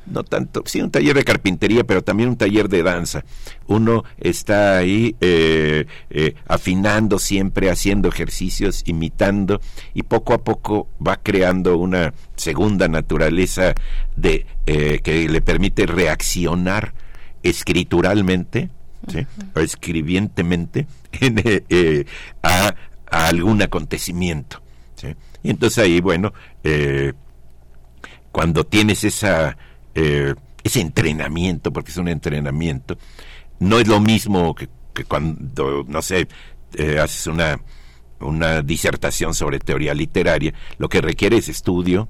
no 0.06 0.24
tanto, 0.24 0.64
sí 0.66 0.82
un 0.82 0.92
taller 0.92 1.16
de 1.16 1.24
carpintería, 1.24 1.84
pero 1.84 2.04
también 2.04 2.30
un 2.30 2.38
taller 2.38 2.70
de 2.70 2.84
danza. 2.84 3.24
Uno 3.68 4.04
está 4.20 4.78
ahí 4.78 5.16
eh, 5.22 5.86
eh, 6.10 6.36
afinando 6.48 7.20
siempre, 7.20 7.70
haciendo 7.70 8.10
ejercicios, 8.10 8.82
imitando 8.86 9.62
y 9.94 10.04
poco 10.04 10.34
a 10.34 10.44
poco 10.44 10.88
va 11.06 11.18
creando 11.18 11.78
una 11.78 12.14
segunda 12.36 12.88
naturaleza 12.88 13.76
de 14.16 14.46
que 14.66 15.28
le 15.28 15.42
permite 15.42 15.86
reaccionar 15.86 16.94
escrituralmente 17.44 18.70
o 19.56 19.60
escribientemente 19.60 20.88
eh, 21.20 21.64
eh, 21.70 22.06
a, 22.44 22.74
algún 23.10 23.62
acontecimiento. 23.62 24.62
Y 25.44 25.50
entonces 25.50 25.84
ahí, 25.84 26.00
bueno, 26.00 26.34
eh, 26.64 27.14
cuando 28.32 28.64
tienes 28.64 29.04
esa, 29.04 29.58
ese 29.94 30.80
entrenamiento, 30.80 31.74
porque 31.74 31.92
es 31.92 31.98
un 31.98 32.08
entrenamiento, 32.08 32.98
no 33.60 33.80
es 33.80 33.88
lo 33.88 34.00
mismo 34.00 34.54
que, 34.56 34.70
cuando, 35.08 35.84
no 35.88 36.02
sé, 36.02 36.28
haces 37.02 37.28
una, 37.28 37.60
una 38.20 38.62
disertación 38.62 39.34
sobre 39.34 39.60
teoría 39.60 39.96
literaria, 39.96 40.54
lo 40.78 40.88
que 40.88 41.02
requiere 41.02 41.38
es 41.38 41.50
estudio, 41.50 42.08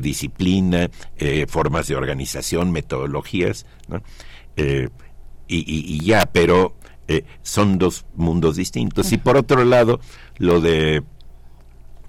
disciplina, 0.00 0.88
formas 1.48 1.88
de 1.88 1.96
organización, 1.96 2.70
metodologías, 2.70 3.66
¿no? 3.88 4.00
Y, 5.48 6.04
ya, 6.04 6.26
pero 6.32 6.74
eh, 7.08 7.24
son 7.42 7.78
dos 7.78 8.04
mundos 8.14 8.56
distintos. 8.56 9.12
Y 9.12 9.18
por 9.18 9.36
otro 9.36 9.64
lado, 9.64 10.00
lo 10.36 10.60
de 10.60 11.02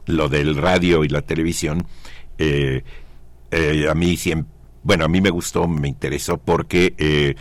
lo 0.06 0.28
del 0.28 0.57
radio 0.57 1.03
y 1.03 1.07
la 1.07 1.22
televisión, 1.22 1.88
eh, 2.38 2.84
eh, 3.52 3.88
a 3.90 3.94
mí 3.94 4.18
siempre, 4.18 4.52
bueno, 4.84 5.06
a 5.06 5.07
mí 5.07 5.22
me 5.22 5.30
gustó, 5.30 5.68
me 5.68 5.88
interesó 5.88 6.38
porque 6.38 7.36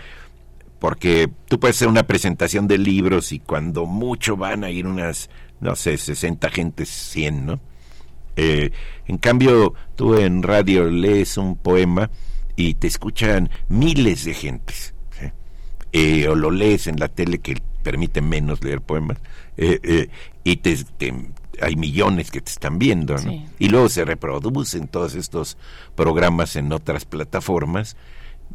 porque 0.79 1.29
tú 1.49 1.59
puedes 1.59 1.77
hacer 1.77 1.89
una 1.89 2.05
presentación 2.05 2.69
de 2.69 2.79
libros 2.79 3.33
y 3.33 3.41
cuando 3.41 3.85
mucho 3.87 4.37
van 4.37 4.63
a 4.63 4.71
ir 4.71 4.87
unas, 4.87 5.29
no 5.61 5.75
sé, 5.75 5.99
60 5.99 6.49
gentes, 6.51 6.89
100, 6.89 7.47
¿no? 7.47 7.61
en 8.37 9.19
cambio, 9.19 9.75
tú 9.97 10.15
en 10.15 10.45
radio 10.45 10.85
lees 10.89 11.37
un 11.37 11.57
poema 11.57 12.09
y 12.55 12.75
te 12.75 12.87
escuchan 12.87 13.51
miles 13.69 14.25
de 14.25 14.35
gentes. 14.35 14.95
Eh, 15.93 16.29
o 16.29 16.35
lo 16.35 16.51
lees 16.51 16.87
en 16.87 17.01
la 17.01 17.09
tele 17.09 17.39
que 17.39 17.57
permite 17.83 18.21
menos 18.21 18.63
leer 18.63 18.83
poemas, 18.83 19.19
eh, 19.57 19.81
eh, 19.83 20.09
y 20.45 20.57
te, 20.57 20.77
hay 21.63 21.77
millones 21.77 22.31
que 22.31 22.43
te 22.43 22.51
están 22.51 22.79
viendo, 22.79 23.17
Y 23.59 23.69
luego 23.69 23.89
se 23.89 24.05
reproducen 24.05 24.89
todos 24.89 25.15
estos 25.15 25.57
programas 25.95 26.57
en 26.57 26.73
otras 26.73 27.07
plataformas. 27.07 27.97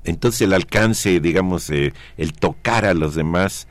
Entonces 0.04 0.42
el 0.42 0.54
alcance, 0.54 1.20
digamos, 1.20 1.70
el 1.72 2.34
tocar 2.40 2.86
a 2.86 2.94
los 2.94 3.16
demás, 3.16 3.68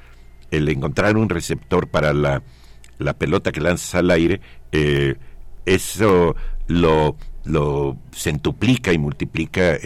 el 0.51 0.69
encontrar 0.69 1.17
un 1.17 1.29
receptor 1.29 1.87
para 1.89 2.13
la, 2.13 2.43
la 2.99 3.15
pelota 3.15 3.53
que 3.53 3.61
lanzas 3.61 3.95
al 3.95 4.11
aire, 4.11 4.41
eso 5.67 6.35
lo, 6.67 7.17
lo 7.45 7.97
centuplica 8.13 8.93
y 8.93 8.99
multiplica 8.99 9.79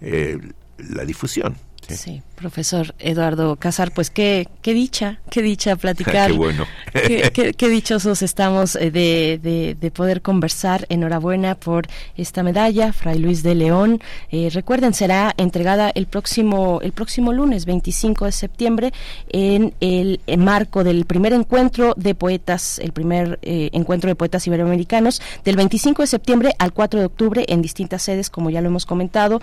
la 0.00 1.04
difusión. 1.04 1.56
Sí. 1.88 2.22
Profesor 2.34 2.94
Eduardo 2.98 3.56
Casar, 3.56 3.92
pues 3.92 4.10
qué, 4.10 4.48
qué 4.62 4.74
dicha, 4.74 5.20
qué 5.30 5.42
dicha 5.42 5.76
platicar. 5.76 6.30
qué 6.32 6.36
bueno. 6.36 6.66
qué, 6.92 7.68
dichosos 7.68 8.22
estamos 8.22 8.76
eh, 8.76 8.90
de, 8.90 9.76
de, 9.80 9.90
poder 9.90 10.22
conversar. 10.22 10.86
Enhorabuena 10.88 11.54
por 11.54 11.86
esta 12.16 12.42
medalla, 12.42 12.92
Fray 12.92 13.18
Luis 13.18 13.42
de 13.42 13.54
León. 13.54 14.00
Eh, 14.30 14.50
recuerden, 14.52 14.94
será 14.94 15.32
entregada 15.36 15.90
el 15.94 16.06
próximo, 16.06 16.80
el 16.82 16.92
próximo 16.92 17.32
lunes, 17.32 17.64
25 17.64 18.26
de 18.26 18.32
septiembre, 18.32 18.92
en 19.30 19.74
el 19.80 20.20
marco 20.38 20.84
del 20.84 21.04
primer 21.06 21.32
encuentro 21.32 21.94
de 21.96 22.14
poetas, 22.14 22.78
el 22.78 22.92
primer 22.92 23.38
eh, 23.42 23.70
encuentro 23.72 24.08
de 24.08 24.16
poetas 24.16 24.46
iberoamericanos, 24.46 25.22
del 25.44 25.56
25 25.56 26.02
de 26.02 26.06
septiembre 26.06 26.54
al 26.58 26.72
4 26.72 27.00
de 27.00 27.06
octubre 27.06 27.44
en 27.48 27.62
distintas 27.62 28.02
sedes, 28.02 28.30
como 28.30 28.50
ya 28.50 28.60
lo 28.60 28.68
hemos 28.68 28.86
comentado, 28.86 29.40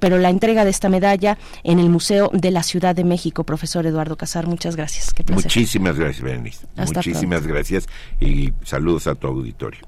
pero 0.00 0.18
la 0.18 0.30
entrega 0.30 0.64
de 0.64 0.70
esta 0.70 0.88
medalla 0.88 1.38
en 1.64 1.78
el 1.78 1.88
Museo 1.88 2.25
de 2.32 2.50
la 2.50 2.62
Ciudad 2.62 2.94
de 2.94 3.04
México. 3.04 3.44
Profesor 3.44 3.86
Eduardo 3.86 4.16
Casar, 4.16 4.46
muchas 4.46 4.76
gracias. 4.76 5.12
Muchísimas 5.28 5.98
gracias, 5.98 6.22
Berenice. 6.22 6.66
Muchísimas 6.76 7.46
gracias 7.46 7.86
y 8.20 8.52
saludos 8.64 9.06
a 9.06 9.14
tu 9.14 9.26
auditorio. 9.26 9.80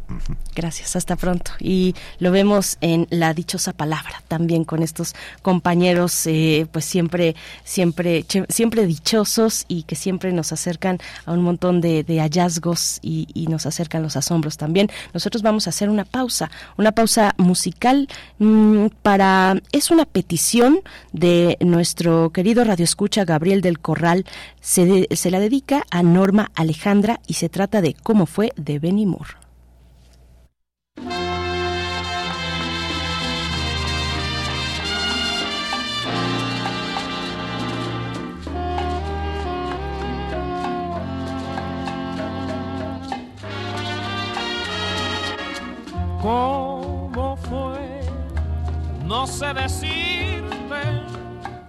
Gracias, 0.54 0.96
hasta 0.96 1.16
pronto. 1.16 1.52
Y 1.60 1.94
lo 2.18 2.30
vemos 2.30 2.78
en 2.80 3.06
la 3.10 3.34
dichosa 3.34 3.72
palabra 3.72 4.22
también 4.28 4.64
con 4.64 4.82
estos 4.82 5.14
compañeros, 5.42 6.26
eh, 6.26 6.66
pues 6.70 6.84
siempre, 6.84 7.34
siempre, 7.64 8.24
siempre 8.48 8.86
dichosos 8.86 9.64
y 9.68 9.82
que 9.84 9.96
siempre 9.96 10.32
nos 10.32 10.52
acercan 10.52 10.98
a 11.26 11.32
un 11.32 11.42
montón 11.42 11.80
de, 11.80 12.04
hallazgos 12.20 12.98
y, 13.02 13.26
nos 13.48 13.64
acercan 13.64 14.02
los 14.02 14.16
asombros 14.16 14.58
también. 14.58 14.90
Nosotros 15.14 15.42
vamos 15.42 15.66
a 15.66 15.70
hacer 15.70 15.88
una 15.88 16.04
pausa, 16.04 16.50
una 16.76 16.92
pausa 16.92 17.34
musical 17.38 18.08
mm, 18.38 18.86
para, 19.02 19.56
es 19.72 19.90
una 19.90 20.04
petición 20.04 20.80
de 21.12 21.56
nuestro 21.60 22.27
querido 22.30 22.64
radioescucha 22.64 23.24
Gabriel 23.24 23.60
del 23.60 23.78
Corral 23.78 24.24
se, 24.60 25.08
se 25.14 25.30
la 25.30 25.40
dedica 25.40 25.84
a 25.90 26.02
Norma 26.02 26.50
Alejandra 26.54 27.20
y 27.26 27.34
se 27.34 27.48
trata 27.48 27.80
de 27.80 27.94
cómo 27.94 28.26
fue 28.26 28.52
de 28.56 28.78
Benny 28.78 29.06
Moore. 29.06 29.34
¿Cómo 46.20 47.36
fue? 47.36 48.00
No 49.06 49.26
sé 49.26 49.54
decir 49.54 50.37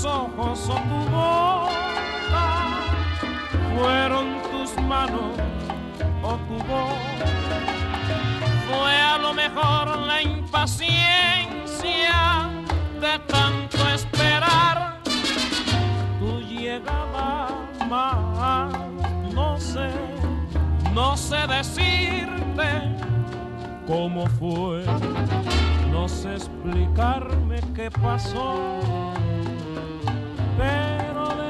Tus 0.00 0.10
ojos 0.10 0.68
o 0.68 0.74
tu 0.74 1.10
boca, 1.10 2.46
fueron 3.76 4.40
tus 4.50 4.74
manos 4.84 5.36
o 6.22 6.36
tu 6.36 6.54
voz. 6.64 6.94
Fue 8.66 8.92
a 8.96 9.18
lo 9.18 9.34
mejor 9.34 9.98
la 9.98 10.22
impaciencia 10.22 11.28
de 12.98 13.18
tanto 13.26 13.88
esperar. 13.88 15.02
Tu 16.18 16.40
llegada 16.48 17.48
más, 17.86 18.72
no 19.34 19.58
sé 19.58 19.90
no 20.94 21.16
sé 21.16 21.46
decirte 21.46 22.96
cómo 23.86 24.26
fue, 24.38 24.84
no 25.90 26.08
sé 26.08 26.34
explicarme 26.34 27.60
qué 27.74 27.90
pasó, 27.90 28.80
pero 30.60 31.24
de 31.36 31.44
ti 31.44 31.49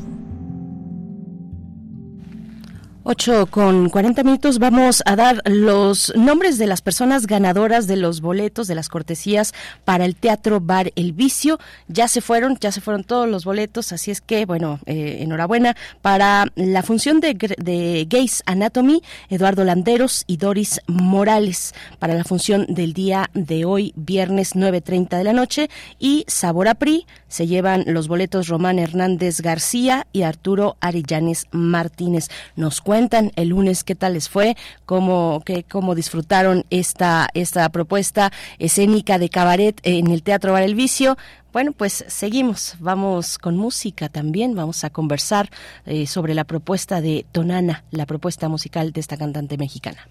8 3.03 3.47
con 3.47 3.89
40 3.89 4.23
minutos 4.23 4.59
vamos 4.59 5.01
a 5.07 5.15
dar 5.15 5.41
los 5.45 6.13
nombres 6.15 6.59
de 6.59 6.67
las 6.67 6.83
personas 6.83 7.25
ganadoras 7.25 7.87
de 7.87 7.95
los 7.95 8.21
boletos 8.21 8.67
de 8.67 8.75
las 8.75 8.89
cortesías 8.89 9.53
para 9.85 10.05
el 10.05 10.15
Teatro 10.15 10.61
Bar 10.61 10.91
El 10.95 11.11
Vicio. 11.11 11.57
Ya 11.87 12.07
se 12.07 12.21
fueron, 12.21 12.57
ya 12.61 12.71
se 12.71 12.79
fueron 12.79 13.03
todos 13.03 13.27
los 13.27 13.43
boletos, 13.43 13.91
así 13.91 14.11
es 14.11 14.21
que, 14.21 14.45
bueno, 14.45 14.79
eh, 14.85 15.17
enhorabuena 15.21 15.75
para 16.03 16.45
la 16.53 16.83
función 16.83 17.21
de, 17.21 17.33
de 17.33 18.05
Gays 18.07 18.43
Anatomy, 18.45 19.01
Eduardo 19.29 19.63
Landeros 19.63 20.23
y 20.27 20.37
Doris 20.37 20.79
Morales, 20.85 21.73
para 21.97 22.13
la 22.13 22.23
función 22.23 22.67
del 22.69 22.93
día 22.93 23.31
de 23.33 23.65
hoy, 23.65 23.93
viernes 23.95 24.55
9.30 24.55 25.17
de 25.17 25.23
la 25.23 25.33
noche, 25.33 25.71
y 25.97 26.23
Sabor 26.27 26.67
a 26.67 26.75
Pri 26.75 27.07
se 27.29 27.47
llevan 27.47 27.83
los 27.87 28.07
boletos 28.07 28.47
Román 28.47 28.77
Hernández 28.77 29.41
García 29.41 30.05
y 30.11 30.21
Arturo 30.21 30.77
Arellanes 30.81 31.47
Martínez. 31.51 32.27
Nos 32.55 32.81
cuentan 32.91 33.31
el 33.37 33.47
lunes 33.47 33.85
qué 33.85 33.95
tal 33.95 34.15
les 34.15 34.27
fue, 34.27 34.57
cómo, 34.85 35.41
cómo 35.69 35.95
disfrutaron 35.95 36.65
esta, 36.71 37.29
esta 37.33 37.69
propuesta 37.69 38.33
escénica 38.59 39.17
de 39.17 39.29
cabaret 39.29 39.79
en 39.83 40.07
el 40.07 40.23
Teatro 40.23 40.51
Bar 40.51 40.63
El 40.63 40.75
Vicio. 40.75 41.15
Bueno, 41.53 41.71
pues 41.71 42.03
seguimos, 42.09 42.75
vamos 42.81 43.37
con 43.37 43.55
música 43.55 44.09
también, 44.09 44.55
vamos 44.55 44.83
a 44.83 44.89
conversar 44.89 45.49
eh, 45.85 46.05
sobre 46.05 46.33
la 46.33 46.43
propuesta 46.43 46.99
de 46.99 47.25
Tonana, 47.31 47.85
la 47.91 48.05
propuesta 48.05 48.49
musical 48.49 48.91
de 48.91 48.99
esta 48.99 49.15
cantante 49.15 49.57
mexicana. 49.57 50.09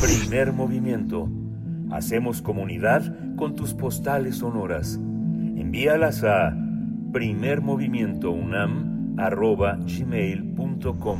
Primer 0.00 0.52
movimiento. 0.52 1.28
Hacemos 1.90 2.40
comunidad 2.40 3.02
con 3.34 3.56
tus 3.56 3.74
postales 3.74 4.36
sonoras. 4.36 4.94
Envíalas 4.94 6.22
a 6.22 6.56
primermovimientounam.gmail.com 9.16 11.18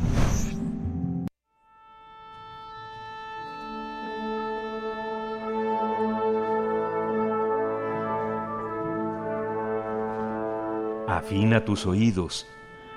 Afina 11.09 11.65
tus 11.65 11.87
oídos. 11.87 12.47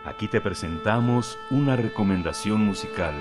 Aquí 0.06 0.28
te 0.28 0.42
presentamos 0.42 1.38
una 1.52 1.76
recomendación 1.76 2.66
musical. 2.66 3.14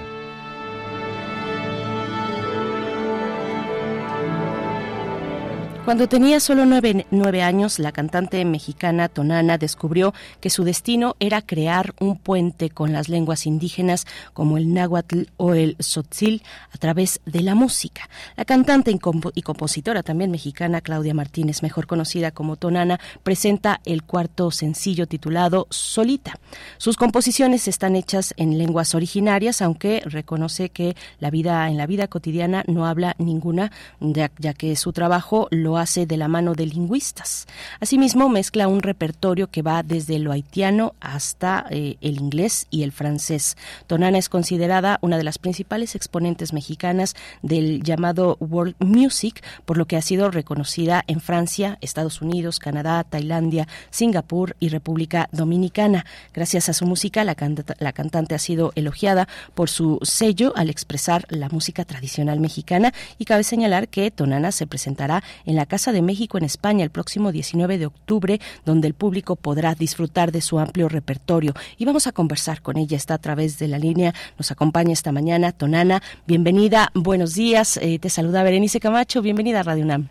Cuando 5.88 6.06
tenía 6.06 6.38
solo 6.38 6.66
nueve, 6.66 7.06
nueve 7.10 7.40
años, 7.42 7.78
la 7.78 7.92
cantante 7.92 8.44
mexicana 8.44 9.08
Tonana 9.08 9.56
descubrió 9.56 10.12
que 10.38 10.50
su 10.50 10.62
destino 10.62 11.16
era 11.18 11.40
crear 11.40 11.94
un 11.98 12.18
puente 12.18 12.68
con 12.68 12.92
las 12.92 13.08
lenguas 13.08 13.46
indígenas 13.46 14.06
como 14.34 14.58
el 14.58 14.74
náhuatl 14.74 15.22
o 15.38 15.54
el 15.54 15.76
tzotzil 15.78 16.42
a 16.74 16.76
través 16.76 17.22
de 17.24 17.40
la 17.40 17.54
música. 17.54 18.10
La 18.36 18.44
cantante 18.44 18.90
y, 18.90 18.98
compo- 18.98 19.32
y 19.34 19.40
compositora 19.40 20.02
también 20.02 20.30
mexicana 20.30 20.82
Claudia 20.82 21.14
Martínez, 21.14 21.62
mejor 21.62 21.86
conocida 21.86 22.32
como 22.32 22.56
Tonana, 22.56 23.00
presenta 23.22 23.80
el 23.86 24.02
cuarto 24.02 24.50
sencillo 24.50 25.06
titulado 25.06 25.68
Solita. 25.70 26.38
Sus 26.76 26.98
composiciones 26.98 27.66
están 27.66 27.96
hechas 27.96 28.34
en 28.36 28.58
lenguas 28.58 28.94
originarias, 28.94 29.62
aunque 29.62 30.02
reconoce 30.04 30.68
que 30.68 30.96
la 31.18 31.30
vida 31.30 31.66
en 31.70 31.78
la 31.78 31.86
vida 31.86 32.08
cotidiana 32.08 32.62
no 32.66 32.84
habla 32.84 33.16
ninguna, 33.18 33.72
ya, 34.00 34.30
ya 34.38 34.52
que 34.52 34.76
su 34.76 34.92
trabajo 34.92 35.48
lo 35.50 35.77
hace 35.78 36.06
de 36.06 36.16
la 36.16 36.28
mano 36.28 36.54
de 36.54 36.66
lingüistas. 36.66 37.46
Asimismo, 37.80 38.28
mezcla 38.28 38.68
un 38.68 38.80
repertorio 38.80 39.48
que 39.48 39.62
va 39.62 39.82
desde 39.82 40.18
lo 40.18 40.32
haitiano 40.32 40.94
hasta 41.00 41.66
eh, 41.70 41.96
el 42.00 42.18
inglés 42.18 42.66
y 42.70 42.82
el 42.82 42.92
francés. 42.92 43.56
Tonana 43.86 44.18
es 44.18 44.28
considerada 44.28 44.98
una 45.02 45.16
de 45.16 45.24
las 45.24 45.38
principales 45.38 45.94
exponentes 45.94 46.52
mexicanas 46.52 47.14
del 47.42 47.82
llamado 47.82 48.36
World 48.40 48.74
Music, 48.78 49.42
por 49.64 49.76
lo 49.76 49.86
que 49.86 49.96
ha 49.96 50.02
sido 50.02 50.30
reconocida 50.30 51.04
en 51.06 51.20
Francia, 51.20 51.78
Estados 51.80 52.20
Unidos, 52.22 52.58
Canadá, 52.58 53.04
Tailandia, 53.04 53.68
Singapur 53.90 54.56
y 54.60 54.68
República 54.68 55.28
Dominicana. 55.32 56.04
Gracias 56.32 56.68
a 56.68 56.72
su 56.72 56.86
música, 56.86 57.24
la, 57.24 57.36
la 57.78 57.92
cantante 57.92 58.34
ha 58.34 58.38
sido 58.38 58.72
elogiada 58.74 59.28
por 59.54 59.70
su 59.70 59.98
sello 60.02 60.52
al 60.56 60.70
expresar 60.70 61.26
la 61.28 61.48
música 61.48 61.84
tradicional 61.84 62.40
mexicana 62.40 62.92
y 63.18 63.24
cabe 63.24 63.44
señalar 63.44 63.88
que 63.88 64.10
Tonana 64.10 64.52
se 64.52 64.66
presentará 64.66 65.22
en 65.44 65.56
la 65.58 65.66
Casa 65.66 65.90
de 65.92 66.02
México 66.02 66.38
en 66.38 66.44
España 66.44 66.84
el 66.84 66.90
próximo 66.90 67.32
19 67.32 67.78
de 67.78 67.86
octubre, 67.86 68.40
donde 68.64 68.86
el 68.86 68.94
público 68.94 69.34
podrá 69.34 69.74
disfrutar 69.74 70.30
de 70.30 70.40
su 70.40 70.60
amplio 70.60 70.88
repertorio. 70.88 71.52
Y 71.76 71.84
vamos 71.84 72.06
a 72.06 72.12
conversar 72.12 72.62
con 72.62 72.76
ella, 72.76 72.96
está 72.96 73.14
a 73.14 73.18
través 73.18 73.58
de 73.58 73.66
la 73.66 73.78
línea, 73.78 74.14
nos 74.38 74.52
acompaña 74.52 74.92
esta 74.92 75.10
mañana 75.10 75.50
Tonana. 75.50 76.00
Bienvenida, 76.26 76.90
buenos 76.94 77.34
días, 77.34 77.76
eh, 77.78 77.98
te 77.98 78.08
saluda 78.08 78.44
Berenice 78.44 78.78
Camacho, 78.78 79.20
bienvenida 79.20 79.60
a 79.60 79.62
Radio 79.64 79.84
UNAM. 79.84 80.08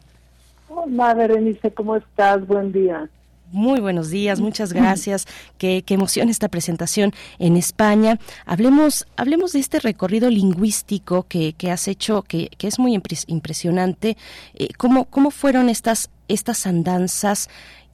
Hola 0.67 1.13
Berenice, 1.13 1.71
¿cómo 1.71 1.95
estás? 1.95 2.45
Buen 2.45 2.73
día. 2.73 3.09
Muy 3.51 3.79
buenos 3.79 4.09
días, 4.09 4.41
muchas 4.41 4.73
gracias. 4.73 5.25
Qué, 5.57 5.81
qué, 5.85 5.93
emoción 5.93 6.27
esta 6.27 6.49
presentación 6.49 7.13
en 7.39 7.55
España. 7.55 8.19
Hablemos, 8.45 9.07
hablemos 9.15 9.53
de 9.53 9.59
este 9.59 9.79
recorrido 9.79 10.29
lingüístico 10.29 11.23
que, 11.23 11.53
que 11.53 11.71
has 11.71 11.87
hecho, 11.87 12.23
que, 12.23 12.49
que, 12.57 12.67
es 12.67 12.77
muy 12.77 12.99
impresionante. 13.27 14.17
Eh, 14.53 14.67
¿cómo, 14.77 15.05
¿Cómo 15.05 15.31
fueron 15.31 15.69
estas, 15.69 16.09
estas 16.27 16.67
andanzas? 16.67 17.49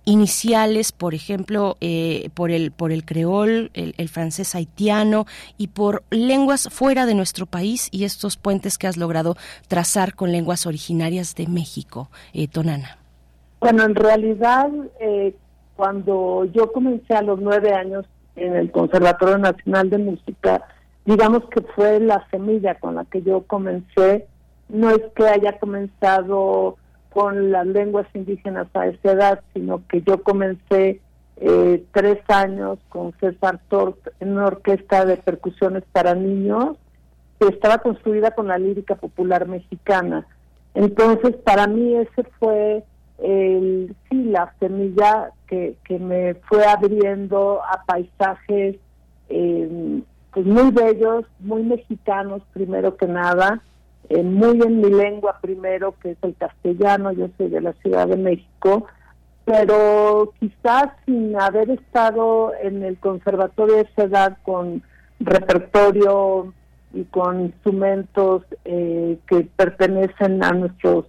iniciales, 0.05 0.91
por 0.91 1.13
ejemplo, 1.13 1.77
eh, 1.79 2.29
por 2.33 2.51
el 2.51 2.71
por 2.71 2.91
el 2.91 3.05
creol, 3.05 3.71
el, 3.73 3.95
el, 3.97 4.09
francés 4.09 4.53
haitiano 4.53 5.25
y 5.57 5.67
por 5.67 6.03
lenguas 6.09 6.67
fuera 6.69 7.05
de 7.05 7.15
nuestro 7.15 7.45
país 7.45 7.87
y 7.89 8.03
estos 8.03 8.35
puentes 8.35 8.77
que 8.77 8.87
has 8.87 8.97
logrado 8.97 9.37
trazar 9.69 10.13
con 10.13 10.33
lenguas 10.33 10.65
originarias 10.65 11.35
de 11.35 11.47
México, 11.47 12.09
eh, 12.33 12.49
Tonana. 12.49 12.97
Bueno, 13.63 13.85
en 13.85 13.95
realidad, 13.95 14.69
eh, 14.99 15.33
cuando 15.75 16.45
yo 16.45 16.71
comencé 16.71 17.13
a 17.15 17.21
los 17.21 17.39
nueve 17.39 17.73
años 17.73 18.05
en 18.35 18.55
el 18.55 18.71
Conservatorio 18.71 19.37
Nacional 19.37 19.89
de 19.89 19.97
Música, 19.97 20.65
digamos 21.05 21.43
que 21.49 21.61
fue 21.75 21.99
la 21.99 22.25
semilla 22.29 22.75
con 22.75 22.95
la 22.95 23.05
que 23.05 23.21
yo 23.21 23.43
comencé. 23.43 24.27
No 24.69 24.89
es 24.89 25.01
que 25.15 25.27
haya 25.27 25.59
comenzado 25.59 26.77
con 27.09 27.51
las 27.51 27.67
lenguas 27.67 28.07
indígenas 28.13 28.67
a 28.73 28.87
esa 28.87 29.11
edad, 29.11 29.41
sino 29.53 29.81
que 29.87 30.01
yo 30.01 30.23
comencé 30.23 30.99
eh, 31.37 31.83
tres 31.91 32.19
años 32.27 32.79
con 32.89 33.13
César 33.19 33.59
Tort 33.69 33.97
en 34.19 34.33
una 34.33 34.47
orquesta 34.47 35.05
de 35.05 35.17
percusiones 35.17 35.83
para 35.91 36.15
niños 36.15 36.77
que 37.39 37.47
estaba 37.47 37.79
construida 37.79 38.31
con 38.31 38.47
la 38.47 38.57
lírica 38.57 38.95
popular 38.95 39.47
mexicana. 39.47 40.25
Entonces, 40.73 41.35
para 41.37 41.67
mí 41.67 41.95
ese 41.95 42.23
fue 42.39 42.83
el, 43.23 43.95
sí, 44.09 44.23
la 44.25 44.53
semilla 44.59 45.31
que, 45.47 45.77
que 45.85 45.97
me 45.97 46.35
fue 46.35 46.65
abriendo 46.65 47.61
a 47.63 47.83
paisajes 47.85 48.75
eh, 49.29 50.01
pues 50.33 50.45
muy 50.45 50.71
bellos, 50.71 51.25
muy 51.39 51.63
mexicanos 51.63 52.41
primero 52.53 52.97
que 52.97 53.07
nada, 53.07 53.61
eh, 54.09 54.23
muy 54.23 54.61
en 54.61 54.81
mi 54.81 54.89
lengua 54.89 55.39
primero, 55.41 55.95
que 56.01 56.11
es 56.11 56.17
el 56.21 56.35
castellano, 56.35 57.13
yo 57.13 57.29
soy 57.37 57.47
de 57.47 57.61
la 57.61 57.73
Ciudad 57.73 58.07
de 58.07 58.17
México, 58.17 58.87
pero 59.45 60.33
quizás 60.39 60.89
sin 61.05 61.39
haber 61.39 61.69
estado 61.69 62.51
en 62.61 62.83
el 62.83 62.97
conservatorio 62.97 63.75
de 63.75 63.81
esa 63.81 64.03
edad 64.03 64.37
con 64.43 64.83
repertorio 65.19 66.53
y 66.93 67.05
con 67.05 67.41
instrumentos 67.41 68.43
eh, 68.65 69.17
que 69.27 69.47
pertenecen 69.55 70.43
a 70.43 70.51
nuestros 70.51 71.05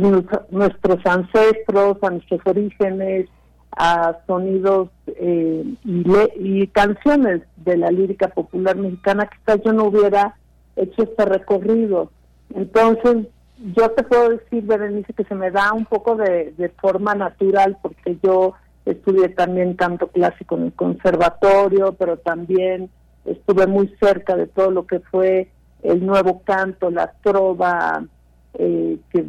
nuestros 0.00 1.06
ancestros, 1.06 1.98
a 2.02 2.10
nuestros 2.10 2.40
orígenes, 2.44 3.28
a 3.76 4.18
sonidos 4.26 4.90
eh, 5.06 5.64
y, 5.84 6.66
canciones 6.68 7.42
de 7.56 7.76
la 7.76 7.90
lírica 7.90 8.28
popular 8.28 8.76
mexicana, 8.76 9.28
quizás 9.28 9.60
yo 9.64 9.72
no 9.72 9.84
hubiera 9.84 10.36
hecho 10.76 11.02
este 11.02 11.24
recorrido. 11.24 12.10
Entonces, 12.54 13.28
yo 13.76 13.90
te 13.92 14.02
puedo 14.02 14.30
decir, 14.30 14.64
Berenice, 14.64 15.12
que 15.12 15.24
se 15.24 15.34
me 15.34 15.50
da 15.50 15.72
un 15.72 15.86
poco 15.86 16.16
de, 16.16 16.72
forma 16.80 17.14
natural 17.14 17.78
porque 17.80 18.18
yo 18.22 18.54
estudié 18.84 19.28
también 19.30 19.74
canto 19.74 20.08
clásico 20.08 20.56
en 20.56 20.64
el 20.64 20.72
conservatorio, 20.72 21.94
pero 21.94 22.18
también 22.18 22.90
estuve 23.24 23.66
muy 23.66 23.94
cerca 24.00 24.36
de 24.36 24.48
todo 24.48 24.70
lo 24.70 24.86
que 24.86 25.00
fue 25.00 25.48
el 25.82 26.04
nuevo 26.04 26.42
canto, 26.42 26.90
la 26.90 27.12
trova, 27.22 28.04
eh, 28.54 28.98
que 29.10 29.26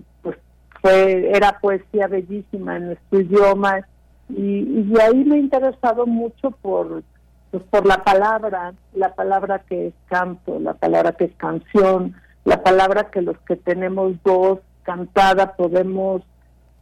fue 0.84 1.31
era 1.34 1.60
poesía 1.60 2.07
bellísima 2.07 2.76
en 2.76 2.88
nuestro 2.88 3.22
idioma 3.22 3.88
y, 4.30 4.93
ahí 4.99 5.23
me 5.23 5.38
he 5.38 5.39
interesado 5.39 6.05
mucho 6.05 6.51
por 6.51 7.03
pues 7.51 7.64
por 7.69 7.85
la 7.85 8.03
palabra, 8.03 8.73
la 8.93 9.14
palabra 9.14 9.60
que 9.60 9.88
es 9.88 9.93
canto, 10.07 10.60
la 10.60 10.73
palabra 10.73 11.11
que 11.11 11.26
es 11.26 11.35
canción, 11.38 12.15
la 12.45 12.64
palabra 12.64 13.11
que 13.11 13.22
los 13.22 13.38
que 13.47 13.55
tenemos 13.55 14.14
voz 14.23 14.60
cantada 14.81 15.55
podemos 15.55 16.23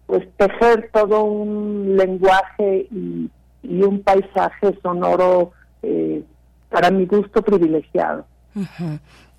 pues 0.08 0.26
tejer 0.38 0.90
todo 0.94 1.24
un 1.24 1.96
lenguaje 1.98 2.88
y, 2.90 3.30
un 3.64 4.02
paisaje 4.02 4.76
sonoro 4.82 5.52
eh, 5.84 6.24
para 6.70 6.90
mi 6.90 7.06
gusto 7.06 7.42
privilegiado. 7.44 8.26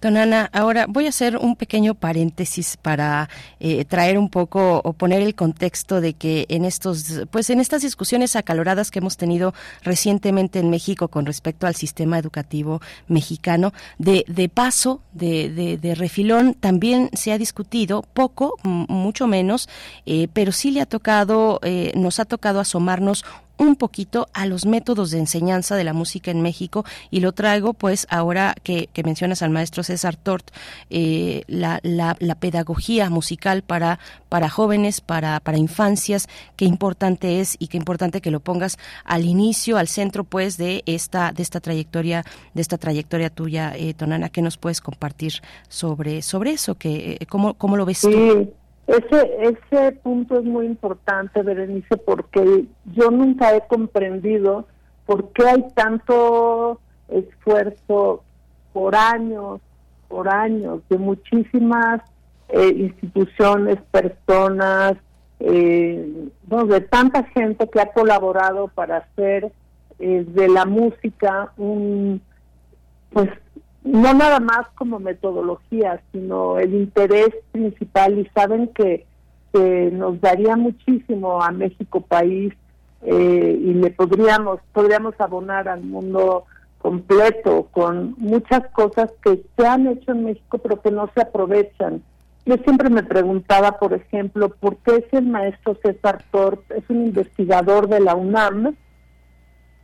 Tonana, 0.03 0.51
ahora 0.53 0.87
voy 0.89 1.07
a 1.07 1.11
hacer 1.11 1.37
un 1.37 1.55
pequeño 1.55 1.95
paréntesis 1.95 2.77
para 2.77 3.29
eh, 3.61 3.85
traer 3.85 4.19
un 4.19 4.31
poco 4.31 4.81
o 4.83 4.95
poner 4.95 5.23
el 5.23 5.37
contexto 5.37 6.01
de 6.01 6.15
que 6.15 6.45
en 6.49 6.65
estos, 6.65 7.23
pues 7.31 7.51
en 7.51 7.61
estas 7.61 7.83
discusiones 7.83 8.35
acaloradas 8.35 8.91
que 8.91 8.99
hemos 8.99 9.17
tenido 9.17 9.55
recientemente 9.85 10.59
en 10.59 10.71
México 10.71 11.07
con 11.07 11.25
respecto 11.25 11.69
al 11.69 11.77
sistema 11.77 12.19
educativo 12.19 12.83
mexicano, 13.07 13.73
de, 13.99 14.25
de 14.27 14.49
paso, 14.49 15.03
de, 15.13 15.49
de, 15.51 15.79
de 15.79 15.95
refilón, 15.95 16.55
también 16.55 17.09
se 17.13 17.31
ha 17.31 17.39
discutido 17.39 18.03
poco, 18.03 18.57
mucho 18.65 19.29
menos, 19.29 19.69
eh, 20.05 20.27
pero 20.33 20.51
sí 20.51 20.73
le 20.73 20.81
ha 20.81 20.87
tocado, 20.87 21.61
eh, 21.63 21.93
nos 21.95 22.19
ha 22.19 22.25
tocado 22.25 22.59
asomarnos 22.59 23.25
un 23.63 23.77
poquito 23.77 24.29
a 24.33 24.45
los 24.47 24.67
métodos 24.67 25.11
de 25.11 25.19
enseñanza 25.19 25.77
de 25.77 25.85
la 25.85 25.93
música 25.93 26.31
en 26.31 26.43
México 26.43 26.85
y 27.11 27.21
lo 27.21 27.33
traigo 27.33 27.75
pues 27.75 28.07
ahora 28.11 28.55
que, 28.63 28.89
mencionas 29.05 29.43
al 29.43 29.51
maestro 29.51 29.83
César 29.83 30.17
Tort, 30.17 30.51
eh, 30.91 31.43
la, 31.47 31.81
la, 31.83 32.15
pedagogía 32.35 33.11
musical 33.11 33.63
para, 33.63 33.99
para 34.29 34.49
jóvenes, 34.49 35.01
para, 35.01 35.39
para 35.41 35.59
infancias, 35.59 36.29
qué 36.57 36.65
importante 36.65 37.41
es 37.41 37.57
y 37.59 37.69
qué 37.69 37.77
importante 37.77 38.21
que 38.21 38.31
lo 38.31 38.41
pongas 38.41 38.79
al 39.05 39.25
inicio, 39.25 39.77
al 39.77 39.89
centro 39.89 40.25
pues 40.25 40.57
de 40.57 40.83
esta, 40.87 41.33
de 41.33 41.43
esta 41.43 41.61
trayectoria, 41.61 42.25
de 42.55 42.63
esta 42.63 42.79
trayectoria 42.79 43.31
tuya, 43.31 43.75
eh, 43.77 43.95
Tonana, 43.95 44.29
¿qué 44.29 44.43
nos 44.43 44.57
puedes 44.57 44.81
compartir 44.81 45.35
sobre, 45.69 46.23
sobre 46.23 46.53
eso? 46.53 46.75
Que, 46.75 47.19
¿cómo, 47.29 47.55
¿Cómo 47.55 47.77
lo 47.77 47.85
ves 47.85 48.01
tú? 48.01 48.53
Ese, 48.87 49.37
ese 49.41 49.93
punto 50.03 50.39
es 50.39 50.45
muy 50.45 50.67
importante, 50.67 51.43
Berenice, 51.43 51.97
porque 51.97 52.67
yo 52.95 53.11
nunca 53.11 53.55
he 53.55 53.67
comprendido 53.67 54.67
por 55.07 55.33
qué 55.33 55.47
hay 55.47 55.67
tanto 55.75 56.81
esfuerzo 57.09 58.25
por 58.73 58.95
años, 58.97 59.61
por 60.09 60.29
años, 60.29 60.81
de 60.89 60.99
muchísimas 60.99 62.03
eh, 62.49 62.69
instituciones, 62.69 63.79
personas, 63.91 64.95
eh, 65.41 66.29
de 66.49 66.81
tanta 66.83 67.25
gente 67.25 67.69
que 67.69 67.81
ha 67.81 67.93
colaborado 67.93 68.69
para 68.69 68.99
hacer 68.99 69.53
eh, 69.99 70.25
de 70.27 70.49
la 70.49 70.65
música 70.65 71.53
un, 71.57 72.21
pues 73.11 73.31
no 73.85 74.15
nada 74.15 74.41
más 74.41 74.69
como 74.75 74.99
metodología, 74.99 76.01
sino 76.13 76.59
el 76.59 76.75
interés 76.75 77.31
principal 77.51 78.19
y 78.19 78.27
saben 78.35 78.69
que, 78.69 79.07
nos 79.55 80.19
daría 80.23 80.57
muchísimo 80.57 81.43
a 81.43 81.51
México 81.51 82.01
país 82.01 82.55
eh, 83.03 83.61
y 83.63 83.75
le 83.75 83.91
podríamos 83.91 84.61
podríamos 84.73 85.15
abonar 85.19 85.69
al 85.69 85.83
mundo 85.83 86.47
completo 86.79 87.69
con 87.71 88.15
muchas 88.17 88.67
cosas 88.69 89.11
que 89.23 89.43
se 89.55 89.67
han 89.67 89.89
hecho 89.89 90.13
en 90.13 90.25
México 90.25 90.57
pero 90.57 90.81
que 90.81 90.91
no 90.91 91.11
se 91.15 91.21
aprovechan. 91.21 92.03
Yo 92.47 92.57
siempre 92.65 92.89
me 92.89 93.03
preguntaba, 93.03 93.79
por 93.79 93.93
ejemplo, 93.93 94.49
¿por 94.49 94.79
qué 94.79 94.97
es 94.97 95.13
el 95.13 95.27
maestro 95.27 95.77
César 95.83 96.25
Tort, 96.31 96.63
es 96.71 96.85
un 96.89 97.05
investigador 97.05 97.89
de 97.89 98.01
la 98.01 98.15
UNAM, 98.15 98.75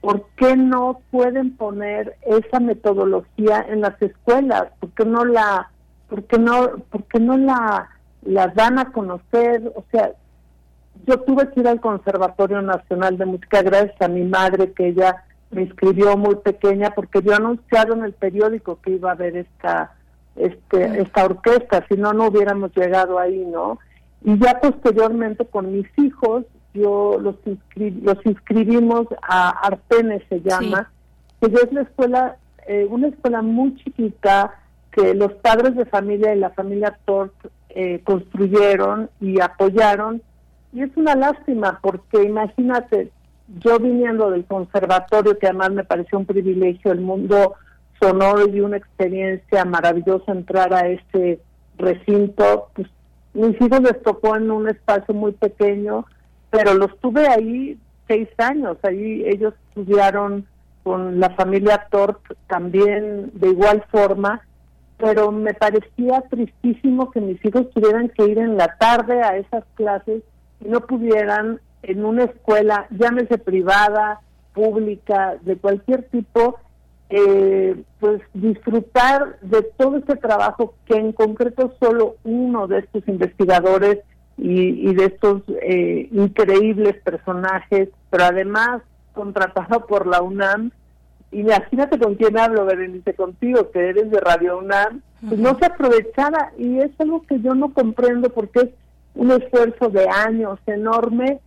¿por 0.09 0.25
qué 0.37 0.57
no 0.57 1.03
pueden 1.11 1.55
poner 1.55 2.17
esa 2.23 2.61
metodología 2.61 3.67
en 3.69 3.83
las 3.83 4.01
escuelas? 4.01 4.69
¿Por 4.81 4.89
qué 4.93 5.05
no 5.05 5.27
la, 5.27 5.71
por 6.09 6.25
qué 6.25 6.39
no, 6.39 6.79
por 6.91 7.05
qué 7.05 7.21
no 7.21 7.37
la, 7.37 7.91
la 8.23 8.47
dan 8.47 8.79
a 8.79 8.91
conocer? 8.91 9.71
O 9.77 9.85
sea, 9.91 10.13
yo 11.07 11.21
tuve 11.21 11.51
que 11.51 11.61
ir 11.61 11.69
al 11.69 11.83
Conservatorio 11.83 12.63
Nacional 12.63 13.19
de 13.19 13.27
Música 13.27 13.61
gracias 13.61 14.01
a 14.01 14.09
mi 14.09 14.25
madre 14.25 14.73
que 14.73 14.89
ella 14.89 15.25
me 15.51 15.65
inscribió 15.65 16.17
muy 16.17 16.37
pequeña 16.37 16.93
porque 16.93 17.21
yo 17.21 17.35
anunciado 17.35 17.93
en 17.93 18.05
el 18.05 18.15
periódico 18.15 18.81
que 18.81 18.93
iba 18.93 19.11
a 19.11 19.13
haber 19.13 19.37
esta 19.37 19.93
este 20.37 21.03
esta 21.03 21.27
orquesta, 21.27 21.85
si 21.87 21.99
no 21.99 22.15
no 22.15 22.29
hubiéramos 22.29 22.75
llegado 22.75 23.19
ahí, 23.19 23.45
¿no? 23.45 23.79
Y 24.25 24.39
ya 24.39 24.59
posteriormente 24.59 25.45
con 25.45 25.71
mis 25.71 25.87
hijos 25.99 26.47
yo 26.75 27.19
los, 27.21 27.37
los 27.77 28.27
inscribimos 28.27 29.07
a 29.23 29.51
Artene, 29.51 30.25
se 30.29 30.41
llama, 30.41 30.91
que 31.41 31.47
es 31.47 31.73
la 31.73 31.83
escuela, 31.83 32.37
eh, 32.67 32.87
una 32.89 33.09
escuela 33.09 33.43
muy 33.43 33.75
chiquita 33.77 34.55
que 34.93 35.15
los 35.15 35.33
padres 35.35 35.77
de 35.77 35.87
familia 35.87 36.35
y 36.35 36.39
la 36.39 36.51
familia 36.51 36.99
Tort 37.05 37.33
eh, 37.71 38.01
construyeron 38.05 39.11
y 39.21 39.41
apoyaron. 39.41 40.23
Y 40.73 40.83
es 40.83 40.91
una 40.97 41.15
lástima 41.15 41.79
porque 41.83 42.23
imagínate, 42.23 43.11
yo 43.61 43.79
viniendo 43.79 44.31
del 44.31 44.45
conservatorio, 44.45 45.39
que 45.39 45.47
además 45.47 45.73
me 45.73 45.85
pareció 45.85 46.19
un 46.19 46.27
privilegio, 46.27 46.93
el 46.93 47.01
mundo 47.01 47.55
sonoro 48.01 48.49
y 48.49 48.61
una 48.61 48.77
experiencia 48.77 49.65
maravillosa 49.65 50.33
entrar 50.33 50.73
a 50.73 50.89
este 50.89 51.41
recinto, 51.79 52.71
pues 52.75 52.89
mis 53.35 53.61
hijos 53.61 53.81
les 53.81 54.03
tocó 54.03 54.37
en 54.37 54.51
un 54.51 54.69
espacio 54.69 55.15
muy 55.15 55.33
pequeño, 55.33 56.07
pero 56.51 56.75
los 56.75 56.99
tuve 57.01 57.27
ahí 57.29 57.79
16 58.09 58.29
años. 58.39 58.77
Ahí 58.83 59.25
ellos 59.27 59.55
estudiaron 59.69 60.47
con 60.83 61.21
la 61.21 61.31
familia 61.31 61.87
Tort 61.91 62.21
también 62.47 63.31
de 63.35 63.49
igual 63.49 63.85
forma, 63.91 64.43
pero 64.97 65.31
me 65.31 65.55
parecía 65.55 66.23
tristísimo 66.31 67.11
que 67.11 67.21
mis 67.21 67.45
hijos 67.45 67.71
tuvieran 67.71 68.09
que 68.09 68.27
ir 68.27 68.39
en 68.39 68.57
la 68.57 68.77
tarde 68.79 69.23
a 69.23 69.37
esas 69.37 69.65
clases 69.75 70.23
y 70.61 70.69
no 70.69 70.81
pudieran 70.81 71.61
en 71.83 72.05
una 72.05 72.25
escuela, 72.25 72.87
llámese 72.91 73.39
privada, 73.39 74.21
pública, 74.53 75.37
de 75.43 75.57
cualquier 75.57 76.05
tipo, 76.05 76.59
eh, 77.11 77.81
pues 78.01 78.21
disfrutar 78.35 79.39
de 79.41 79.63
todo 79.63 79.99
este 79.99 80.17
trabajo 80.17 80.75
que 80.87 80.97
en 80.97 81.13
concreto 81.13 81.75
solo 81.81 82.17
uno 82.25 82.67
de 82.67 82.81
estos 82.81 83.07
investigadores 83.07 83.99
y, 84.39 84.95
de 84.95 85.07
estos 85.07 85.43
eh, 85.63 86.09
increíbles 86.13 86.97
personajes, 87.03 87.89
pero 88.11 88.25
además 88.25 88.83
contratado 89.13 89.85
por 89.87 90.07
la 90.07 90.23
UNAM, 90.23 90.71
imagínate 91.33 91.99
con 91.99 92.15
quién 92.15 92.39
hablo, 92.39 92.65
Berenice, 92.65 93.15
contigo, 93.15 93.71
que 93.71 93.89
eres 93.89 94.11
de 94.11 94.21
Radio 94.21 94.59
UNAM, 94.59 95.03
pues 95.27 95.41
no 95.41 95.59
se 95.59 95.67
aprovechara 95.67 96.53
y 96.57 96.79
es 96.79 96.91
algo 97.01 97.23
que 97.23 97.41
yo 97.41 97.55
no 97.55 97.75
comprendo 97.75 98.31
porque 98.31 98.61
es 98.61 98.69
un 99.17 99.33
esfuerzo 99.33 99.89
de 99.89 100.09
años 100.09 100.61
enorme 100.67 101.41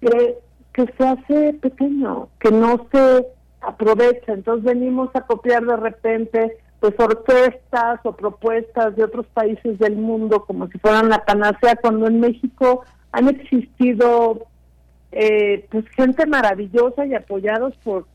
que, 0.00 0.38
que 0.72 0.86
se 0.96 1.06
hace 1.06 1.54
pequeño, 1.54 2.28
que 2.38 2.52
no 2.52 2.86
se 2.92 3.26
aprovecha. 3.60 4.32
Entonces 4.32 4.64
venimos 4.64 5.10
a 5.14 5.22
copiar 5.22 5.64
de 5.64 5.76
repente 5.76 6.56
pues 6.80 6.94
orquestas 6.98 8.00
o 8.04 8.12
propuestas 8.12 8.94
de 8.96 9.04
otros 9.04 9.26
países 9.26 9.78
del 9.78 9.96
mundo 9.96 10.44
como 10.44 10.68
si 10.68 10.78
fueran 10.78 11.08
la 11.08 11.24
panacea, 11.24 11.76
cuando 11.76 12.06
en 12.06 12.20
México 12.20 12.84
han 13.12 13.28
existido 13.28 14.46
eh, 15.10 15.66
pues 15.70 15.88
gente 15.90 16.26
maravillosa 16.26 17.06
y 17.06 17.14
apoyados 17.14 17.74
por, 17.82 18.06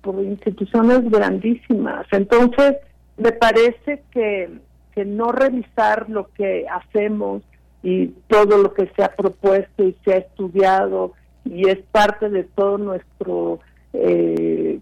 por 0.00 0.16
instituciones 0.22 1.08
grandísimas. 1.10 2.06
Entonces, 2.10 2.76
me 3.16 3.32
parece 3.32 4.02
que, 4.10 4.50
que 4.94 5.04
no 5.04 5.30
revisar 5.30 6.08
lo 6.08 6.28
que 6.32 6.66
hacemos 6.68 7.42
y 7.82 8.08
todo 8.28 8.58
lo 8.58 8.74
que 8.74 8.90
se 8.96 9.04
ha 9.04 9.14
propuesto 9.14 9.84
y 9.84 9.96
se 10.04 10.14
ha 10.14 10.16
estudiado 10.16 11.12
y 11.44 11.68
es 11.68 11.78
parte 11.92 12.28
de 12.28 12.44
todo 12.44 12.78
nuestro 12.78 13.60
eh, 13.92 14.80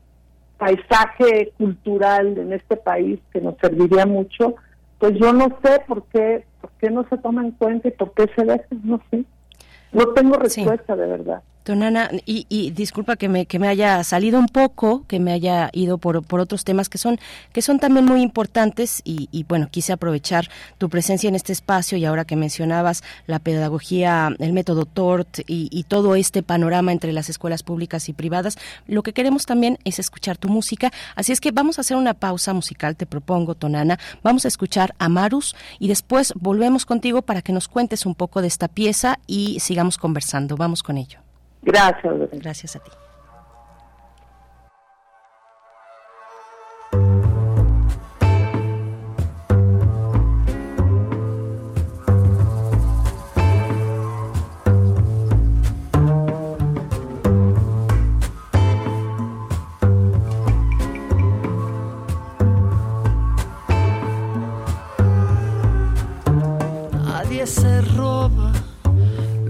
paisaje 0.59 1.53
cultural 1.57 2.37
en 2.37 2.53
este 2.53 2.77
país 2.77 3.21
que 3.33 3.41
nos 3.41 3.57
serviría 3.59 4.05
mucho, 4.05 4.57
pues 4.99 5.15
yo 5.19 5.33
no 5.33 5.59
sé 5.63 5.81
por 5.87 6.05
qué, 6.07 6.45
por 6.61 6.71
qué 6.81 6.91
no 6.91 7.07
se 7.09 7.17
toma 7.19 7.43
en 7.43 7.53
cuenta 7.53 7.89
y 7.89 7.93
por 7.93 8.13
qué 8.13 8.29
se 8.35 8.45
deja, 8.45 8.67
no 8.83 9.01
sé. 9.11 9.25
No 9.93 10.09
tengo 10.09 10.35
respuesta 10.35 10.97
de 10.97 11.07
verdad. 11.07 11.43
Don 11.69 11.83
y, 12.25 12.47
y, 12.49 12.71
disculpa 12.71 13.17
que 13.17 13.29
me, 13.29 13.45
que 13.45 13.59
me 13.59 13.69
haya 13.69 14.03
salido 14.03 14.39
un 14.39 14.47
poco, 14.47 15.05
que 15.07 15.21
me 15.21 15.33
haya 15.33 15.69
ido 15.75 15.99
por, 15.99 16.25
por 16.25 16.41
otros 16.41 16.65
temas 16.65 16.89
que 16.89 16.97
son, 16.97 17.21
que 17.53 17.61
son 17.61 17.79
también 17.79 18.07
muy 18.07 18.23
importantes 18.23 19.03
y, 19.05 19.29
y, 19.33 19.45
bueno, 19.45 19.69
quise 19.71 19.93
aprovechar 19.93 20.49
tu 20.79 20.89
presencia 20.89 21.29
en 21.29 21.35
este 21.35 21.53
espacio 21.53 21.99
y 21.99 22.05
ahora 22.07 22.25
que 22.25 22.37
mencionabas 22.37 23.03
la 23.27 23.39
pedagogía, 23.39 24.35
el 24.39 24.53
método 24.55 24.87
TORT 24.87 25.41
y, 25.47 25.69
y 25.71 25.85
todo 25.85 26.15
este 26.15 26.43
panorama 26.43 26.91
entre 26.91 27.13
las 27.13 27.29
escuelas 27.29 27.63
públicas 27.63 28.09
y 28.09 28.15
privadas, 28.15 28.57
lo 28.87 29.03
que 29.03 29.13
queremos 29.13 29.45
también 29.45 29.79
es 29.85 29.99
escuchar 29.99 30.39
tu 30.39 30.49
música, 30.49 30.91
así 31.17 31.33
es 31.33 31.41
que 31.41 31.51
vamos 31.51 31.79
a 31.79 31.83
hacer 31.83 31.97
una 31.97 32.15
pausa 32.15 32.55
musical, 32.55 32.97
te 32.97 33.05
propongo, 33.05 33.55
Tonana, 33.55 33.99
vamos 34.23 34.47
a 34.47 34.49
escuchar 34.49 34.95
a 34.99 35.09
Marus 35.09 35.55
y 35.79 35.89
después 35.89 36.33
volvemos 36.35 36.87
contigo 36.87 37.23
para 37.23 37.43
que 37.43 37.53
nos 37.53 37.69
cuentes 37.69 38.07
un 38.07 38.15
poco 38.15 38.41
de 38.41 38.49
esta 38.49 38.69
pieza 38.69 39.19
y 39.27 39.61
sigamos 39.61 39.99
conversando, 39.99 40.57
vamos 40.57 40.83
con 40.83 40.97
ello. 40.97 41.28
Gracias. 41.63 42.15
Gracias 42.33 42.77
a 42.77 42.79
ti. 42.81 42.91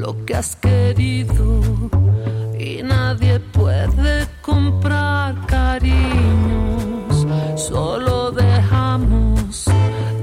Lo 0.09 0.24
que 0.24 0.35
has 0.35 0.56
querido 0.56 1.60
y 2.59 2.82
nadie 2.82 3.39
puede 3.40 4.26
comprar 4.40 5.35
cariños. 5.47 7.26
Solo 7.56 8.30
dejamos 8.30 9.66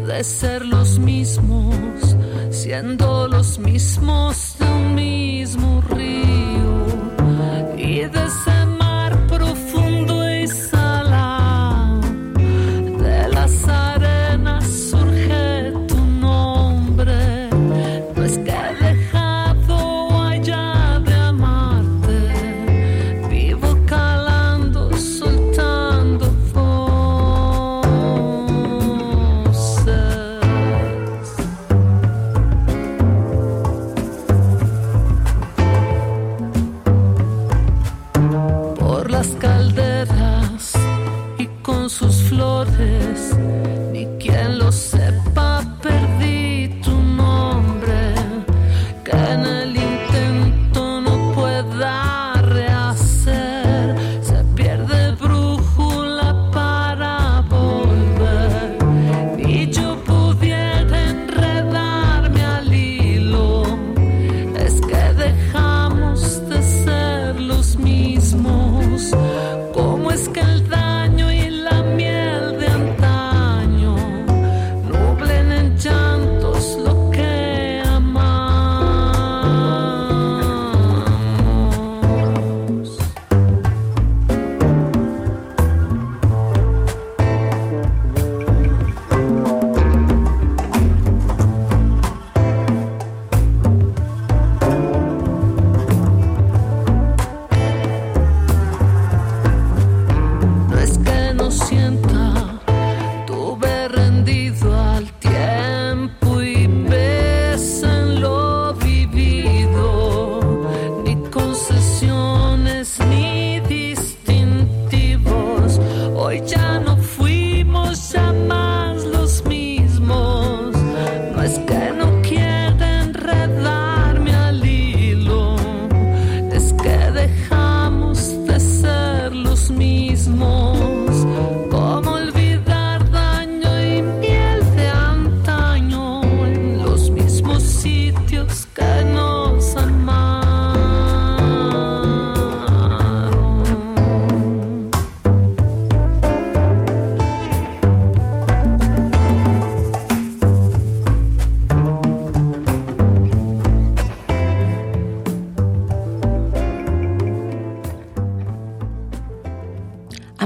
de 0.08 0.24
ser 0.24 0.66
los 0.66 0.98
mismos, 0.98 1.76
siendo 2.50 3.28
los 3.28 3.60
mismos 3.60 4.56
de 4.60 4.66
un 4.66 4.96
mismo 4.96 5.84
río 5.92 6.74
y 7.78 8.06
de 8.16 8.26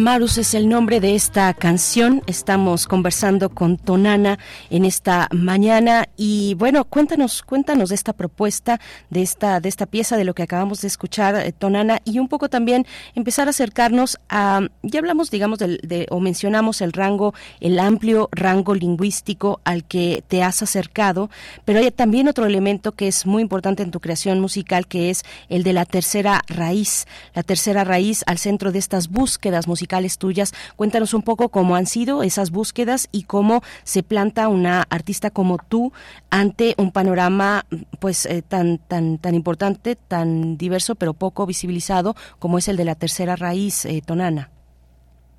Amarus 0.09 0.39
es 0.39 0.55
el 0.55 0.67
nombre 0.67 0.99
de 0.99 1.13
esta 1.13 1.53
canción. 1.53 2.23
Estamos 2.25 2.87
conversando 2.87 3.51
con 3.51 3.77
Tonana 3.77 4.39
en 4.71 4.83
esta 4.83 5.27
mañana 5.31 6.09
y 6.17 6.55
bueno, 6.55 6.83
cuéntanos, 6.85 7.43
cuéntanos 7.43 7.89
de 7.89 7.95
esta 7.95 8.13
propuesta, 8.13 8.79
de 9.11 9.21
esta, 9.21 9.59
de 9.59 9.69
esta 9.69 9.85
pieza, 9.85 10.17
de 10.17 10.23
lo 10.23 10.33
que 10.33 10.41
acabamos 10.41 10.81
de 10.81 10.87
escuchar, 10.87 11.35
eh, 11.35 11.51
Tonana, 11.51 12.01
y 12.05 12.17
un 12.17 12.27
poco 12.27 12.49
también 12.49 12.87
empezar 13.13 13.45
a 13.45 13.51
acercarnos 13.51 14.17
a, 14.29 14.61
ya 14.81 14.97
hablamos, 14.97 15.29
digamos, 15.29 15.59
del, 15.59 15.79
de, 15.83 16.07
o 16.09 16.19
mencionamos 16.19 16.81
el 16.81 16.91
rango, 16.91 17.35
el 17.59 17.77
amplio 17.77 18.29
rango 18.31 18.73
lingüístico 18.73 19.61
al 19.63 19.83
que 19.83 20.23
te 20.27 20.41
has 20.41 20.63
acercado, 20.63 21.29
pero 21.65 21.77
hay 21.77 21.91
también 21.91 22.27
otro 22.27 22.47
elemento 22.47 22.93
que 22.93 23.07
es 23.07 23.27
muy 23.27 23.43
importante 23.43 23.83
en 23.83 23.91
tu 23.91 23.99
creación 23.99 24.39
musical, 24.39 24.87
que 24.87 25.11
es 25.11 25.21
el 25.49 25.61
de 25.61 25.73
la 25.73 25.85
tercera 25.85 26.41
raíz, 26.47 27.05
la 27.35 27.43
tercera 27.43 27.83
raíz 27.83 28.23
al 28.25 28.39
centro 28.39 28.71
de 28.71 28.79
estas 28.79 29.09
búsquedas 29.09 29.67
musicales 29.67 29.98
tuyas. 30.17 30.53
Cuéntanos 30.75 31.13
un 31.13 31.21
poco 31.21 31.49
cómo 31.49 31.75
han 31.75 31.85
sido 31.85 32.23
esas 32.23 32.51
búsquedas 32.51 33.09
y 33.11 33.23
cómo 33.23 33.61
se 33.83 34.03
planta 34.03 34.47
una 34.47 34.83
artista 34.89 35.29
como 35.29 35.57
tú 35.57 35.91
ante 36.29 36.75
un 36.77 36.91
panorama 36.91 37.65
pues 37.99 38.25
eh, 38.25 38.41
tan 38.41 38.77
tan 38.77 39.17
tan 39.17 39.35
importante, 39.35 39.95
tan 39.95 40.57
diverso 40.57 40.95
pero 40.95 41.13
poco 41.13 41.45
visibilizado 41.45 42.15
como 42.39 42.57
es 42.57 42.67
el 42.67 42.77
de 42.77 42.85
la 42.85 42.95
tercera 42.95 43.35
raíz 43.35 43.85
eh, 43.85 44.01
tonana. 44.05 44.49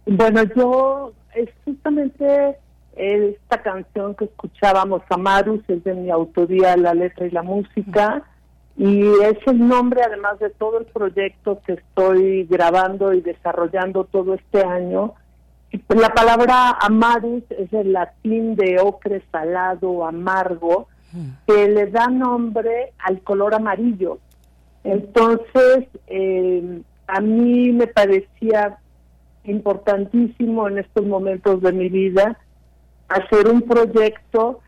Bueno, 0.07 0.43
yo 0.57 1.13
justamente 1.65 2.57
esta 2.97 3.63
canción 3.63 4.15
que 4.15 4.27
escuchábamos, 4.27 5.03
Amarus, 5.09 5.63
es 5.69 5.83
de 5.85 5.95
mi 5.95 6.11
autoría 6.11 6.77
la 6.77 6.95
letra 6.95 7.27
y 7.27 7.31
la 7.31 7.43
música 7.43 8.25
y 8.77 9.03
es 9.23 9.39
el 9.47 9.67
nombre 9.67 10.03
además 10.03 10.39
de 10.39 10.51
todo 10.51 10.79
el 10.79 10.87
proyecto 10.87 11.61
que 11.67 11.75
estoy 11.75 12.45
grabando 12.45 13.13
y 13.13 13.21
desarrollando 13.21 14.05
todo 14.05 14.35
este 14.35 14.63
año. 14.63 15.15
La 15.89 16.09
palabra 16.11 16.71
amarus 16.81 17.45
es 17.51 17.73
el 17.73 17.93
latín 17.93 18.57
de 18.57 18.79
ocre 18.81 19.23
salado, 19.31 20.07
amargo, 20.07 20.89
que 21.47 21.69
le 21.69 21.87
da 21.89 22.07
nombre 22.07 22.93
al 22.99 23.21
color 23.21 23.55
amarillo. 23.55 24.19
Entonces, 24.85 25.87
eh, 26.07 26.83
a 27.07 27.21
mí 27.21 27.73
me 27.73 27.87
parecía 27.87 28.79
importantísimo 29.45 30.69
en 30.69 30.79
estos 30.79 31.05
momentos 31.07 31.61
de 31.61 31.73
mi 31.73 31.89
vida 31.89 32.39
hacer 33.09 33.49
un 33.49 33.63
proyecto 33.63 34.61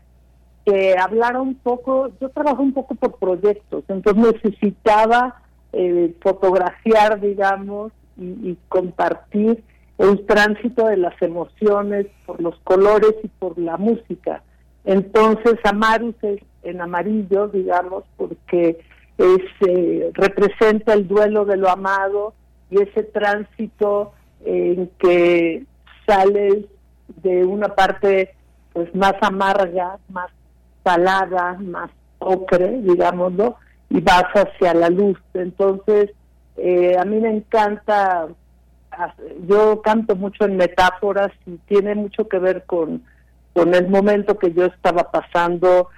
que 0.65 0.95
hablara 0.97 1.41
un 1.41 1.55
poco, 1.55 2.09
yo 2.21 2.29
trabajo 2.29 2.61
un 2.61 2.73
poco 2.73 2.95
por 2.95 3.17
proyectos, 3.17 3.83
entonces 3.87 4.41
necesitaba 4.43 5.41
eh, 5.73 6.15
fotografiar, 6.21 7.19
digamos, 7.19 7.91
y, 8.17 8.57
compartir 8.69 9.63
el 9.97 10.25
tránsito 10.25 10.87
de 10.87 10.97
las 10.97 11.19
emociones 11.21 12.07
por 12.25 12.41
los 12.41 12.55
colores 12.63 13.13
y 13.23 13.27
por 13.27 13.57
la 13.57 13.77
música. 13.77 14.43
Entonces 14.85 15.55
Amarus 15.63 16.15
es 16.21 16.41
en 16.63 16.81
amarillo, 16.81 17.47
digamos, 17.47 18.03
porque 18.17 18.79
es, 19.17 19.67
eh, 19.67 20.11
representa 20.13 20.93
el 20.93 21.07
duelo 21.07 21.45
de 21.45 21.57
lo 21.57 21.69
amado 21.69 22.33
y 22.69 22.81
ese 22.81 23.03
tránsito 23.03 24.13
en 24.45 24.89
que 24.99 25.65
sales 26.05 26.65
de 27.21 27.45
una 27.45 27.69
parte 27.69 28.33
pues 28.73 28.93
más 28.95 29.13
amarga, 29.21 29.99
más 30.09 30.31
salada, 30.83 31.57
más 31.59 31.89
ocre, 32.19 32.81
digámoslo, 32.81 33.57
y 33.89 34.01
vas 34.01 34.25
hacia 34.33 34.73
la 34.73 34.89
luz. 34.89 35.17
Entonces, 35.33 36.11
eh, 36.57 36.95
a 36.97 37.05
mí 37.05 37.19
me 37.19 37.29
encanta, 37.29 38.27
yo 39.47 39.81
canto 39.81 40.15
mucho 40.15 40.45
en 40.45 40.57
metáforas 40.57 41.31
y 41.45 41.57
tiene 41.67 41.95
mucho 41.95 42.27
que 42.27 42.39
ver 42.39 42.63
con, 42.65 43.03
con 43.53 43.73
el 43.73 43.87
momento 43.89 44.37
que 44.37 44.53
yo 44.53 44.65
estaba 44.65 45.11
pasando 45.11 45.89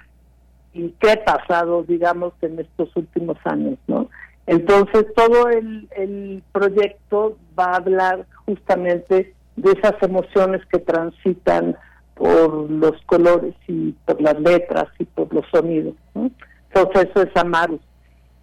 y 0.72 0.90
qué 1.00 1.12
he 1.12 1.16
pasado, 1.16 1.82
digamos, 1.82 2.32
en 2.42 2.58
estos 2.58 2.94
últimos 2.96 3.38
años, 3.44 3.78
¿no? 3.86 4.08
Entonces, 4.46 5.06
todo 5.14 5.48
el, 5.48 5.88
el 5.96 6.42
proyecto 6.52 7.36
va 7.58 7.72
a 7.72 7.76
hablar 7.76 8.26
justamente 8.44 9.34
de 9.56 9.72
esas 9.72 9.94
emociones 10.02 10.64
que 10.66 10.78
transitan 10.78 11.76
por 12.16 12.70
los 12.70 13.00
colores 13.04 13.54
y 13.68 13.92
por 14.06 14.20
las 14.20 14.40
letras 14.40 14.88
y 14.98 15.04
por 15.04 15.32
los 15.32 15.44
sonidos. 15.52 15.94
Entonces 16.14 17.10
eso 17.10 17.22
es 17.22 17.36
Amarus. 17.36 17.80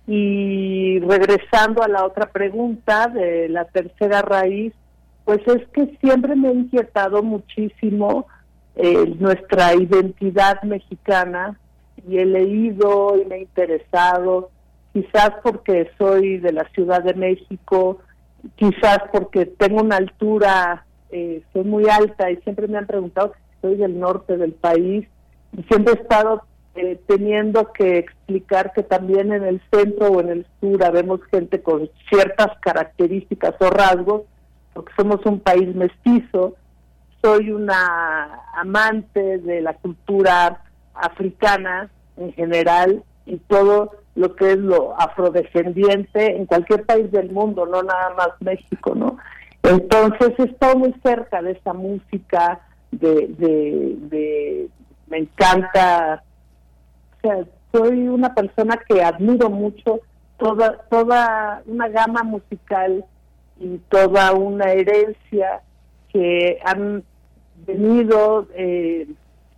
Y 0.05 0.99
regresando 0.99 1.81
a 1.81 1.87
la 1.87 2.05
otra 2.05 2.27
pregunta 2.31 3.07
de 3.07 3.49
la 3.49 3.65
tercera 3.65 4.21
raíz, 4.21 4.73
pues 5.25 5.39
es 5.47 5.67
que 5.69 5.97
siempre 6.01 6.35
me 6.35 6.49
ha 6.49 6.53
inquietado 6.53 7.23
muchísimo 7.23 8.27
eh, 8.75 9.15
nuestra 9.19 9.73
identidad 9.73 10.61
mexicana 10.63 11.57
y 12.07 12.17
he 12.17 12.25
leído 12.25 13.17
y 13.19 13.25
me 13.25 13.35
he 13.37 13.41
interesado, 13.41 14.51
quizás 14.91 15.31
porque 15.41 15.89
soy 15.97 16.37
de 16.37 16.51
la 16.51 16.67
Ciudad 16.75 17.01
de 17.01 17.13
México, 17.13 17.99
quizás 18.55 18.99
porque 19.11 19.45
tengo 19.45 19.81
una 19.81 19.97
altura, 19.97 20.85
eh, 21.11 21.41
soy 21.53 21.63
muy 21.63 21.87
alta 21.89 22.29
y 22.29 22.37
siempre 22.37 22.67
me 22.67 22.77
han 22.77 22.87
preguntado 22.87 23.33
soy 23.63 23.77
del 23.77 23.99
norte 23.99 24.37
del 24.37 24.51
país 24.51 25.07
y 25.57 25.63
siempre 25.63 25.93
he 25.93 26.01
estado 26.03 26.43
eh, 26.75 26.99
teniendo 27.07 27.71
que 27.71 27.99
explicar 27.99 28.73
que 28.73 28.83
también 28.83 29.31
en 29.31 29.43
el 29.43 29.61
centro 29.71 30.07
o 30.07 30.21
en 30.21 30.29
el 30.29 30.47
sur 30.59 30.91
vemos 30.91 31.21
gente 31.31 31.61
con 31.61 31.89
ciertas 32.09 32.57
características 32.61 33.53
o 33.59 33.69
rasgos, 33.69 34.23
porque 34.73 34.91
somos 34.97 35.25
un 35.25 35.39
país 35.39 35.73
mestizo. 35.75 36.55
Soy 37.21 37.51
una 37.51 38.41
amante 38.55 39.37
de 39.37 39.61
la 39.61 39.75
cultura 39.75 40.63
africana 40.95 41.89
en 42.17 42.33
general 42.33 43.03
y 43.25 43.37
todo 43.37 43.91
lo 44.15 44.35
que 44.35 44.53
es 44.53 44.57
lo 44.57 44.99
afrodescendiente 44.99 46.35
en 46.35 46.45
cualquier 46.47 46.85
país 46.85 47.11
del 47.11 47.31
mundo, 47.31 47.65
no 47.65 47.81
nada 47.83 48.13
más 48.15 48.29
México, 48.39 48.93
¿no? 48.95 49.17
Entonces 49.63 50.33
he 50.39 50.43
estado 50.43 50.75
muy 50.77 50.93
cerca 51.03 51.41
de 51.41 51.51
esa 51.51 51.73
música, 51.73 52.59
de, 52.99 53.27
de, 54.09 54.69
me 55.07 55.17
encanta, 55.19 56.23
o 57.17 57.21
sea, 57.21 57.45
soy 57.71 58.07
una 58.07 58.33
persona 58.33 58.79
que 58.87 59.03
admiro 59.03 59.49
mucho 59.49 59.99
toda, 60.37 60.77
toda 60.89 61.61
una 61.65 61.87
gama 61.89 62.23
musical 62.23 63.05
y 63.59 63.77
toda 63.89 64.33
una 64.33 64.71
herencia 64.71 65.61
que 66.11 66.59
han 66.65 67.03
venido 67.65 68.47
eh, 68.55 69.07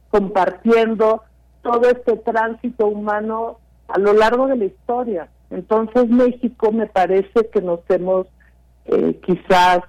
compartiendo 0.10 1.24
todo 1.62 1.90
este 1.90 2.16
tránsito 2.18 2.88
humano 2.88 3.60
a 3.88 4.00
lo 4.00 4.14
largo 4.14 4.48
de 4.48 4.58
la 4.58 4.66
historia. 4.66 5.28
Entonces 5.50 6.10
México 6.10 6.72
me 6.72 6.88
parece 6.88 7.50
que 7.52 7.62
nos 7.62 7.80
hemos 7.90 8.28
eh, 8.86 9.20
quizás 9.26 9.80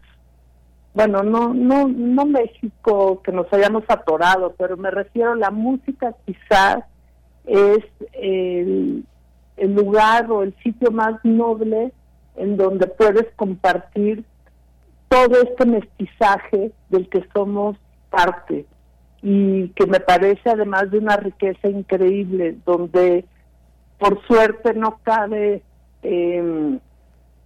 bueno, 0.97 1.23
no, 1.23 1.52
no, 1.52 1.86
no 1.89 2.24
México 2.24 3.20
que 3.23 3.31
nos 3.31 3.52
hayamos 3.52 3.85
atorado, 3.86 4.55
pero 4.56 4.78
me 4.78 4.90
refiero 4.90 5.32
a 5.32 5.36
la 5.36 5.51
música 5.51 6.14
quizás 6.24 6.85
es 7.44 7.85
el, 8.14 9.05
lugar 9.59 10.31
o 10.31 10.43
el 10.43 10.56
sitio 10.62 10.90
más 10.90 11.23
noble 11.23 11.93
en 12.36 12.56
donde 12.56 12.86
puedes 12.86 13.27
compartir 13.36 14.24
todo 15.10 15.43
este 15.43 15.66
mestizaje 15.66 16.73
del 16.89 17.10
que 17.10 17.28
somos 17.35 17.77
parte 18.09 18.64
y 19.20 19.68
que 19.68 19.85
me 19.85 20.01
parece 20.01 20.48
además 20.48 20.90
de 20.90 20.97
una 20.97 21.18
riqueza 21.18 21.68
increíble 21.68 22.56
donde 22.64 23.27
por 23.98 24.27
suerte 24.27 24.73
no 24.73 24.98
cabe 25.02 25.60
eh, 26.02 26.78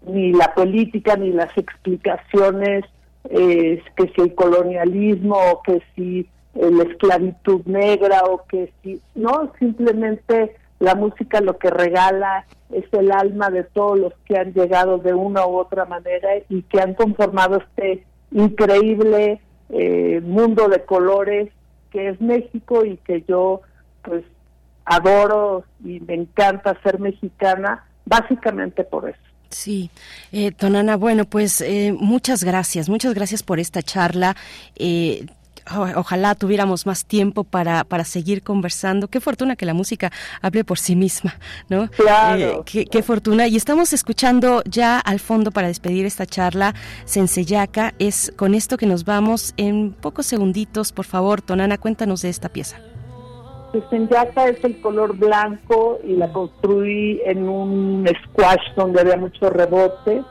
ni 0.07 0.33
la 0.35 0.55
política 0.55 1.17
ni 1.17 1.33
las 1.33 1.51
explicaciones 1.59 2.85
es 3.29 3.83
que 3.97 4.09
si 4.15 4.21
el 4.23 4.35
colonialismo 4.35 5.37
o 5.53 5.63
que 5.63 5.83
si 5.95 6.29
la 6.55 6.85
esclavitud 6.85 7.63
negra 7.67 8.23
o 8.25 8.45
que 8.47 8.73
si 8.83 9.01
no 9.15 9.53
simplemente 9.59 10.57
la 10.79 10.95
música 10.95 11.41
lo 11.41 11.59
que 11.59 11.71
regala 11.71 12.47
es 12.73 12.85
el 12.93 13.13
alma 13.13 13.51
de 13.51 13.65
todos 13.65 13.99
los 13.99 14.13
que 14.25 14.37
han 14.37 14.53
llegado 14.53 14.99
de 14.99 15.13
una 15.13 15.47
u 15.47 15.59
otra 15.59 15.85
manera 15.85 16.29
y 16.49 16.63
que 16.63 16.81
han 16.81 16.95
conformado 16.95 17.59
este 17.59 18.05
increíble 18.33 19.41
eh, 19.69 20.21
mundo 20.25 20.69
de 20.69 20.85
colores 20.85 21.51
que 21.91 22.09
es 22.09 22.21
México 22.21 22.85
y 22.85 22.97
que 22.99 23.23
yo 23.29 23.61
pues 24.03 24.25
adoro 24.85 25.65
y 25.85 26.01
me 26.01 26.15
encanta 26.15 26.81
ser 26.83 26.99
mexicana 26.99 27.85
básicamente 28.05 28.83
por 28.85 29.09
eso. 29.09 29.30
Sí, 29.51 29.91
eh, 30.33 30.53
Tonana, 30.53 30.97
bueno, 30.97 31.25
pues 31.25 31.61
eh, 31.61 31.93
muchas 31.99 32.45
gracias, 32.45 32.89
muchas 32.89 33.15
gracias 33.15 33.43
por 33.43 33.59
esta 33.59 33.83
charla. 33.83 34.37
Eh, 34.77 35.27
ojalá 35.97 36.35
tuviéramos 36.35 36.87
más 36.87 37.05
tiempo 37.05 37.45
para, 37.45 37.85
para 37.85 38.05
seguir 38.05 38.43
conversando. 38.43 39.09
Qué 39.09 39.21
fortuna 39.21 39.57
que 39.57 39.67
la 39.67 39.75
música 39.75 40.13
hable 40.41 40.65
por 40.65 40.79
sí 40.79 40.97
misma, 40.97 41.39
¿no? 41.69 41.89
Claro. 41.91 42.65
Eh, 42.73 42.87
qué, 42.91 43.03
fortuna. 43.03 43.47
Y 43.47 43.57
estamos 43.57 43.93
escuchando 43.93 44.63
ya 44.65 44.99
al 44.99 45.21
fondo 45.21 45.51
para 45.51 45.69
despedir 45.69 46.07
esta 46.07 46.27
charla, 46.27 46.75
Senseyaca. 47.05 47.95
Es 47.99 48.33
con 48.37 48.55
esto 48.55 48.77
que 48.77 48.87
nos 48.87 49.05
vamos 49.05 49.55
en 49.57 49.93
pocos 49.93 50.27
segunditos. 50.27 50.93
Por 50.93 51.05
favor, 51.05 51.43
Tonana, 51.43 51.79
cuéntanos 51.79 52.23
de 52.23 52.29
esta 52.29 52.49
pieza. 52.49 52.79
Senseyaca 53.73 54.49
es 54.49 54.63
el 54.65 54.81
color 54.81 55.17
blanco 55.17 56.01
y 56.05 56.17
la 56.17 56.33
construí 56.33 57.21
en 57.25 57.49
un 57.49 58.07
squash 58.25 58.75
donde 58.77 59.01
había 59.01 59.17
mucho 59.17 59.51
rebote 59.51 60.23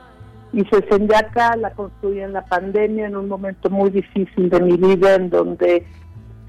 y 0.52 0.64
Sesenyaca 0.64 1.56
la 1.56 1.70
construí 1.70 2.20
en 2.20 2.32
la 2.32 2.44
pandemia, 2.44 3.06
en 3.06 3.16
un 3.16 3.28
momento 3.28 3.70
muy 3.70 3.90
difícil 3.90 4.50
de 4.50 4.60
mi 4.60 4.76
vida, 4.76 5.14
en 5.14 5.30
donde 5.30 5.86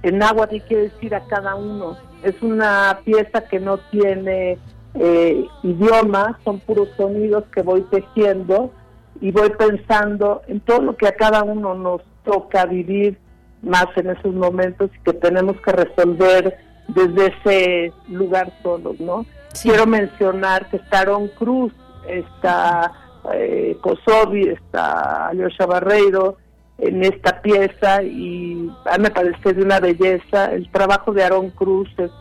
en 0.03 0.23
agua 0.23 0.47
hay 0.49 0.61
que 0.61 0.77
decir 0.77 1.13
a 1.13 1.21
cada 1.27 1.55
uno. 1.55 1.97
Es 2.23 2.41
una 2.41 2.99
pieza 3.05 3.47
que 3.47 3.59
no 3.59 3.77
tiene 3.91 4.57
eh, 4.95 5.45
idioma, 5.63 6.39
son 6.43 6.59
puros 6.59 6.89
sonidos 6.97 7.43
que 7.53 7.61
voy 7.61 7.81
tejiendo 7.83 8.71
y 9.19 9.31
voy 9.31 9.51
pensando 9.51 10.41
en 10.47 10.59
todo 10.61 10.81
lo 10.81 10.97
que 10.97 11.07
a 11.07 11.15
cada 11.15 11.43
uno 11.43 11.75
nos 11.75 12.01
toca 12.23 12.65
vivir 12.65 13.17
más 13.61 13.85
en 13.95 14.09
esos 14.09 14.33
momentos 14.33 14.89
y 14.95 15.03
que 15.03 15.13
tenemos 15.13 15.57
que 15.61 15.71
resolver 15.71 16.57
desde 16.87 17.27
ese 17.27 17.93
lugar 18.09 18.51
solos, 18.63 18.99
¿no? 18.99 19.25
Quiero 19.61 19.85
mencionar 19.85 20.69
que 20.69 20.77
está 20.77 21.05
Cruz, 21.37 21.73
está 22.07 22.91
eh, 23.33 23.77
Kosovi, 23.81 24.49
está 24.49 25.27
Alyosha 25.27 25.65
Barreiro 25.65 26.37
en 26.77 27.03
esta 27.03 27.41
pieza 27.41 28.01
y 28.01 28.71
a 28.85 28.97
mí 28.97 29.03
me 29.03 29.11
parece 29.11 29.53
de 29.53 29.61
una 29.61 29.79
belleza. 29.79 30.51
El 30.51 30.69
trabajo 30.71 31.13
de 31.13 31.23
Aarón 31.23 31.51
Cruz 31.51 31.89
es 31.97 32.11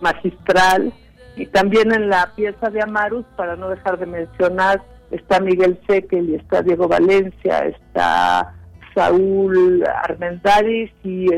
magistral 0.00 0.92
y 1.36 1.46
también 1.46 1.92
en 1.92 2.08
la 2.10 2.32
pieza 2.34 2.68
de 2.68 2.82
Amarus, 2.82 3.24
para 3.36 3.56
no 3.56 3.68
dejar 3.68 3.98
de 3.98 4.06
mencionar, 4.06 4.82
está 5.10 5.40
Miguel 5.40 5.80
Sequel 5.86 6.30
y 6.30 6.34
está 6.34 6.62
Diego 6.62 6.88
Valencia, 6.88 7.60
está 7.60 8.54
Saúl 8.94 9.82
Armendáriz 9.86 10.92
y 11.02 11.32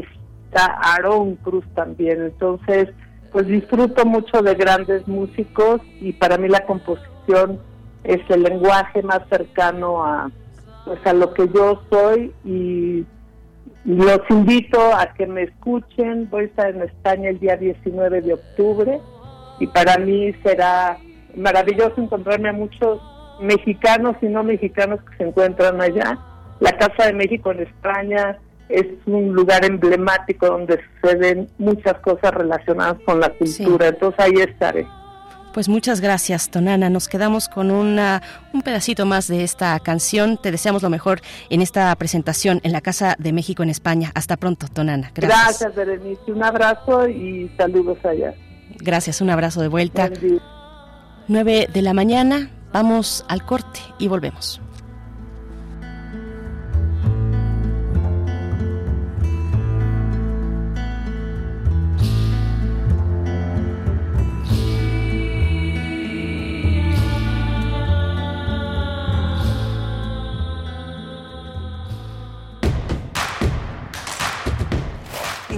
está 0.54 0.78
Aarón 0.80 1.36
Cruz 1.36 1.64
también. 1.74 2.22
Entonces, 2.22 2.88
pues 3.32 3.46
disfruto 3.46 4.04
mucho 4.04 4.42
de 4.42 4.54
grandes 4.54 5.06
músicos 5.08 5.80
y 6.00 6.12
para 6.12 6.38
mí 6.38 6.48
la 6.48 6.64
composición 6.64 7.58
es 8.04 8.20
el 8.28 8.44
lenguaje 8.44 9.02
más 9.02 9.20
cercano 9.28 10.04
a 10.04 10.30
pues 10.84 10.98
a 11.06 11.14
lo 11.14 11.32
que 11.32 11.48
yo 11.48 11.82
soy 11.90 12.30
y 12.44 13.06
los 13.86 14.20
invito 14.28 14.78
a 14.94 15.14
que 15.14 15.26
me 15.26 15.44
escuchen. 15.44 16.28
Voy 16.30 16.42
a 16.42 16.46
estar 16.46 16.70
en 16.70 16.82
España 16.82 17.30
el 17.30 17.40
día 17.40 17.56
19 17.56 18.20
de 18.20 18.34
octubre 18.34 19.00
y 19.58 19.66
para 19.68 19.96
mí 19.96 20.32
será 20.44 20.98
maravilloso 21.34 21.94
encontrarme 21.96 22.50
a 22.50 22.52
muchos 22.52 23.00
mexicanos 23.40 24.14
y 24.20 24.26
no 24.26 24.44
mexicanos 24.44 25.00
que 25.02 25.16
se 25.16 25.24
encuentran 25.24 25.80
allá. 25.80 26.18
La 26.60 26.72
Casa 26.72 27.06
de 27.06 27.14
México 27.14 27.50
en 27.50 27.60
España 27.60 28.38
es 28.68 28.86
un 29.06 29.34
lugar 29.34 29.64
emblemático 29.64 30.46
donde 30.46 30.80
suceden 31.00 31.48
muchas 31.58 31.94
cosas 32.00 32.32
relacionadas 32.32 32.98
con 33.04 33.20
la 33.20 33.30
cultura, 33.30 33.88
entonces 33.88 34.20
ahí 34.20 34.34
estaré. 34.40 34.86
Pues 35.54 35.68
muchas 35.68 36.00
gracias, 36.00 36.50
Tonana. 36.50 36.90
Nos 36.90 37.06
quedamos 37.06 37.48
con 37.48 37.70
una, 37.70 38.22
un 38.52 38.62
pedacito 38.62 39.06
más 39.06 39.28
de 39.28 39.44
esta 39.44 39.78
canción. 39.78 40.36
Te 40.36 40.50
deseamos 40.50 40.82
lo 40.82 40.90
mejor 40.90 41.20
en 41.48 41.62
esta 41.62 41.94
presentación 41.94 42.60
en 42.64 42.72
la 42.72 42.80
Casa 42.80 43.14
de 43.20 43.32
México 43.32 43.62
en 43.62 43.70
España. 43.70 44.10
Hasta 44.16 44.36
pronto, 44.36 44.66
Tonana. 44.66 45.12
Gracias. 45.14 45.60
Gracias, 45.60 45.74
Berenice. 45.76 46.32
Un 46.32 46.42
abrazo 46.42 47.06
y 47.06 47.48
saludos 47.56 47.98
allá. 48.04 48.34
Gracias, 48.80 49.20
un 49.20 49.30
abrazo 49.30 49.60
de 49.60 49.68
vuelta. 49.68 50.10
9 51.28 51.68
de 51.72 51.82
la 51.82 51.94
mañana, 51.94 52.50
vamos 52.72 53.24
al 53.28 53.44
corte 53.44 53.78
y 54.00 54.08
volvemos. 54.08 54.60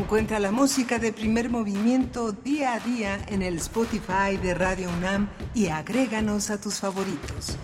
Encuentra 0.07 0.39
la 0.39 0.53
música 0.53 1.01
de 1.01 1.13
primer 1.13 1.51
movimiento 1.51 2.31
día 2.31 2.75
a 2.75 2.79
día 2.79 3.19
en 3.27 3.43
el 3.43 3.57
Spotify 3.57 4.37
de 4.41 4.55
Radio 4.55 4.89
UNAM 4.89 5.29
y 5.53 5.67
agréganos 5.67 6.49
a 6.51 6.61
tus 6.61 6.77
favoritos. 6.77 7.57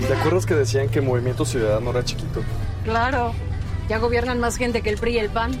¿Te 0.00 0.14
acuerdas 0.14 0.46
que 0.46 0.54
decían 0.54 0.88
que 0.88 1.02
Movimiento 1.02 1.44
Ciudadano 1.44 1.90
era 1.90 2.02
chiquito? 2.02 2.42
Claro, 2.84 3.34
ya 3.90 3.98
gobiernan 3.98 4.40
más 4.40 4.56
gente 4.56 4.80
que 4.80 4.88
el 4.88 4.96
PRI 4.96 5.16
y 5.16 5.18
el 5.18 5.28
PAN. 5.28 5.52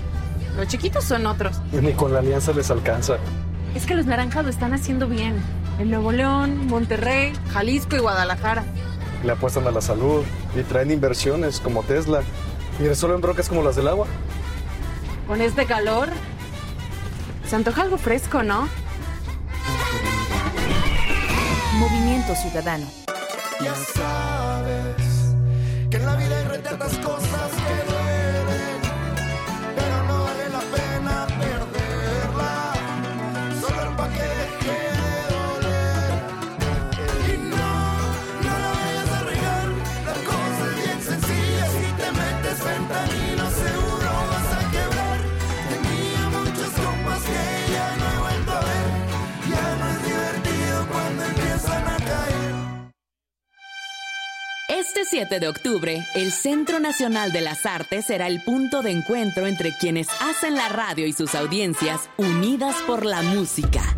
Los 0.56 0.66
chiquitos 0.68 1.04
son 1.04 1.26
otros. 1.26 1.60
Ni 1.72 1.92
con 1.92 2.14
la 2.14 2.20
alianza 2.20 2.54
les 2.54 2.70
alcanza. 2.70 3.18
Es 3.74 3.84
que 3.84 3.94
los 3.94 4.06
naranjas 4.06 4.44
lo 4.44 4.50
están 4.50 4.72
haciendo 4.72 5.08
bien 5.08 5.34
en 5.78 5.90
Nuevo 5.90 6.12
León, 6.12 6.66
Monterrey, 6.66 7.32
Jalisco 7.52 7.96
y 7.96 8.00
Guadalajara. 8.00 8.64
Le 9.24 9.32
apuestan 9.32 9.66
a 9.66 9.70
la 9.70 9.80
salud 9.80 10.24
y 10.56 10.62
traen 10.62 10.90
inversiones 10.90 11.60
como 11.60 11.82
Tesla 11.82 12.22
y 12.80 12.86
resuelven 12.86 13.20
brocas 13.20 13.48
como 13.48 13.62
las 13.62 13.76
del 13.76 13.88
agua. 13.88 14.06
Con 15.26 15.40
este 15.40 15.66
calor, 15.66 16.08
se 17.46 17.56
antoja 17.56 17.82
algo 17.82 17.98
fresco, 17.98 18.42
¿no? 18.42 18.68
Movimiento 21.74 22.34
Ciudadano. 22.34 22.86
Ya 23.62 23.74
sabes 23.74 25.34
que 25.90 25.96
en 25.96 26.06
la 26.06 26.16
vida 26.16 26.38
hay 26.38 27.02
cosas 27.02 27.50
que 27.50 28.07
Este 55.00 55.18
7 55.18 55.38
de 55.38 55.48
octubre, 55.48 56.06
el 56.16 56.32
Centro 56.32 56.80
Nacional 56.80 57.30
de 57.30 57.40
las 57.40 57.66
Artes 57.66 58.06
será 58.06 58.26
el 58.26 58.42
punto 58.42 58.82
de 58.82 58.90
encuentro 58.90 59.46
entre 59.46 59.72
quienes 59.76 60.08
hacen 60.20 60.54
la 60.54 60.68
radio 60.68 61.06
y 61.06 61.12
sus 61.12 61.36
audiencias 61.36 62.10
unidas 62.16 62.74
por 62.84 63.04
la 63.04 63.22
música. 63.22 63.96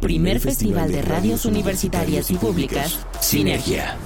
Primer 0.00 0.38
Festival 0.38 0.92
de 0.92 1.02
Radios 1.02 1.44
Universitarias 1.44 2.30
y 2.30 2.34
Públicas, 2.34 3.04
Sinergia. 3.20 3.96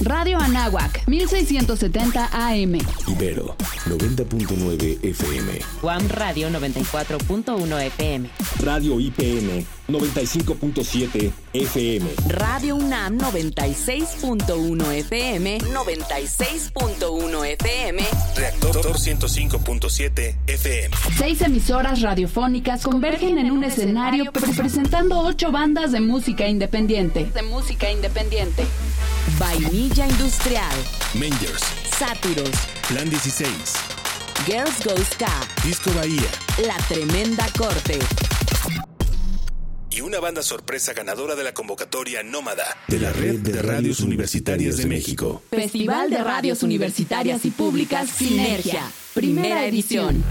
Radio 0.00 0.38
Anáhuac, 0.38 1.06
1670 1.06 2.30
AM. 2.32 2.78
Ibero, 3.06 3.54
90.9 3.86 4.98
FM. 5.04 5.60
Guam 5.82 6.08
Radio 6.08 6.50
94.1 6.50 7.80
FM. 7.80 8.28
Radio 8.58 8.98
IPN, 8.98 9.64
95.7 9.88 11.32
FM. 11.52 12.06
Radio 12.28 12.76
UNAM 12.76 13.18
96.1 13.18 14.92
FM. 14.92 15.58
96.1 15.58 17.44
FM. 17.60 18.02
Reactor 18.36 18.74
105.7 18.96 20.36
FM. 20.46 20.96
Seis 21.18 21.42
emisoras 21.42 22.00
radiofónicas 22.00 22.82
convergen 22.82 23.38
en 23.38 23.50
un 23.50 23.64
escenario 23.64 24.32
presentando 24.32 25.20
ocho 25.20 25.52
bandas 25.52 25.92
de 25.92 26.00
música 26.00 26.48
independiente. 26.48 27.26
De 27.34 27.42
música 27.42 27.90
independiente. 27.90 28.64
Vainilla 29.38 30.06
Industrial. 30.06 30.76
Mangers. 31.14 31.62
Sátiros. 31.98 32.50
Plan 32.88 33.08
16. 33.10 33.48
Girls 34.46 34.84
Go 34.84 34.96
Ska. 34.96 35.32
Disco 35.64 35.90
Bahía. 35.94 36.22
La 36.66 36.76
Tremenda 36.88 37.46
Corte. 37.56 37.98
Y 39.94 40.00
una 40.00 40.18
banda 40.18 40.42
sorpresa 40.42 40.92
ganadora 40.92 41.36
de 41.36 41.44
la 41.44 41.54
convocatoria 41.54 42.24
Nómada 42.24 42.64
de 42.88 42.98
la 42.98 43.12
Red 43.12 43.40
de 43.40 43.62
Radios 43.62 44.00
Universitarias 44.00 44.76
de 44.76 44.86
México. 44.86 45.42
Festival 45.50 46.10
de 46.10 46.18
Radios 46.18 46.64
Universitarias 46.64 47.44
y 47.44 47.50
Públicas 47.50 48.08
Sinergia. 48.10 48.90
Primera 49.14 49.64
edición. 49.66 50.24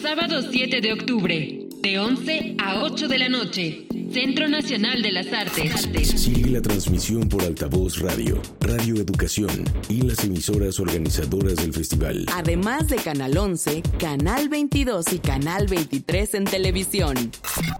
Sábado 0.00 0.42
7 0.50 0.80
de 0.80 0.92
octubre. 0.94 1.69
De 1.82 1.98
11 1.98 2.56
a 2.58 2.82
8 2.82 3.08
de 3.08 3.18
la 3.18 3.28
noche. 3.28 3.86
Centro 4.12 4.48
Nacional 4.48 5.02
de 5.02 5.12
las 5.12 5.32
Artes. 5.32 5.80
Sigue 6.20 6.50
la 6.50 6.60
transmisión 6.60 7.28
por 7.28 7.42
altavoz 7.42 8.00
radio, 8.00 8.42
Radio 8.60 8.96
Educación 8.96 9.64
y 9.88 10.02
las 10.02 10.24
emisoras 10.24 10.80
organizadoras 10.80 11.56
del 11.56 11.72
festival. 11.72 12.26
Además 12.34 12.88
de 12.88 12.96
Canal 12.96 13.36
11, 13.36 13.82
Canal 13.98 14.48
22 14.48 15.12
y 15.12 15.18
Canal 15.20 15.68
23 15.68 16.34
en 16.34 16.44
televisión. 16.44 17.30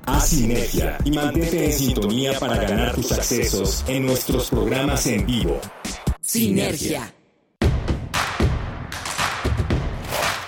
Haz 0.06 0.28
sinergia 0.28 0.98
y 1.04 1.10
mantente 1.10 1.66
en 1.66 1.72
sintonía 1.72 2.38
para 2.38 2.56
ganar 2.56 2.94
tus 2.94 3.12
accesos 3.12 3.84
en 3.88 4.06
nuestros 4.06 4.50
programas 4.50 5.06
en 5.06 5.26
vivo. 5.26 5.60
Sinergia. 6.20 7.12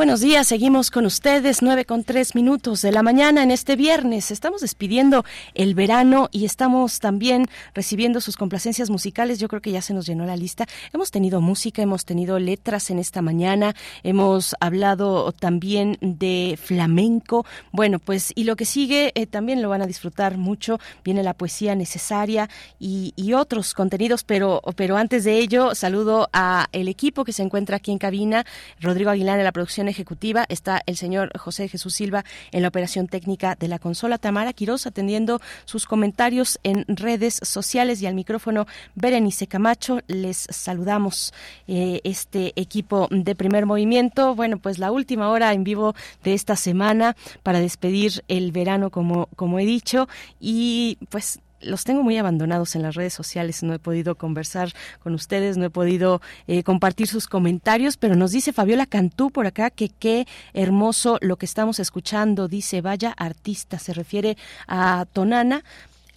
Buenos 0.00 0.20
días, 0.20 0.46
seguimos 0.46 0.90
con 0.90 1.04
ustedes, 1.04 1.60
nueve 1.60 1.84
con 1.84 2.04
tres 2.04 2.34
minutos 2.34 2.80
de 2.80 2.90
la 2.90 3.02
mañana 3.02 3.42
en 3.42 3.50
este 3.50 3.76
viernes. 3.76 4.30
Estamos 4.30 4.62
despidiendo 4.62 5.26
el 5.52 5.74
verano 5.74 6.30
y 6.32 6.46
estamos 6.46 7.00
también 7.00 7.48
recibiendo 7.74 8.22
sus 8.22 8.38
complacencias 8.38 8.88
musicales. 8.88 9.38
Yo 9.38 9.46
creo 9.48 9.60
que 9.60 9.72
ya 9.72 9.82
se 9.82 9.92
nos 9.92 10.06
llenó 10.06 10.24
la 10.24 10.36
lista. 10.36 10.64
Hemos 10.94 11.10
tenido 11.10 11.42
música, 11.42 11.82
hemos 11.82 12.06
tenido 12.06 12.38
letras 12.38 12.88
en 12.88 12.98
esta 12.98 13.20
mañana, 13.20 13.74
hemos 14.02 14.56
hablado 14.58 15.32
también 15.32 15.98
de 16.00 16.58
flamenco. 16.58 17.44
Bueno, 17.70 17.98
pues 17.98 18.32
y 18.34 18.44
lo 18.44 18.56
que 18.56 18.64
sigue 18.64 19.12
eh, 19.14 19.26
también 19.26 19.60
lo 19.60 19.68
van 19.68 19.82
a 19.82 19.86
disfrutar 19.86 20.38
mucho. 20.38 20.78
Viene 21.04 21.22
la 21.22 21.34
poesía 21.34 21.74
necesaria 21.74 22.48
y, 22.78 23.12
y 23.16 23.34
otros 23.34 23.74
contenidos, 23.74 24.24
pero, 24.24 24.62
pero 24.76 24.96
antes 24.96 25.24
de 25.24 25.40
ello 25.40 25.74
saludo 25.74 26.30
a 26.32 26.68
el 26.72 26.88
equipo 26.88 27.22
que 27.26 27.34
se 27.34 27.42
encuentra 27.42 27.76
aquí 27.76 27.92
en 27.92 27.98
cabina, 27.98 28.46
Rodrigo 28.80 29.10
Aguilar 29.10 29.38
en 29.38 29.44
la 29.44 29.52
producción 29.52 29.89
ejecutiva, 29.90 30.46
está 30.48 30.82
el 30.86 30.96
señor 30.96 31.36
José 31.38 31.68
Jesús 31.68 31.94
Silva 31.94 32.24
en 32.52 32.62
la 32.62 32.68
operación 32.68 33.08
técnica 33.08 33.56
de 33.58 33.68
la 33.68 33.78
consola, 33.78 34.18
Tamara 34.18 34.52
Quiroz 34.52 34.86
atendiendo 34.86 35.40
sus 35.64 35.86
comentarios 35.86 36.58
en 36.62 36.84
redes 36.88 37.40
sociales 37.42 38.00
y 38.00 38.06
al 38.06 38.14
micrófono 38.14 38.66
Berenice 38.94 39.46
Camacho. 39.46 40.00
Les 40.06 40.46
saludamos 40.50 41.32
eh, 41.66 42.00
este 42.04 42.52
equipo 42.56 43.08
de 43.10 43.34
primer 43.34 43.66
movimiento. 43.66 44.34
Bueno, 44.34 44.58
pues 44.58 44.78
la 44.78 44.92
última 44.92 45.30
hora 45.30 45.52
en 45.52 45.64
vivo 45.64 45.94
de 46.24 46.34
esta 46.34 46.56
semana 46.56 47.16
para 47.42 47.60
despedir 47.60 48.24
el 48.28 48.52
verano, 48.52 48.90
como, 48.90 49.28
como 49.36 49.58
he 49.58 49.64
dicho, 49.64 50.08
y 50.40 50.98
pues 51.08 51.40
los 51.60 51.84
tengo 51.84 52.02
muy 52.02 52.16
abandonados 52.16 52.74
en 52.74 52.82
las 52.82 52.94
redes 52.94 53.14
sociales, 53.14 53.62
no 53.62 53.74
he 53.74 53.78
podido 53.78 54.14
conversar 54.14 54.72
con 55.02 55.14
ustedes, 55.14 55.56
no 55.56 55.66
he 55.66 55.70
podido 55.70 56.20
eh, 56.46 56.62
compartir 56.62 57.06
sus 57.06 57.26
comentarios, 57.26 57.96
pero 57.96 58.16
nos 58.16 58.32
dice 58.32 58.52
Fabiola 58.52 58.86
Cantú 58.86 59.30
por 59.30 59.46
acá 59.46 59.70
que 59.70 59.88
qué 59.88 60.26
hermoso 60.52 61.18
lo 61.20 61.36
que 61.36 61.46
estamos 61.46 61.78
escuchando, 61.78 62.48
dice, 62.48 62.80
vaya 62.80 63.10
artista, 63.16 63.78
se 63.78 63.92
refiere 63.92 64.36
a 64.66 65.06
Tonana, 65.12 65.64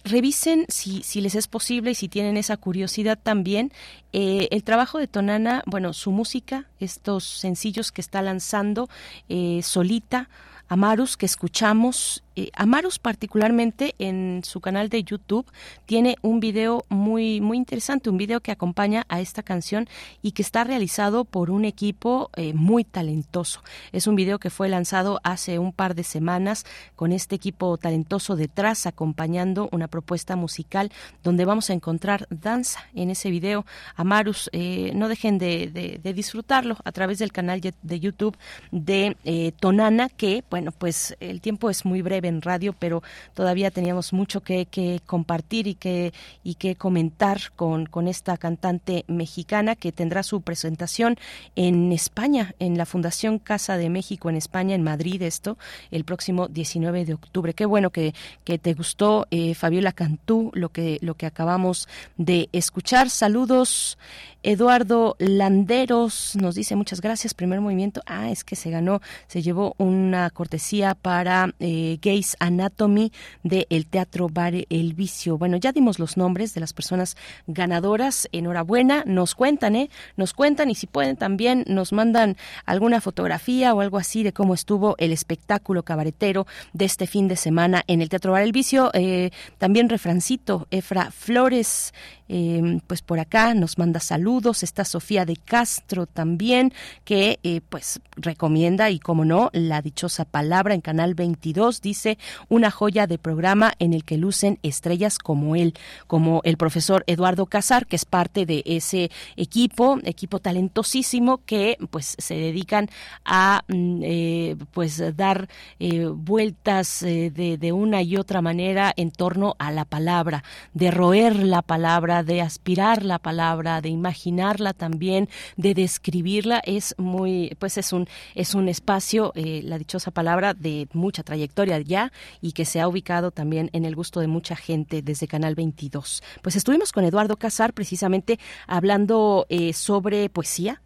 revisen 0.04 0.66
si, 0.68 1.02
si 1.02 1.20
les 1.20 1.34
es 1.34 1.48
posible 1.48 1.92
y 1.92 1.94
si 1.94 2.08
tienen 2.08 2.36
esa 2.36 2.56
curiosidad 2.56 3.18
también. 3.20 3.72
Eh, 4.12 4.48
el 4.50 4.62
trabajo 4.62 4.98
de 4.98 5.08
Tonana, 5.08 5.62
bueno, 5.66 5.92
su 5.92 6.12
música, 6.12 6.66
estos 6.78 7.24
sencillos 7.24 7.90
que 7.90 8.02
está 8.02 8.22
lanzando 8.22 8.88
eh, 9.28 9.60
solita, 9.62 10.28
Amarus 10.68 11.16
que 11.16 11.26
escuchamos. 11.26 12.22
Eh, 12.36 12.50
Amarus 12.56 12.98
particularmente 12.98 13.94
en 14.00 14.40
su 14.42 14.60
canal 14.60 14.88
de 14.88 15.04
YouTube 15.04 15.46
tiene 15.86 16.16
un 16.20 16.40
video 16.40 16.84
muy 16.88 17.40
muy 17.40 17.56
interesante, 17.56 18.10
un 18.10 18.16
video 18.16 18.40
que 18.40 18.50
acompaña 18.50 19.04
a 19.08 19.20
esta 19.20 19.44
canción 19.44 19.88
y 20.20 20.32
que 20.32 20.42
está 20.42 20.64
realizado 20.64 21.24
por 21.24 21.50
un 21.50 21.64
equipo 21.64 22.30
eh, 22.34 22.52
muy 22.54 22.82
talentoso. 22.82 23.62
Es 23.92 24.08
un 24.08 24.16
video 24.16 24.40
que 24.40 24.50
fue 24.50 24.68
lanzado 24.68 25.20
hace 25.22 25.60
un 25.60 25.72
par 25.72 25.94
de 25.94 26.02
semanas 26.02 26.64
con 26.96 27.12
este 27.12 27.36
equipo 27.36 27.76
talentoso 27.76 28.34
detrás 28.34 28.86
acompañando 28.86 29.68
una 29.70 29.86
propuesta 29.86 30.34
musical 30.34 30.90
donde 31.22 31.44
vamos 31.44 31.70
a 31.70 31.74
encontrar 31.74 32.26
danza 32.30 32.80
en 32.94 33.10
ese 33.10 33.30
video. 33.30 33.64
Amarus, 33.94 34.50
eh, 34.52 34.90
no 34.94 35.08
dejen 35.08 35.38
de, 35.38 35.68
de, 35.68 36.00
de, 36.02 36.14
disfrutarlo 36.14 36.78
a 36.84 36.90
través 36.90 37.18
del 37.18 37.32
canal 37.32 37.60
de 37.60 38.00
YouTube 38.00 38.36
de 38.72 39.16
Tonana 39.60 40.08
que 40.08 40.42
bueno, 40.54 40.70
pues 40.70 41.16
el 41.18 41.40
tiempo 41.40 41.68
es 41.68 41.84
muy 41.84 42.00
breve 42.00 42.28
en 42.28 42.40
radio, 42.40 42.76
pero 42.78 43.02
todavía 43.34 43.72
teníamos 43.72 44.12
mucho 44.12 44.40
que, 44.40 45.00
compartir 45.04 45.66
y 45.66 45.74
que, 45.74 46.12
y 46.44 46.54
que 46.54 46.76
comentar 46.76 47.40
con, 47.56 47.86
con 47.86 48.06
esta 48.06 48.36
cantante 48.36 49.04
mexicana 49.08 49.74
que 49.74 49.90
tendrá 49.90 50.22
su 50.22 50.42
presentación 50.42 51.16
en 51.56 51.90
España, 51.90 52.54
en 52.60 52.78
la 52.78 52.86
Fundación 52.86 53.40
Casa 53.40 53.76
de 53.76 53.90
México 53.90 54.30
en 54.30 54.36
España, 54.36 54.76
en 54.76 54.84
Madrid, 54.84 55.22
esto, 55.22 55.58
el 55.90 56.04
próximo 56.04 56.46
19 56.46 57.04
de 57.04 57.14
octubre. 57.14 57.52
Qué 57.52 57.66
bueno 57.66 57.90
que, 57.90 58.14
que 58.44 58.56
te 58.60 58.74
gustó, 58.74 59.26
eh, 59.32 59.56
Fabiola 59.56 59.90
Cantú, 59.90 60.52
lo 60.54 60.68
que, 60.68 60.98
lo 61.00 61.16
que 61.16 61.26
acabamos 61.26 61.88
de 62.16 62.48
escuchar. 62.52 63.10
Saludos. 63.10 63.98
Eduardo 64.44 65.16
Landeros 65.18 66.36
nos 66.38 66.54
dice 66.54 66.76
muchas 66.76 67.00
gracias. 67.00 67.32
Primer 67.32 67.62
movimiento. 67.62 68.02
Ah, 68.04 68.30
es 68.30 68.44
que 68.44 68.56
se 68.56 68.70
ganó, 68.70 69.00
se 69.26 69.40
llevó 69.40 69.74
una 69.78 70.28
cortesía 70.28 70.94
para 70.94 71.54
eh, 71.60 71.98
Gays 72.02 72.36
Anatomy 72.40 73.10
del 73.42 73.66
el 73.70 73.86
Teatro 73.86 74.28
Bar 74.30 74.52
El 74.68 74.92
Vicio. 74.92 75.38
Bueno, 75.38 75.56
ya 75.56 75.72
dimos 75.72 75.98
los 75.98 76.18
nombres 76.18 76.52
de 76.52 76.60
las 76.60 76.74
personas 76.74 77.16
ganadoras. 77.46 78.28
Enhorabuena. 78.32 79.02
Nos 79.06 79.34
cuentan, 79.34 79.76
¿eh? 79.76 79.88
Nos 80.16 80.34
cuentan 80.34 80.70
y 80.70 80.74
si 80.74 80.86
pueden 80.86 81.16
también 81.16 81.64
nos 81.66 81.94
mandan 81.94 82.36
alguna 82.66 83.00
fotografía 83.00 83.72
o 83.72 83.80
algo 83.80 83.96
así 83.96 84.22
de 84.22 84.34
cómo 84.34 84.52
estuvo 84.52 84.94
el 84.98 85.12
espectáculo 85.12 85.84
cabaretero 85.84 86.46
de 86.74 86.84
este 86.84 87.06
fin 87.06 87.28
de 87.28 87.36
semana 87.36 87.82
en 87.86 88.02
el 88.02 88.10
Teatro 88.10 88.32
Bar 88.32 88.42
El 88.42 88.52
Vicio. 88.52 88.90
Eh, 88.92 89.30
también 89.56 89.88
refrancito, 89.88 90.68
Efra 90.70 91.10
Flores. 91.10 91.94
Eh, 92.28 92.80
pues 92.86 93.02
por 93.02 93.20
acá 93.20 93.52
nos 93.52 93.76
manda 93.76 94.00
Está 94.34 94.84
Sofía 94.84 95.24
de 95.24 95.36
Castro 95.36 96.06
también, 96.06 96.72
que 97.04 97.38
eh, 97.44 97.60
pues 97.68 98.00
recomienda 98.16 98.90
y 98.90 98.98
como 98.98 99.24
no, 99.24 99.48
la 99.52 99.80
dichosa 99.80 100.24
palabra 100.24 100.74
en 100.74 100.80
Canal 100.80 101.14
22 101.14 101.80
dice 101.80 102.18
una 102.48 102.72
joya 102.72 103.06
de 103.06 103.16
programa 103.16 103.74
en 103.78 103.92
el 103.92 104.04
que 104.04 104.18
lucen 104.18 104.58
estrellas 104.64 105.18
como 105.20 105.54
él, 105.54 105.74
como 106.08 106.40
el 106.42 106.56
profesor 106.56 107.04
Eduardo 107.06 107.46
Casar, 107.46 107.86
que 107.86 107.94
es 107.94 108.04
parte 108.04 108.44
de 108.44 108.64
ese 108.66 109.12
equipo, 109.36 110.00
equipo 110.02 110.40
talentosísimo 110.40 111.38
que 111.44 111.78
pues 111.90 112.16
se 112.18 112.34
dedican 112.34 112.88
a 113.24 113.62
mm, 113.68 114.00
eh, 114.02 114.56
pues 114.72 115.00
dar 115.16 115.48
eh, 115.78 116.06
vueltas 116.06 117.00
de, 117.02 117.30
de 117.56 117.72
una 117.72 118.02
y 118.02 118.16
otra 118.16 118.42
manera 118.42 118.92
en 118.96 119.12
torno 119.12 119.54
a 119.60 119.70
la 119.70 119.84
palabra, 119.84 120.42
de 120.72 120.90
roer 120.90 121.36
la 121.36 121.62
palabra, 121.62 122.24
de 122.24 122.42
aspirar 122.42 123.04
la 123.04 123.20
palabra, 123.20 123.80
de 123.80 123.90
imaginarla 124.24 124.72
también, 124.72 125.28
de 125.56 125.74
describirla, 125.74 126.62
es 126.64 126.94
muy, 126.98 127.54
pues 127.58 127.76
es 127.76 127.92
un, 127.92 128.08
es 128.34 128.54
un 128.54 128.68
espacio, 128.68 129.32
eh, 129.34 129.60
la 129.62 129.78
dichosa 129.78 130.10
palabra, 130.10 130.54
de 130.54 130.88
mucha 130.92 131.22
trayectoria 131.22 131.78
ya 131.80 132.10
y 132.40 132.52
que 132.52 132.64
se 132.64 132.80
ha 132.80 132.88
ubicado 132.88 133.30
también 133.30 133.68
en 133.72 133.84
el 133.84 133.94
gusto 133.94 134.20
de 134.20 134.26
mucha 134.26 134.56
gente 134.56 135.02
desde 135.02 135.28
Canal 135.28 135.54
22. 135.54 136.22
Pues 136.42 136.56
estuvimos 136.56 136.92
con 136.92 137.04
Eduardo 137.04 137.36
Casar 137.36 137.74
precisamente 137.74 138.38
hablando 138.66 139.46
eh, 139.48 139.72
sobre 139.74 140.28
poesía, 140.30 140.80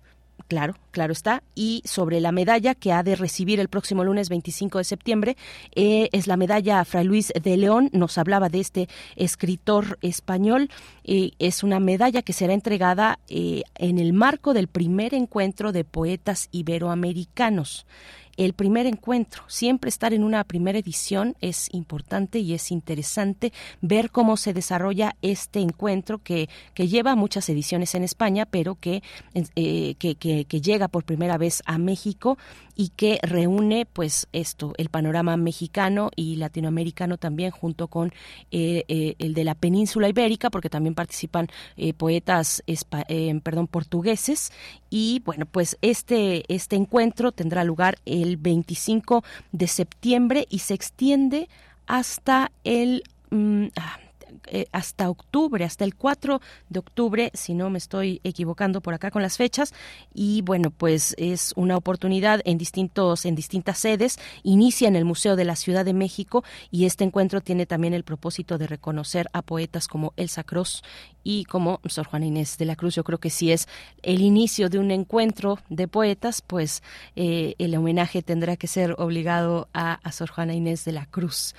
Claro, 0.47 0.77
claro 0.93 1.13
está. 1.13 1.43
Y 1.55 1.83
sobre 1.85 2.21
la 2.21 2.33
medalla 2.33 2.75
que 2.75 2.93
ha 2.93 3.03
de 3.03 3.17
recibir 3.17 3.61
el 3.61 3.69
próximo 3.69 4.05
lunes 4.05 4.29
25 4.29 4.79
de 4.79 4.85
septiembre, 4.85 5.37
eh, 5.75 6.09
es 6.13 6.27
la 6.27 6.37
medalla 6.37 6.85
Fray 6.85 7.05
Luis 7.05 7.33
de 7.35 7.57
León. 7.57 7.91
Nos 7.93 8.17
hablaba 8.17 8.49
de 8.49 8.61
este 8.61 8.89
escritor 9.17 9.99
español. 10.01 10.71
Eh, 11.05 11.33
es 11.39 11.63
una 11.63 11.81
medalla 11.81 12.23
que 12.23 12.33
será 12.33 12.55
entregada 12.55 13.19
eh, 13.29 13.63
en 13.75 13.99
el 13.99 14.13
marco 14.13 14.55
del 14.55 14.69
primer 14.69 15.13
encuentro 15.13 15.73
de 15.73 15.85
poetas 15.85 16.49
iberoamericanos 16.53 17.87
el 18.39 18.55
primer 18.55 18.87
encuentro. 18.87 19.43
Siempre 19.49 19.91
estar 19.91 20.15
en 20.15 20.25
una 20.25 20.45
primera 20.45 20.79
edición 20.79 21.37
es 21.41 21.69
importante 21.73 22.39
y 22.39 22.55
es 22.55 22.71
interesante 22.71 23.53
ver 23.83 24.11
cómo 24.11 24.37
se 24.37 24.55
desarrolla 24.55 25.17
este 25.21 25.61
encuentro 25.61 26.19
que, 26.23 26.49
que 26.73 26.89
lleva 26.89 27.17
muchas 27.17 27.49
ediciones 27.49 27.95
en 27.95 28.05
España, 28.05 28.47
pero 28.47 28.77
que, 28.77 29.03
eh, 29.35 29.97
que, 29.99 30.15
que, 30.15 30.61
llega 30.61 30.89
por 30.89 31.05
primera 31.05 31.37
vez 31.37 31.63
a 31.67 31.79
México 31.79 32.39
y 32.79 32.91
que 32.91 33.19
reúne 33.23 33.87
pues 33.93 34.29
esto, 34.33 34.73
el 34.79 34.89
panorama 34.89 35.37
mexicano 35.37 36.11
y 36.15 36.37
latinoamericano 36.37 37.19
también 37.19 37.51
junto 37.51 37.89
con 37.89 38.13
eh, 38.53 38.85
eh, 38.87 39.17
el 39.19 39.35
de 39.35 39.43
la 39.43 39.57
península 39.57 40.09
ibérica, 40.09 40.49
porque 40.49 40.71
también 40.71 40.95
participan 40.95 41.49
eh, 41.77 41.93
poetas 41.93 42.63
perdón, 43.43 43.67
portugueses. 43.67 44.53
Y 44.91 45.23
bueno, 45.25 45.47
pues 45.47 45.77
este, 45.83 46.45
este 46.53 46.77
encuentro 46.77 47.33
tendrá 47.33 47.65
lugar 47.65 47.99
el 48.07 48.37
25 48.37 49.25
de 49.53 49.67
septiembre 49.67 50.47
y 50.49 50.61
se 50.61 50.75
extiende 50.75 51.49
hasta 51.87 52.51
el... 52.65 53.03
mm, 53.31 53.67
ah, 53.77 53.99
eh, 54.51 54.67
hasta 54.73 55.11
octubre, 55.11 55.65
hasta 55.65 55.85
el 55.85 55.95
4 55.95 56.41
de 56.69 56.79
octubre, 56.79 57.31
si 57.35 57.55
no 57.55 57.71
me 57.71 57.79
estoy 57.79 58.21
equivocando 58.25 58.81
por 58.81 58.95
acá 58.95 59.11
con 59.11 59.23
las 59.23 59.37
fechas. 59.37 59.75
Y 60.15 60.43
bueno, 60.43 60.71
pues 60.71 61.15
es 61.19 61.53
una 61.57 61.77
oportunidad 61.77 62.41
en 62.45 62.59
distintos, 62.59 63.25
en 63.25 63.35
distintas 63.35 63.79
sedes. 63.79 64.19
Inicia 64.43 64.89
en 64.89 64.97
el 64.97 65.05
Museo 65.05 65.37
de 65.37 65.45
la 65.45 65.57
Ciudad 65.57 65.85
de 65.85 65.95
México 65.95 66.45
y 66.71 66.87
este 66.87 67.05
encuentro 67.05 67.41
tiene 67.41 67.67
también 67.67 67.95
el 67.95 68.05
propósito 68.05 68.59
de 68.59 68.67
reconocer 68.67 69.29
a 69.33 69.43
poetas 69.43 69.89
como 69.89 70.13
Elsa 70.17 70.45
Cross 70.45 70.83
y 71.23 71.45
como 71.45 71.81
Sor 71.87 72.07
Juana 72.07 72.27
Inés 72.27 72.59
de 72.59 72.65
la 72.65 72.77
Cruz. 72.77 72.95
Yo 72.95 73.05
creo 73.05 73.19
que 73.19 73.31
si 73.31 73.53
es 73.53 73.69
el 74.03 74.23
inicio 74.23 74.69
de 74.69 74.79
un 74.79 74.91
encuentro 74.91 75.59
de 75.69 75.89
poetas, 75.89 76.43
pues 76.43 76.83
eh, 77.17 77.55
el 77.59 77.77
homenaje 77.77 78.23
tendrá 78.23 78.57
que 78.57 78.67
ser 78.67 78.95
obligado 78.99 79.69
a, 79.75 79.95
a 79.95 80.13
Sor 80.13 80.31
Juana 80.31 80.55
Inés 80.55 80.85
de 80.85 80.93
la 80.93 81.07
Cruz. 81.07 81.55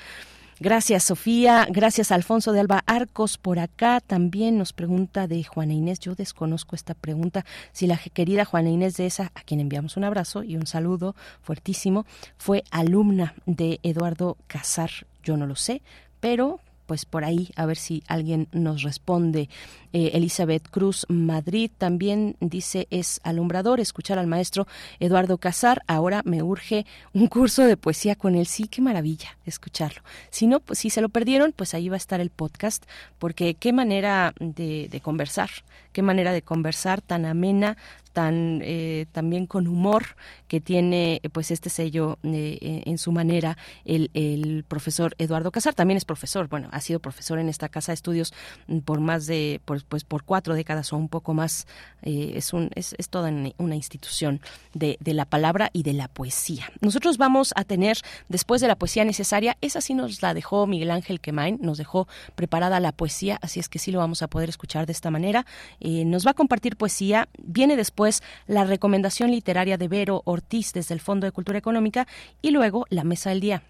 Gracias, 0.61 1.05
Sofía. 1.05 1.65
Gracias, 1.69 2.11
Alfonso 2.11 2.51
de 2.51 2.59
Alba 2.59 2.83
Arcos. 2.85 3.37
Por 3.37 3.59
acá 3.59 4.01
también 4.05 4.57
nos 4.57 4.73
pregunta 4.73 5.25
de 5.25 5.41
Juana 5.45 5.71
Inés. 5.71 6.01
Yo 6.01 6.15
desconozco 6.15 6.75
esta 6.75 6.95
pregunta. 6.95 7.45
Si 7.71 7.87
la 7.87 7.97
querida 7.97 8.43
Juana 8.43 8.69
Inés 8.69 8.97
de 8.97 9.05
esa, 9.05 9.31
a 9.35 9.41
quien 9.43 9.61
enviamos 9.61 9.95
un 9.95 10.03
abrazo 10.03 10.43
y 10.43 10.57
un 10.57 10.67
saludo 10.67 11.15
fuertísimo, 11.41 12.05
fue 12.37 12.65
alumna 12.71 13.35
de 13.45 13.79
Eduardo 13.83 14.35
Casar. 14.47 14.89
Yo 15.23 15.37
no 15.37 15.47
lo 15.47 15.55
sé, 15.55 15.81
pero 16.19 16.59
pues 16.89 17.05
por 17.05 17.23
ahí 17.23 17.51
a 17.55 17.67
ver 17.67 17.77
si 17.77 18.01
alguien 18.07 18.47
nos 18.51 18.81
responde. 18.81 19.47
Eh, 19.93 20.09
Elizabeth 20.15 20.67
Cruz 20.71 21.05
Madrid 21.07 21.69
también 21.77 22.35
dice 22.39 22.87
es 22.89 23.21
alumbrador 23.23 23.79
escuchar 23.79 24.17
al 24.17 24.25
maestro 24.25 24.65
Eduardo 24.99 25.37
Casar. 25.37 25.83
Ahora 25.85 26.23
me 26.25 26.41
urge 26.41 26.87
un 27.13 27.27
curso 27.27 27.61
de 27.67 27.77
poesía 27.77 28.15
con 28.15 28.33
él. 28.33 28.47
Sí, 28.47 28.67
qué 28.67 28.81
maravilla 28.81 29.37
escucharlo. 29.45 30.01
Si 30.31 30.47
no, 30.47 30.61
pues 30.61 30.79
si 30.79 30.89
se 30.89 31.01
lo 31.01 31.09
perdieron, 31.09 31.53
pues 31.55 31.75
ahí 31.75 31.89
va 31.89 31.95
a 31.95 31.97
estar 31.97 32.21
el 32.21 32.31
podcast, 32.31 32.83
porque 33.19 33.53
qué 33.53 33.71
manera 33.71 34.33
de, 34.39 34.87
de 34.89 34.99
conversar, 34.99 35.51
qué 35.91 36.01
manera 36.01 36.31
de 36.31 36.41
conversar 36.41 37.01
tan 37.01 37.25
amena, 37.25 37.77
tan 38.13 38.61
eh, 38.63 39.05
también 39.11 39.45
con 39.45 39.67
humor 39.67 40.15
que 40.47 40.59
tiene 40.59 41.21
eh, 41.23 41.29
pues 41.29 41.51
este 41.51 41.69
sello 41.69 42.17
eh, 42.23 42.83
en 42.85 42.97
su 42.97 43.11
manera 43.11 43.57
el, 43.85 44.09
el 44.13 44.65
profesor 44.67 45.15
Eduardo 45.19 45.51
Casar 45.51 45.73
también 45.73 45.97
es 45.97 46.05
profesor 46.05 46.49
bueno 46.49 46.69
ha 46.71 46.81
sido 46.81 46.99
profesor 46.99 47.39
en 47.39 47.49
esta 47.49 47.69
casa 47.69 47.91
de 47.91 47.95
estudios 47.95 48.33
mm, 48.67 48.79
por 48.79 48.99
más 48.99 49.27
de 49.27 49.61
por, 49.63 49.83
pues 49.85 50.03
por 50.03 50.23
cuatro 50.23 50.55
décadas 50.55 50.91
o 50.91 50.97
un 50.97 51.07
poco 51.07 51.33
más 51.33 51.67
eh, 52.01 52.33
es 52.35 52.51
un 52.51 52.71
es, 52.75 52.95
es 52.97 53.09
toda 53.09 53.31
una 53.57 53.75
institución 53.75 54.41
de, 54.73 54.97
de 54.99 55.13
la 55.13 55.25
palabra 55.25 55.69
y 55.73 55.83
de 55.83 55.93
la 55.93 56.07
poesía. 56.07 56.71
Nosotros 56.81 57.17
vamos 57.17 57.53
a 57.55 57.63
tener 57.63 57.99
después 58.27 58.61
de 58.61 58.67
la 58.67 58.75
poesía 58.75 59.05
necesaria 59.05 59.57
esa 59.61 59.81
sí 59.81 59.93
nos 59.93 60.21
la 60.21 60.33
dejó 60.33 60.65
Miguel 60.65 60.91
Ángel 60.91 61.21
Quemain 61.21 61.59
nos 61.61 61.77
dejó 61.77 62.07
preparada 62.35 62.79
la 62.79 62.91
poesía 62.91 63.37
así 63.41 63.59
es 63.59 63.69
que 63.69 63.79
sí 63.79 63.91
lo 63.91 63.99
vamos 63.99 64.23
a 64.23 64.27
poder 64.27 64.49
escuchar 64.49 64.87
de 64.87 64.93
esta 64.93 65.11
manera 65.11 65.45
Eh, 65.79 66.05
nos 66.05 66.25
va 66.25 66.31
a 66.31 66.35
compartir 66.35 66.77
poesía. 66.77 67.29
Viene 67.37 67.75
después 67.75 68.21
la 68.47 68.65
recomendación 68.65 69.31
literaria 69.31 69.77
de 69.77 69.87
Vero 69.87 70.21
Ortiz 70.25 70.73
desde 70.73 70.93
el 70.93 70.99
Fondo 70.99 71.25
de 71.25 71.31
Cultura 71.31 71.57
Económica 71.57 72.07
y 72.41 72.51
luego 72.51 72.85
la 72.89 73.03
mesa 73.03 73.29
del 73.29 73.39
día 73.39 73.63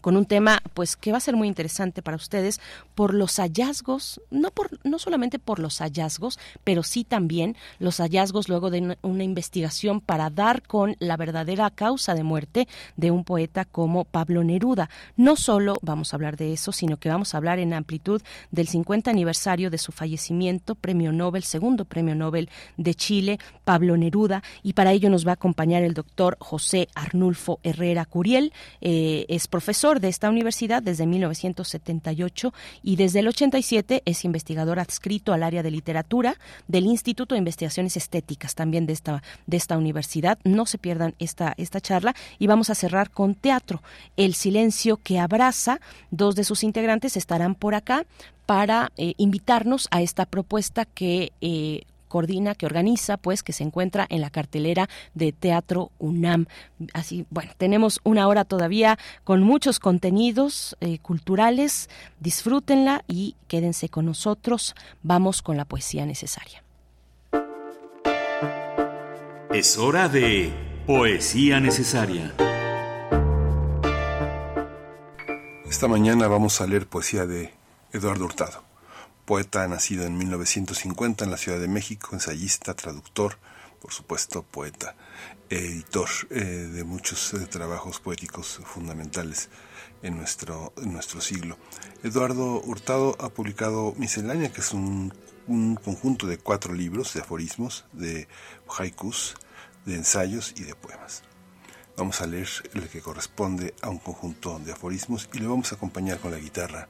con 0.00 0.16
un 0.16 0.24
tema 0.24 0.62
pues 0.74 0.96
que 0.96 1.12
va 1.12 1.18
a 1.18 1.20
ser 1.20 1.36
muy 1.36 1.48
interesante 1.48 2.02
para 2.02 2.16
ustedes 2.16 2.60
por 2.94 3.14
los 3.14 3.36
hallazgos, 3.36 4.20
no 4.30 4.50
por 4.50 4.70
no 4.84 4.98
solamente 4.98 5.38
por 5.38 5.58
los 5.58 5.78
hallazgos, 5.78 6.38
pero 6.64 6.82
sí 6.82 7.04
también 7.04 7.56
los 7.78 7.98
hallazgos 7.98 8.48
luego 8.48 8.70
de 8.70 8.96
una, 9.02 9.22
investigación 9.22 10.00
para 10.00 10.30
dar 10.30 10.62
con 10.62 10.96
la 10.98 11.16
verdadera 11.16 11.70
causa 11.70 12.14
de 12.14 12.24
muerte 12.24 12.66
de 12.96 13.10
un 13.10 13.24
poeta 13.24 13.64
como 13.64 14.04
Pablo 14.04 14.42
Neruda. 14.42 14.90
No 15.16 15.36
solo 15.36 15.76
vamos 15.82 16.12
a 16.12 16.16
hablar 16.16 16.36
de 16.36 16.52
eso, 16.52 16.72
sino 16.72 16.96
que 16.96 17.08
vamos 17.08 17.34
a 17.34 17.36
hablar 17.36 17.58
en 17.60 17.72
amplitud 17.72 18.20
del 18.50 18.66
50 18.66 19.10
aniversario 19.10 19.70
de 19.70 19.78
su 19.78 19.92
fallecimiento, 19.92 20.74
Premio 20.74 21.12
Nobel, 21.12 21.44
segundo 21.44 21.84
Premio 21.84 22.14
Nobel 22.14 22.50
de 22.76 22.94
Chile, 22.94 23.38
Pablo 23.64 23.96
Neruda, 23.96 24.42
y 24.62 24.72
para 24.72 24.92
ello 24.92 25.08
nos 25.08 25.26
va 25.26 25.32
a 25.32 25.34
acompañar 25.34 25.82
el 25.82 25.94
doctor 25.94 26.36
José 26.40 26.88
Arnulfo 26.94 27.60
Herrera 27.62 28.04
Curiel, 28.04 28.52
eh, 28.80 29.24
es 29.28 29.46
profesor 29.46 29.81
de 29.82 30.08
esta 30.08 30.30
universidad 30.30 30.80
desde 30.80 31.06
1978 31.06 32.54
y 32.84 32.94
desde 32.94 33.18
el 33.18 33.26
87 33.26 34.02
es 34.04 34.24
investigador 34.24 34.78
adscrito 34.78 35.32
al 35.32 35.42
área 35.42 35.64
de 35.64 35.72
literatura 35.72 36.36
del 36.68 36.86
Instituto 36.86 37.34
de 37.34 37.40
Investigaciones 37.40 37.96
Estéticas 37.96 38.54
también 38.54 38.86
de 38.86 38.92
esta, 38.92 39.24
de 39.46 39.56
esta 39.56 39.76
universidad. 39.76 40.38
No 40.44 40.66
se 40.66 40.78
pierdan 40.78 41.16
esta, 41.18 41.54
esta 41.56 41.80
charla 41.80 42.14
y 42.38 42.46
vamos 42.46 42.70
a 42.70 42.76
cerrar 42.76 43.10
con 43.10 43.34
teatro. 43.34 43.82
El 44.16 44.34
silencio 44.34 44.98
que 44.98 45.18
abraza, 45.18 45.80
dos 46.12 46.36
de 46.36 46.44
sus 46.44 46.62
integrantes 46.62 47.16
estarán 47.16 47.56
por 47.56 47.74
acá 47.74 48.06
para 48.46 48.92
eh, 48.96 49.14
invitarnos 49.16 49.88
a 49.90 50.00
esta 50.00 50.26
propuesta 50.26 50.84
que 50.84 51.32
eh, 51.40 51.82
coordina, 52.12 52.54
que 52.54 52.66
organiza, 52.66 53.16
pues, 53.16 53.42
que 53.42 53.54
se 53.54 53.64
encuentra 53.64 54.06
en 54.10 54.20
la 54.20 54.28
cartelera 54.28 54.86
de 55.14 55.32
Teatro 55.32 55.92
UNAM. 55.98 56.44
Así, 56.92 57.24
bueno, 57.30 57.52
tenemos 57.56 58.00
una 58.04 58.28
hora 58.28 58.44
todavía 58.44 58.98
con 59.24 59.42
muchos 59.42 59.80
contenidos 59.80 60.76
eh, 60.82 60.98
culturales. 60.98 61.88
Disfrútenla 62.20 63.02
y 63.08 63.36
quédense 63.48 63.88
con 63.88 64.04
nosotros. 64.04 64.74
Vamos 65.02 65.40
con 65.40 65.56
la 65.56 65.64
poesía 65.64 66.04
necesaria. 66.04 66.62
Es 69.54 69.78
hora 69.78 70.10
de 70.10 70.52
Poesía 70.86 71.60
Necesaria. 71.60 72.34
Esta 75.64 75.88
mañana 75.88 76.28
vamos 76.28 76.60
a 76.60 76.66
leer 76.66 76.86
poesía 76.86 77.24
de 77.24 77.54
Eduardo 77.90 78.26
Hurtado, 78.26 78.64
poeta 79.24 79.66
nacido 79.68 80.04
en 80.04 80.18
1950 80.18 81.24
en 81.24 81.30
la 81.30 81.36
Ciudad 81.36 81.60
de 81.60 81.68
México, 81.68 82.10
ensayista, 82.12 82.74
traductor, 82.74 83.38
por 83.80 83.92
supuesto 83.92 84.42
poeta, 84.42 84.94
editor 85.50 86.08
eh, 86.30 86.44
de 86.44 86.84
muchos 86.84 87.34
eh, 87.34 87.46
trabajos 87.46 88.00
poéticos 88.00 88.60
fundamentales 88.64 89.48
en 90.02 90.16
nuestro, 90.16 90.72
en 90.76 90.92
nuestro 90.92 91.20
siglo. 91.20 91.56
Eduardo 92.02 92.60
Hurtado 92.60 93.16
ha 93.20 93.28
publicado 93.28 93.94
Miscelánea, 93.96 94.52
que 94.52 94.60
es 94.60 94.72
un, 94.72 95.12
un 95.46 95.76
conjunto 95.76 96.26
de 96.26 96.38
cuatro 96.38 96.74
libros 96.74 97.14
de 97.14 97.20
aforismos, 97.20 97.84
de 97.92 98.28
haikus, 98.78 99.36
de 99.84 99.96
ensayos 99.96 100.54
y 100.56 100.62
de 100.62 100.74
poemas. 100.74 101.22
Vamos 101.96 102.20
a 102.22 102.26
leer 102.26 102.48
el 102.74 102.88
que 102.88 103.02
corresponde 103.02 103.74
a 103.82 103.90
un 103.90 103.98
conjunto 103.98 104.58
de 104.58 104.72
aforismos 104.72 105.28
y 105.32 105.38
lo 105.38 105.50
vamos 105.50 105.72
a 105.72 105.76
acompañar 105.76 106.18
con 106.18 106.30
la 106.30 106.38
guitarra 106.38 106.88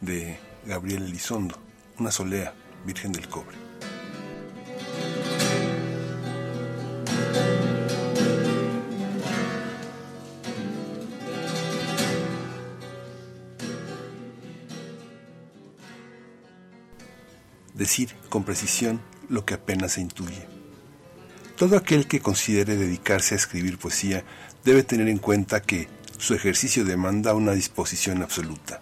de 0.00 0.38
Gabriel 0.66 1.04
Elizondo, 1.04 1.56
una 1.98 2.10
solea, 2.10 2.54
Virgen 2.84 3.12
del 3.12 3.28
Cobre. 3.28 3.56
Decir 17.74 18.14
con 18.28 18.44
precisión 18.44 19.00
lo 19.28 19.44
que 19.44 19.54
apenas 19.54 19.92
se 19.92 20.00
intuye. 20.00 20.46
Todo 21.56 21.76
aquel 21.76 22.06
que 22.06 22.20
considere 22.20 22.76
dedicarse 22.76 23.34
a 23.34 23.38
escribir 23.38 23.78
poesía 23.78 24.24
debe 24.64 24.82
tener 24.82 25.08
en 25.08 25.18
cuenta 25.18 25.62
que 25.62 25.88
su 26.18 26.34
ejercicio 26.34 26.84
demanda 26.84 27.34
una 27.34 27.52
disposición 27.52 28.22
absoluta. 28.22 28.80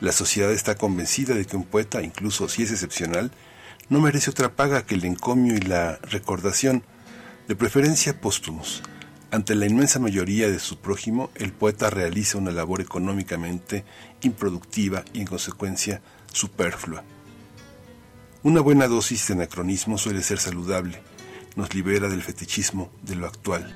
La 0.00 0.12
sociedad 0.12 0.52
está 0.52 0.74
convencida 0.74 1.34
de 1.34 1.46
que 1.46 1.56
un 1.56 1.64
poeta, 1.64 2.02
incluso 2.02 2.48
si 2.48 2.62
es 2.62 2.70
excepcional, 2.70 3.30
no 3.88 4.00
merece 4.00 4.30
otra 4.30 4.54
paga 4.54 4.84
que 4.84 4.94
el 4.94 5.04
encomio 5.04 5.56
y 5.56 5.60
la 5.60 5.98
recordación, 6.02 6.82
de 7.48 7.56
preferencia 7.56 8.20
póstumos. 8.20 8.82
Ante 9.30 9.54
la 9.54 9.66
inmensa 9.66 9.98
mayoría 9.98 10.50
de 10.50 10.58
su 10.58 10.78
prójimo, 10.78 11.30
el 11.34 11.52
poeta 11.52 11.90
realiza 11.90 12.38
una 12.38 12.50
labor 12.50 12.80
económicamente 12.80 13.84
improductiva 14.22 15.04
y 15.12 15.20
en 15.20 15.26
consecuencia 15.26 16.02
superflua. 16.32 17.04
Una 18.42 18.60
buena 18.60 18.88
dosis 18.88 19.26
de 19.28 19.34
anacronismo 19.34 19.98
suele 19.98 20.22
ser 20.22 20.38
saludable, 20.38 21.02
nos 21.54 21.74
libera 21.74 22.08
del 22.08 22.22
fetichismo 22.22 22.90
de 23.02 23.14
lo 23.14 23.26
actual. 23.26 23.74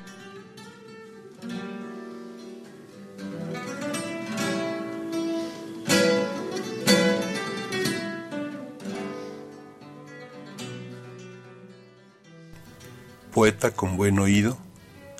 Poeta 13.40 13.70
con 13.70 13.96
buen 13.96 14.18
oído, 14.18 14.58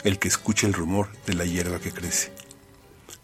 el 0.05 0.19
que 0.19 0.29
escucha 0.29 0.67
el 0.67 0.75
rumor 0.75 1.09
de 1.25 1.33
la 1.33 1.47
hierba 1.47 1.79
que 1.79 1.91
crece. 1.91 2.31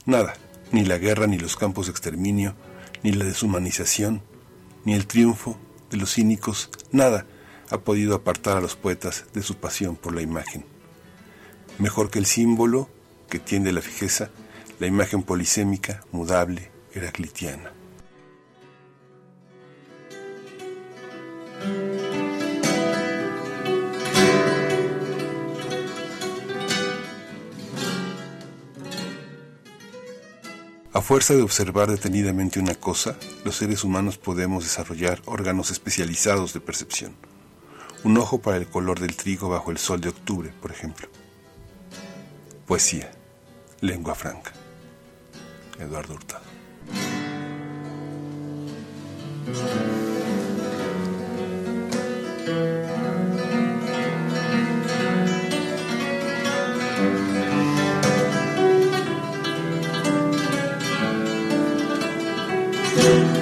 Nada, 0.07 0.39
ni 0.73 0.87
la 0.87 0.97
guerra, 0.97 1.27
ni 1.27 1.39
los 1.39 1.55
campos 1.55 1.85
de 1.85 1.91
exterminio, 1.91 2.55
ni 3.03 3.13
la 3.13 3.27
deshumanización, 3.27 4.23
ni 4.87 4.95
el 4.95 5.07
triunfo 5.07 5.59
de 5.91 5.99
los 5.99 6.15
cínicos, 6.15 6.71
nada 6.93 7.27
ha 7.69 7.77
podido 7.77 8.15
apartar 8.15 8.57
a 8.57 8.63
los 8.63 8.75
poetas 8.75 9.27
de 9.35 9.43
su 9.43 9.57
pasión 9.57 9.97
por 9.97 10.15
la 10.15 10.23
imagen. 10.23 10.65
Mejor 11.79 12.09
que 12.09 12.19
el 12.19 12.25
símbolo 12.25 12.89
que 13.29 13.39
tiende 13.39 13.73
la 13.73 13.83
fijeza, 13.83 14.31
la 14.81 14.87
imagen 14.87 15.25
polisémica, 15.25 16.05
mudable, 16.11 16.71
heraclitiana. 16.95 17.71
A 30.97 31.03
fuerza 31.03 31.35
de 31.35 31.43
observar 31.43 31.91
detenidamente 31.91 32.59
una 32.59 32.75
cosa, 32.75 33.19
los 33.45 33.57
seres 33.57 33.85
humanos 33.85 34.17
podemos 34.17 34.65
desarrollar 34.65 35.21
órganos 35.27 35.71
especializados 35.71 36.55
de 36.55 36.61
percepción. 36.61 37.15
Un 38.03 38.17
ojo 38.17 38.41
para 38.41 38.57
el 38.57 38.67
color 38.67 38.99
del 38.99 39.15
trigo 39.15 39.51
bajo 39.51 39.71
el 39.71 39.77
sol 39.77 40.01
de 40.01 40.09
octubre, 40.09 40.55
por 40.59 40.71
ejemplo. 40.71 41.07
Poesía, 42.67 43.11
lengua 43.83 44.15
franca. 44.15 44.55
Eduardo 45.79 46.15
Hurtado. 46.15 46.47
Primer 63.07 63.36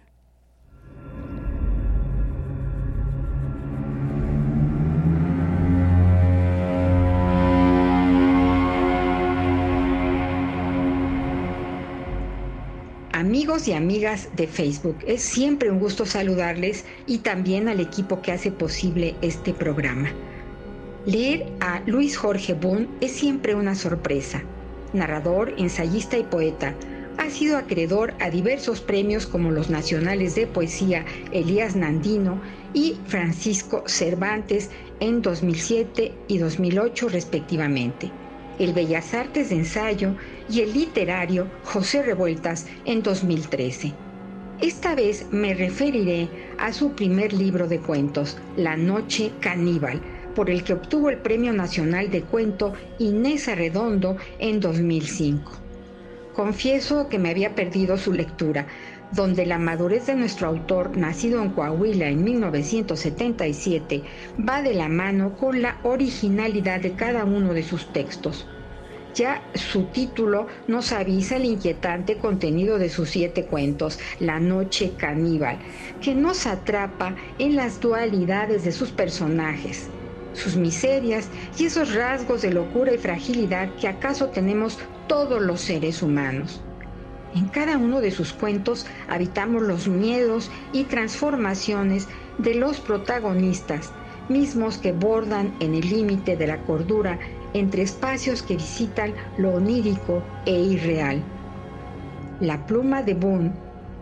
Amigos 13.14 13.68
y 13.68 13.72
amigas 13.72 14.28
de 14.34 14.48
Facebook. 14.48 14.96
Es 15.06 15.22
siempre 15.22 15.70
un 15.70 15.78
gusto 15.78 16.04
saludarles 16.04 16.84
y 17.06 17.18
también 17.18 17.68
al 17.68 17.78
equipo 17.78 18.20
que 18.20 18.32
hace 18.32 18.50
posible 18.50 19.14
este 19.22 19.54
programa. 19.54 20.10
Leer 21.06 21.46
a 21.60 21.80
Luis 21.86 22.16
Jorge 22.16 22.54
Boone 22.54 22.88
es 23.00 23.12
siempre 23.12 23.54
una 23.54 23.76
sorpresa. 23.76 24.42
Narrador, 24.92 25.54
ensayista 25.58 26.18
y 26.18 26.24
poeta, 26.24 26.74
ha 27.16 27.30
sido 27.30 27.56
acreedor 27.56 28.14
a 28.18 28.30
diversos 28.30 28.80
premios 28.80 29.28
como 29.28 29.52
los 29.52 29.70
nacionales 29.70 30.34
de 30.34 30.48
poesía 30.48 31.04
Elías 31.30 31.76
Nandino 31.76 32.40
y 32.72 32.96
Francisco 33.06 33.84
Cervantes 33.86 34.70
en 34.98 35.22
2007 35.22 36.12
y 36.26 36.38
2008 36.38 37.08
respectivamente 37.10 38.10
el 38.58 38.72
Bellas 38.72 39.14
Artes 39.14 39.50
de 39.50 39.56
Ensayo 39.56 40.14
y 40.48 40.60
el 40.60 40.72
literario 40.72 41.46
José 41.64 42.02
Revueltas 42.02 42.66
en 42.84 43.02
2013. 43.02 43.92
Esta 44.60 44.94
vez 44.94 45.26
me 45.30 45.52
referiré 45.54 46.28
a 46.58 46.72
su 46.72 46.92
primer 46.92 47.32
libro 47.32 47.66
de 47.66 47.80
cuentos, 47.80 48.38
La 48.56 48.76
Noche 48.76 49.32
Caníbal, 49.40 50.00
por 50.34 50.50
el 50.50 50.64
que 50.64 50.74
obtuvo 50.74 51.10
el 51.10 51.18
Premio 51.18 51.52
Nacional 51.52 52.10
de 52.10 52.22
Cuento 52.22 52.72
Inés 52.98 53.48
Arredondo 53.48 54.16
en 54.38 54.60
2005. 54.60 55.52
Confieso 56.34 57.08
que 57.08 57.18
me 57.18 57.30
había 57.30 57.54
perdido 57.54 57.96
su 57.96 58.12
lectura, 58.12 58.66
donde 59.12 59.46
la 59.46 59.58
madurez 59.58 60.06
de 60.06 60.16
nuestro 60.16 60.48
autor, 60.48 60.96
nacido 60.96 61.40
en 61.42 61.50
Coahuila 61.50 62.08
en 62.08 62.24
1977, 62.24 64.02
va 64.48 64.62
de 64.62 64.74
la 64.74 64.88
mano 64.88 65.36
con 65.36 65.62
la 65.62 65.78
originalidad 65.84 66.80
de 66.80 66.94
cada 66.94 67.24
uno 67.24 67.54
de 67.54 67.62
sus 67.62 67.92
textos. 67.92 68.48
Ya 69.14 69.40
su 69.54 69.84
título 69.84 70.48
nos 70.66 70.90
avisa 70.90 71.36
el 71.36 71.44
inquietante 71.44 72.18
contenido 72.18 72.78
de 72.78 72.88
sus 72.88 73.10
siete 73.10 73.44
cuentos, 73.44 74.00
La 74.18 74.40
Noche 74.40 74.94
Caníbal, 74.96 75.60
que 76.00 76.16
nos 76.16 76.48
atrapa 76.48 77.14
en 77.38 77.54
las 77.54 77.80
dualidades 77.80 78.64
de 78.64 78.72
sus 78.72 78.90
personajes, 78.90 79.88
sus 80.32 80.56
miserias 80.56 81.28
y 81.56 81.66
esos 81.66 81.94
rasgos 81.94 82.42
de 82.42 82.52
locura 82.52 82.92
y 82.92 82.98
fragilidad 82.98 83.72
que 83.76 83.86
acaso 83.86 84.30
tenemos 84.30 84.80
todos 85.06 85.40
los 85.40 85.60
seres 85.60 86.02
humanos. 86.02 86.60
En 87.36 87.46
cada 87.46 87.78
uno 87.78 88.00
de 88.00 88.10
sus 88.10 88.32
cuentos 88.32 88.84
habitamos 89.08 89.62
los 89.62 89.86
miedos 89.86 90.50
y 90.72 90.84
transformaciones 90.84 92.08
de 92.38 92.56
los 92.56 92.80
protagonistas, 92.80 93.92
mismos 94.28 94.78
que 94.78 94.90
bordan 94.90 95.54
en 95.60 95.74
el 95.74 95.88
límite 95.88 96.36
de 96.36 96.48
la 96.48 96.58
cordura 96.62 97.20
entre 97.54 97.82
espacios 97.82 98.42
que 98.42 98.56
visitan 98.56 99.14
lo 99.38 99.54
onírico 99.54 100.22
e 100.44 100.52
irreal. 100.52 101.22
La 102.40 102.66
pluma 102.66 103.02
de 103.02 103.14
Boone 103.14 103.52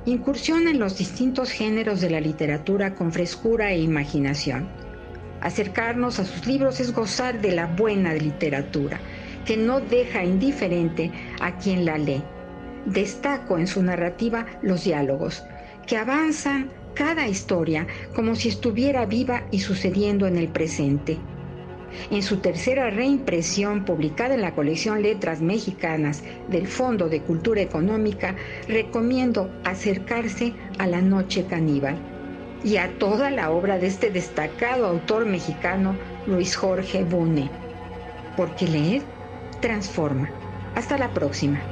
incursiona 0.05 0.71
en 0.71 0.81
los 0.81 0.99
distintos 0.99 1.51
géneros 1.51 2.01
de 2.01 2.11
la 2.11 2.21
literatura 2.21 2.95
con 2.95 3.13
frescura 3.13 3.71
e 3.71 3.79
imaginación. 3.79 4.69
Acercarnos 5.41 6.19
a 6.19 6.25
sus 6.25 6.47
libros 6.47 6.81
es 6.81 6.93
gozar 6.93 7.41
de 7.41 7.53
la 7.53 7.67
buena 7.67 8.15
literatura, 8.15 9.01
que 9.45 9.57
no 9.57 9.81
deja 9.81 10.25
indiferente 10.25 11.13
a 11.41 11.57
quien 11.59 11.85
la 11.85 11.99
lee 11.99 12.23
destaco 12.85 13.59
en 13.59 13.67
su 13.67 13.83
narrativa 13.83 14.47
los 14.63 14.85
diálogos, 14.85 15.45
que 15.87 15.97
avanzan 15.97 16.71
cada 16.95 17.29
historia 17.29 17.87
como 18.15 18.35
si 18.35 18.49
estuviera 18.49 19.07
viva 19.07 19.45
y 19.51 19.61
sucediendo 19.61 20.27
en 20.27 20.37
el 20.37 20.49
presente. 20.49 21.19
En 22.11 22.23
su 22.23 22.39
tercera 22.39 22.91
reimpresión 22.91 23.85
publicada 23.85 24.35
en 24.35 24.43
la 24.43 24.55
colección 24.55 25.03
Letras 25.03 25.41
Mexicanas 25.41 26.23
del 26.49 26.67
Fondo 26.67 27.09
de 27.09 27.23
Cultura 27.23 27.61
Económica, 27.61 28.37
recomiendo 28.69 29.51
acercarse 29.65 30.53
a 30.79 30.87
La 30.87 31.01
Noche 31.01 31.47
Caníbal 31.47 31.97
y 32.65 32.77
a 32.77 32.99
toda 32.99 33.31
la 33.31 33.51
obra 33.51 33.79
de 33.79 33.89
este 33.89 34.11
destacado 34.11 34.87
autor 34.87 35.27
mexicano 35.27 35.97
Luis 36.27 36.57
Jorge 36.57 37.05
Bune, 37.05 37.51
porque 38.37 38.67
leer 38.67 39.03
transforma. 39.61 40.31
Hasta 40.75 40.97
la 40.97 41.13
próxima. 41.13 41.72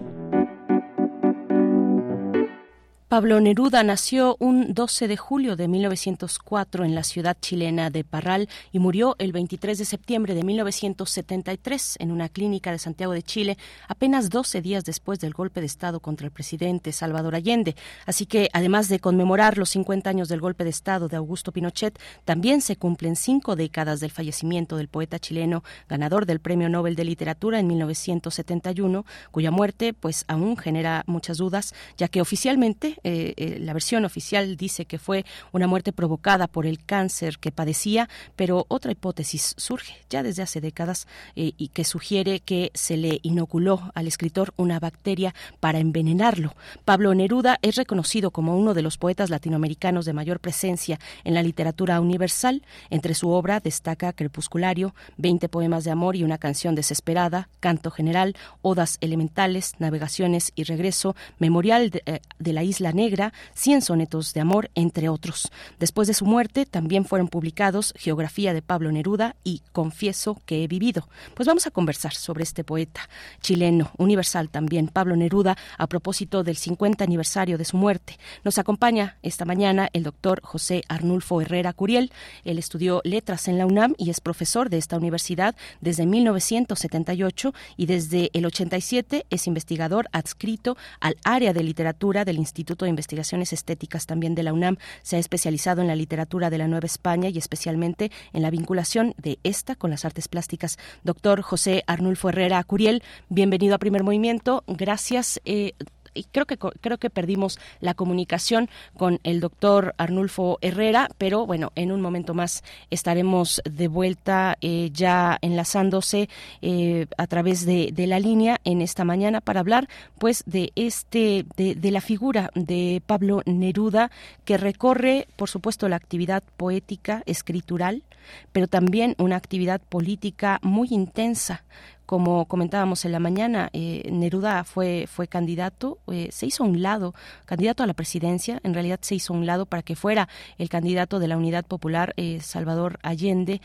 Pablo 3.11 3.41
Neruda 3.41 3.83
nació 3.83 4.37
un 4.39 4.73
12 4.73 5.09
de 5.09 5.17
julio 5.17 5.57
de 5.57 5.67
1904 5.67 6.85
en 6.85 6.95
la 6.95 7.03
ciudad 7.03 7.35
chilena 7.41 7.89
de 7.89 8.05
Parral 8.05 8.47
y 8.71 8.79
murió 8.79 9.17
el 9.19 9.33
23 9.33 9.77
de 9.77 9.83
septiembre 9.83 10.33
de 10.33 10.45
1973 10.45 11.97
en 11.99 12.13
una 12.13 12.29
clínica 12.29 12.71
de 12.71 12.79
Santiago 12.79 13.11
de 13.11 13.21
Chile, 13.21 13.57
apenas 13.89 14.29
12 14.29 14.61
días 14.61 14.85
después 14.85 15.19
del 15.19 15.33
golpe 15.33 15.59
de 15.59 15.65
Estado 15.65 15.99
contra 15.99 16.25
el 16.25 16.31
presidente 16.31 16.93
Salvador 16.93 17.35
Allende. 17.35 17.75
Así 18.05 18.25
que, 18.25 18.47
además 18.53 18.87
de 18.87 18.99
conmemorar 19.01 19.57
los 19.57 19.71
50 19.71 20.09
años 20.09 20.29
del 20.29 20.39
golpe 20.39 20.63
de 20.63 20.69
Estado 20.69 21.09
de 21.09 21.17
Augusto 21.17 21.51
Pinochet, 21.51 21.99
también 22.23 22.61
se 22.61 22.77
cumplen 22.77 23.17
cinco 23.17 23.57
décadas 23.57 23.99
del 23.99 24.11
fallecimiento 24.11 24.77
del 24.77 24.87
poeta 24.87 25.19
chileno, 25.19 25.65
ganador 25.89 26.25
del 26.25 26.39
Premio 26.39 26.69
Nobel 26.69 26.95
de 26.95 27.03
Literatura 27.03 27.59
en 27.59 27.67
1971, 27.67 29.05
cuya 29.31 29.51
muerte, 29.51 29.91
pues, 29.91 30.23
aún 30.29 30.55
genera 30.55 31.03
muchas 31.07 31.39
dudas, 31.39 31.75
ya 31.97 32.07
que 32.07 32.21
oficialmente 32.21 33.00
eh, 33.03 33.33
eh, 33.37 33.57
la 33.59 33.73
versión 33.73 34.05
oficial 34.05 34.57
dice 34.57 34.85
que 34.85 34.99
fue 34.99 35.25
una 35.51 35.67
muerte 35.67 35.91
provocada 35.91 36.47
por 36.47 36.65
el 36.65 36.83
cáncer 36.83 37.39
que 37.39 37.51
padecía, 37.51 38.09
pero 38.35 38.65
otra 38.67 38.91
hipótesis 38.91 39.55
surge 39.57 39.95
ya 40.09 40.23
desde 40.23 40.43
hace 40.43 40.61
décadas 40.61 41.07
eh, 41.35 41.53
y 41.57 41.69
que 41.69 41.83
sugiere 41.83 42.39
que 42.41 42.71
se 42.73 42.97
le 42.97 43.19
inoculó 43.23 43.91
al 43.95 44.07
escritor 44.07 44.53
una 44.57 44.79
bacteria 44.79 45.33
para 45.59 45.79
envenenarlo. 45.79 46.55
Pablo 46.85 47.13
Neruda 47.15 47.57
es 47.61 47.75
reconocido 47.75 48.31
como 48.31 48.57
uno 48.57 48.73
de 48.73 48.81
los 48.81 48.97
poetas 48.97 49.29
latinoamericanos 49.29 50.05
de 50.05 50.13
mayor 50.13 50.39
presencia 50.39 50.99
en 51.23 51.33
la 51.33 51.43
literatura 51.43 51.99
universal. 51.99 52.63
Entre 52.89 53.13
su 53.13 53.29
obra 53.29 53.59
destaca 53.59 54.13
Crepusculario, 54.13 54.93
20 55.17 55.49
poemas 55.49 55.83
de 55.83 55.91
amor 55.91 56.15
y 56.15 56.23
una 56.23 56.37
canción 56.37 56.75
desesperada, 56.75 57.49
Canto 57.59 57.91
General, 57.91 58.35
Odas 58.61 58.97
Elementales, 59.01 59.73
Navegaciones 59.79 60.51
y 60.55 60.63
Regreso, 60.63 61.15
Memorial 61.39 61.89
de, 61.89 62.21
de 62.39 62.53
la 62.53 62.63
Isla 62.63 62.90
Negra, 62.93 63.33
Cien 63.53 63.81
sonetos 63.81 64.33
de 64.33 64.41
amor, 64.41 64.69
entre 64.75 65.09
otros. 65.09 65.51
Después 65.79 66.07
de 66.07 66.13
su 66.13 66.25
muerte 66.25 66.65
también 66.65 67.05
fueron 67.05 67.27
publicados 67.27 67.93
Geografía 67.97 68.53
de 68.53 68.61
Pablo 68.61 68.91
Neruda 68.91 69.35
y 69.43 69.61
Confieso 69.71 70.41
que 70.45 70.63
he 70.63 70.67
vivido. 70.67 71.07
Pues 71.33 71.47
vamos 71.47 71.67
a 71.67 71.71
conversar 71.71 72.13
sobre 72.13 72.43
este 72.43 72.63
poeta 72.63 73.09
chileno, 73.41 73.91
universal 73.97 74.49
también, 74.49 74.87
Pablo 74.87 75.15
Neruda, 75.15 75.57
a 75.77 75.87
propósito 75.87 76.43
del 76.43 76.57
50 76.57 77.03
aniversario 77.03 77.57
de 77.57 77.65
su 77.65 77.77
muerte. 77.77 78.17
Nos 78.43 78.57
acompaña 78.57 79.17
esta 79.21 79.45
mañana 79.45 79.89
el 79.93 80.03
doctor 80.03 80.41
José 80.43 80.83
Arnulfo 80.87 81.41
Herrera 81.41 81.73
Curiel. 81.73 82.11
Él 82.43 82.57
estudió 82.57 83.01
letras 83.03 83.47
en 83.47 83.57
la 83.57 83.65
UNAM 83.65 83.95
y 83.97 84.09
es 84.09 84.21
profesor 84.21 84.69
de 84.69 84.77
esta 84.77 84.97
universidad 84.97 85.55
desde 85.79 86.05
1978 86.05 87.53
y 87.77 87.85
desde 87.85 88.29
el 88.33 88.45
87 88.45 89.25
es 89.29 89.47
investigador 89.47 90.07
adscrito 90.11 90.77
al 90.99 91.17
área 91.23 91.53
de 91.53 91.63
literatura 91.63 92.25
del 92.25 92.37
Instituto 92.37 92.80
de 92.85 92.89
Investigaciones 92.89 93.53
Estéticas 93.53 94.05
también 94.05 94.35
de 94.35 94.43
la 94.43 94.53
UNAM 94.53 94.77
se 95.01 95.15
ha 95.15 95.19
especializado 95.19 95.81
en 95.81 95.87
la 95.87 95.95
literatura 95.95 96.49
de 96.49 96.57
la 96.57 96.67
Nueva 96.67 96.85
España 96.85 97.29
y 97.29 97.37
especialmente 97.37 98.11
en 98.33 98.41
la 98.41 98.49
vinculación 98.49 99.13
de 99.17 99.39
esta 99.43 99.75
con 99.75 99.91
las 99.91 100.05
artes 100.05 100.27
plásticas. 100.27 100.77
Doctor 101.03 101.41
José 101.41 101.83
Arnulfo 101.87 102.29
Herrera 102.29 102.63
Curiel, 102.63 103.03
bienvenido 103.29 103.75
a 103.75 103.79
Primer 103.79 104.03
Movimiento. 104.03 104.63
Gracias. 104.67 105.39
Eh, 105.45 105.73
y 106.13 106.23
creo 106.25 106.45
que 106.45 106.57
creo 106.57 106.97
que 106.97 107.09
perdimos 107.09 107.59
la 107.79 107.93
comunicación 107.93 108.69
con 108.97 109.19
el 109.23 109.39
doctor 109.39 109.95
Arnulfo 109.97 110.57
Herrera, 110.61 111.09
pero 111.17 111.45
bueno, 111.45 111.71
en 111.75 111.91
un 111.91 112.01
momento 112.01 112.33
más 112.33 112.63
estaremos 112.89 113.61
de 113.69 113.87
vuelta 113.87 114.57
eh, 114.61 114.89
ya 114.93 115.37
enlazándose 115.41 116.29
eh, 116.61 117.07
a 117.17 117.27
través 117.27 117.65
de, 117.65 117.91
de, 117.93 118.07
la 118.07 118.19
línea 118.19 118.59
en 118.63 118.81
esta 118.81 119.05
mañana 119.05 119.41
para 119.41 119.59
hablar 119.59 119.87
pues 120.17 120.43
de 120.45 120.71
este 120.75 121.45
de, 121.55 121.75
de 121.75 121.91
la 121.91 122.01
figura 122.01 122.49
de 122.55 123.01
Pablo 123.05 123.41
Neruda 123.45 124.11
que 124.45 124.57
recorre 124.57 125.27
por 125.35 125.49
supuesto 125.49 125.87
la 125.87 125.95
actividad 125.95 126.43
poética 126.57 127.23
escritural 127.25 128.03
pero 128.51 128.67
también 128.67 129.15
una 129.17 129.35
actividad 129.35 129.81
política 129.81 130.59
muy 130.61 130.89
intensa 130.91 131.63
como 132.11 132.43
comentábamos 132.43 133.05
en 133.05 133.13
la 133.13 133.19
mañana, 133.19 133.69
Neruda 133.71 134.65
fue, 134.65 135.07
fue 135.07 135.29
candidato, 135.29 135.99
se 136.29 136.45
hizo 136.45 136.65
a 136.65 136.67
un 136.67 136.81
lado, 136.81 137.15
candidato 137.45 137.83
a 137.83 137.87
la 137.87 137.93
presidencia, 137.93 138.59
en 138.65 138.73
realidad 138.73 138.99
se 139.01 139.15
hizo 139.15 139.33
a 139.33 139.37
un 139.37 139.45
lado 139.45 139.65
para 139.65 139.81
que 139.81 139.95
fuera 139.95 140.27
el 140.57 140.67
candidato 140.67 141.19
de 141.19 141.29
la 141.29 141.37
Unidad 141.37 141.63
Popular, 141.65 142.13
Salvador 142.41 142.99
Allende, 143.01 143.61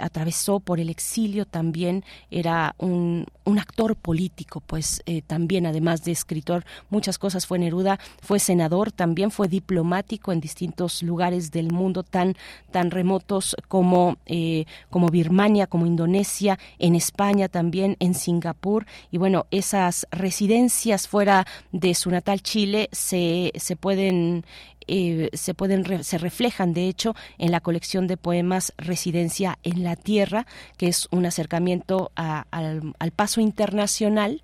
atravesó 0.00 0.60
por 0.60 0.80
el 0.80 0.90
exilio 0.90 1.46
también, 1.46 2.04
era 2.30 2.74
un, 2.76 3.24
un 3.44 3.58
actor 3.58 3.96
político, 3.96 4.60
pues 4.60 5.02
también 5.26 5.64
además 5.64 6.04
de 6.04 6.12
escritor, 6.12 6.66
muchas 6.90 7.16
cosas 7.16 7.46
fue 7.46 7.58
Neruda, 7.58 7.98
fue 8.20 8.38
senador, 8.38 8.92
también 8.92 9.30
fue 9.30 9.48
diplomático 9.48 10.30
en 10.30 10.40
distintos 10.40 11.02
lugares 11.02 11.50
del 11.52 11.72
mundo 11.72 12.02
tan, 12.02 12.36
tan 12.70 12.90
remotos 12.90 13.56
como, 13.66 14.18
eh, 14.26 14.66
como 14.90 15.08
Birmania, 15.08 15.66
como 15.66 15.86
Indonesia, 15.86 16.58
en 16.78 16.94
España 16.94 17.48
también, 17.48 17.77
en 17.84 18.14
Singapur. 18.14 18.86
Y 19.10 19.18
bueno, 19.18 19.46
esas 19.50 20.06
residencias 20.10 21.08
fuera 21.08 21.46
de 21.72 21.94
su 21.94 22.10
natal 22.10 22.42
Chile 22.42 22.88
se, 22.92 23.52
se 23.56 23.76
pueden 23.76 24.44
eh, 24.90 25.28
se 25.34 25.52
pueden 25.52 26.02
se 26.02 26.16
reflejan 26.16 26.72
de 26.72 26.88
hecho 26.88 27.14
en 27.36 27.52
la 27.52 27.60
colección 27.60 28.06
de 28.06 28.16
poemas 28.16 28.72
Residencia 28.78 29.58
en 29.62 29.84
la 29.84 29.96
Tierra, 29.96 30.46
que 30.78 30.88
es 30.88 31.08
un 31.10 31.26
acercamiento 31.26 32.10
al 32.14 33.12
paso 33.14 33.42
internacional 33.42 34.42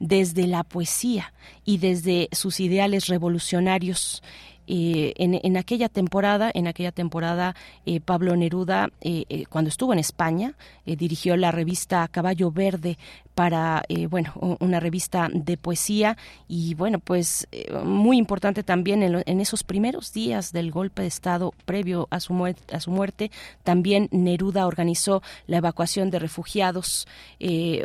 desde 0.00 0.48
la 0.48 0.64
poesía 0.64 1.32
y 1.64 1.78
desde 1.78 2.28
sus 2.32 2.58
ideales 2.58 3.06
revolucionarios. 3.06 4.22
Eh, 4.66 5.12
en, 5.16 5.38
en, 5.42 5.56
aquella 5.56 5.88
temporada, 5.88 6.50
en 6.54 6.66
aquella 6.66 6.92
temporada, 6.92 7.54
eh, 7.84 8.00
Pablo 8.00 8.34
Neruda, 8.34 8.90
eh, 9.02 9.44
cuando 9.50 9.68
estuvo 9.68 9.92
en 9.92 9.98
España, 9.98 10.54
dirigió 10.86 11.36
la 11.36 11.50
revista 11.50 12.06
Caballo 12.08 12.50
Verde 12.50 12.98
para, 13.34 13.82
bueno, 14.10 14.32
una 14.60 14.78
revista 14.78 15.28
de 15.32 15.56
poesía 15.56 16.16
y, 16.46 16.74
bueno, 16.74 17.00
pues 17.00 17.48
muy 17.84 18.16
importante 18.16 18.62
también 18.62 19.02
en, 19.02 19.40
esos 19.40 19.64
primeros 19.64 20.12
días 20.12 20.52
del 20.52 20.70
golpe 20.70 21.02
de 21.02 21.08
Estado 21.08 21.52
previo 21.64 22.06
a 22.10 22.20
su, 22.20 22.32
muerte, 22.32 22.76
a 22.76 22.80
su 22.80 22.92
muerte, 22.92 23.32
también 23.64 24.08
Neruda 24.12 24.66
organizó 24.66 25.20
la 25.48 25.56
evacuación 25.56 26.10
de 26.10 26.20
refugiados, 26.20 27.08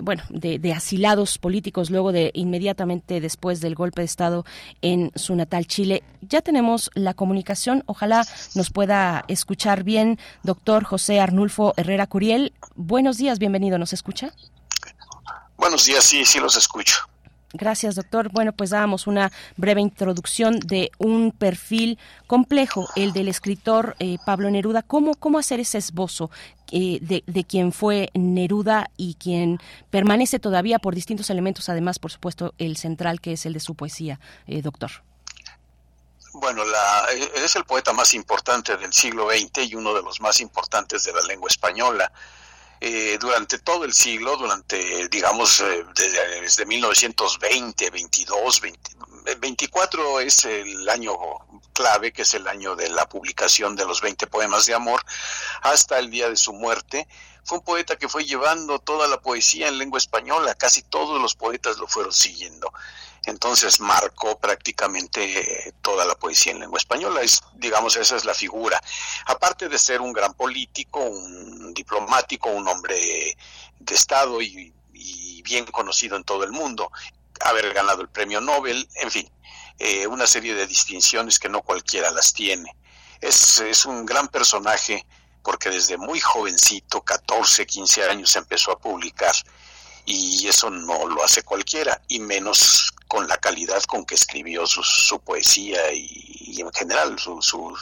bueno, 0.03 0.23
de 0.29 0.73
asilados 0.73 1.39
políticos 1.39 1.89
luego 1.89 2.11
de 2.11 2.31
inmediatamente 2.35 3.19
después 3.19 3.59
del 3.59 3.75
golpe 3.75 4.01
de 4.01 4.05
Estado 4.05 4.45
en 4.81 5.11
su 5.15 5.35
natal 5.35 5.65
Chile. 5.65 6.03
Ya 6.21 6.41
tenemos 6.41 6.68
la 6.93 7.13
comunicación. 7.13 7.83
Ojalá 7.85 8.25
nos 8.55 8.69
pueda 8.69 9.25
escuchar 9.27 9.83
bien, 9.83 10.19
doctor 10.43 10.83
José 10.83 11.19
Arnulfo 11.19 11.73
Herrera 11.77 12.07
Curiel. 12.07 12.53
Buenos 12.75 13.17
días, 13.17 13.39
bienvenido. 13.39 13.77
¿Nos 13.77 13.93
escucha? 13.93 14.33
Buenos 15.57 15.85
días, 15.85 16.03
sí, 16.03 16.25
sí 16.25 16.39
los 16.39 16.55
escucho. 16.55 17.09
Gracias, 17.51 17.95
doctor. 17.95 18.29
Bueno, 18.31 18.53
pues 18.53 18.69
dábamos 18.69 19.07
una 19.07 19.31
breve 19.57 19.81
introducción 19.81 20.59
de 20.59 20.91
un 20.99 21.31
perfil 21.31 21.97
complejo, 22.27 22.87
el 22.95 23.11
del 23.11 23.27
escritor 23.27 23.95
eh, 23.99 24.17
Pablo 24.23 24.51
Neruda. 24.51 24.83
¿Cómo, 24.83 25.15
¿Cómo 25.15 25.39
hacer 25.39 25.59
ese 25.59 25.79
esbozo 25.79 26.29
eh, 26.71 26.99
de, 27.01 27.23
de, 27.25 27.43
quien 27.43 27.71
fue 27.71 28.09
Neruda 28.13 28.91
y 28.97 29.15
quien 29.15 29.57
permanece 29.89 30.39
todavía 30.39 30.77
por 30.77 30.93
distintos 30.93 31.31
elementos, 31.31 31.69
además, 31.69 31.97
por 31.97 32.11
supuesto, 32.11 32.53
el 32.59 32.77
central 32.77 33.19
que 33.19 33.33
es 33.33 33.47
el 33.47 33.53
de 33.53 33.59
su 33.59 33.73
poesía, 33.73 34.19
eh, 34.45 34.61
doctor? 34.61 34.91
Bueno, 36.39 36.63
la, 36.63 37.07
es 37.35 37.55
el 37.57 37.65
poeta 37.65 37.91
más 37.91 38.13
importante 38.13 38.77
del 38.77 38.93
siglo 38.93 39.29
XX 39.29 39.69
y 39.69 39.75
uno 39.75 39.93
de 39.93 40.01
los 40.01 40.21
más 40.21 40.39
importantes 40.39 41.03
de 41.03 41.11
la 41.11 41.21
lengua 41.21 41.49
española. 41.49 42.11
Eh, 42.79 43.17
durante 43.19 43.59
todo 43.59 43.83
el 43.83 43.93
siglo, 43.93 44.37
durante, 44.37 45.09
digamos, 45.09 45.59
eh, 45.59 45.85
desde, 45.93 46.65
1920, 46.65 47.89
22, 47.89 48.61
24 49.37 50.19
es 50.21 50.45
el 50.45 50.87
año 50.87 51.11
clave, 51.73 52.13
que 52.13 52.21
es 52.21 52.33
el 52.33 52.47
año 52.47 52.77
de 52.77 52.87
la 52.87 53.09
publicación 53.09 53.75
de 53.75 53.85
los 53.85 53.99
20 53.99 54.27
poemas 54.27 54.65
de 54.65 54.75
amor, 54.75 55.03
hasta 55.61 55.99
el 55.99 56.09
día 56.09 56.29
de 56.29 56.37
su 56.37 56.53
muerte. 56.53 57.05
Fue 57.43 57.57
un 57.57 57.65
poeta 57.65 57.97
que 57.97 58.07
fue 58.07 58.23
llevando 58.23 58.79
toda 58.79 59.09
la 59.09 59.19
poesía 59.19 59.67
en 59.67 59.77
lengua 59.77 59.97
española, 59.97 60.55
casi 60.55 60.83
todos 60.83 61.21
los 61.21 61.35
poetas 61.35 61.79
lo 61.79 61.87
fueron 61.87 62.13
siguiendo. 62.13 62.71
Entonces 63.25 63.79
marcó 63.79 64.39
prácticamente 64.39 65.73
toda 65.81 66.05
la 66.05 66.15
poesía 66.15 66.53
en 66.53 66.59
lengua 66.59 66.77
española. 66.77 67.21
Es, 67.21 67.41
digamos, 67.53 67.95
esa 67.97 68.15
es 68.15 68.25
la 68.25 68.33
figura. 68.33 68.81
Aparte 69.25 69.69
de 69.69 69.77
ser 69.77 70.01
un 70.01 70.13
gran 70.13 70.33
político, 70.33 70.99
un 71.01 71.73
diplomático, 71.73 72.49
un 72.49 72.67
hombre 72.67 73.35
de 73.79 73.95
Estado 73.95 74.41
y, 74.41 74.73
bien 75.43 75.65
conocido 75.65 76.15
en 76.15 76.23
todo 76.23 76.43
el 76.43 76.51
mundo, 76.51 76.91
haber 77.39 77.73
ganado 77.73 78.01
el 78.01 78.09
premio 78.09 78.39
Nobel, 78.39 78.87
en 79.01 79.09
fin, 79.09 79.31
eh, 79.79 80.05
una 80.05 80.27
serie 80.27 80.53
de 80.53 80.67
distinciones 80.67 81.39
que 81.39 81.49
no 81.49 81.63
cualquiera 81.63 82.11
las 82.11 82.33
tiene. 82.33 82.75
Es, 83.19 83.59
es 83.59 83.85
un 83.85 84.05
gran 84.05 84.27
personaje 84.27 85.07
porque 85.41 85.69
desde 85.69 85.97
muy 85.97 86.19
jovencito, 86.19 87.01
14, 87.01 87.65
15 87.65 88.03
años, 88.03 88.35
empezó 88.35 88.71
a 88.71 88.77
publicar 88.77 89.33
y 90.09 90.47
eso 90.47 90.71
no 90.71 91.07
lo 91.07 91.23
hace 91.23 91.43
cualquiera, 91.43 92.01
y 92.07 92.19
menos 92.19 92.91
con 93.07 93.27
la 93.27 93.37
calidad 93.37 93.83
con 93.83 94.05
que 94.05 94.15
escribió 94.15 94.65
su, 94.65 95.19
poesía 95.19 95.91
y, 95.93 96.59
en 96.59 96.71
general 96.73 97.17
su, 97.19 97.77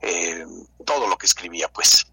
eh, 0.00 0.46
todo 0.84 1.08
lo 1.08 1.18
que 1.18 1.26
escribía, 1.26 1.68
pues. 1.68 2.06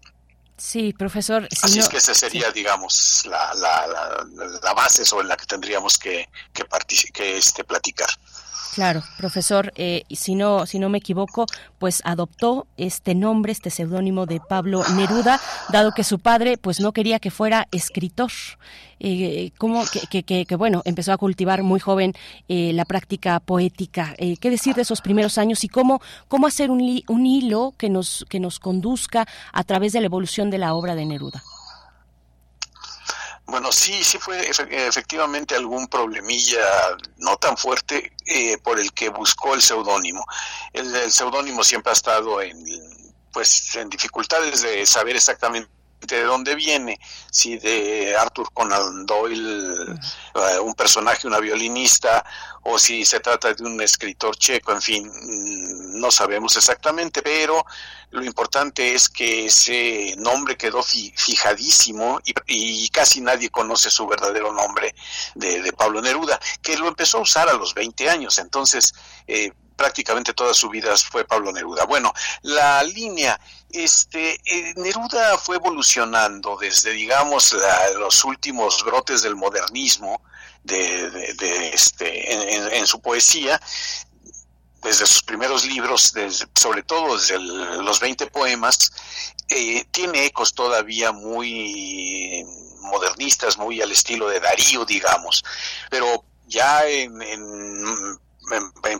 Sí, 0.56 0.92
profesor. 0.92 1.46
Así 1.62 1.78
es 1.78 1.88
que 1.88 1.98
esa 1.98 2.14
sería, 2.14 2.50
digamos, 2.50 3.22
la, 3.26 3.54
la, 3.54 4.26
la, 4.62 4.74
base 4.74 5.04
sobre 5.04 5.28
la 5.28 5.36
que 5.36 5.46
tendríamos 5.46 5.96
que, 5.96 6.28
que, 6.52 6.64
que 7.12 7.36
este, 7.36 7.62
platicar. 7.62 8.08
Claro, 8.74 9.02
profesor, 9.16 9.72
eh, 9.76 10.02
si 10.10 10.34
no 10.34 10.66
si 10.66 10.78
no 10.78 10.88
me 10.88 10.98
equivoco, 10.98 11.46
pues 11.78 12.02
adoptó 12.04 12.66
este 12.76 13.14
nombre, 13.14 13.52
este 13.52 13.70
seudónimo 13.70 14.26
de 14.26 14.38
Pablo 14.38 14.82
Neruda, 14.94 15.40
dado 15.70 15.92
que 15.92 16.04
su 16.04 16.18
padre 16.18 16.58
pues 16.58 16.80
no 16.80 16.92
quería 16.92 17.18
que 17.18 17.30
fuera 17.30 17.68
escritor. 17.72 18.30
Eh, 18.98 19.52
como 19.58 19.84
que, 19.86 20.22
que, 20.22 20.46
que, 20.46 20.56
bueno 20.56 20.80
empezó 20.86 21.12
a 21.12 21.18
cultivar 21.18 21.62
muy 21.62 21.78
joven 21.80 22.14
eh, 22.48 22.72
la 22.72 22.86
práctica 22.86 23.40
poética. 23.40 24.14
Eh, 24.16 24.38
¿Qué 24.38 24.48
decir 24.48 24.74
de 24.74 24.82
esos 24.82 25.02
primeros 25.02 25.36
años 25.36 25.64
y 25.64 25.68
cómo 25.68 26.00
cómo 26.28 26.46
hacer 26.46 26.70
un, 26.70 27.02
un 27.08 27.26
hilo 27.26 27.74
que 27.76 27.90
nos 27.90 28.24
que 28.30 28.40
nos 28.40 28.58
conduzca 28.58 29.26
a 29.52 29.64
través 29.64 29.92
de 29.92 30.00
la 30.00 30.06
evolución 30.06 30.48
de 30.48 30.58
la 30.58 30.72
obra 30.72 30.94
de 30.94 31.04
Neruda? 31.04 31.42
Bueno, 33.44 33.70
sí, 33.70 34.02
sí 34.02 34.18
fue 34.18 34.48
efectivamente 34.48 35.54
algún 35.54 35.86
problemilla 35.88 36.64
no 37.18 37.36
tan 37.36 37.56
fuerte 37.56 38.15
eh, 38.26 38.58
por 38.58 38.80
el 38.80 38.92
que 38.92 39.08
buscó 39.08 39.54
el 39.54 39.62
seudónimo. 39.62 40.24
El, 40.72 41.12
seudónimo 41.12 41.62
siempre 41.62 41.90
ha 41.90 41.94
estado 41.94 42.40
en, 42.40 42.56
pues, 43.32 43.74
en 43.76 43.88
dificultades 43.88 44.62
de 44.62 44.84
saber 44.84 45.16
exactamente 45.16 45.75
de 46.14 46.22
dónde 46.22 46.54
viene, 46.54 47.00
si 47.30 47.58
de 47.58 48.16
Arthur 48.16 48.52
Conan 48.52 49.04
Doyle, 49.04 49.98
eh, 50.34 50.58
un 50.62 50.74
personaje, 50.74 51.26
una 51.26 51.40
violinista, 51.40 52.24
o 52.62 52.78
si 52.78 53.04
se 53.04 53.20
trata 53.20 53.52
de 53.52 53.64
un 53.64 53.80
escritor 53.80 54.36
checo, 54.36 54.72
en 54.72 54.82
fin, 54.82 55.06
mm, 55.06 56.00
no 56.00 56.10
sabemos 56.10 56.56
exactamente, 56.56 57.22
pero 57.22 57.64
lo 58.10 58.24
importante 58.24 58.94
es 58.94 59.08
que 59.08 59.46
ese 59.46 60.14
nombre 60.18 60.56
quedó 60.56 60.82
fijadísimo 60.82 62.20
y, 62.46 62.88
casi 62.90 63.20
nadie 63.20 63.50
conoce 63.50 63.90
su 63.90 64.06
verdadero 64.06 64.52
nombre 64.52 64.94
de, 65.34 65.72
Pablo 65.72 66.00
Neruda, 66.00 66.38
que 66.62 66.78
lo 66.78 66.88
empezó 66.88 67.18
a 67.18 67.22
usar 67.22 67.48
a 67.48 67.54
los 67.54 67.74
20 67.74 68.08
años, 68.08 68.38
entonces 68.38 68.94
eh, 69.26 69.52
prácticamente 69.76 70.34
toda 70.34 70.54
su 70.54 70.68
vida 70.68 70.96
fue 70.96 71.24
Pablo 71.24 71.52
Neruda. 71.52 71.84
Bueno, 71.84 72.12
la 72.42 72.82
línea, 72.82 73.38
este, 73.70 74.40
eh, 74.44 74.74
Neruda 74.76 75.38
fue 75.38 75.56
evolucionando 75.56 76.56
desde, 76.56 76.92
digamos, 76.92 77.54
los 77.98 78.24
últimos 78.24 78.82
brotes 78.84 79.22
del 79.22 79.36
modernismo, 79.36 80.22
de, 80.64 81.70
este, 81.72 82.76
en, 82.76 82.86
su 82.86 83.00
poesía, 83.00 83.60
desde 84.82 85.06
sus 85.06 85.22
primeros 85.22 85.64
libros, 85.64 86.12
sobre 86.54 86.82
todo 86.82 87.16
desde 87.16 87.38
los 87.38 88.00
20 88.00 88.26
poemas, 88.28 88.90
eh, 89.48 89.84
tiene 89.92 90.24
ecos 90.24 90.54
todavía 90.54 91.12
muy 91.12 92.44
modernistas, 92.80 93.58
muy 93.58 93.80
al 93.80 93.92
estilo 93.92 94.28
de 94.28 94.40
Darío, 94.40 94.84
digamos, 94.84 95.44
pero 95.90 96.24
ya 96.46 96.86
en, 96.86 97.20
en, 97.22 98.18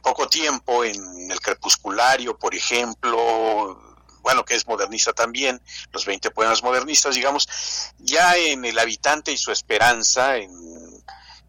poco 0.02 0.28
tiempo, 0.28 0.84
en 0.84 1.30
el 1.30 1.40
crepusculario, 1.40 2.38
por 2.38 2.54
ejemplo, 2.54 3.80
bueno, 4.22 4.44
que 4.44 4.54
es 4.54 4.66
modernista 4.66 5.12
también, 5.12 5.60
los 5.92 6.04
20 6.04 6.30
poemas 6.30 6.62
modernistas, 6.62 7.14
digamos, 7.14 7.48
ya 7.98 8.36
en 8.36 8.64
El 8.64 8.78
habitante 8.78 9.32
y 9.32 9.36
su 9.36 9.52
esperanza, 9.52 10.36
en 10.36 10.50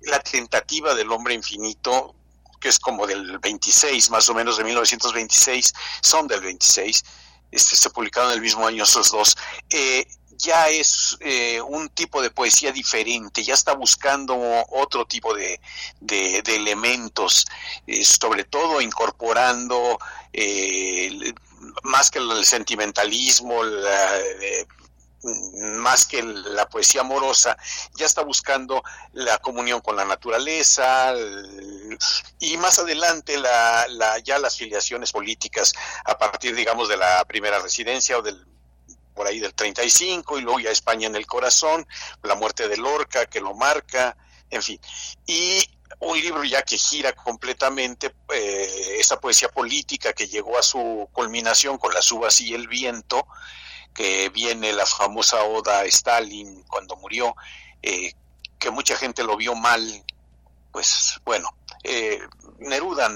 la 0.01 0.19
tentativa 0.19 0.95
del 0.95 1.11
hombre 1.11 1.33
infinito, 1.33 2.15
que 2.59 2.69
es 2.69 2.79
como 2.79 3.05
del 3.05 3.39
26, 3.39 4.09
más 4.09 4.29
o 4.29 4.33
menos 4.33 4.57
de 4.57 4.63
1926, 4.63 5.73
son 6.01 6.27
del 6.27 6.41
26, 6.41 7.03
este, 7.51 7.75
se 7.75 7.89
publicaron 7.89 8.31
el 8.31 8.41
mismo 8.41 8.65
año 8.65 8.83
esos 8.83 9.11
dos. 9.11 9.37
Eh, 9.69 10.05
ya 10.37 10.69
es 10.69 11.17
eh, 11.19 11.61
un 11.61 11.89
tipo 11.89 12.21
de 12.21 12.29
poesía 12.29 12.71
diferente, 12.71 13.43
ya 13.43 13.53
está 13.53 13.73
buscando 13.73 14.35
otro 14.69 15.05
tipo 15.05 15.33
de, 15.33 15.59
de, 15.99 16.39
elementos, 16.47 17.45
eh, 17.85 18.03
sobre 18.03 18.43
todo 18.43 18.81
incorporando 18.81 19.99
eh, 20.31 21.33
más 21.83 22.11
que 22.11 22.19
el 22.19 22.45
sentimentalismo, 22.45 23.61
más 25.77 26.05
que 26.05 26.21
la 26.21 26.69
poesía 26.69 27.01
amorosa, 27.01 27.57
ya 27.95 28.05
está 28.05 28.21
buscando 28.21 28.83
la 29.13 29.39
comunión 29.39 29.81
con 29.81 29.95
la 29.95 30.05
naturaleza 30.05 31.13
y 32.39 32.55
más 32.57 32.79
adelante 32.79 33.37
la, 33.37 33.87
la, 33.89 34.19
ya 34.19 34.37
las 34.37 34.55
filiaciones 34.55 35.11
políticas 35.11 35.73
a 36.05 36.17
partir, 36.17 36.55
digamos, 36.55 36.87
de 36.87 36.97
la 36.97 37.25
primera 37.25 37.59
residencia 37.59 38.17
o 38.17 38.21
del 38.21 38.45
por 39.17 39.27
ahí 39.27 39.39
del 39.39 39.55
35 39.55 40.37
y 40.37 40.41
luego 40.43 40.59
ya 40.59 40.69
España 40.69 41.07
en 41.07 41.15
el 41.15 41.25
corazón, 41.25 41.87
la 42.21 42.35
muerte 42.35 42.67
de 42.67 42.77
Lorca 42.77 43.25
que 43.25 43.41
lo 43.41 43.55
marca, 43.55 44.15
en 44.51 44.61
fin. 44.61 44.79
Y 45.25 45.59
un 45.99 46.21
libro 46.21 46.43
ya 46.43 46.61
que 46.61 46.77
gira 46.77 47.13
completamente 47.13 48.13
eh, 48.31 48.97
esa 48.99 49.19
poesía 49.19 49.49
política 49.49 50.13
que 50.13 50.27
llegó 50.27 50.57
a 50.59 50.61
su 50.61 51.09
culminación 51.11 51.79
con 51.79 51.93
las 51.93 52.11
uvas 52.11 52.39
y 52.41 52.53
el 52.53 52.67
viento, 52.67 53.27
que 53.95 54.29
viene 54.29 54.71
la 54.71 54.85
famosa 54.85 55.43
oda 55.43 55.79
a 55.79 55.85
Stalin 55.85 56.63
cuando 56.69 56.95
murió, 56.97 57.35
eh, 57.81 58.13
que 58.59 58.69
mucha 58.69 58.95
gente 58.95 59.23
lo 59.23 59.35
vio 59.35 59.55
mal, 59.55 60.03
pues 60.71 61.19
bueno, 61.25 61.49
eh, 61.83 62.19
Neruda, 62.59 63.09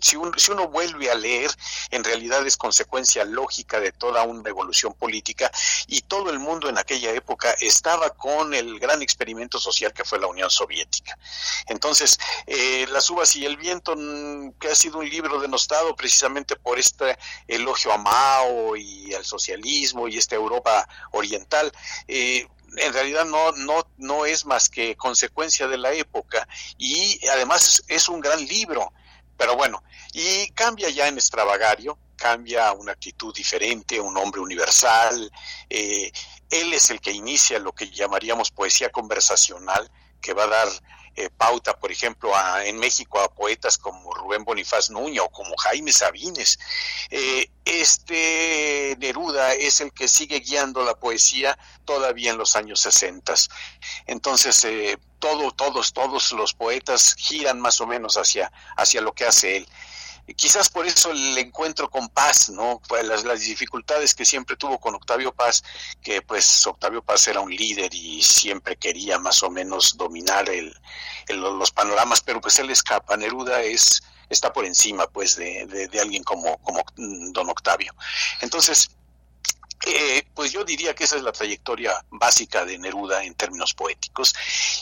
si, 0.00 0.16
si, 0.36 0.52
uno 0.52 0.68
vuelve 0.68 1.10
a 1.10 1.14
leer, 1.14 1.50
en 1.90 2.04
realidad 2.04 2.46
es 2.46 2.56
consecuencia 2.56 3.24
lógica 3.24 3.80
de 3.80 3.92
toda 3.92 4.22
una 4.22 4.48
evolución 4.48 4.94
política 4.94 5.50
y 5.88 6.02
todo 6.02 6.30
el 6.30 6.38
mundo 6.38 6.68
en 6.68 6.78
aquella 6.78 7.12
época 7.12 7.54
estaba 7.60 8.10
con 8.10 8.54
el 8.54 8.78
gran 8.78 9.02
experimento 9.02 9.58
social 9.58 9.92
que 9.92 10.04
fue 10.04 10.20
la 10.20 10.28
Unión 10.28 10.50
Soviética. 10.50 11.18
Entonces, 11.66 12.18
eh, 12.46 12.86
Las 12.90 13.10
uvas 13.10 13.34
y 13.34 13.44
el 13.44 13.56
viento, 13.56 13.94
mm, 13.96 14.52
que 14.60 14.68
ha 14.68 14.74
sido 14.74 14.98
un 14.98 15.08
libro 15.08 15.40
denostado 15.40 15.96
precisamente 15.96 16.54
por 16.56 16.78
este 16.78 17.18
elogio 17.48 17.92
a 17.92 17.98
Mao 17.98 18.76
y 18.76 19.12
al 19.14 19.24
socialismo 19.24 20.06
y 20.06 20.18
esta 20.18 20.34
Europa 20.36 20.86
oriental, 21.12 21.72
eh, 22.06 22.46
en 22.76 22.92
realidad 22.92 23.24
no, 23.24 23.52
no, 23.52 23.86
no 23.98 24.26
es 24.26 24.44
más 24.44 24.68
que 24.68 24.96
consecuencia 24.96 25.66
de 25.66 25.78
la 25.78 25.92
época 25.92 26.46
y 26.78 27.18
además 27.28 27.82
es 27.88 28.08
un 28.08 28.20
gran 28.20 28.44
libro, 28.46 28.92
pero 29.36 29.56
bueno, 29.56 29.82
y 30.12 30.48
cambia 30.50 30.90
ya 30.90 31.08
en 31.08 31.16
extravagario, 31.16 31.98
cambia 32.16 32.72
una 32.72 32.92
actitud 32.92 33.34
diferente, 33.34 34.00
un 34.00 34.16
hombre 34.16 34.40
universal, 34.40 35.30
eh, 35.68 36.10
él 36.50 36.72
es 36.72 36.90
el 36.90 37.00
que 37.00 37.12
inicia 37.12 37.58
lo 37.58 37.72
que 37.72 37.90
llamaríamos 37.90 38.50
poesía 38.50 38.90
conversacional, 38.90 39.90
que 40.20 40.32
va 40.32 40.44
a 40.44 40.48
dar 40.48 40.68
eh, 41.16 41.30
pauta, 41.30 41.78
por 41.78 41.92
ejemplo, 41.92 42.32
en 42.64 42.78
México 42.78 43.20
a 43.20 43.32
poetas 43.32 43.78
como 43.78 44.12
Rubén 44.12 44.44
Bonifaz 44.44 44.90
Nuño 44.90 45.24
o 45.24 45.30
como 45.30 45.56
Jaime 45.56 45.92
Sabines. 45.92 46.58
Eh, 47.10 47.50
este 47.64 48.96
Neruda 48.98 49.54
es 49.54 49.80
el 49.80 49.92
que 49.92 50.08
sigue 50.08 50.40
guiando 50.40 50.84
la 50.84 50.94
poesía 50.94 51.58
todavía 51.84 52.32
en 52.32 52.38
los 52.38 52.56
años 52.56 52.80
60. 52.80 53.34
Entonces, 54.06 54.64
eh, 54.64 54.98
todo, 55.18 55.52
todos, 55.52 55.92
todos 55.92 56.32
los 56.32 56.52
poetas 56.52 57.14
giran 57.16 57.60
más 57.60 57.80
o 57.80 57.86
menos 57.86 58.16
hacia, 58.16 58.50
hacia 58.76 59.00
lo 59.00 59.12
que 59.12 59.24
hace 59.24 59.58
él 59.58 59.68
quizás 60.32 60.68
por 60.70 60.86
eso 60.86 61.10
el 61.10 61.36
encuentro 61.36 61.90
con 61.90 62.08
Paz, 62.08 62.48
¿no? 62.48 62.80
Las, 63.02 63.24
las, 63.24 63.40
dificultades 63.40 64.14
que 64.14 64.24
siempre 64.24 64.56
tuvo 64.56 64.78
con 64.78 64.94
Octavio 64.94 65.32
Paz, 65.32 65.62
que 66.02 66.22
pues 66.22 66.66
Octavio 66.66 67.02
Paz 67.02 67.28
era 67.28 67.40
un 67.40 67.54
líder 67.54 67.94
y 67.94 68.22
siempre 68.22 68.76
quería 68.76 69.18
más 69.18 69.42
o 69.42 69.50
menos 69.50 69.96
dominar 69.96 70.48
el, 70.48 70.74
los 71.28 71.70
panoramas, 71.70 72.20
pero 72.20 72.40
pues 72.40 72.58
él 72.58 72.70
escapa, 72.70 73.16
Neruda 73.16 73.62
es 73.62 74.02
está 74.30 74.52
por 74.52 74.64
encima 74.64 75.06
pues 75.06 75.36
de, 75.36 75.66
de 75.66 76.00
alguien 76.00 76.24
como, 76.24 76.56
como 76.58 76.82
don 76.96 77.50
Octavio. 77.50 77.94
Entonces, 78.40 78.88
eh, 79.86 80.26
pues 80.34 80.52
yo 80.52 80.64
diría 80.64 80.94
que 80.94 81.04
esa 81.04 81.16
es 81.16 81.22
la 81.22 81.32
trayectoria 81.32 82.04
básica 82.10 82.64
de 82.64 82.78
Neruda 82.78 83.22
en 83.24 83.34
términos 83.34 83.74
poéticos 83.74 84.34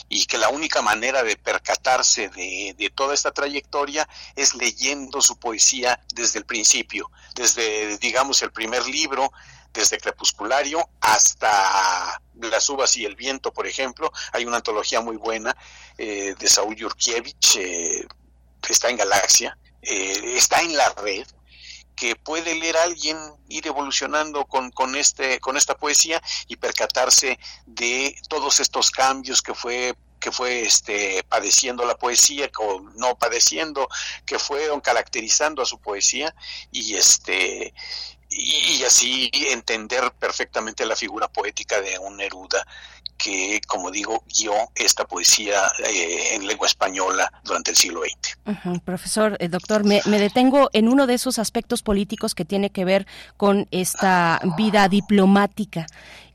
y 0.07 0.25
que 0.25 0.37
la 0.37 0.49
única 0.49 0.81
manera 0.81 1.23
de 1.23 1.35
percatarse 1.35 2.29
de, 2.29 2.91
toda 2.95 3.13
esta 3.13 3.31
trayectoria 3.31 4.07
es 4.35 4.55
leyendo 4.55 5.21
su 5.21 5.37
poesía 5.37 5.99
desde 6.13 6.39
el 6.39 6.45
principio, 6.45 7.11
desde, 7.35 7.97
digamos, 7.97 8.41
el 8.43 8.51
primer 8.51 8.85
libro, 8.85 9.31
desde 9.73 9.97
Crepusculario 9.97 10.87
hasta 11.01 12.21
Las 12.35 12.69
uvas 12.69 12.95
y 12.95 13.05
el 13.05 13.15
viento, 13.15 13.51
por 13.51 13.67
ejemplo. 13.67 14.11
Hay 14.31 14.45
una 14.45 14.57
antología 14.57 15.01
muy 15.01 15.17
buena 15.17 15.55
eh, 15.97 16.35
de 16.37 16.47
Saúl 16.47 16.75
Yurkiewicz, 16.75 17.55
eh, 17.57 18.07
está 18.69 18.89
en 18.89 18.97
Galaxia, 18.97 19.57
está 19.81 20.61
en 20.61 20.77
la 20.77 20.89
red, 20.93 21.27
que 21.95 22.15
puede 22.15 22.55
leer 22.55 22.77
alguien 22.77 23.17
ir 23.49 23.67
evolucionando 23.67 24.45
con, 24.45 24.71
con, 24.71 24.95
este, 24.95 25.39
con 25.39 25.57
esta 25.57 25.75
poesía 25.75 26.21
y 26.47 26.55
percatarse 26.55 27.39
de 27.65 28.15
todos 28.29 28.59
estos 28.59 28.91
cambios 28.91 29.41
que 29.41 29.53
fue 29.53 29.95
que 30.19 30.31
fue 30.31 30.61
este 30.61 31.21
padeciendo 31.27 31.85
la 31.85 31.97
poesía 31.97 32.49
o 32.57 32.79
no 32.95 33.17
padeciendo 33.17 33.89
que 34.25 34.39
fueron 34.39 34.79
caracterizando 34.79 35.61
a 35.61 35.65
su 35.65 35.79
poesía 35.79 36.33
y 36.71 36.95
este 36.95 37.73
y 38.29 38.83
así 38.83 39.29
entender 39.33 40.13
perfectamente 40.13 40.85
la 40.85 40.95
figura 40.95 41.27
poética 41.27 41.81
de 41.81 41.99
un 41.99 42.15
Neruda 42.15 42.65
que, 43.23 43.61
como 43.67 43.89
digo, 43.91 44.23
guió 44.37 44.53
esta 44.75 45.05
poesía 45.05 45.71
eh, 45.87 46.35
en 46.35 46.45
lengua 46.45 46.67
española 46.67 47.31
durante 47.43 47.71
el 47.71 47.77
siglo 47.77 48.01
XX. 48.01 48.81
Profesor, 48.83 49.37
eh, 49.39 49.47
doctor, 49.47 49.83
me, 49.83 50.01
me, 50.05 50.19
detengo 50.19 50.69
en 50.73 50.89
uno 50.89 51.07
de 51.07 51.13
esos 51.13 51.39
aspectos 51.39 51.81
políticos 51.81 52.35
que 52.35 52.45
tiene 52.45 52.69
que 52.69 52.85
ver 52.85 53.07
con 53.37 53.67
esta 53.71 54.41
vida 54.57 54.89
diplomática 54.89 55.85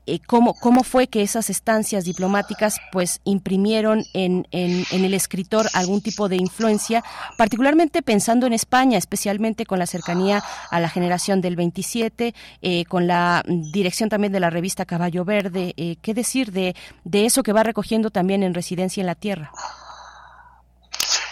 eh, 0.09 0.21
cómo, 0.25 0.53
cómo 0.53 0.83
fue 0.83 1.07
que 1.07 1.21
esas 1.21 1.49
estancias 1.49 2.03
diplomáticas 2.03 2.79
pues 2.91 3.21
imprimieron 3.23 4.03
en, 4.13 4.47
en, 4.51 4.85
el 4.91 5.13
escritor 5.13 5.67
algún 5.73 6.01
tipo 6.01 6.29
de 6.29 6.35
influencia, 6.35 7.03
particularmente 7.37 8.01
pensando 8.01 8.47
en 8.47 8.53
España, 8.53 8.97
especialmente 8.97 9.65
con 9.65 9.79
la 9.79 9.85
cercanía 9.85 10.43
a 10.71 10.79
la 10.79 10.89
generación 10.89 11.41
del 11.41 11.55
27, 11.55 12.33
eh, 12.61 12.85
con 12.85 13.07
la 13.07 13.43
dirección 13.45 14.09
también 14.09 14.33
de 14.33 14.39
la 14.39 14.49
revista 14.49 14.85
Caballo 14.85 15.25
Verde. 15.25 15.73
Eh, 15.77 15.97
¿Qué 16.01 16.13
decir 16.13 16.51
de, 16.51 16.75
de 17.03 17.25
eso 17.25 17.43
que 17.43 17.53
va 17.53 17.63
recogiendo 17.63 18.09
también 18.09 18.43
en 18.43 18.53
Residencia 18.53 19.01
en 19.01 19.07
la 19.07 19.15
Tierra? 19.15 19.51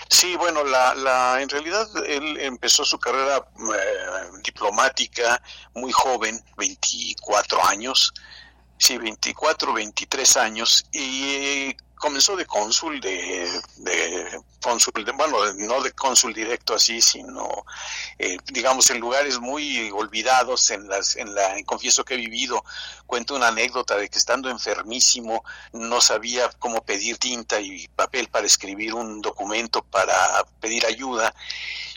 Sí, 0.10 0.36
bueno, 0.36 0.64
la, 0.64 0.96
la, 0.96 1.42
en 1.42 1.50
realidad 1.50 1.88
él 2.08 2.38
empezó 2.40 2.86
su 2.86 2.98
carrera 2.98 3.46
diplomática 4.44 5.42
muy 5.76 5.92
joven, 5.92 6.44
24 6.58 7.64
años, 7.66 8.14
sí, 8.78 8.98
24, 8.98 9.74
23 9.74 10.38
años 10.38 10.86
y 10.92 11.76
comenzó 11.98 12.36
de 12.36 12.46
cónsul 12.46 13.02
de, 13.02 13.50
de 13.78 14.42
cónsul 14.62 15.04
de, 15.04 15.12
bueno 15.14 15.38
no 15.56 15.82
de 15.82 15.92
cónsul 15.92 16.34
directo 16.34 16.76
así 16.76 17.02
sino 17.02 17.66
eh, 18.20 18.38
digamos 18.46 18.90
en 18.92 19.00
lugares 19.00 19.40
muy 19.40 19.90
olvidados 19.92 20.70
en 20.70 20.88
las 20.88 21.16
en 21.16 21.34
la 21.34 21.56
confieso 21.66 22.06
que 22.06 22.14
he 22.14 22.18
vivido 22.18 22.64
cuento 23.06 23.36
una 23.36 23.48
anécdota 23.48 23.98
de 23.98 24.10
que 24.10 24.18
estando 24.18 24.50
enfermísimo 24.50 25.44
no 25.74 26.00
sabía 26.00 26.50
cómo 26.60 26.82
pedir 26.82 27.18
tinta 27.18 27.60
y 27.60 27.88
papel 27.88 28.28
para 28.30 28.46
escribir 28.46 28.94
un 28.94 29.22
documento 29.22 29.82
para 29.82 30.44
pedir 30.60 30.86
ayuda 30.86 31.34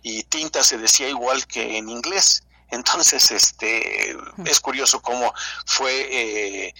y 0.03 0.23
tinta 0.25 0.65
se 0.65 0.79
decía 0.79 1.09
igual 1.09 1.47
que 1.47 1.77
en 1.77 1.91
inglés 1.91 2.45
entonces, 2.71 3.31
este, 3.31 4.17
es 4.45 4.61
curioso 4.61 5.01
cómo 5.03 5.33
fue, 5.67 6.09
eh, 6.11 6.75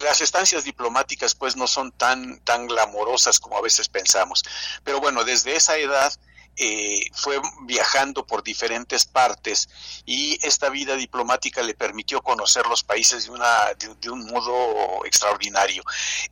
las 0.00 0.20
estancias 0.20 0.64
diplomáticas 0.64 1.34
pues 1.34 1.56
no 1.56 1.66
son 1.66 1.92
tan, 1.92 2.38
tan 2.40 2.66
glamorosas 2.66 3.40
como 3.40 3.56
a 3.56 3.62
veces 3.62 3.88
pensamos. 3.88 4.42
Pero 4.84 5.00
bueno, 5.00 5.24
desde 5.24 5.56
esa 5.56 5.76
edad 5.78 6.12
eh, 6.56 7.10
fue 7.12 7.40
viajando 7.62 8.26
por 8.26 8.42
diferentes 8.42 9.04
partes 9.04 9.68
y 10.06 10.38
esta 10.46 10.70
vida 10.70 10.96
diplomática 10.96 11.62
le 11.62 11.74
permitió 11.74 12.22
conocer 12.22 12.66
los 12.66 12.82
países 12.82 13.24
de, 13.24 13.30
una, 13.30 13.74
de, 13.74 14.10
un 14.10 14.24
modo 14.26 15.04
extraordinario. 15.04 15.82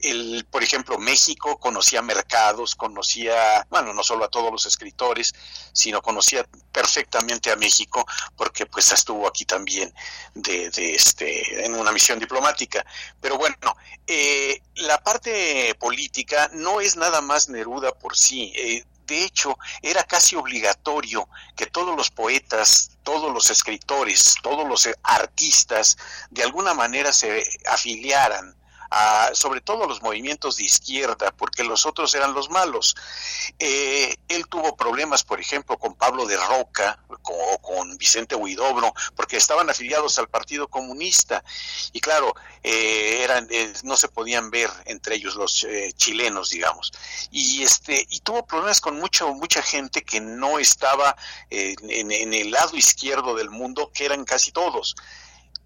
El, 0.01 0.47
por 0.51 0.62
ejemplo, 0.62 0.99
México 0.99 1.59
conocía 1.59 2.01
mercados, 2.03 2.75
conocía, 2.75 3.67
bueno, 3.69 3.93
no 3.93 4.03
solo 4.03 4.25
a 4.25 4.28
todos 4.28 4.51
los 4.51 4.67
escritores, 4.67 5.35
sino 5.73 6.01
conocía 6.01 6.47
perfectamente 6.73 7.51
a 7.51 7.57
México 7.57 8.07
porque 8.36 8.67
pues 8.67 8.93
estuvo 8.93 9.28
aquí 9.28 9.44
también 9.44 9.93
de, 10.35 10.70
de 10.70 10.94
este, 10.94 11.65
en 11.65 11.75
una 11.75 11.93
misión 11.93 12.19
diplomática. 12.19 12.85
Pero 13.20 13.36
bueno, 13.36 13.77
eh, 14.07 14.61
la 14.77 15.03
parte 15.03 15.75
política 15.78 16.51
no 16.55 16.81
es 16.81 16.97
nada 16.97 17.20
más 17.20 17.49
Neruda 17.49 17.93
por 17.93 18.17
sí. 18.17 18.53
Eh, 18.57 18.85
de 19.07 19.24
hecho, 19.24 19.58
era 19.83 20.05
casi 20.05 20.36
obligatorio 20.36 21.28
que 21.57 21.66
todos 21.66 21.97
los 21.97 22.10
poetas, 22.10 22.91
todos 23.02 23.33
los 23.33 23.50
escritores, 23.50 24.34
todos 24.42 24.66
los 24.66 24.89
artistas, 25.02 25.97
de 26.31 26.42
alguna 26.42 26.74
manera 26.74 27.12
se 27.12 27.44
afiliaran 27.66 28.55
sobre 29.33 29.61
todo 29.61 29.87
los 29.87 30.03
movimientos 30.03 30.57
de 30.57 30.65
izquierda, 30.65 31.33
porque 31.37 31.65
los 31.65 31.87
otros 31.87 32.15
eran 32.15 32.35
los 32.35 32.51
malos. 32.51 32.95
Eh, 33.59 34.15
él 34.29 34.47
tuvo 34.47 34.77
problemas, 34.77 35.25
por 35.25 35.41
ejemplo, 35.41 35.79
con 35.79 35.95
Pablo 35.95 36.27
de 36.27 36.37
Roca 36.37 36.99
o 37.09 37.59
con 37.59 37.97
Vicente 37.97 38.35
Huidobro, 38.35 38.95
porque 39.17 39.37
estaban 39.37 39.69
afiliados 39.71 40.19
al 40.19 40.29
Partido 40.29 40.69
Comunista 40.69 41.43
y 41.93 42.01
claro, 42.01 42.35
eh, 42.63 43.23
eran 43.23 43.47
eh, 43.51 43.73
no 43.83 43.97
se 43.97 44.09
podían 44.09 44.51
ver 44.51 44.71
entre 44.85 45.17
ellos 45.17 45.35
los 45.35 45.67
chilenos, 45.97 46.51
digamos. 46.51 46.93
Y 47.31 47.63
este 47.63 48.07
y 48.11 48.21
tuvo 48.21 48.47
problemas 48.47 48.81
con 48.81 48.97
mucho 48.97 49.33
mucha 49.35 49.63
gente 49.63 50.03
que 50.03 50.21
no 50.21 50.59
estaba 50.59 51.17
en, 51.51 52.11
en 52.13 52.35
el 52.35 52.51
lado 52.51 52.77
izquierdo 52.77 53.35
del 53.35 53.51
mundo, 53.51 53.91
que 53.93 54.05
eran 54.05 54.25
casi 54.25 54.53
todos. 54.53 54.95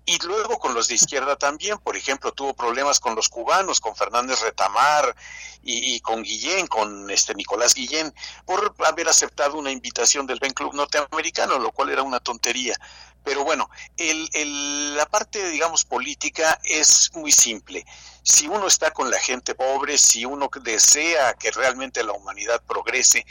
Y 0.08 0.16
luego 0.26 0.58
con 0.58 0.72
los 0.72 0.88
de 0.88 0.94
izquierda 0.94 1.36
también, 1.36 1.76
por 1.76 1.94
ejemplo, 1.94 2.32
tuvo 2.32 2.54
problemas 2.54 2.98
con 2.98 3.14
los 3.14 3.28
cubanos, 3.28 3.78
con 3.78 3.94
Fernández 3.94 4.40
Retamar 4.40 5.14
y, 5.62 6.00
con 6.00 6.22
Guillén, 6.22 6.66
con 6.66 7.10
este 7.10 7.34
Nicolás 7.34 7.74
Guillén, 7.74 8.14
por 8.46 8.74
haber 8.86 9.06
aceptado 9.06 9.58
una 9.58 9.70
invitación 9.70 10.26
del 10.26 10.38
Ben 10.38 10.54
Club 10.54 10.72
norteamericano, 10.72 11.58
lo 11.58 11.72
cual 11.72 11.90
era 11.90 12.02
una 12.02 12.20
tontería. 12.20 12.74
Pero 13.22 13.44
bueno, 13.44 13.68
el, 13.98 14.96
la 14.96 15.04
parte, 15.04 15.50
digamos, 15.50 15.84
política 15.84 16.58
es 16.64 17.10
muy 17.12 17.30
simple. 17.30 17.84
Si 18.22 18.48
uno 18.48 18.66
está 18.66 18.92
con 18.92 19.10
la 19.10 19.18
gente 19.18 19.54
pobre, 19.54 19.98
si 19.98 20.24
uno 20.24 20.48
desea 20.62 21.34
que 21.34 21.50
realmente 21.50 22.02
la 22.02 22.14
humanidad 22.14 22.62
progrese, 22.66 23.26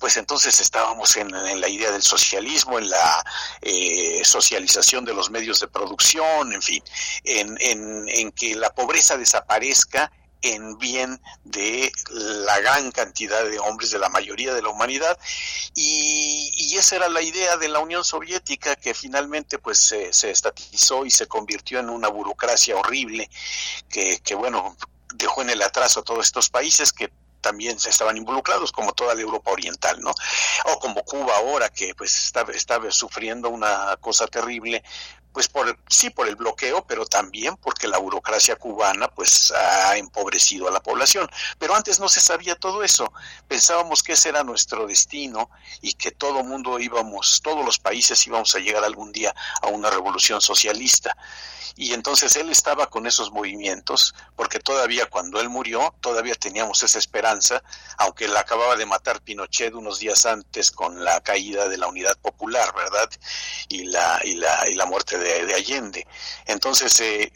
pues 0.00 0.16
entonces 0.16 0.58
estábamos 0.60 1.14
en, 1.16 1.30
la 1.30 1.68
idea 1.68 1.92
del 1.92 2.02
socialismo, 2.02 2.78
en 2.78 2.88
la 2.88 3.24
eh, 3.60 4.22
socialización 4.24 5.04
de 5.04 5.14
los 5.14 5.30
medios 5.30 5.60
de 5.60 5.68
producción, 5.68 6.52
en 6.52 6.62
fin, 6.62 6.82
en, 7.22 8.32
que 8.32 8.56
la 8.56 8.74
pobreza 8.74 9.18
desaparezca 9.18 10.10
en 10.42 10.78
bien 10.78 11.20
de 11.44 11.92
la 12.08 12.58
gran 12.60 12.90
cantidad 12.92 13.44
de 13.44 13.58
hombres 13.58 13.90
de 13.90 13.98
la 13.98 14.08
mayoría 14.08 14.54
de 14.54 14.62
la 14.62 14.70
humanidad. 14.70 15.18
Y, 15.74 16.50
y 16.56 16.76
esa 16.78 16.96
era 16.96 17.10
la 17.10 17.20
idea 17.20 17.58
de 17.58 17.68
la 17.68 17.80
Unión 17.80 18.02
Soviética 18.02 18.76
que 18.76 18.94
finalmente 18.94 19.58
pues 19.58 19.78
se, 19.78 20.14
se 20.14 20.30
estatizó 20.30 21.04
y 21.04 21.10
se 21.10 21.26
convirtió 21.26 21.78
en 21.78 21.90
una 21.90 22.08
burocracia 22.08 22.74
horrible 22.74 23.28
que, 23.90 24.18
que 24.20 24.34
bueno 24.34 24.76
dejó 25.14 25.42
en 25.42 25.50
el 25.50 25.60
atraso 25.60 26.00
a 26.00 26.04
todos 26.04 26.24
estos 26.24 26.48
países 26.48 26.90
que 26.92 27.10
también 27.40 27.76
estaban 27.76 28.16
involucrados, 28.16 28.72
como 28.72 28.92
toda 28.92 29.14
la 29.14 29.20
Europa 29.20 29.50
Oriental, 29.50 30.00
¿no? 30.00 30.12
O 30.66 30.78
como 30.78 31.02
Cuba 31.04 31.36
ahora, 31.36 31.68
que 31.68 31.94
pues 31.94 32.14
estaba, 32.24 32.52
estaba 32.52 32.90
sufriendo 32.90 33.48
una 33.50 33.96
cosa 34.00 34.26
terrible, 34.26 34.82
pues 35.32 35.48
por 35.48 35.78
sí 35.88 36.10
por 36.10 36.28
el 36.28 36.36
bloqueo, 36.36 36.84
pero 36.86 37.06
también 37.06 37.56
porque 37.56 37.88
la 37.88 37.98
burocracia 37.98 38.56
cubana 38.56 39.08
pues 39.08 39.52
ha 39.52 39.96
empobrecido 39.96 40.68
a 40.68 40.70
la 40.70 40.82
población. 40.82 41.28
Pero 41.58 41.74
antes 41.74 42.00
no 42.00 42.08
se 42.08 42.20
sabía 42.20 42.56
todo 42.56 42.82
eso. 42.82 43.12
Pensábamos 43.48 44.02
que 44.02 44.12
ese 44.12 44.30
era 44.30 44.44
nuestro 44.44 44.86
destino 44.86 45.50
y 45.80 45.94
que 45.94 46.10
todo 46.10 46.42
mundo 46.42 46.78
íbamos, 46.78 47.40
todos 47.42 47.64
los 47.64 47.78
países 47.78 48.26
íbamos 48.26 48.54
a 48.54 48.58
llegar 48.58 48.84
algún 48.84 49.12
día 49.12 49.34
a 49.62 49.68
una 49.68 49.90
revolución 49.90 50.40
socialista 50.40 51.16
y 51.80 51.94
entonces 51.94 52.36
él 52.36 52.50
estaba 52.50 52.88
con 52.88 53.06
esos 53.06 53.32
movimientos, 53.32 54.14
porque 54.36 54.58
todavía 54.58 55.06
cuando 55.06 55.40
él 55.40 55.48
murió, 55.48 55.94
todavía 56.00 56.34
teníamos 56.34 56.82
esa 56.82 56.98
esperanza, 56.98 57.62
aunque 57.96 58.28
la 58.28 58.40
acababa 58.40 58.76
de 58.76 58.86
matar 58.86 59.22
Pinochet 59.22 59.72
unos 59.74 59.98
días 59.98 60.26
antes 60.26 60.70
con 60.70 61.02
la 61.02 61.22
caída 61.22 61.68
de 61.68 61.78
la 61.78 61.88
unidad 61.88 62.18
popular, 62.18 62.74
¿verdad? 62.74 63.08
Y 63.68 63.84
la, 63.84 64.20
y 64.24 64.34
la, 64.34 64.68
y 64.68 64.74
la 64.74 64.84
muerte 64.84 65.16
de, 65.20 65.54
Allende. 65.54 66.06
Entonces, 66.46 66.98
eh, 67.00 67.32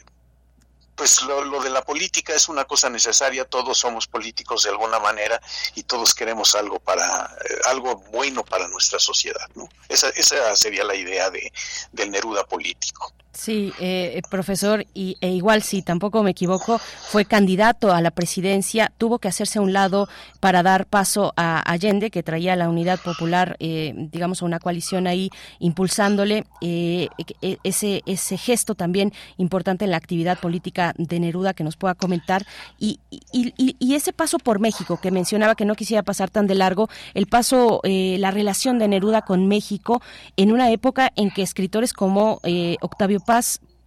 pues 0.95 1.23
lo, 1.23 1.63
de 1.63 1.71
la 1.71 1.83
política 1.83 2.35
es 2.35 2.49
una 2.49 2.65
cosa 2.65 2.89
necesaria, 2.89 3.45
todos 3.45 3.79
somos 3.79 4.07
políticos 4.07 4.63
de 4.63 4.71
alguna 4.71 4.99
manera 4.99 5.41
y 5.75 5.83
todos 5.83 6.15
queremos 6.15 6.55
algo 6.55 6.79
para 6.79 7.37
eh, 7.45 7.61
algo 7.67 7.97
bueno 8.13 8.45
para 8.45 8.69
nuestra 8.69 8.99
sociedad, 8.99 9.49
¿no? 9.55 9.69
Esa, 9.89 10.11
esa 10.11 10.55
sería 10.57 10.85
la 10.85 10.95
idea 10.95 11.31
de, 11.31 11.53
del 11.93 12.11
Neruda 12.11 12.45
político. 12.47 13.13
Sí, 13.35 13.73
eh, 13.81 14.23
profesor, 14.31 14.87
y, 14.95 15.17
e 15.21 15.31
igual 15.31 15.63
si 15.63 15.83
tampoco 15.83 16.23
me 16.23 16.31
equivoco, 16.31 16.79
fue 16.79 17.25
candidato 17.25 17.93
a 17.93 18.01
la 18.01 18.13
presidencia, 18.13 18.93
tuvo 18.97 19.19
que 19.19 19.27
hacerse 19.27 19.59
a 19.59 19.63
un 19.63 19.73
lado 19.73 20.09
para 20.39 20.63
dar 20.63 20.87
paso 20.87 21.33
a 21.37 21.59
Allende, 21.69 22.11
que 22.11 22.23
traía 22.23 22.55
la 22.55 22.69
unidad 22.69 23.01
popular, 23.01 23.57
eh, 23.59 23.93
digamos, 24.13 24.41
una 24.41 24.61
coalición 24.61 25.09
ahí 25.09 25.31
impulsándole 25.59 26.45
eh, 26.61 27.09
e, 27.43 27.59
ese, 27.65 28.03
ese 28.07 28.39
gesto 28.39 28.77
también 28.77 29.13
importante 29.37 29.85
en 29.85 29.91
la 29.91 29.97
actividad 29.97 30.39
política 30.39 30.95
de 30.97 31.19
Neruda 31.19 31.55
que 31.55 31.65
nos 31.65 31.77
pueda 31.77 31.97
comentar, 31.97 32.47
y, 32.79 33.01
y, 33.11 33.53
y 33.57 33.95
ese 33.97 34.13
paso 34.13 34.39
por 34.39 34.61
México, 34.61 35.01
que 35.03 35.11
mencionaba 35.11 35.57
que 35.57 35.65
no 35.65 35.75
quisiera 35.75 36.05
pasar 36.05 36.31
tan 36.31 36.47
de 36.47 36.55
largo, 36.55 36.89
el 37.15 37.27
paso, 37.27 37.81
eh, 37.83 38.17
la 38.21 38.31
relación 38.31 38.79
de 38.79 38.87
Neruda 38.87 39.23
con 39.23 39.49
México 39.49 40.01
en 40.37 40.53
una 40.53 40.71
época 40.71 41.13
en 41.17 41.33
que 41.33 41.43
escritores 41.43 41.93
como 41.93 42.41
Octavio 42.81 43.24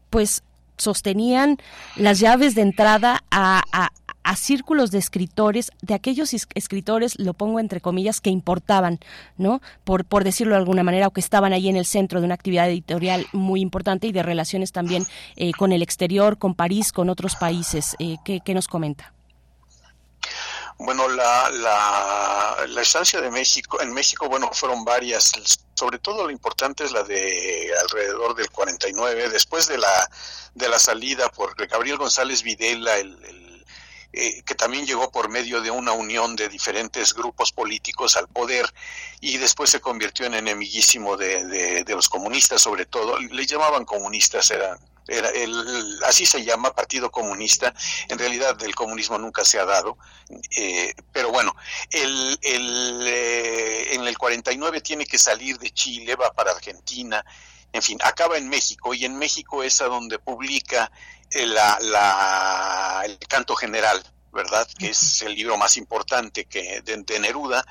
Pues 0.10 0.44
sostenían 0.78 1.58
las 1.96 2.20
llaves 2.20 2.56
de 2.56 2.62
entrada 2.62 3.24
a, 3.32 3.64
círculos 4.36 4.92
de 4.92 5.00
escritores, 5.00 5.72
de 5.82 5.94
aquellos 5.94 6.34
escritores, 6.34 7.18
lo 7.18 7.34
pongo 7.34 7.60
entre 7.60 7.80
comillas, 7.82 8.20
que 8.22 8.30
importaban, 8.30 9.00
¿no? 9.38 9.62
Por, 9.86 10.04
por 10.06 10.26
decirlo 10.26 10.54
de 10.54 10.60
alguna 10.60 10.84
manera, 10.84 11.08
o 11.08 11.12
que 11.12 11.22
estaban 11.22 11.54
ahí 11.54 11.70
en 11.70 11.78
el 11.78 11.86
centro 11.86 12.20
de 12.20 12.26
una 12.26 12.36
actividad 12.36 12.70
editorial 12.70 13.26
muy 13.32 13.62
importante 13.62 14.06
y 14.06 14.12
de 14.12 14.22
relaciones 14.22 14.74
también 14.74 15.08
eh, 15.38 15.54
con 15.58 15.72
el 15.72 15.82
exterior, 15.82 16.38
con 16.38 16.56
París, 16.56 16.92
con 16.92 17.10
otros 17.10 17.36
países. 17.36 17.96
Eh, 18.00 18.18
¿qué, 18.26 18.42
¿qué, 18.42 18.54
nos 18.54 18.68
comenta? 18.68 19.14
Bueno, 20.78 21.08
la, 21.08 21.50
la, 21.50 22.68
la 22.68 22.82
estancia 22.82 23.22
de 23.22 23.32
México, 23.32 23.82
en 23.82 23.94
México, 23.94 24.28
bueno, 24.28 24.50
fueron 24.52 24.84
varias 24.84 25.32
sobre 25.78 26.00
todo 26.00 26.26
lo 26.26 26.32
importante 26.32 26.84
es 26.84 26.92
la 26.92 27.04
de 27.04 27.72
alrededor 27.84 28.36
del 28.36 28.50
49, 28.50 29.30
después 29.30 29.68
de 29.68 29.78
la, 29.78 30.10
de 30.56 30.70
la 30.70 30.80
salida 30.80 31.30
por 31.30 31.56
Gabriel 31.68 31.98
González 31.98 32.42
Videla, 32.42 32.98
el, 32.98 33.64
eh, 34.12 34.42
que 34.42 34.56
también 34.56 34.88
llegó 34.88 35.12
por 35.12 35.30
medio 35.30 35.62
de 35.62 35.70
una 35.70 35.92
unión 35.92 36.36
de 36.36 36.50
diferentes 36.50 37.14
grupos 37.14 37.52
políticos 37.52 38.18
al 38.18 38.28
poder 38.28 38.66
y 39.22 39.38
después 39.38 39.70
se 39.70 39.80
convirtió 39.80 40.26
en 40.26 40.34
enemiguísimo 40.34 41.16
de, 41.16 41.46
de, 41.46 41.84
de 41.84 41.96
los 41.96 42.10
comunistas 42.10 42.60
sobre 42.62 42.88
todo, 42.88 43.20
le 43.20 43.46
llamaban 43.46 43.86
comunistas, 43.86 44.50
eran 44.50 44.80
era 45.08 45.30
el, 45.30 46.00
así 46.06 46.26
se 46.26 46.44
llama 46.44 46.74
Partido 46.74 47.12
Comunista, 47.12 47.74
en 48.10 48.18
realidad 48.18 48.62
el 48.64 48.76
comunismo 48.76 49.18
nunca 49.18 49.46
se 49.46 49.60
ha 49.60 49.66
dado, 49.66 49.98
eh, 50.56 50.94
pero 51.12 51.32
bueno, 51.32 51.56
el, 51.92 52.40
el, 52.42 53.04
eh, 53.08 53.96
en 53.96 54.08
el 54.08 54.18
49 54.18 54.82
tiene 54.82 55.06
que 55.06 55.18
salir 55.18 55.58
de 55.60 55.72
Chile, 55.72 56.16
va 56.16 56.32
para 56.34 56.52
Argentina, 56.52 57.24
en 57.74 57.82
fin, 57.82 57.98
acaba 58.04 58.38
en 58.38 58.50
México 58.50 58.94
y 58.94 59.06
en 59.06 59.18
México 59.18 59.64
es 59.64 59.82
a 59.82 59.86
donde 59.86 60.20
publica 60.20 60.92
eh, 61.32 61.46
la, 61.46 61.78
la, 61.82 63.02
el 63.06 63.20
canto 63.20 63.56
general, 63.56 64.02
¿verdad? 64.32 64.68
Que 64.78 64.90
es 64.90 65.22
el 65.24 65.36
libro 65.36 65.58
más 65.58 65.78
importante 65.78 66.46
que 66.46 66.82
de, 66.82 67.20
Neruda. 67.20 67.66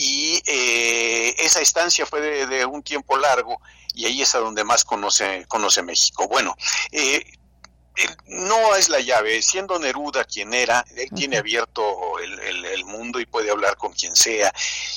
Y 0.00 0.40
esa 0.46 1.60
estancia 1.60 2.06
fue 2.06 2.20
de, 2.20 2.64
un 2.64 2.84
tiempo 2.84 3.16
largo 3.16 3.60
y 3.94 4.06
ahí 4.06 4.22
es 4.22 4.32
a 4.36 4.38
donde 4.38 4.62
más 4.62 4.84
conoce, 4.84 5.44
conoce 5.48 5.82
México. 5.82 6.28
Bueno, 6.28 6.54
eh, 6.92 7.24
no 8.28 8.76
es 8.76 8.88
la 8.90 9.00
llave, 9.00 9.42
siendo 9.42 9.76
Neruda 9.80 10.22
quien 10.22 10.54
era, 10.54 10.84
él 10.96 11.08
tiene 11.16 11.38
abierto 11.38 12.16
el, 12.20 12.84
mundo 12.84 13.18
y 13.18 13.26
puede 13.26 13.50
hablar 13.50 13.76
con 13.76 13.92
quien 13.92 14.14
sea. 14.14 14.52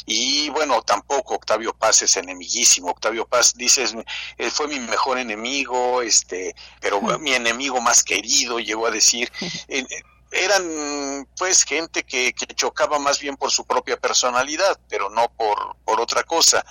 Y 0.05 0.49
bueno, 0.51 0.83
tampoco 0.83 1.33
Octavio 1.33 1.73
Paz 1.73 2.03
es 2.03 2.15
enemiguísimo. 2.17 2.91
Octavio 2.91 3.25
Paz 3.25 3.53
dice, 3.55 3.85
él 4.38 4.51
fue 4.51 4.67
mi 4.67 4.80
mejor 4.80 5.17
enemigo, 5.17 6.03
este, 6.03 6.55
pero 6.80 7.01
mi 7.17 7.33
enemigo 7.33 7.81
más 7.81 8.03
querido, 8.03 8.59
llegó 8.59 8.85
a 8.85 8.91
decir 8.91 9.31
eran 10.32 11.27
pues 11.38 11.64
gente 11.64 12.03
que, 12.03 12.34
chocaba 12.56 13.00
más 13.00 13.19
bien 13.19 13.35
por 13.35 13.51
su 13.51 13.66
propia 13.66 13.98
personalidad, 13.98 14.80
pero 14.90 15.10
no 15.10 15.30
por, 15.35 15.76
por 15.84 16.00
otra 16.00 16.24
cosa. 16.24 16.66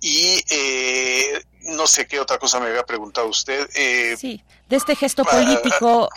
Y 0.00 0.42
eh, 0.50 1.42
no 1.62 1.86
sé 1.86 2.06
qué 2.06 2.20
otra 2.20 2.38
cosa 2.38 2.60
me 2.60 2.68
había 2.68 2.84
preguntado 2.84 3.28
usted. 3.28 3.68
Eh, 3.74 4.16
sí, 4.18 4.42
de 4.68 4.76
este 4.76 4.94
gesto 4.94 5.24
político 5.24 6.08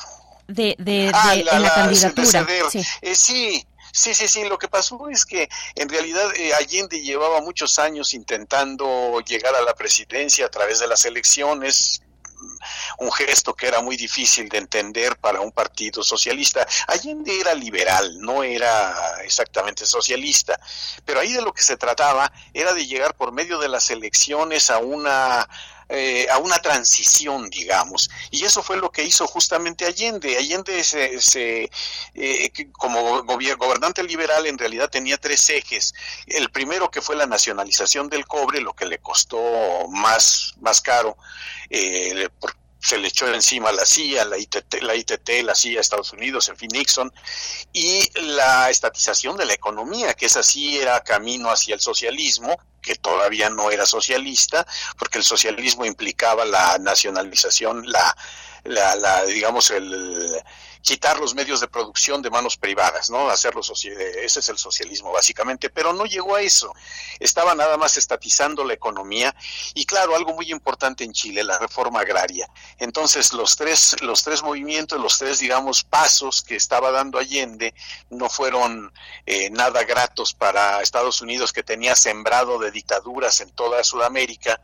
de, 0.48 0.76
de, 0.78 1.11
ah, 1.14 1.36
la, 1.36 1.52
en 1.53 1.61
la, 1.61 1.74
candidatura. 1.74 2.45
Eh, 2.50 2.64
sí. 2.70 3.16
sí. 3.16 3.68
Sí, 3.94 4.14
sí, 4.14 4.45
Lo 4.45 4.58
que 4.58 4.70
pasó 4.70 5.10
es 5.10 5.26
que 5.26 5.50
en 5.76 5.90
realidad 5.90 6.32
Allende 6.58 7.02
llevaba 7.02 7.42
muchos 7.42 7.78
años 7.78 8.14
intentando 8.14 9.20
llegar 9.20 9.53
a 9.53 9.61
la 9.61 9.76
presidencia 9.76 10.45
a 10.45 10.50
través 10.50 10.80
de 10.80 10.88
las 10.88 11.03
elecciones, 11.03 12.02
un 13.00 13.11
gesto 13.11 13.53
que 13.53 13.68
era 13.68 13.82
muy 13.82 13.98
difícil 13.98 14.50
de 14.50 14.58
entender 14.58 15.18
para 15.18 15.42
un 15.42 15.52
partido 15.52 16.03
socialista. 16.03 16.68
Allende 16.88 17.40
era 17.40 17.53
liberal, 17.53 18.20
no 18.20 18.44
era 18.44 19.22
exactamente 19.24 19.86
socialista, 19.86 20.60
pero 21.06 21.20
ahí 21.20 21.34
de 21.34 21.42
lo 21.42 21.53
que 21.53 21.64
se 21.64 21.78
trataba 21.78 22.32
era 22.53 22.74
de 22.74 22.86
llegar 22.86 23.16
por 23.16 23.32
medio 23.32 23.60
de 23.60 23.70
las 23.70 23.90
elecciones 23.90 24.70
a 24.70 24.78
una 24.80 25.48
eh, 25.94 26.26
a 26.32 26.38
una 26.38 26.58
transición, 26.60 27.50
digamos. 27.50 28.10
Y 28.30 28.45
eso 28.45 28.64
fue 28.64 28.78
lo 28.78 28.92
que 28.92 29.03
hizo 29.03 29.28
justamente 29.28 29.86
Allende. 29.86 30.38
Allende, 30.38 30.84
se, 30.86 31.70
eh, 32.14 32.53
como 32.72 33.24
gobernante 33.24 34.02
liberal, 34.03 34.45
en 34.45 34.58
realidad 34.58 34.90
tenía 34.90 35.18
tres 35.18 35.50
ejes. 35.50 35.94
El 36.28 36.50
primero 36.50 36.90
que 36.90 37.02
fue 37.02 37.18
la 37.18 37.26
nacionalización 37.26 38.08
del 38.08 38.26
cobre, 38.26 38.61
lo 38.61 38.74
que 38.74 38.86
le 38.86 39.00
costó 39.00 39.38
más, 39.90 40.53
más 40.61 40.80
caro, 40.80 41.18
eh, 41.70 42.30
se 42.82 42.98
le 42.98 43.08
echó 43.10 43.32
encima 43.34 43.72
la 43.72 43.85
CIA, 43.85 44.26
la 44.26 44.38
ITT, 44.38 44.82
la 44.82 44.95
ITT, 44.95 45.43
la 45.43 45.56
CIA, 45.56 45.80
Estados 45.80 46.14
Unidos, 46.14 46.50
en 46.50 46.58
fin, 46.58 46.69
Nixon, 46.74 47.14
y 47.74 48.10
la 48.22 48.69
estatización 48.69 49.38
de 49.38 49.45
la 49.45 49.53
economía, 49.53 50.16
que 50.16 50.26
esa 50.26 50.42
sí 50.42 50.80
era 50.80 51.03
camino 51.03 51.50
hacia 51.50 51.76
el 51.76 51.82
socialismo, 51.82 52.60
que 52.82 52.95
todavía 52.95 53.50
no 53.50 53.69
era 53.69 53.85
socialista, 53.85 54.66
porque 54.98 55.19
el 55.19 55.24
socialismo 55.24 55.85
implicaba 55.85 56.43
la 56.45 56.80
nacionalización, 56.80 57.84
la, 57.85 58.16
la, 58.64 58.95
la 58.95 59.25
digamos, 59.25 59.72
el 59.72 60.41
quitar 60.81 61.19
los 61.19 61.35
medios 61.35 61.61
de 61.61 61.67
producción 61.67 62.22
de 62.22 62.30
manos 62.30 62.57
privadas, 62.57 63.09
¿no? 63.09 63.30
Hacerlo 63.30 63.61
ese 63.61 64.40
es 64.40 64.49
el 64.49 64.57
socialismo 64.57 65.11
básicamente, 65.11 65.69
pero 65.69 65.93
no 65.93 66.06
llegó 66.06 66.35
a 66.35 66.41
eso. 66.41 66.73
Estaba 67.19 67.53
nada 67.56 67.77
más 67.77 67.98
estatizando 67.98 68.64
la 68.64 68.73
economía 68.73 69.35
y 69.75 69.85
claro, 69.85 70.15
algo 70.15 70.33
muy 70.33 70.51
importante 70.51 71.03
en 71.03 71.14
Chile, 71.14 71.43
la 71.43 71.59
reforma 71.59 72.01
agraria. 72.01 72.49
Entonces, 72.80 73.33
los 73.33 73.56
tres 73.56 73.95
los 74.01 74.23
tres 74.23 74.41
movimientos, 74.41 74.99
los 74.99 75.17
tres 75.17 75.40
digamos 75.40 75.83
pasos 75.83 76.41
que 76.41 76.56
estaba 76.56 76.91
dando 76.91 77.19
Allende 77.19 77.73
no 78.09 78.30
fueron 78.30 78.91
eh, 79.25 79.49
nada 79.51 79.83
gratos 79.83 80.33
para 80.33 80.81
Estados 80.81 81.22
Unidos 81.22 81.53
que 81.53 81.64
tenía 81.64 81.95
sembrado 81.95 82.57
de 82.57 82.72
dictaduras 82.72 83.40
en 83.41 83.51
toda 83.51 83.83
Sudamérica. 83.83 84.59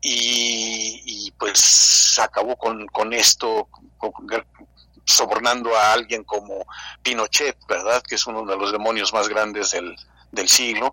Y, 0.00 1.32
pues 1.38 2.18
acabó 2.20 2.56
con, 2.56 2.86
con 2.88 3.12
esto, 3.12 3.68
sobornando 5.04 5.76
a 5.76 5.92
alguien 5.92 6.24
como 6.24 6.66
Pinochet, 7.02 7.56
¿verdad? 7.66 8.02
Que 8.02 8.16
es 8.16 8.26
uno 8.26 8.44
de 8.44 8.56
los 8.56 8.72
demonios 8.72 9.12
más 9.12 9.28
grandes 9.28 9.70
del, 9.70 9.96
del 10.30 10.48
siglo, 10.48 10.92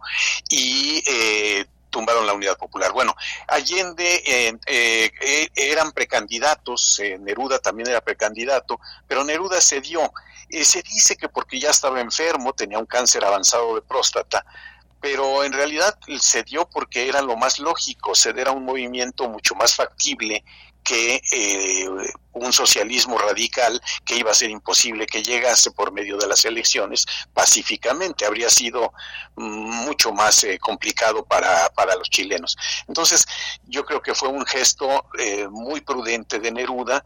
y 0.49 1.03
eh, 1.05 1.65
tumbaron 1.89 2.25
la 2.25 2.33
unidad 2.33 2.57
popular. 2.57 2.91
Bueno, 2.91 3.15
Allende 3.47 4.23
eh, 4.25 4.57
eh, 4.65 5.49
eran 5.55 5.91
precandidatos, 5.91 7.01
Neruda 7.19 7.59
también 7.59 7.89
era 7.89 8.01
precandidato, 8.01 8.79
pero 9.07 9.23
Neruda 9.23 9.61
cedió. 9.61 10.11
se 10.49 10.81
dice 10.81 11.15
que 11.17 11.29
porque 11.29 11.59
ya 11.59 11.71
estaba 11.71 11.99
enfermo, 11.99 12.53
tenía 12.53 12.79
un 12.79 12.85
cáncer 12.85 13.25
avanzado 13.25 13.75
de 13.75 13.81
próstata, 13.81 14.45
pero 15.01 15.43
en 15.43 15.53
realidad 15.53 15.97
cedió 16.19 16.67
porque 16.69 17.07
era 17.07 17.21
lo 17.21 17.37
más 17.37 17.59
lógico, 17.59 18.15
ceder 18.15 18.47
a 18.47 18.51
un 18.51 18.65
movimiento 18.65 19.29
mucho 19.29 19.55
más 19.55 19.75
factible 19.75 20.43
que 20.85 21.19
eh, 21.31 21.87
un 22.33 22.53
socialismo 22.53 23.17
radical 23.17 23.81
que 24.05 24.17
iba 24.17 24.29
a 24.29 24.35
ser 24.35 24.51
imposible 24.51 25.07
que 25.07 25.23
llegase 25.23 25.71
por 25.71 25.91
medio 25.91 26.15
de 26.15 26.27
las 26.27 26.45
elecciones 26.45 27.05
pacíficamente. 27.33 28.25
Habría 28.25 28.49
sido 28.49 28.93
mucho 29.35 30.11
más 30.13 30.43
eh, 30.43 30.59
complicado 30.59 31.25
para, 31.25 31.69
para, 31.69 31.95
los 31.95 32.09
chilenos. 32.11 32.55
Entonces, 32.87 33.25
yo 33.65 33.83
creo 33.83 34.01
que 34.01 34.13
fue 34.13 34.29
un 34.29 34.45
gesto 34.45 35.07
eh, 35.17 35.47
muy 35.49 35.81
prudente 35.81 36.39
de 36.39 36.51
Neruda 36.51 37.03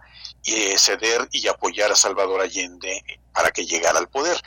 ceder 0.78 1.28
y 1.32 1.48
apoyar 1.48 1.92
a 1.92 1.96
Salvador 1.96 2.42
Allende 2.42 3.02
para 3.34 3.52
que 3.52 3.66
llegara 3.66 4.00
al 4.00 4.10
poder 4.10 4.42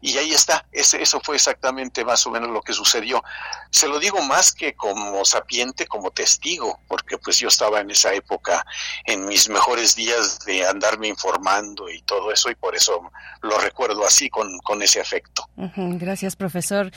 y 0.00 0.16
ahí 0.16 0.32
está, 0.32 0.64
ese, 0.72 1.02
eso 1.02 1.20
fue 1.20 1.36
exactamente 1.36 2.04
más 2.04 2.26
o 2.26 2.30
menos 2.30 2.50
lo 2.50 2.62
que 2.62 2.72
sucedió. 2.72 3.22
Se 3.70 3.88
lo 3.88 3.98
digo 3.98 4.22
más 4.22 4.52
que 4.52 4.74
como 4.74 5.24
sapiente, 5.24 5.86
como 5.86 6.10
testigo, 6.10 6.80
porque 6.88 7.18
pues 7.18 7.38
yo 7.38 7.48
estaba 7.48 7.80
en 7.80 7.90
esa 7.90 8.12
época, 8.14 8.64
en 9.04 9.24
mis 9.26 9.48
mejores 9.48 9.94
días 9.96 10.40
de 10.46 10.66
andarme 10.66 11.08
informando 11.08 11.90
y 11.90 12.00
todo 12.02 12.32
eso, 12.32 12.50
y 12.50 12.54
por 12.54 12.76
eso 12.76 13.10
lo 13.42 13.58
recuerdo 13.58 14.06
así, 14.06 14.28
con, 14.28 14.58
con 14.60 14.82
ese 14.82 15.00
afecto. 15.00 15.48
gracias, 15.56 16.36
profesor. 16.36 16.92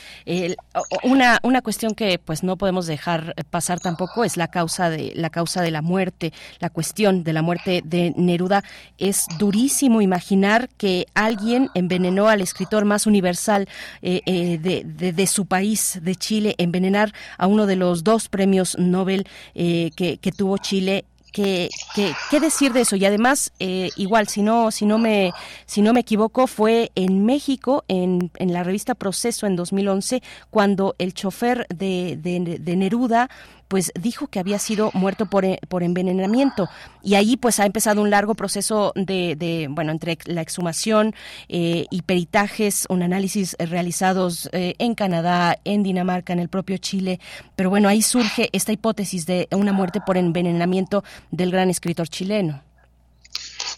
una, 1.02 1.38
una 1.42 1.62
cuestión 1.62 1.94
que 1.94 2.18
pues 2.18 2.42
no 2.42 2.56
podemos 2.56 2.86
dejar 2.86 3.34
pasar 3.50 3.80
tampoco 3.80 4.24
es 4.24 4.36
la 4.36 4.48
causa 4.48 4.90
de 4.90 5.12
la 5.14 5.30
causa 5.30 5.62
de 5.62 5.70
la 5.70 5.82
muerte, 5.82 6.32
la 6.58 6.70
cuestión 6.70 7.24
de 7.24 7.32
la 7.32 7.42
muerte 7.42 7.82
de 7.84 8.12
Neruda. 8.16 8.64
Es 8.98 9.26
durísimo 9.38 10.00
imaginar 10.00 10.68
que 10.76 11.06
alguien 11.14 11.70
envenenó 11.74 12.28
al 12.28 12.40
escritor 12.40 12.84
más 12.92 13.06
universal 13.06 13.68
eh, 14.02 14.20
eh, 14.26 14.58
de, 14.84 15.26
su 15.26 15.46
país, 15.46 15.98
de 16.02 16.14
Chile, 16.14 16.54
envenenar 16.58 17.14
a 17.38 17.46
uno 17.46 17.64
de 17.66 17.76
los 17.76 18.04
dos 18.04 18.28
premios 18.28 18.76
Nobel 18.78 19.26
eh, 19.54 19.90
que, 19.96 20.32
tuvo 20.32 20.58
Chile 20.58 21.06
¿Qué, 21.32 21.70
qué, 21.94 22.40
decir 22.40 22.74
de 22.74 22.82
eso? 22.82 22.94
Y 22.94 23.06
además, 23.06 23.52
igual, 23.96 24.28
si 24.28 24.42
no, 24.42 24.70
si 24.70 24.84
no 24.84 24.98
me, 24.98 25.32
si 25.64 25.80
no 25.80 25.94
me 25.94 26.00
equivoco, 26.00 26.46
fue 26.46 26.92
en 26.94 27.24
México, 27.24 27.84
en, 27.88 28.30
en 28.36 28.52
la 28.52 28.62
revista 28.62 28.94
Proceso 28.94 29.46
en 29.46 29.56
2011, 29.56 30.22
cuando 30.50 30.94
el 30.98 31.14
chofer 31.14 31.66
de, 31.70 32.18
de 32.20 32.76
Neruda 32.76 33.30
pues 33.72 33.90
dijo 33.98 34.26
que 34.26 34.38
había 34.38 34.58
sido 34.58 34.90
muerto 34.92 35.24
por, 35.24 35.46
eh, 35.46 35.58
por 35.66 35.82
envenenamiento. 35.82 36.68
Y 37.02 37.14
ahí 37.14 37.38
pues 37.38 37.58
ha 37.58 37.64
empezado 37.64 38.02
un 38.02 38.10
largo 38.10 38.34
proceso 38.34 38.92
de, 38.94 39.66
bueno, 39.70 39.92
entre 39.92 40.18
la 40.26 40.42
exhumación 40.42 41.14
eh, 41.48 41.86
y 41.90 42.02
peritajes, 42.02 42.84
un 42.90 43.02
análisis 43.02 43.56
realizados 43.58 44.50
eh, 44.52 44.74
en 44.78 44.94
Canadá, 44.94 45.58
en 45.64 45.82
Dinamarca, 45.82 46.34
en 46.34 46.40
el 46.40 46.50
propio 46.50 46.76
Chile. 46.76 47.18
Pero 47.56 47.70
bueno, 47.70 47.88
ahí 47.88 48.02
surge 48.02 48.50
esta 48.52 48.72
hipótesis 48.72 49.24
de 49.24 49.48
una 49.52 49.72
muerte 49.72 50.02
por 50.04 50.18
envenenamiento 50.18 51.02
del 51.30 51.50
gran 51.50 51.70
escritor 51.70 52.10
chileno. 52.10 52.62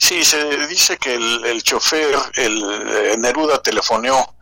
Sí, 0.01 0.25
se 0.25 0.67
dice 0.67 0.97
que 0.97 1.15
el, 1.15 1.45
el 1.45 1.63
chofer, 1.63 2.17
el 2.35 3.21
Neruda 3.21 3.63
telefoneó 3.63 4.34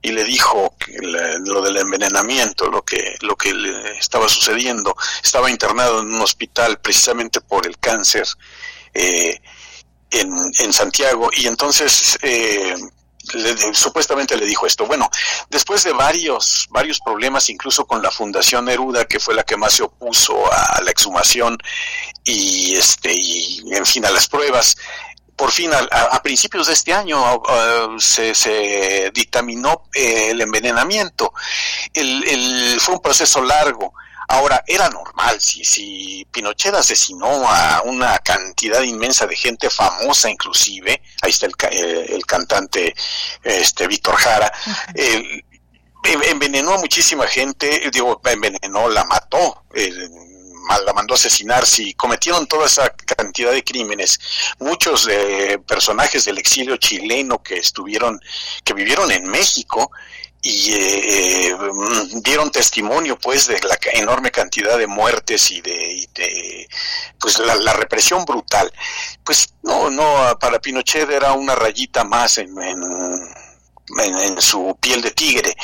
y 0.00 0.12
le 0.12 0.24
dijo 0.24 0.74
que 0.78 0.96
lo 1.00 1.62
del 1.62 1.76
envenenamiento, 1.76 2.68
lo 2.68 2.82
que, 2.84 3.16
lo 3.20 3.36
que 3.36 3.52
le 3.52 3.98
estaba 3.98 4.28
sucediendo. 4.28 4.94
Estaba 5.22 5.50
internado 5.50 6.00
en 6.00 6.14
un 6.14 6.22
hospital 6.22 6.78
precisamente 6.78 7.40
por 7.40 7.66
el 7.66 7.78
cáncer 7.78 8.26
eh, 8.94 9.40
en, 10.10 10.30
en, 10.60 10.72
Santiago 10.72 11.28
y 11.32 11.46
entonces 11.46 12.18
eh, 12.22 12.74
supuestamente 13.72 14.36
le 14.36 14.46
dijo 14.46 14.66
esto. 14.66 14.86
Bueno, 14.86 15.10
después 15.50 15.84
de 15.84 15.92
varios, 15.92 16.66
varios 16.70 17.00
problemas, 17.00 17.48
incluso 17.50 17.86
con 17.86 18.02
la 18.02 18.10
Fundación 18.10 18.64
Neruda, 18.64 19.04
que 19.04 19.20
fue 19.20 19.34
la 19.34 19.42
que 19.42 19.56
más 19.56 19.74
se 19.74 19.82
opuso 19.82 20.50
a, 20.52 20.80
la 20.82 20.90
exhumación 20.90 21.58
y 22.24 22.74
este 22.74 23.12
y 23.12 23.62
en 23.72 23.84
fin 23.84 24.04
a 24.06 24.10
las 24.10 24.28
pruebas, 24.28 24.76
por 25.38 25.52
fin 25.52 25.70
a, 25.72 26.20
principios 26.20 26.66
de 26.66 26.72
este 26.72 26.92
año 26.92 27.40
se, 27.98 29.10
dictaminó 29.14 29.84
eh, 29.94 30.30
el 30.32 30.40
envenenamiento. 30.40 31.32
El, 31.94 32.78
fue 32.80 32.96
un 32.96 33.00
proceso 33.00 33.40
largo. 33.40 33.94
Ahora, 34.30 34.62
era 34.66 34.90
normal, 34.90 35.40
si, 35.40 35.64
si 35.64 36.26
Pinochet 36.30 36.74
asesinó 36.74 37.48
a 37.48 37.82
una 37.84 38.18
cantidad 38.18 38.82
inmensa 38.82 39.26
de 39.26 39.36
gente 39.36 39.70
famosa 39.70 40.28
inclusive, 40.28 41.00
ahí 41.22 41.30
está 41.30 41.46
el, 41.46 41.54
eh, 41.70 42.18
cantante 42.26 42.94
este 43.42 43.86
Víctor 43.86 44.16
Jara, 44.16 44.52
envenenó 46.02 46.74
a 46.74 46.78
muchísima 46.78 47.26
gente, 47.26 47.88
digo, 47.90 48.20
envenenó, 48.24 48.88
la 48.88 49.04
mató, 49.04 49.62
la 50.84 50.92
mandó 50.92 51.14
a 51.14 51.16
asesinar, 51.16 51.66
si 51.66 51.94
cometieron 51.94 52.46
toda 52.46 52.66
esa 52.66 52.90
cantidad 52.90 53.52
de 53.52 53.64
crímenes, 53.64 54.18
muchos 54.58 55.08
eh, 55.10 55.58
personajes 55.66 56.24
del 56.24 56.38
exilio 56.38 56.76
chileno 56.76 57.42
que 57.42 57.56
estuvieron, 57.56 58.20
que 58.64 58.74
vivieron 58.74 59.10
en 59.10 59.24
México, 59.26 59.90
y 60.40 60.72
eh, 60.72 61.56
mm, 61.56 62.20
dieron 62.20 62.50
testimonio 62.50 63.18
pues 63.18 63.48
de 63.48 63.60
la 63.60 63.76
enorme 63.94 64.30
cantidad 64.30 64.78
de 64.78 64.86
muertes 64.86 65.50
y 65.50 65.60
de, 65.60 66.68
pues 67.18 67.38
la, 67.40 67.72
represión 67.72 68.24
brutal. 68.24 68.72
Pues 69.24 69.52
no 69.62 69.90
no 69.90 70.38
para 70.38 70.60
Pinochet 70.60 71.10
era 71.10 71.32
una 71.32 71.54
rayita 71.54 72.04
más 72.04 72.38
en 72.38 72.50
en, 72.62 72.80
su 74.38 74.76
piel 74.80 75.02
de 75.02 75.10
tigre, 75.10 75.54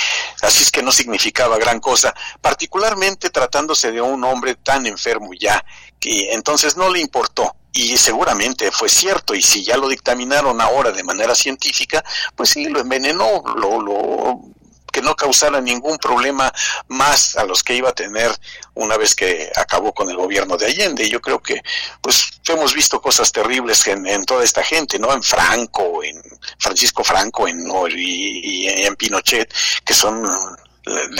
así 0.42 0.62
es 0.62 0.70
que 0.70 0.82
no 0.82 0.92
significaba 0.92 1.58
gran 1.58 1.80
cosa, 1.80 2.14
particularmente 2.40 3.30
tratándose 3.30 3.92
de 3.92 4.00
un 4.00 4.24
hombre 4.24 4.54
tan 4.54 4.86
enfermo 4.86 5.30
ya, 5.38 5.64
que 5.98 6.32
entonces 6.32 6.76
no 6.76 6.90
le 6.90 7.00
importó. 7.00 7.56
Y 7.76 7.96
seguramente 7.96 8.70
fue 8.70 8.88
cierto, 8.88 9.34
y 9.34 9.42
si 9.42 9.64
ya 9.64 9.76
lo 9.76 9.88
dictaminaron 9.88 10.60
ahora 10.60 10.92
de 10.92 11.02
manera 11.02 11.34
científica, 11.34 12.04
pues 12.36 12.50
sí, 12.50 12.66
lo 12.66 12.78
envenenó, 12.78 13.42
lo, 13.56 13.80
lo 13.80 14.53
que 14.94 15.02
no 15.02 15.16
causara 15.16 15.60
ningún 15.60 15.98
problema 15.98 16.52
más 16.86 17.36
a 17.36 17.42
los 17.42 17.64
que 17.64 17.74
iba 17.74 17.88
a 17.88 17.94
tener 17.94 18.30
una 18.74 18.96
vez 18.96 19.16
que 19.16 19.50
acabó 19.56 19.92
con 19.92 20.08
el 20.08 20.16
gobierno 20.16 20.56
de 20.56 20.66
Allende. 20.66 21.10
Yo 21.10 21.20
creo 21.20 21.42
que 21.42 21.60
pues 22.00 22.30
hemos 22.46 22.72
visto 22.72 23.00
cosas 23.00 23.32
terribles 23.32 23.84
en, 23.88 24.24
toda 24.24 24.44
esta 24.44 24.62
gente, 24.62 25.00
¿no? 25.00 25.12
En 25.12 25.20
Franco, 25.20 26.04
en 26.04 26.22
Francisco 26.58 27.02
Franco, 27.02 27.48
en 27.48 27.66
y, 27.90 28.66
y 28.66 28.68
en 28.68 28.94
Pinochet, 28.94 29.52
que 29.84 29.94
son 29.94 30.22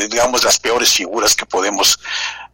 digamos 0.09 0.44
las 0.44 0.61
peores 0.61 0.93
figuras 0.93 1.35
que 1.35 1.47
podemos 1.47 1.99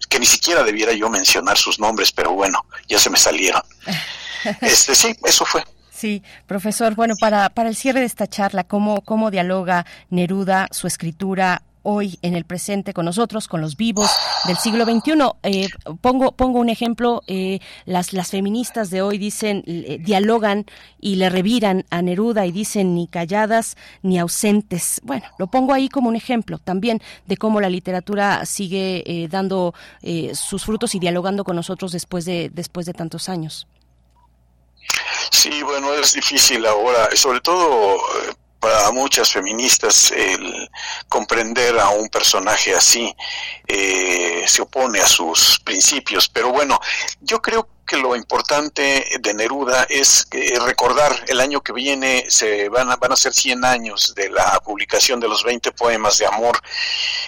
que 0.09 0.19
ni 0.19 0.27
siquiera 0.27 0.63
debiera 0.63 0.93
yo 0.93 1.11
mencionar 1.11 1.59
sus 1.59 1.79
nombres, 1.79 2.13
pero 2.13 2.33
bueno, 2.33 2.65
ya 2.89 2.99
se 2.99 3.11
me 3.11 3.19
salieron. 3.19 3.63
Este 4.63 4.95
sí, 4.95 5.15
eso 5.23 5.45
fue. 5.45 5.63
Sí, 6.01 6.23
profesor, 6.47 6.95
bueno, 6.95 7.13
para, 7.21 7.51
para 7.51 7.69
el 7.69 7.77
cierre 7.77 8.01
de 8.01 8.07
esta 8.07 8.27
charla, 8.27 8.65
¿cómo, 8.65 9.03
cómo 9.03 9.31
dialoga 9.31 9.85
Neruda, 10.09 10.67
su 10.71 10.87
escritura, 10.87 11.61
hoy 11.83 12.19
en 12.23 12.35
el 12.35 12.47
presente 12.47 12.95
con 12.95 13.05
nosotros, 13.05 13.49
con 13.49 13.61
los 13.61 13.77
vivos 13.77 14.11
del 14.47 14.57
siglo 14.57 14.87
XXI. 14.87 15.13
Eh, 15.43 15.69
pongo, 16.01 16.33
pongo 16.33 16.59
un 16.59 16.71
ejemplo, 16.71 17.21
eh, 17.27 17.59
las, 17.85 18.15
las 18.15 18.31
feministas 18.31 18.89
de 18.89 19.03
hoy 19.03 19.19
dicen, 19.19 19.63
eh, 19.67 19.99
dialogan 20.01 20.65
y 21.03 21.17
le 21.17 21.29
reviran 21.29 21.85
a 21.91 22.01
Neruda 22.01 22.47
y 22.47 22.51
dicen 22.51 22.95
ni 22.95 23.07
calladas 23.07 23.77
ni 24.01 24.19
ausentes. 24.19 25.03
Bueno, 25.05 25.27
lo 25.39 25.49
pongo 25.49 25.75
ahí 25.75 25.91
como 25.91 26.09
un 26.09 26.17
ejemplo 26.17 26.57
también 26.57 27.03
de 27.27 27.37
cómo 27.37 27.61
la 27.61 27.69
literatura 27.69 28.47
sigue 28.47 29.29
dando 29.31 29.75
sus 30.33 30.65
frutos 30.65 30.95
y 30.95 30.99
dialogando 30.99 31.45
con 31.45 31.57
nosotros 31.57 31.93
después 31.93 32.25
de, 32.25 32.51
después 32.55 32.87
de 32.87 32.95
tantos 32.95 33.29
años. 33.29 33.67
Sí, 35.31 35.63
bueno, 35.63 35.93
es 35.95 36.15
difícil 36.15 36.67
ahora, 36.67 37.09
sobre 37.15 37.41
todo 37.41 37.99
para 38.61 38.91
muchas 38.91 39.33
feministas 39.33 40.13
el 40.13 40.71
comprender 41.09 41.79
a 41.79 41.89
un 41.89 42.09
personaje 42.09 42.75
así 42.75 43.15
eh, 43.67 44.45
se 44.47 44.63
opone 44.63 45.01
a 45.01 45.07
sus 45.07 45.59
principios. 45.61 46.29
Pero 46.29 46.53
bueno, 46.53 46.79
yo 47.21 47.41
creo 47.41 47.67
que 47.91 47.97
lo 47.97 48.15
importante 48.15 49.05
de 49.19 49.35
Neruda 49.35 49.85
es 49.89 50.29
eh, 50.31 50.57
recordar 50.65 51.25
el 51.27 51.41
año 51.41 51.61
que 51.61 51.73
viene 51.73 52.25
se 52.29 52.69
van 52.69 52.89
a, 52.89 52.95
van 52.95 53.11
a 53.11 53.17
ser 53.17 53.33
100 53.33 53.65
años 53.65 54.15
de 54.15 54.29
la 54.29 54.61
publicación 54.61 55.19
de 55.19 55.27
los 55.27 55.43
20 55.43 55.73
poemas 55.73 56.19
de 56.19 56.27
amor 56.27 56.61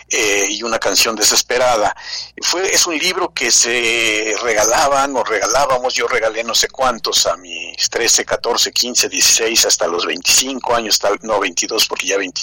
eh, 0.08 0.46
y 0.50 0.62
una 0.62 0.78
canción 0.78 1.16
desesperada. 1.16 1.96
Fue, 2.42 2.72
es 2.72 2.86
un 2.86 2.96
libro 2.96 3.32
que 3.34 3.50
se 3.50 4.36
regalaban 4.42 5.16
o 5.16 5.24
regalábamos, 5.24 5.94
yo 5.94 6.06
regalé 6.06 6.44
no 6.44 6.54
sé 6.54 6.68
cuántos 6.68 7.26
a 7.26 7.36
mis 7.76 7.88
13, 7.90 8.24
14, 8.24 8.72
15, 8.72 9.08
16, 9.08 9.66
hasta 9.66 9.86
los 9.86 10.06
25 10.06 10.74
años, 10.74 11.00
no 11.22 11.40
22 11.40 11.86
porque 11.86 12.06
ya 12.06 12.18
20, 12.18 12.40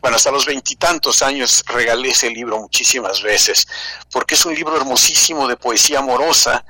bueno, 0.00 0.16
hasta 0.16 0.30
los 0.30 0.46
veintitantos 0.46 1.22
años 1.22 1.64
regalé 1.66 2.10
ese 2.10 2.30
libro 2.30 2.58
muchísimas 2.58 3.22
veces, 3.22 3.66
porque 4.10 4.34
es 4.34 4.44
un 4.44 4.54
libro 4.54 4.76
hermosísimo 4.76 5.46
de 5.48 5.56
poesía 5.56 5.98
amorosa 5.98 6.64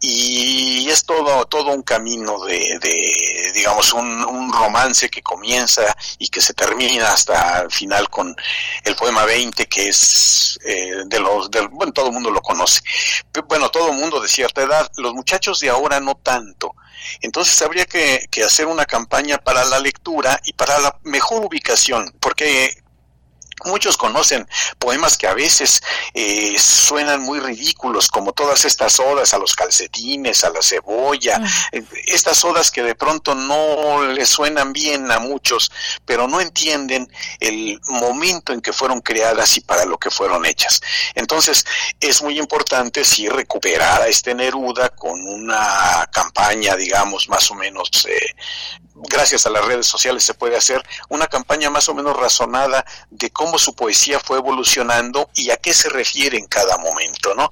y 0.00 0.88
es 0.88 1.04
todo, 1.04 1.44
todo 1.46 1.72
un 1.72 1.82
camino 1.82 2.44
de, 2.44 2.78
de 2.78 3.52
digamos, 3.52 3.92
un, 3.92 4.24
un, 4.24 4.52
romance 4.52 5.08
que 5.08 5.22
comienza 5.22 5.82
y 6.18 6.28
que 6.28 6.40
se 6.40 6.54
termina 6.54 7.12
hasta 7.12 7.62
el 7.62 7.70
final 7.70 8.08
con 8.08 8.34
el 8.84 8.94
poema 8.94 9.24
20, 9.24 9.66
que 9.66 9.88
es 9.88 10.58
eh, 10.64 11.02
de 11.06 11.20
los, 11.20 11.50
del, 11.50 11.68
bueno, 11.68 11.92
todo 11.92 12.06
el 12.06 12.12
mundo 12.12 12.30
lo 12.30 12.40
conoce. 12.40 12.80
Bueno, 13.48 13.70
todo 13.70 13.90
el 13.90 13.98
mundo 13.98 14.20
de 14.20 14.28
cierta 14.28 14.62
edad, 14.62 14.88
los 14.96 15.14
muchachos 15.14 15.58
de 15.60 15.70
ahora 15.70 15.98
no 16.00 16.14
tanto. 16.16 16.74
Entonces 17.20 17.60
habría 17.62 17.86
que, 17.86 18.26
que 18.30 18.44
hacer 18.44 18.66
una 18.66 18.84
campaña 18.84 19.38
para 19.38 19.64
la 19.64 19.80
lectura 19.80 20.40
y 20.44 20.52
para 20.52 20.78
la 20.78 20.98
mejor 21.04 21.44
ubicación, 21.44 22.14
porque 22.20 22.70
Muchos 23.64 23.96
conocen 23.96 24.46
poemas 24.78 25.16
que 25.16 25.26
a 25.26 25.34
veces 25.34 25.80
eh, 26.14 26.54
suenan 26.58 27.22
muy 27.22 27.40
ridículos, 27.40 28.08
como 28.08 28.32
todas 28.32 28.64
estas 28.64 29.00
odas 29.00 29.34
a 29.34 29.38
los 29.38 29.54
calcetines, 29.54 30.44
a 30.44 30.50
la 30.50 30.62
cebolla, 30.62 31.40
eh, 31.72 31.82
estas 32.06 32.44
odas 32.44 32.70
que 32.70 32.82
de 32.82 32.94
pronto 32.94 33.34
no 33.34 34.04
le 34.04 34.26
suenan 34.26 34.72
bien 34.72 35.10
a 35.10 35.18
muchos, 35.18 35.70
pero 36.04 36.28
no 36.28 36.40
entienden 36.40 37.10
el 37.40 37.80
momento 37.88 38.52
en 38.52 38.60
que 38.60 38.72
fueron 38.72 39.00
creadas 39.00 39.56
y 39.56 39.60
para 39.60 39.84
lo 39.84 39.98
que 39.98 40.10
fueron 40.10 40.46
hechas. 40.46 40.80
Entonces, 41.14 41.64
es 42.00 42.22
muy 42.22 42.38
importante 42.38 43.04
si 43.04 43.28
recuperar 43.28 44.02
a 44.02 44.08
este 44.08 44.34
Neruda 44.34 44.90
con 44.90 45.20
una 45.26 46.08
campaña, 46.12 46.76
digamos, 46.76 47.28
más 47.28 47.50
o 47.50 47.54
menos 47.54 47.90
eh, 48.08 48.34
gracias 49.08 49.46
a 49.46 49.50
las 49.50 49.64
redes 49.64 49.86
sociales 49.86 50.24
se 50.24 50.34
puede 50.34 50.56
hacer 50.56 50.82
una 51.08 51.26
campaña 51.26 51.70
más 51.70 51.88
o 51.88 51.94
menos 51.94 52.16
razonada 52.16 52.84
de 53.10 53.30
cómo 53.30 53.58
su 53.58 53.74
poesía 53.74 54.18
fue 54.18 54.38
evolucionando 54.38 55.30
y 55.34 55.50
a 55.50 55.56
qué 55.56 55.72
se 55.72 55.88
refiere 55.88 56.38
en 56.38 56.46
cada 56.46 56.78
momento, 56.78 57.34
¿no? 57.34 57.50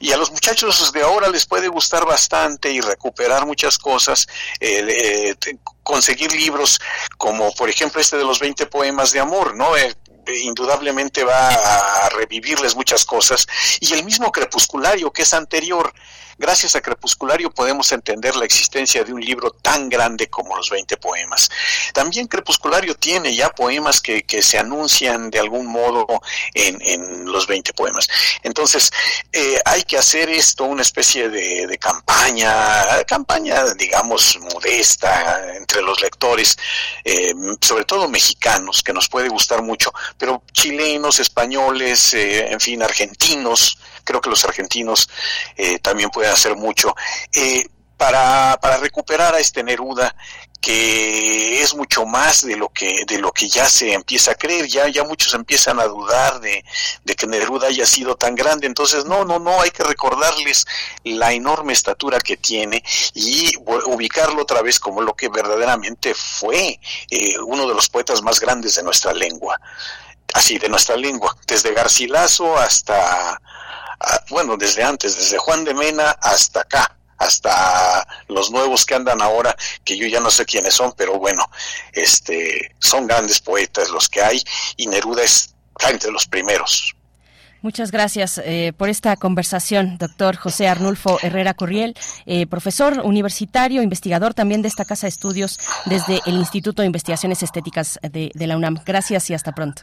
Y 0.00 0.12
a 0.12 0.16
los 0.16 0.30
muchachos 0.30 0.92
de 0.92 1.02
ahora 1.02 1.28
les 1.28 1.46
puede 1.46 1.68
gustar 1.68 2.04
bastante 2.06 2.70
y 2.70 2.80
recuperar 2.80 3.46
muchas 3.46 3.78
cosas, 3.78 4.26
eh, 4.60 5.34
conseguir 5.82 6.32
libros 6.32 6.80
como 7.18 7.52
por 7.54 7.68
ejemplo 7.68 8.00
este 8.00 8.16
de 8.16 8.24
los 8.24 8.40
20 8.40 8.66
poemas 8.66 9.12
de 9.12 9.20
amor, 9.20 9.54
¿no? 9.54 9.76
Eh, 9.76 9.94
indudablemente 10.42 11.22
va 11.24 11.48
a 11.48 12.08
revivirles 12.08 12.74
muchas 12.74 13.04
cosas 13.04 13.46
y 13.80 13.92
el 13.92 14.04
mismo 14.04 14.32
crepusculario 14.32 15.12
que 15.12 15.22
es 15.22 15.32
anterior 15.32 15.92
Gracias 16.38 16.76
a 16.76 16.80
Crepusculario 16.80 17.50
podemos 17.50 17.90
entender 17.92 18.36
la 18.36 18.44
existencia 18.44 19.02
de 19.04 19.12
un 19.12 19.20
libro 19.20 19.50
tan 19.50 19.88
grande 19.88 20.28
como 20.28 20.56
los 20.56 20.70
20 20.70 20.96
poemas. 20.98 21.48
También 21.94 22.26
Crepusculario 22.26 22.94
tiene 22.94 23.34
ya 23.34 23.48
poemas 23.50 24.00
que, 24.00 24.22
que 24.22 24.42
se 24.42 24.58
anuncian 24.58 25.30
de 25.30 25.38
algún 25.38 25.66
modo 25.66 26.06
en, 26.54 26.78
en 26.82 27.24
los 27.24 27.46
20 27.46 27.72
poemas. 27.72 28.06
Entonces, 28.42 28.90
eh, 29.32 29.60
hay 29.64 29.82
que 29.84 29.96
hacer 29.96 30.28
esto 30.28 30.64
una 30.64 30.82
especie 30.82 31.28
de, 31.28 31.66
de 31.66 31.78
campaña, 31.78 33.02
campaña, 33.06 33.64
digamos, 33.74 34.38
modesta 34.52 35.54
entre 35.56 35.82
los 35.82 36.00
lectores, 36.00 36.56
eh, 37.04 37.32
sobre 37.60 37.84
todo 37.84 38.08
mexicanos, 38.08 38.82
que 38.82 38.92
nos 38.92 39.08
puede 39.08 39.28
gustar 39.28 39.62
mucho, 39.62 39.92
pero 40.18 40.42
chilenos, 40.52 41.18
españoles, 41.18 42.14
eh, 42.14 42.50
en 42.50 42.60
fin, 42.60 42.82
argentinos, 42.82 43.78
creo 44.06 44.22
que 44.22 44.30
los 44.30 44.44
argentinos 44.44 45.10
eh, 45.56 45.78
también 45.80 46.08
pueden 46.08 46.32
hacer 46.32 46.56
mucho. 46.56 46.94
Eh, 47.34 47.66
para, 47.96 48.58
para 48.60 48.76
recuperar 48.76 49.34
a 49.34 49.40
este 49.40 49.62
Neruda 49.62 50.14
que 50.60 51.62
es 51.62 51.74
mucho 51.74 52.06
más 52.06 52.44
de 52.44 52.56
lo 52.56 52.70
que 52.70 53.04
de 53.06 53.18
lo 53.18 53.30
que 53.30 53.48
ya 53.48 53.68
se 53.68 53.92
empieza 53.92 54.32
a 54.32 54.34
creer 54.34 54.66
ya 54.66 54.88
ya 54.88 55.04
muchos 55.04 55.32
empiezan 55.34 55.78
a 55.78 55.84
dudar 55.84 56.40
de, 56.40 56.64
de, 57.04 57.14
que 57.14 57.26
Neruda 57.26 57.68
haya 57.68 57.86
sido 57.86 58.16
tan 58.16 58.34
grande 58.34 58.66
entonces 58.66 59.04
no 59.04 59.24
no 59.24 59.38
no 59.38 59.60
hay 59.60 59.70
que 59.70 59.84
recordarles 59.84 60.66
la 61.04 61.32
enorme 61.32 61.72
estatura 61.72 62.18
que 62.18 62.36
tiene 62.36 62.82
y 63.14 63.52
ubicarlo 63.86 64.42
otra 64.42 64.62
vez 64.62 64.80
como 64.80 65.02
lo 65.02 65.14
que 65.14 65.28
verdaderamente 65.28 66.14
fue 66.14 66.80
eh, 67.10 67.38
uno 67.38 67.68
de 67.68 67.74
los 67.74 67.88
poetas 67.88 68.22
más 68.22 68.40
grandes 68.40 68.74
de 68.74 68.82
nuestra 68.82 69.12
lengua 69.12 69.60
así 70.34 70.58
de 70.58 70.68
nuestra 70.68 70.96
lengua 70.96 71.36
desde 71.46 71.72
Garcilaso 71.72 72.58
hasta 72.58 73.40
bueno, 74.30 74.56
desde 74.56 74.82
antes, 74.82 75.16
desde 75.16 75.38
Juan 75.38 75.64
de 75.64 75.74
Mena 75.74 76.10
hasta 76.20 76.60
acá, 76.60 76.96
hasta 77.18 78.06
los 78.28 78.50
nuevos 78.50 78.84
que 78.84 78.94
andan 78.94 79.22
ahora, 79.22 79.56
que 79.84 79.96
yo 79.96 80.06
ya 80.06 80.20
no 80.20 80.30
sé 80.30 80.44
quiénes 80.44 80.74
son, 80.74 80.92
pero 80.96 81.18
bueno, 81.18 81.44
este, 81.92 82.74
son 82.78 83.06
grandes 83.06 83.40
poetas 83.40 83.90
los 83.90 84.08
que 84.08 84.22
hay 84.22 84.42
y 84.76 84.86
Neruda 84.86 85.22
está 85.22 85.90
entre 85.90 86.10
los 86.10 86.26
primeros. 86.26 86.94
Muchas 87.62 87.90
gracias 87.90 88.38
eh, 88.44 88.72
por 88.76 88.88
esta 88.88 89.16
conversación, 89.16 89.98
doctor 89.98 90.36
José 90.36 90.68
Arnulfo 90.68 91.18
Herrera 91.22 91.54
Corriel, 91.54 91.96
eh, 92.26 92.46
profesor 92.46 93.00
universitario, 93.02 93.82
investigador 93.82 94.34
también 94.34 94.62
de 94.62 94.68
esta 94.68 94.84
Casa 94.84 95.06
de 95.06 95.08
Estudios 95.08 95.58
desde 95.86 96.20
el 96.26 96.34
Instituto 96.34 96.82
de 96.82 96.86
Investigaciones 96.86 97.42
Estéticas 97.42 97.98
de, 98.02 98.30
de 98.32 98.46
la 98.46 98.56
UNAM. 98.56 98.78
Gracias 98.84 99.30
y 99.30 99.34
hasta 99.34 99.52
pronto. 99.52 99.82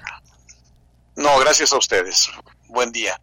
No, 1.16 1.38
gracias 1.40 1.74
a 1.74 1.77
ustedes. 1.77 2.30
Buen 2.69 2.92
día. 2.92 3.19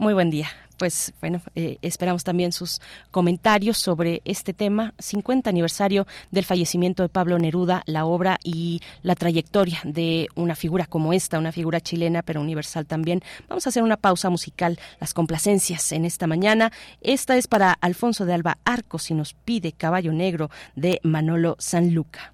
Muy 0.00 0.14
buen 0.14 0.30
día. 0.30 0.48
Pues 0.78 1.12
bueno, 1.20 1.42
eh, 1.54 1.76
esperamos 1.82 2.24
también 2.24 2.52
sus 2.52 2.80
comentarios 3.10 3.76
sobre 3.76 4.22
este 4.24 4.54
tema, 4.54 4.94
50 4.98 5.50
aniversario 5.50 6.06
del 6.30 6.46
fallecimiento 6.46 7.02
de 7.02 7.10
Pablo 7.10 7.38
Neruda, 7.38 7.82
la 7.84 8.06
obra 8.06 8.38
y 8.42 8.80
la 9.02 9.14
trayectoria 9.14 9.78
de 9.84 10.28
una 10.36 10.56
figura 10.56 10.86
como 10.86 11.12
esta, 11.12 11.38
una 11.38 11.52
figura 11.52 11.82
chilena 11.82 12.22
pero 12.22 12.40
universal 12.40 12.86
también. 12.86 13.20
Vamos 13.46 13.66
a 13.66 13.68
hacer 13.68 13.82
una 13.82 13.98
pausa 13.98 14.30
musical, 14.30 14.78
las 15.00 15.12
complacencias 15.12 15.92
en 15.92 16.06
esta 16.06 16.26
mañana. 16.26 16.72
Esta 17.02 17.36
es 17.36 17.46
para 17.46 17.74
Alfonso 17.74 18.24
de 18.24 18.32
Alba 18.32 18.56
Arcos 18.64 19.10
y 19.10 19.14
nos 19.14 19.34
pide 19.34 19.72
Caballo 19.72 20.14
Negro 20.14 20.48
de 20.76 20.98
Manolo 21.02 21.56
Sanluca. 21.58 22.32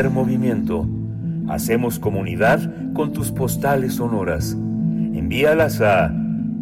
Primer 0.00 0.16
movimiento. 0.16 0.88
Hacemos 1.50 1.98
comunidad 1.98 2.58
con 2.94 3.12
tus 3.12 3.30
postales 3.30 3.96
sonoras. 3.96 4.52
Envíalas 4.52 5.82
a 5.82 6.10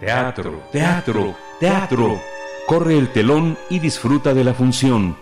Teatro, 0.00 0.62
teatro, 0.72 1.34
teatro. 1.60 2.18
Corre 2.66 2.96
el 2.96 3.12
telón 3.12 3.58
y 3.68 3.80
disfruta 3.80 4.32
de 4.32 4.44
la 4.44 4.54
función. 4.54 5.14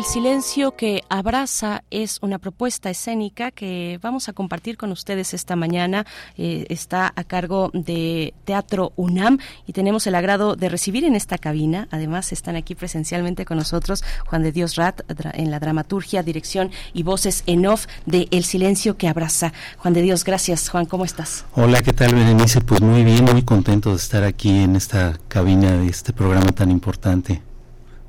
El 0.00 0.06
silencio 0.06 0.76
que 0.76 1.04
abraza 1.10 1.84
es 1.90 2.20
una 2.22 2.38
propuesta 2.38 2.88
escénica 2.88 3.50
que 3.50 3.98
vamos 4.00 4.30
a 4.30 4.32
compartir 4.32 4.78
con 4.78 4.92
ustedes 4.92 5.34
esta 5.34 5.56
mañana. 5.56 6.06
Eh, 6.38 6.64
está 6.70 7.12
a 7.14 7.22
cargo 7.22 7.70
de 7.74 8.32
Teatro 8.46 8.94
UNAM 8.96 9.36
y 9.66 9.74
tenemos 9.74 10.06
el 10.06 10.14
agrado 10.14 10.56
de 10.56 10.70
recibir 10.70 11.04
en 11.04 11.16
esta 11.16 11.36
cabina. 11.36 11.86
Además, 11.90 12.32
están 12.32 12.56
aquí 12.56 12.74
presencialmente 12.74 13.44
con 13.44 13.58
nosotros 13.58 14.02
Juan 14.24 14.42
de 14.42 14.52
Dios 14.52 14.76
Rat 14.76 15.02
en 15.34 15.50
la 15.50 15.60
dramaturgia, 15.60 16.22
dirección 16.22 16.70
y 16.94 17.02
voces 17.02 17.42
en 17.44 17.66
off 17.66 17.84
de 18.06 18.26
El 18.30 18.44
silencio 18.44 18.96
que 18.96 19.06
abraza. 19.06 19.52
Juan 19.76 19.92
de 19.92 20.00
Dios, 20.00 20.24
gracias. 20.24 20.70
Juan, 20.70 20.86
¿cómo 20.86 21.04
estás? 21.04 21.44
Hola, 21.52 21.82
¿qué 21.82 21.92
tal, 21.92 22.14
Berenice? 22.14 22.62
Pues 22.62 22.80
muy 22.80 23.04
bien, 23.04 23.26
muy 23.26 23.42
contento 23.42 23.90
de 23.90 23.96
estar 23.96 24.24
aquí 24.24 24.60
en 24.60 24.76
esta 24.76 25.20
cabina 25.28 25.72
de 25.72 25.88
este 25.88 26.14
programa 26.14 26.52
tan 26.52 26.70
importante. 26.70 27.42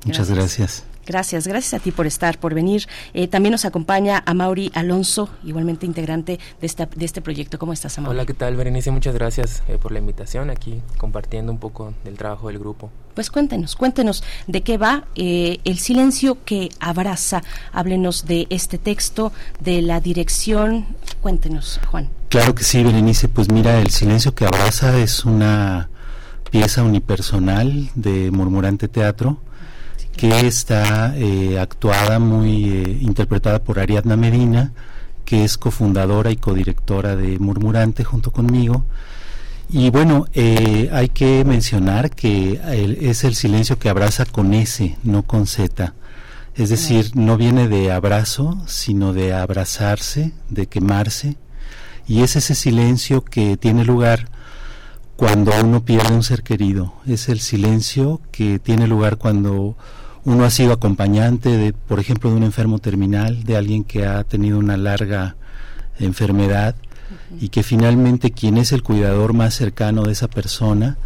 Muchas 0.06 0.30
gracias. 0.30 0.84
Gracias, 0.84 0.91
gracias 1.06 1.74
a 1.74 1.78
ti 1.78 1.90
por 1.90 2.06
estar, 2.06 2.38
por 2.38 2.54
venir. 2.54 2.86
Eh, 3.14 3.28
también 3.28 3.52
nos 3.52 3.64
acompaña 3.64 4.22
a 4.24 4.34
Mauri 4.34 4.70
Alonso, 4.74 5.28
igualmente 5.44 5.86
integrante 5.86 6.38
de, 6.60 6.66
esta, 6.66 6.86
de 6.86 7.04
este 7.04 7.20
proyecto. 7.20 7.58
¿Cómo 7.58 7.72
estás, 7.72 7.98
Mauri? 7.98 8.16
Hola, 8.16 8.26
¿qué 8.26 8.34
tal, 8.34 8.56
Berenice? 8.56 8.90
Muchas 8.90 9.14
gracias 9.14 9.62
eh, 9.68 9.78
por 9.80 9.92
la 9.92 9.98
invitación 9.98 10.50
aquí, 10.50 10.82
compartiendo 10.98 11.52
un 11.52 11.58
poco 11.58 11.94
del 12.04 12.16
trabajo 12.16 12.48
del 12.48 12.58
grupo. 12.58 12.90
Pues 13.14 13.30
cuéntenos, 13.30 13.76
cuéntenos 13.76 14.24
de 14.46 14.62
qué 14.62 14.78
va 14.78 15.04
eh, 15.16 15.58
El 15.64 15.78
silencio 15.78 16.38
que 16.44 16.70
abraza. 16.80 17.42
Háblenos 17.72 18.24
de 18.24 18.46
este 18.48 18.78
texto, 18.78 19.32
de 19.60 19.82
la 19.82 20.00
dirección. 20.00 20.86
Cuéntenos, 21.20 21.80
Juan. 21.90 22.08
Claro 22.28 22.54
que 22.54 22.64
sí, 22.64 22.82
Berenice. 22.82 23.28
Pues 23.28 23.50
mira, 23.50 23.80
El 23.80 23.90
silencio 23.90 24.34
que 24.34 24.46
abraza 24.46 24.98
es 24.98 25.24
una 25.24 25.90
pieza 26.50 26.82
unipersonal 26.82 27.90
de 27.94 28.30
Murmurante 28.30 28.88
Teatro 28.88 29.40
que 30.16 30.46
está 30.46 31.14
eh, 31.16 31.58
actuada, 31.58 32.18
muy 32.18 32.64
eh, 32.64 32.98
interpretada 33.00 33.62
por 33.62 33.78
Ariadna 33.78 34.16
Medina, 34.16 34.72
que 35.24 35.44
es 35.44 35.58
cofundadora 35.58 36.30
y 36.30 36.36
codirectora 36.36 37.16
de 37.16 37.38
Murmurante 37.38 38.04
junto 38.04 38.30
conmigo. 38.30 38.84
Y 39.68 39.90
bueno, 39.90 40.26
eh, 40.34 40.90
hay 40.92 41.08
que 41.08 41.44
mencionar 41.44 42.10
que 42.10 42.60
es 43.00 43.24
el 43.24 43.34
silencio 43.34 43.78
que 43.78 43.88
abraza 43.88 44.26
con 44.26 44.52
S, 44.52 44.96
no 45.02 45.22
con 45.22 45.46
Z. 45.46 45.94
Es 46.54 46.68
decir, 46.68 47.12
no 47.14 47.38
viene 47.38 47.68
de 47.68 47.90
abrazo, 47.90 48.60
sino 48.66 49.14
de 49.14 49.32
abrazarse, 49.32 50.32
de 50.50 50.66
quemarse. 50.66 51.36
Y 52.06 52.22
es 52.22 52.36
ese 52.36 52.54
silencio 52.54 53.24
que 53.24 53.56
tiene 53.56 53.84
lugar 53.86 54.28
cuando 55.16 55.52
uno 55.62 55.84
pierde 55.84 56.14
un 56.14 56.22
ser 56.22 56.42
querido. 56.42 56.94
Es 57.06 57.30
el 57.30 57.40
silencio 57.40 58.20
que 58.30 58.58
tiene 58.58 58.86
lugar 58.86 59.16
cuando 59.16 59.76
uno 60.24 60.44
ha 60.44 60.50
sido 60.50 60.72
acompañante 60.72 61.56
de, 61.56 61.72
por 61.72 61.98
ejemplo, 61.98 62.30
de 62.30 62.36
un 62.36 62.42
enfermo 62.44 62.78
terminal, 62.78 63.44
de 63.44 63.56
alguien 63.56 63.84
que 63.84 64.06
ha 64.06 64.22
tenido 64.24 64.58
una 64.58 64.76
larga 64.76 65.36
enfermedad 65.98 66.74
y 67.40 67.48
que 67.48 67.62
finalmente 67.62 68.30
quien 68.30 68.56
es 68.56 68.72
el 68.72 68.82
cuidador 68.82 69.32
más 69.32 69.54
cercano 69.54 70.02
de 70.04 70.12
esa 70.12 70.28
persona, 70.28 70.96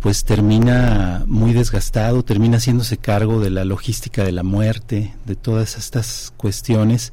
pues 0.00 0.24
termina 0.24 1.24
muy 1.26 1.52
desgastado, 1.52 2.22
termina 2.22 2.58
haciéndose 2.58 2.98
cargo 2.98 3.40
de 3.40 3.50
la 3.50 3.64
logística 3.64 4.22
de 4.22 4.32
la 4.32 4.42
muerte, 4.42 5.14
de 5.24 5.34
todas 5.34 5.76
estas 5.76 6.32
cuestiones. 6.36 7.12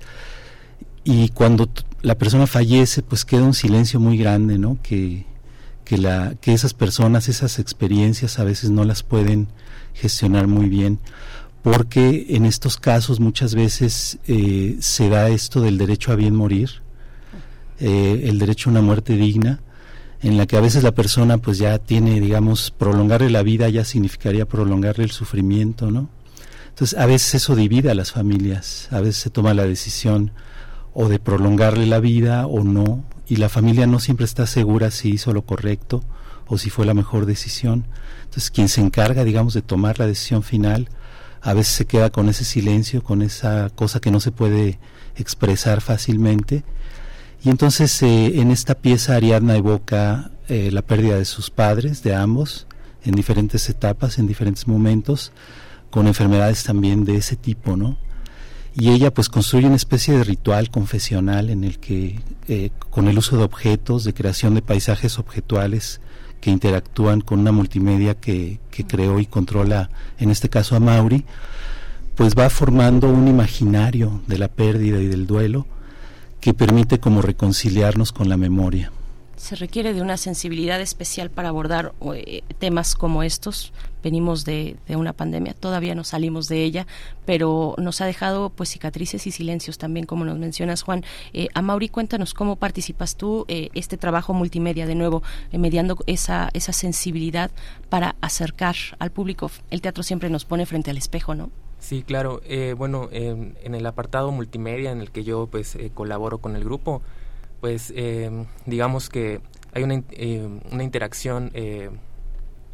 Y 1.04 1.30
cuando 1.30 1.70
la 2.02 2.16
persona 2.16 2.48
fallece, 2.48 3.02
pues 3.02 3.26
queda 3.26 3.44
un 3.44 3.54
silencio 3.54 4.00
muy 4.00 4.18
grande, 4.18 4.60
¿no? 4.60 4.78
Que, 4.84 5.26
que, 5.86 5.98
la, 5.98 6.36
que 6.40 6.54
esas 6.54 6.74
personas, 6.74 7.30
esas 7.30 7.60
experiencias 7.60 8.38
a 8.40 8.44
veces 8.44 8.70
no 8.70 8.84
las 8.84 9.04
pueden 9.04 9.48
gestionar 9.94 10.48
muy 10.48 10.70
bien 10.70 11.00
porque 11.62 12.28
en 12.30 12.46
estos 12.46 12.78
casos 12.78 13.20
muchas 13.20 13.54
veces 13.54 14.18
eh, 14.28 14.78
se 14.80 15.10
da 15.10 15.30
esto 15.30 15.62
del 15.62 15.78
derecho 15.78 16.12
a 16.12 16.16
bien 16.16 16.36
morir, 16.36 16.82
eh, 17.80 18.24
el 18.26 18.40
derecho 18.40 18.70
a 18.70 18.72
una 18.72 18.82
muerte 18.82 19.16
digna, 19.16 19.60
en 20.24 20.38
la 20.38 20.46
que 20.46 20.58
a 20.58 20.62
veces 20.62 20.84
la 20.84 20.92
persona 20.92 21.38
pues 21.38 21.58
ya 21.58 21.78
tiene, 21.80 22.20
digamos, 22.20 22.72
prolongarle 22.72 23.30
la 23.30 23.44
vida 23.44 23.70
ya 23.70 23.86
significaría 23.86 24.48
prolongarle 24.48 25.04
el 25.04 25.12
sufrimiento, 25.12 25.90
¿no? 25.92 26.10
Entonces 26.70 26.98
a 26.98 27.06
veces 27.06 27.36
eso 27.36 27.56
divide 27.56 27.92
a 27.92 27.96
las 27.96 28.12
familias, 28.12 28.88
a 28.92 29.02
veces 29.02 29.18
se 29.18 29.30
toma 29.30 29.54
la 29.54 29.66
decisión 29.66 30.32
o 30.94 31.10
de 31.10 31.20
prolongarle 31.20 31.86
la 31.86 32.00
vida 32.00 32.48
o 32.48 32.64
no, 32.64 33.04
y 33.28 33.38
la 33.38 33.50
familia 33.50 33.88
no 33.88 34.00
siempre 34.00 34.26
está 34.26 34.48
segura 34.48 34.92
si 34.92 35.10
hizo 35.10 35.34
lo 35.34 35.44
correcto 35.44 36.04
o 36.48 36.58
si 36.58 36.70
fue 36.70 36.86
la 36.86 36.94
mejor 36.94 37.26
decisión. 37.26 37.86
Entonces 38.32 38.50
quien 38.50 38.70
se 38.70 38.80
encarga, 38.80 39.26
digamos, 39.26 39.54
de 39.54 39.62
tomar 39.62 40.00
la 40.00 40.08
decisión 40.08 40.42
final, 40.42 40.88
a 41.42 41.54
veces 41.54 41.74
se 41.74 41.86
queda 41.86 42.12
con 42.12 42.30
ese 42.30 42.46
silencio, 42.46 43.04
con 43.04 43.22
esa 43.22 43.70
cosa 43.72 44.00
que 44.00 44.10
no 44.10 44.22
se 44.22 44.32
puede 44.32 44.80
expresar 45.18 45.82
fácilmente. 45.82 46.64
Y 47.44 47.50
entonces 47.50 48.02
eh, 48.04 48.40
en 48.40 48.50
esta 48.52 48.76
pieza 48.76 49.18
Ariadna 49.18 49.58
evoca 49.58 50.32
eh, 50.48 50.72
la 50.72 50.82
pérdida 50.82 51.18
de 51.18 51.26
sus 51.26 51.50
padres, 51.50 52.04
de 52.04 52.16
ambos, 52.16 52.68
en 53.04 53.16
diferentes 53.16 53.68
etapas, 53.68 54.18
en 54.18 54.28
diferentes 54.28 54.66
momentos, 54.66 55.34
con 55.90 56.08
enfermedades 56.08 56.64
también 56.64 57.04
de 57.04 57.18
ese 57.18 57.36
tipo, 57.36 57.76
¿no? 57.76 57.98
Y 58.74 58.92
ella 58.92 59.14
pues 59.14 59.28
construye 59.28 59.68
una 59.68 59.76
especie 59.76 60.16
de 60.16 60.24
ritual 60.24 60.70
confesional 60.70 61.50
en 61.50 61.66
el 61.66 61.80
que, 61.80 62.22
eh, 62.48 62.70
con 62.92 63.10
el 63.10 63.18
uso 63.18 63.36
de 63.36 63.44
objetos, 63.44 64.06
de 64.06 64.14
creación 64.14 64.56
de 64.56 64.62
paisajes 64.62 65.20
objetuales, 65.20 66.00
que 66.42 66.52
interactúan 66.52 67.22
con 67.22 67.40
una 67.40 67.52
multimedia 67.52 68.16
que, 68.16 68.60
que 68.72 68.86
creó 68.86 69.20
y 69.20 69.26
controla, 69.26 69.90
en 70.20 70.32
este 70.32 70.50
caso 70.50 70.76
a 70.76 70.80
Mauri, 70.80 71.24
pues 72.16 72.36
va 72.36 72.50
formando 72.50 73.08
un 73.08 73.28
imaginario 73.28 74.22
de 74.28 74.38
la 74.38 74.50
pérdida 74.50 75.00
y 75.00 75.08
del 75.08 75.28
duelo 75.28 75.66
que 76.42 76.54
permite 76.54 77.00
como 77.00 77.22
reconciliarnos 77.22 78.12
con 78.12 78.28
la 78.28 78.36
memoria 78.36 78.92
se 79.42 79.56
requiere 79.56 79.96
de 79.96 80.04
una 80.04 80.18
sensibilidad 80.18 80.80
especial 80.80 81.32
para 81.32 81.50
abordar 81.50 81.94
eh, 82.14 82.44
temas 82.60 82.94
como 82.94 83.24
estos. 83.24 83.74
Venimos 84.04 84.46
de, 84.46 84.78
una 84.90 85.14
pandemia, 85.14 85.56
todavía 85.56 85.96
no 85.96 86.04
salimos 86.04 86.48
de 86.48 86.64
ella, 86.64 86.86
pero 87.26 87.74
nos 87.80 88.02
ha 88.02 88.06
dejado 88.06 88.52
pues 88.52 88.70
cicatrices 88.70 89.26
y 89.26 89.32
silencios 89.32 89.80
también, 89.80 90.06
como 90.06 90.26
nos 90.26 90.38
mencionas, 90.38 90.84
Juan. 90.84 91.04
Eh, 91.34 91.48
a 91.56 91.64
Mauri, 91.64 91.90
cuéntanos 91.90 92.36
cómo 92.36 92.56
participas 92.56 93.16
tú 93.16 93.46
eh, 93.48 93.70
este 93.74 93.98
trabajo 93.98 94.34
multimedia, 94.34 94.86
de 94.86 94.94
nuevo, 94.94 95.24
mediando 95.52 95.98
esa, 96.06 96.52
esa 96.54 96.72
sensibilidad 96.72 97.50
para 97.90 98.16
acercar 98.22 98.76
al 99.00 99.10
público. 99.10 99.50
El 99.72 99.82
teatro 99.82 100.04
siempre 100.04 100.30
nos 100.30 100.46
pone 100.46 100.68
frente 100.68 100.92
al 100.92 100.98
espejo, 100.98 101.34
¿no? 101.34 101.50
Sí, 101.80 102.04
claro. 102.04 102.42
bueno, 102.78 103.10
en 103.12 103.74
el 103.74 103.86
apartado 103.88 104.32
multimedia 104.32 104.92
en 104.92 105.02
el 105.02 105.10
que 105.10 105.24
yo 105.24 105.48
pues 105.48 105.76
colaboro 105.96 106.38
con 106.38 106.56
el 106.56 106.64
grupo, 106.64 107.02
pues 107.62 107.94
eh, 107.96 108.30
digamos 108.66 109.10
que 109.10 109.40
hay 109.74 109.84
una, 109.84 110.04
eh, 110.12 110.50
una 110.72 110.84
interacción 110.84 111.52
eh, 111.54 111.92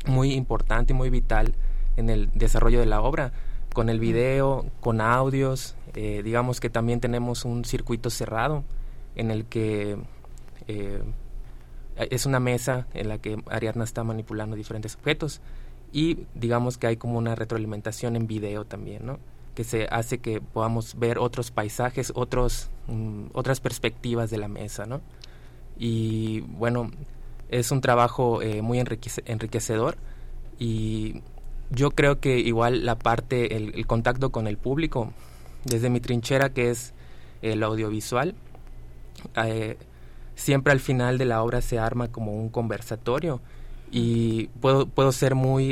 muy 0.07 0.33
importante 0.33 0.93
y 0.93 0.95
muy 0.95 1.09
vital 1.09 1.53
en 1.97 2.09
el 2.09 2.31
desarrollo 2.33 2.79
de 2.79 2.85
la 2.85 3.01
obra, 3.01 3.33
con 3.73 3.89
el 3.89 3.99
video, 3.99 4.65
con 4.79 5.01
audios, 5.01 5.75
digamos 5.93 6.59
que 6.59 6.69
también 6.69 6.99
tenemos 6.99 7.43
un 7.43 7.65
circuito 7.65 8.09
cerrado 8.11 8.63
en 9.15 9.31
el 9.31 9.45
que 9.45 9.97
es 11.97 12.25
una 12.27 12.39
mesa 12.39 12.87
en 12.93 13.09
la 13.09 13.17
que 13.17 13.41
Ariadna 13.47 13.83
está 13.83 14.03
manipulando 14.03 14.55
diferentes 14.55 14.95
objetos 14.95 15.41
y 15.91 16.25
digamos 16.35 16.77
que 16.77 16.87
hay 16.87 16.97
como 16.97 17.17
una 17.17 17.33
retroalimentación 17.35 18.15
en 18.15 18.27
video 18.27 18.65
también, 18.65 19.05
¿no? 19.05 19.19
Que 19.57 19.63
se 19.63 19.87
hace 19.89 20.19
que 20.19 20.39
podamos 20.39 20.99
ver 20.99 21.17
otros 21.17 21.49
paisajes, 21.49 22.11
otros, 22.13 22.69
mm, 22.85 23.29
otras 23.33 23.59
perspectivas 23.59 24.29
de 24.29 24.37
la 24.37 24.47
mesa, 24.47 24.85
¿no? 24.85 25.01
Y 25.79 26.41
bueno, 26.41 26.91
es 27.49 27.71
un 27.71 27.81
trabajo 27.81 28.43
eh, 28.43 28.61
muy 28.61 28.79
enriquecedor 28.79 29.97
y 30.59 31.23
yo 31.71 31.89
creo 31.89 32.19
que 32.19 32.37
igual 32.37 32.85
la 32.85 32.99
parte, 32.99 33.55
el, 33.55 33.87
contacto 33.87 34.31
con 34.31 34.45
el 34.45 34.57
público, 34.57 35.11
desde 35.65 35.89
mi 35.89 36.01
trinchera 36.01 36.53
que 36.53 36.69
es 36.69 36.93
el 37.41 37.63
audiovisual, 37.63 38.35
eh, 39.43 39.75
siempre 40.35 40.71
al 40.71 40.79
final 40.79 41.17
de 41.17 41.25
la 41.25 41.41
obra 41.41 41.61
se 41.61 41.79
arma 41.79 42.09
como 42.11 42.31
un 42.31 42.49
conversatorio 42.49 43.41
y 43.89 44.49
puedo, 44.61 44.85
puedo 44.85 45.11
ser 45.11 45.33
muy... 45.33 45.71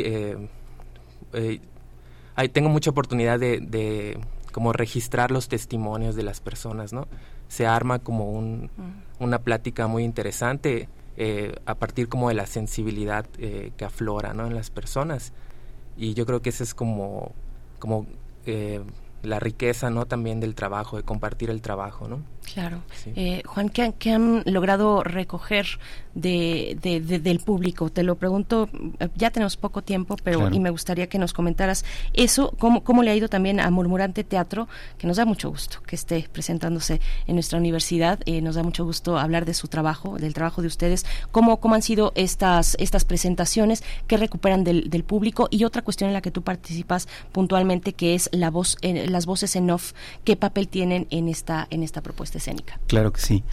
Eh, 1.34 1.60
tengo 2.52 2.70
mucha 2.70 2.90
oportunidad 2.90 3.40
de, 3.40 4.20
como 4.52 4.74
registrar 4.74 5.32
los 5.32 5.48
testimonios 5.48 6.16
de 6.16 6.24
las 6.24 6.42
personas, 6.42 6.94
¿no? 6.94 7.08
Se 7.48 7.66
arma 7.66 8.00
como 8.00 8.32
un, 8.32 8.70
una 9.20 9.40
plática 9.40 9.88
muy 9.88 10.04
interesante 10.04 10.90
eh, 11.18 11.56
a 11.66 11.76
partir 11.76 12.10
como 12.10 12.30
de 12.30 12.36
la 12.36 12.46
sensibilidad 12.46 13.26
eh, 13.38 13.72
que 13.78 13.86
aflora, 13.86 14.34
¿no? 14.34 14.48
En 14.48 14.56
las 14.56 14.70
personas. 14.70 15.34
Y 15.98 16.14
yo 16.14 16.26
creo 16.26 16.42
que 16.42 16.50
ese 16.50 16.64
es 16.64 16.74
como, 16.74 17.32
como 17.80 18.06
eh, 18.46 18.82
la 19.24 19.40
riqueza, 19.40 19.90
¿no? 19.90 20.06
También 20.06 20.40
del 20.42 20.56
trabajo, 20.56 20.98
de 20.98 21.04
compartir 21.04 21.50
el 21.50 21.62
trabajo, 21.62 22.08
¿no? 22.08 22.22
Claro. 22.54 22.84
Eh, 23.16 23.42
Juan, 23.46 23.70
¿qué, 23.70 23.94
¿qué, 23.98 24.12
han 24.12 24.44
logrado 24.46 25.04
recoger 25.04 25.66
de, 26.14 26.78
del 27.22 27.40
público? 27.40 27.90
Te 27.90 28.04
lo 28.04 28.16
pregunto, 28.16 28.70
eh, 29.00 29.10
ya 29.16 29.32
tenemos 29.32 29.58
poco 29.58 29.82
tiempo, 29.82 30.16
pero 30.24 30.50
y 30.52 30.60
me 30.60 30.70
gustaría 30.70 31.08
que 31.08 31.18
nos 31.18 31.34
comentaras 31.34 31.86
eso, 32.14 32.54
cómo, 32.60 32.84
cómo 32.84 33.04
le 33.04 33.12
ha 33.12 33.16
ido 33.16 33.30
también 33.30 33.60
a 33.60 33.70
Murmurante 33.72 34.24
Teatro, 34.24 34.68
que 34.98 35.08
nos 35.08 35.18
da 35.18 35.26
mucho 35.26 35.50
gusto 35.50 35.82
que 35.86 35.96
esté 35.96 36.28
presentándose 36.32 37.02
en 37.28 37.36
nuestra 37.36 37.58
universidad, 37.58 38.20
eh, 38.26 38.42
nos 38.42 38.56
da 38.56 38.64
mucho 38.64 38.86
gusto 38.86 39.18
hablar 39.18 39.46
de 39.46 39.54
su 39.54 39.68
trabajo, 39.68 40.18
del 40.18 40.34
trabajo 40.34 40.62
de 40.62 40.68
ustedes, 40.68 41.06
cómo, 41.32 41.60
cómo 41.60 41.76
han 41.76 41.82
sido 41.82 42.12
estas, 42.16 42.76
estas 42.80 43.06
presentaciones, 43.06 43.84
qué 44.08 44.18
recuperan 44.18 44.64
del, 44.64 44.90
del 44.90 45.04
público 45.04 45.48
y 45.52 45.64
otra 45.64 45.82
cuestión 45.82 46.10
en 46.10 46.14
la 46.14 46.22
que 46.22 46.32
tú 46.32 46.44
participas 46.44 47.08
puntualmente, 47.32 47.94
que 47.94 48.14
es 48.16 48.30
la 48.32 48.52
voz, 48.52 48.78
las 48.82 49.26
voces 49.26 49.56
en 49.56 49.72
off, 49.72 49.94
qué 50.24 50.36
papel 50.36 50.68
tienen 50.68 51.08
en 51.10 51.28
esta, 51.28 51.68
en 51.70 51.84
esta 51.84 52.02
propuesta 52.02 52.35
escénica. 52.38 52.80
Claro 52.88 53.12
que 53.12 53.22
sí. 53.22 53.44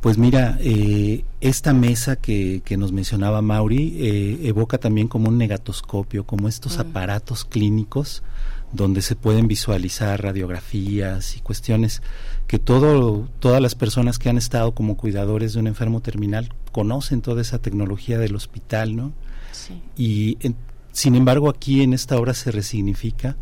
Pues 0.00 0.16
mira, 0.16 0.56
eh, 0.60 1.24
esta 1.40 1.74
mesa 1.74 2.14
que, 2.14 2.62
que, 2.64 2.76
nos 2.76 2.92
mencionaba 2.92 3.42
Mauri 3.42 3.96
eh, 3.98 4.38
evoca 4.44 4.78
también 4.78 5.08
como 5.08 5.28
un 5.28 5.38
negatoscopio, 5.38 6.24
como 6.24 6.46
estos 6.46 6.78
aparatos 6.78 7.44
clínicos 7.44 8.22
donde 8.72 9.02
se 9.02 9.16
pueden 9.16 9.48
visualizar 9.48 10.22
radiografías 10.22 11.36
y 11.36 11.40
cuestiones 11.40 12.02
que 12.46 12.58
todo, 12.58 13.28
todas 13.40 13.60
las 13.60 13.74
personas 13.74 14.18
que 14.18 14.28
han 14.28 14.38
estado 14.38 14.72
como 14.72 14.96
cuidadores 14.96 15.54
de 15.54 15.60
un 15.60 15.66
enfermo 15.66 16.00
terminal 16.00 16.52
conocen 16.70 17.20
toda 17.20 17.40
esa 17.40 17.58
tecnología 17.58 18.18
del 18.18 18.36
hospital, 18.36 18.94
¿no? 18.94 19.12
Sí. 19.52 19.82
Y 19.96 20.38
sin 20.92 21.14
embargo 21.14 21.48
aquí 21.48 21.82
en 21.82 21.92
esta 21.92 22.18
obra 22.18 22.34
se 22.34 22.52
resignifica 22.52 23.36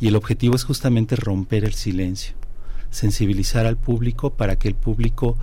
y 0.00 0.08
el 0.08 0.16
objetivo 0.16 0.54
es 0.54 0.64
justamente 0.64 1.16
romper 1.16 1.64
el 1.64 1.74
silencio 1.74 2.34
sensibilizar 2.90 3.66
al 3.66 3.76
público 3.76 4.30
para 4.30 4.56
que 4.56 4.68
el 4.68 4.74
público 4.74 5.36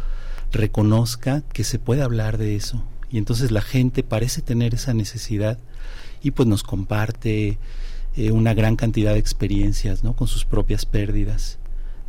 reconozca 0.52 1.42
que 1.54 1.64
se 1.64 1.80
puede 1.80 2.02
hablar 2.02 2.38
de 2.38 2.56
eso. 2.56 2.84
Y 3.10 3.18
entonces 3.18 3.52
la 3.52 3.62
gente 3.62 4.04
parece 4.04 4.42
tener 4.42 4.74
esa 4.74 4.94
necesidad 4.94 5.60
y 6.22 6.32
pues 6.32 6.48
nos 6.48 6.64
comparte 6.64 7.58
eh, 8.16 8.32
una 8.32 8.54
gran 8.54 8.76
cantidad 8.76 9.14
de 9.14 9.20
experiencias 9.20 10.04
¿no? 10.04 10.16
con 10.16 10.28
sus 10.28 10.46
propias 10.46 10.86
pérdidas. 10.86 11.60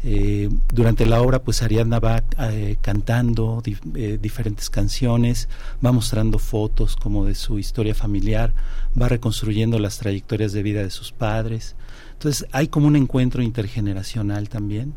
Eh, 0.04 0.48
durante 0.72 1.04
la 1.04 1.20
obra 1.20 1.42
pues 1.42 1.62
Ariadna 1.62 1.98
va 1.98 2.22
eh, 2.50 2.76
cantando 2.80 3.62
diferentes 3.62 4.70
canciones, 4.70 5.48
va 5.84 5.90
mostrando 5.90 6.38
fotos 6.38 6.94
como 6.96 7.24
de 7.24 7.34
su 7.34 7.58
historia 7.58 7.94
familiar, 7.94 8.54
va 9.00 9.08
reconstruyendo 9.08 9.78
las 9.78 9.98
trayectorias 9.98 10.52
de 10.52 10.62
vida 10.62 10.82
de 10.82 10.90
sus 10.90 11.12
padres. 11.12 11.74
Entonces 12.16 12.48
hay 12.52 12.68
como 12.68 12.86
un 12.86 12.96
encuentro 12.96 13.42
intergeneracional 13.42 14.48
también 14.48 14.94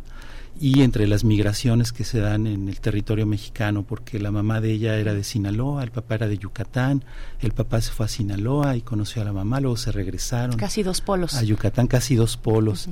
y 0.59 0.81
entre 0.81 1.07
las 1.07 1.23
migraciones 1.23 1.93
que 1.93 2.03
se 2.03 2.19
dan 2.19 2.47
en 2.47 2.67
el 2.67 2.81
territorio 2.81 3.25
mexicano, 3.25 3.83
porque 3.83 4.19
la 4.19 4.31
mamá 4.31 4.59
de 4.59 4.71
ella 4.71 4.97
era 4.97 5.13
de 5.13 5.23
Sinaloa, 5.23 5.83
el 5.83 5.91
papá 5.91 6.15
era 6.15 6.27
de 6.27 6.37
Yucatán, 6.37 7.05
el 7.39 7.53
papá 7.53 7.79
se 7.81 7.91
fue 7.91 8.05
a 8.05 8.09
Sinaloa 8.09 8.75
y 8.75 8.81
conoció 8.81 9.21
a 9.21 9.25
la 9.25 9.31
mamá, 9.31 9.61
luego 9.61 9.77
se 9.77 9.91
regresaron. 9.91 10.57
Casi 10.57 10.83
dos 10.83 10.99
polos. 11.01 11.35
A 11.35 11.43
Yucatán, 11.43 11.87
casi 11.87 12.15
dos 12.15 12.35
polos. 12.35 12.89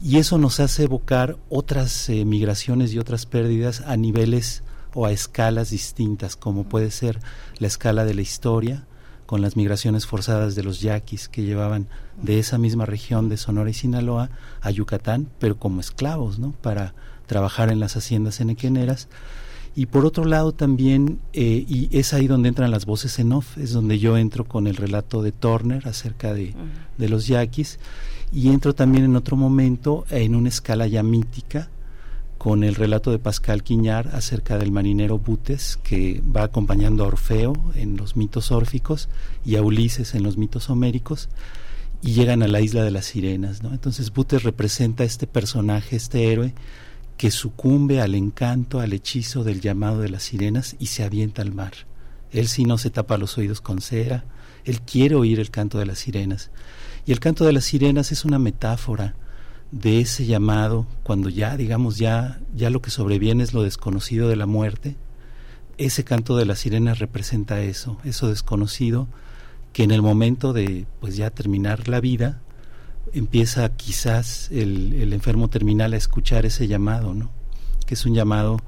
Y 0.00 0.18
eso 0.18 0.38
nos 0.38 0.60
hace 0.60 0.84
evocar 0.84 1.36
otras 1.48 2.08
eh, 2.08 2.24
migraciones 2.24 2.92
y 2.92 2.98
otras 2.98 3.26
pérdidas 3.26 3.80
a 3.80 3.96
niveles 3.96 4.62
o 4.94 5.06
a 5.06 5.12
escalas 5.12 5.70
distintas, 5.70 6.36
como 6.36 6.64
puede 6.64 6.90
ser 6.90 7.20
la 7.58 7.66
escala 7.66 8.04
de 8.04 8.14
la 8.14 8.22
historia, 8.22 8.86
con 9.28 9.42
las 9.42 9.56
migraciones 9.56 10.06
forzadas 10.06 10.54
de 10.54 10.62
los 10.62 10.80
yaquis 10.80 11.28
que 11.28 11.42
llevaban 11.42 11.86
de 12.22 12.38
esa 12.38 12.56
misma 12.56 12.86
región 12.86 13.28
de 13.28 13.36
Sonora 13.36 13.68
y 13.68 13.74
Sinaloa 13.74 14.30
a 14.62 14.70
Yucatán, 14.70 15.28
pero 15.38 15.58
como 15.58 15.82
esclavos, 15.82 16.38
¿no? 16.38 16.52
Para 16.62 16.94
trabajar 17.26 17.68
en 17.68 17.78
las 17.78 17.94
haciendas 17.94 18.40
enequeneras. 18.40 19.08
Y 19.76 19.84
por 19.84 20.06
otro 20.06 20.24
lado 20.24 20.52
también, 20.52 21.20
eh, 21.34 21.62
y 21.68 21.90
es 21.92 22.14
ahí 22.14 22.26
donde 22.26 22.48
entran 22.48 22.70
las 22.70 22.86
voces 22.86 23.18
en 23.18 23.32
off, 23.32 23.58
es 23.58 23.72
donde 23.72 23.98
yo 23.98 24.16
entro 24.16 24.46
con 24.46 24.66
el 24.66 24.76
relato 24.76 25.20
de 25.20 25.30
Turner 25.30 25.86
acerca 25.86 26.32
de, 26.32 26.54
de 26.96 27.08
los 27.10 27.26
yaquis, 27.26 27.78
y 28.32 28.48
entro 28.48 28.74
también 28.74 29.04
en 29.04 29.14
otro 29.14 29.36
momento 29.36 30.06
en 30.08 30.36
una 30.36 30.48
escala 30.48 30.86
ya 30.86 31.02
mítica, 31.02 31.68
con 32.38 32.62
el 32.62 32.76
relato 32.76 33.10
de 33.10 33.18
Pascal 33.18 33.64
Quiñar 33.64 34.10
acerca 34.14 34.58
del 34.58 34.70
marinero 34.70 35.18
Butes, 35.18 35.76
que 35.82 36.22
va 36.24 36.44
acompañando 36.44 37.02
a 37.04 37.08
Orfeo 37.08 37.52
en 37.74 37.96
los 37.96 38.16
mitos 38.16 38.52
órficos 38.52 39.08
y 39.44 39.56
a 39.56 39.62
Ulises 39.62 40.14
en 40.14 40.22
los 40.22 40.38
mitos 40.38 40.70
homéricos, 40.70 41.28
y 42.00 42.12
llegan 42.12 42.44
a 42.44 42.48
la 42.48 42.60
isla 42.60 42.84
de 42.84 42.92
las 42.92 43.06
sirenas. 43.06 43.60
Entonces 43.64 44.12
Butes 44.12 44.44
representa 44.44 45.02
este 45.02 45.26
personaje, 45.26 45.96
este 45.96 46.32
héroe, 46.32 46.54
que 47.16 47.32
sucumbe 47.32 48.00
al 48.00 48.14
encanto, 48.14 48.78
al 48.78 48.92
hechizo 48.92 49.42
del 49.42 49.60
llamado 49.60 50.00
de 50.00 50.08
las 50.08 50.22
sirenas 50.22 50.76
y 50.78 50.86
se 50.86 51.02
avienta 51.02 51.42
al 51.42 51.52
mar. 51.52 51.72
Él 52.30 52.46
sí 52.46 52.64
no 52.64 52.78
se 52.78 52.90
tapa 52.90 53.18
los 53.18 53.36
oídos 53.36 53.60
con 53.60 53.80
cera, 53.80 54.24
él 54.64 54.80
quiere 54.82 55.16
oír 55.16 55.40
el 55.40 55.50
canto 55.50 55.78
de 55.78 55.86
las 55.86 55.98
sirenas. 55.98 56.52
Y 57.04 57.10
el 57.10 57.18
canto 57.18 57.44
de 57.44 57.52
las 57.52 57.64
sirenas 57.64 58.12
es 58.12 58.24
una 58.24 58.38
metáfora 58.38 59.16
de 59.70 60.00
ese 60.00 60.26
llamado, 60.26 60.86
cuando 61.02 61.28
ya, 61.28 61.56
digamos, 61.56 61.98
ya, 61.98 62.40
ya 62.54 62.70
lo 62.70 62.80
que 62.80 62.90
sobreviene 62.90 63.42
es 63.42 63.52
lo 63.52 63.62
desconocido 63.62 64.28
de 64.28 64.36
la 64.36 64.46
muerte, 64.46 64.96
ese 65.76 66.04
canto 66.04 66.36
de 66.36 66.46
las 66.46 66.60
sirenas 66.60 66.98
representa 66.98 67.60
eso, 67.60 67.98
eso 68.04 68.28
desconocido 68.28 69.08
que 69.72 69.84
en 69.84 69.90
el 69.90 70.02
momento 70.02 70.52
de 70.52 70.86
pues 71.00 71.16
ya 71.16 71.30
terminar 71.30 71.88
la 71.88 72.00
vida 72.00 72.40
empieza 73.12 73.68
quizás 73.76 74.50
el, 74.50 74.92
el 74.94 75.12
enfermo 75.12 75.48
terminal 75.48 75.92
a 75.92 75.96
escuchar 75.96 76.46
ese 76.46 76.66
llamado, 76.66 77.14
¿no? 77.14 77.30
Que 77.86 77.94
es 77.94 78.04
un 78.04 78.14
llamado 78.14 78.58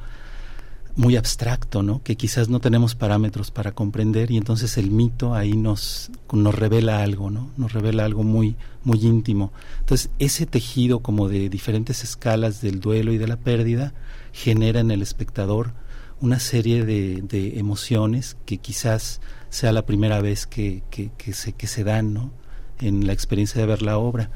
muy 1.00 1.16
abstracto, 1.16 1.82
¿no? 1.82 2.02
Que 2.02 2.14
quizás 2.14 2.50
no 2.50 2.60
tenemos 2.60 2.94
parámetros 2.94 3.50
para 3.50 3.72
comprender 3.72 4.30
y 4.30 4.36
entonces 4.36 4.76
el 4.76 4.90
mito 4.90 5.34
ahí 5.34 5.54
nos, 5.54 6.10
nos 6.30 6.54
revela 6.54 7.02
algo, 7.02 7.30
¿no? 7.30 7.50
Nos 7.56 7.72
revela 7.72 8.04
algo 8.04 8.22
muy, 8.22 8.56
muy 8.84 8.98
íntimo. 9.00 9.50
Entonces 9.78 10.10
ese 10.18 10.44
tejido 10.44 11.00
como 11.00 11.28
de 11.28 11.48
diferentes 11.48 12.04
escalas 12.04 12.60
del 12.60 12.80
duelo 12.80 13.14
y 13.14 13.18
de 13.18 13.26
la 13.26 13.38
pérdida 13.38 13.94
genera 14.32 14.80
en 14.80 14.90
el 14.90 15.00
espectador 15.00 15.72
una 16.20 16.38
serie 16.38 16.84
de, 16.84 17.22
de 17.22 17.58
emociones 17.58 18.36
que 18.44 18.58
quizás 18.58 19.22
sea 19.48 19.72
la 19.72 19.86
primera 19.86 20.20
vez 20.20 20.46
que, 20.46 20.82
que, 20.90 21.32
se, 21.32 21.54
que 21.54 21.66
se 21.66 21.82
dan, 21.82 22.12
¿no? 22.12 22.30
En 22.78 23.06
la 23.06 23.14
experiencia 23.14 23.58
de 23.58 23.66
ver 23.66 23.80
la 23.80 23.96
obra. 23.96 24.30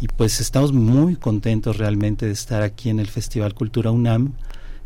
Y 0.00 0.08
pues 0.08 0.38
estamos 0.40 0.74
muy 0.74 1.16
contentos 1.16 1.78
realmente 1.78 2.26
de 2.26 2.32
estar 2.32 2.60
aquí 2.60 2.90
en 2.90 3.00
el 3.00 3.08
Festival 3.08 3.54
Cultura 3.54 3.90
UNAM 3.90 4.34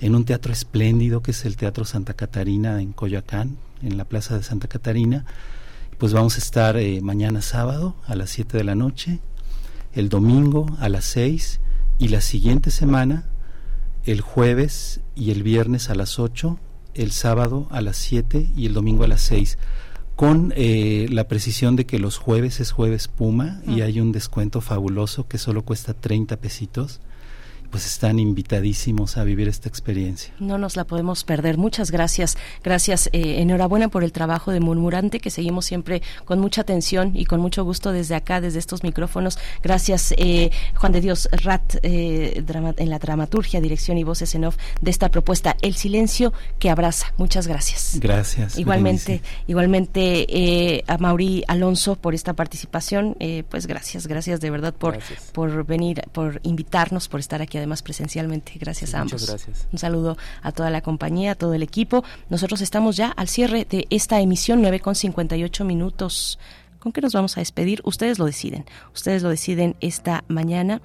en 0.00 0.14
un 0.14 0.24
teatro 0.24 0.52
espléndido 0.52 1.22
que 1.22 1.32
es 1.32 1.44
el 1.44 1.56
Teatro 1.56 1.84
Santa 1.84 2.14
Catarina 2.14 2.80
en 2.80 2.92
Coyoacán, 2.92 3.58
en 3.82 3.96
la 3.96 4.04
Plaza 4.04 4.36
de 4.36 4.42
Santa 4.42 4.68
Catarina. 4.68 5.24
Pues 5.98 6.12
vamos 6.12 6.36
a 6.36 6.38
estar 6.38 6.76
eh, 6.76 7.00
mañana 7.00 7.42
sábado 7.42 7.96
a 8.06 8.14
las 8.14 8.30
7 8.30 8.56
de 8.56 8.64
la 8.64 8.74
noche, 8.74 9.20
el 9.92 10.08
domingo 10.08 10.66
a 10.78 10.88
las 10.88 11.04
6 11.06 11.60
y 11.98 12.08
la 12.08 12.20
siguiente 12.20 12.70
semana, 12.70 13.24
el 14.04 14.20
jueves 14.20 15.00
y 15.16 15.32
el 15.32 15.42
viernes 15.42 15.90
a 15.90 15.94
las 15.94 16.18
8, 16.18 16.58
el 16.94 17.10
sábado 17.10 17.66
a 17.70 17.80
las 17.80 17.96
7 17.96 18.50
y 18.56 18.66
el 18.66 18.74
domingo 18.74 19.04
a 19.04 19.08
las 19.08 19.22
6 19.22 19.58
con 20.18 20.52
eh, 20.56 21.06
la 21.10 21.28
precisión 21.28 21.76
de 21.76 21.86
que 21.86 22.00
los 22.00 22.18
jueves 22.18 22.58
es 22.58 22.72
jueves 22.72 23.06
Puma 23.06 23.60
y 23.64 23.82
hay 23.82 24.00
un 24.00 24.10
descuento 24.10 24.60
fabuloso 24.60 25.28
que 25.28 25.38
solo 25.38 25.62
cuesta 25.62 25.94
30 25.94 26.38
pesitos 26.38 27.00
pues 27.70 27.86
están 27.86 28.18
invitadísimos 28.18 29.16
a 29.16 29.24
vivir 29.24 29.48
esta 29.48 29.68
experiencia. 29.68 30.32
No 30.38 30.58
nos 30.58 30.76
la 30.76 30.84
podemos 30.84 31.24
perder. 31.24 31.58
Muchas 31.58 31.90
gracias. 31.90 32.36
Gracias. 32.62 33.10
Eh, 33.12 33.40
enhorabuena 33.40 33.88
por 33.88 34.04
el 34.04 34.12
trabajo 34.12 34.52
de 34.52 34.60
Murmurante, 34.60 35.20
que 35.20 35.30
seguimos 35.30 35.66
siempre 35.66 36.02
con 36.24 36.38
mucha 36.38 36.62
atención 36.62 37.12
y 37.14 37.26
con 37.26 37.40
mucho 37.40 37.64
gusto 37.64 37.92
desde 37.92 38.14
acá, 38.14 38.40
desde 38.40 38.58
estos 38.58 38.82
micrófonos. 38.82 39.38
Gracias, 39.62 40.14
eh, 40.16 40.50
Juan 40.74 40.92
de 40.92 41.00
Dios 41.00 41.28
Rat, 41.32 41.76
eh, 41.82 42.42
en 42.76 42.90
la 42.90 42.98
dramaturgia, 42.98 43.60
dirección 43.60 43.98
y 43.98 44.04
voces 44.04 44.34
en 44.34 44.44
off 44.46 44.56
de 44.80 44.90
esta 44.90 45.10
propuesta, 45.10 45.56
El 45.62 45.74
silencio 45.74 46.32
que 46.58 46.70
abraza. 46.70 47.12
Muchas 47.16 47.46
gracias. 47.46 47.98
Gracias. 48.00 48.58
Igualmente, 48.58 49.22
igualmente 49.46 50.84
a 50.86 50.98
Mauri 50.98 51.44
Alonso 51.48 51.96
por 51.96 52.14
esta 52.14 52.32
participación. 52.32 53.16
pues 53.48 53.66
gracias, 53.66 54.06
gracias 54.06 54.40
de 54.40 54.50
verdad 54.50 54.74
por, 54.74 54.98
por 55.32 55.66
venir, 55.66 56.02
por 56.12 56.40
invitarnos, 56.42 57.08
por 57.08 57.20
estar 57.20 57.42
aquí 57.42 57.57
además 57.58 57.82
presencialmente. 57.82 58.52
Gracias 58.58 58.94
a 58.94 59.00
ambos. 59.00 59.20
Muchas 59.22 59.28
gracias. 59.28 59.68
Un 59.72 59.78
saludo 59.78 60.16
a 60.42 60.52
toda 60.52 60.70
la 60.70 60.80
compañía, 60.80 61.32
a 61.32 61.34
todo 61.34 61.54
el 61.54 61.62
equipo. 61.62 62.04
Nosotros 62.30 62.60
estamos 62.60 62.96
ya 62.96 63.08
al 63.08 63.28
cierre 63.28 63.66
de 63.68 63.86
esta 63.90 64.20
emisión, 64.20 64.62
9 64.62 64.80
con 64.80 64.94
58 64.94 65.64
minutos 65.64 66.38
¿Con 66.78 66.92
qué 66.92 67.00
nos 67.00 67.12
vamos 67.12 67.36
a 67.36 67.40
despedir? 67.40 67.80
Ustedes 67.84 68.18
lo 68.18 68.24
deciden. 68.24 68.64
Ustedes 68.94 69.22
lo 69.22 69.30
deciden 69.30 69.76
esta 69.80 70.24
mañana. 70.28 70.80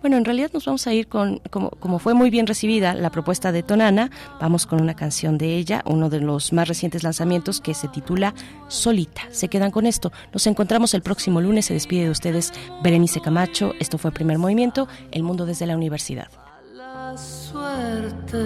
Bueno, 0.00 0.16
en 0.16 0.24
realidad 0.24 0.50
nos 0.52 0.64
vamos 0.64 0.86
a 0.86 0.92
ir 0.92 1.08
con, 1.08 1.40
como, 1.50 1.98
fue 1.98 2.14
muy 2.14 2.30
bien 2.30 2.46
recibida 2.46 2.94
la 2.94 3.10
propuesta 3.10 3.50
de 3.50 3.64
Tonana, 3.64 4.10
vamos 4.40 4.66
con 4.66 4.80
una 4.80 4.94
canción 4.94 5.38
de 5.38 5.56
ella, 5.56 5.82
uno 5.86 6.08
de 6.08 6.20
los 6.20 6.52
más 6.52 6.68
recientes 6.68 7.02
lanzamientos 7.02 7.60
que 7.60 7.74
se 7.74 7.88
titula 7.88 8.32
Solita. 8.68 9.22
Se 9.30 9.48
quedan 9.48 9.70
con 9.72 9.86
esto. 9.86 10.12
Nos 10.32 10.46
encontramos 10.46 10.94
el 10.94 11.02
próximo 11.02 11.40
lunes. 11.40 11.66
Se 11.66 11.74
despide 11.74 12.04
de 12.04 12.10
ustedes 12.10 12.52
Berenice 12.82 13.20
Camacho. 13.20 13.74
Esto 13.80 13.98
fue 13.98 14.12
Primer 14.12 14.38
Movimiento, 14.38 14.86
El 15.10 15.24
Mundo 15.24 15.46
desde 15.46 15.66
la 15.66 15.76
Universidad. 15.76 16.28
La 16.74 17.16
suerte. 17.16 18.38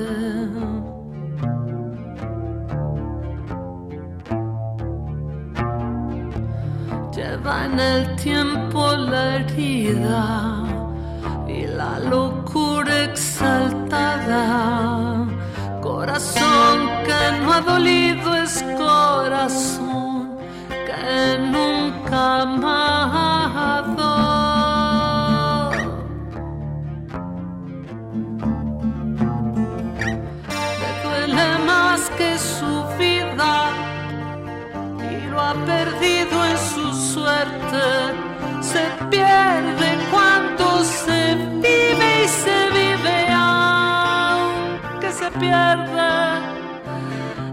Lleva 7.15 7.67
en 7.67 7.79
el 7.79 8.17
tiempo 8.17 8.97
la 8.97 9.37
herida 9.37 10.82
y 11.49 11.67
la 11.67 11.99
locura 11.99 13.05
exaltada. 13.05 14.43
Corazón 15.81 16.79
que 17.07 17.41
no 17.41 17.53
ha 17.53 17.61
dolido 17.61 18.35
es 18.37 18.63
corazón 18.79 20.37
que 20.69 21.39
nunca 21.55 22.43
amado. 22.43 24.11
Le 30.81 30.91
duele 31.05 31.49
más 31.67 32.01
que 32.19 32.31
su 32.39 32.73
vida 32.99 33.53
y 35.11 35.13
lo 35.31 35.41
ha 35.41 35.55
perdido 35.55 36.45
en 36.45 36.59
su 36.73 36.85
suerte. 37.13 37.85
Se 38.61 38.85
pierde 39.11 39.89
cuando 40.11 40.85
se 40.85 41.22
se 42.43 42.57
vive 42.79 43.19
aunque 43.33 45.11
se 45.13 45.31
pierde. 45.43 46.13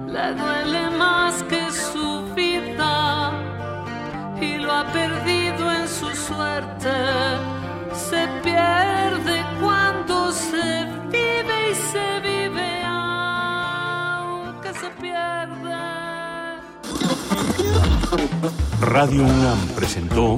Le 0.07 0.33
duele 0.41 0.89
más 0.97 1.43
que 1.43 1.61
su 1.71 2.23
vida 2.33 3.31
y 4.41 4.57
lo 4.57 4.71
ha 4.71 4.85
perdido 4.85 5.71
en 5.71 5.87
su 5.87 6.09
suerte. 6.15 6.95
Se 8.09 8.27
pierde 8.43 9.43
cuando 9.61 10.31
se 10.31 10.85
vive 11.11 11.71
y 11.71 11.75
se 11.91 12.07
vive 12.29 12.83
aunque 12.85 14.71
se 14.73 14.89
pierde. 15.01 15.77
Radio 18.81 19.21
UNAM 19.23 19.59
presentó 19.75 20.37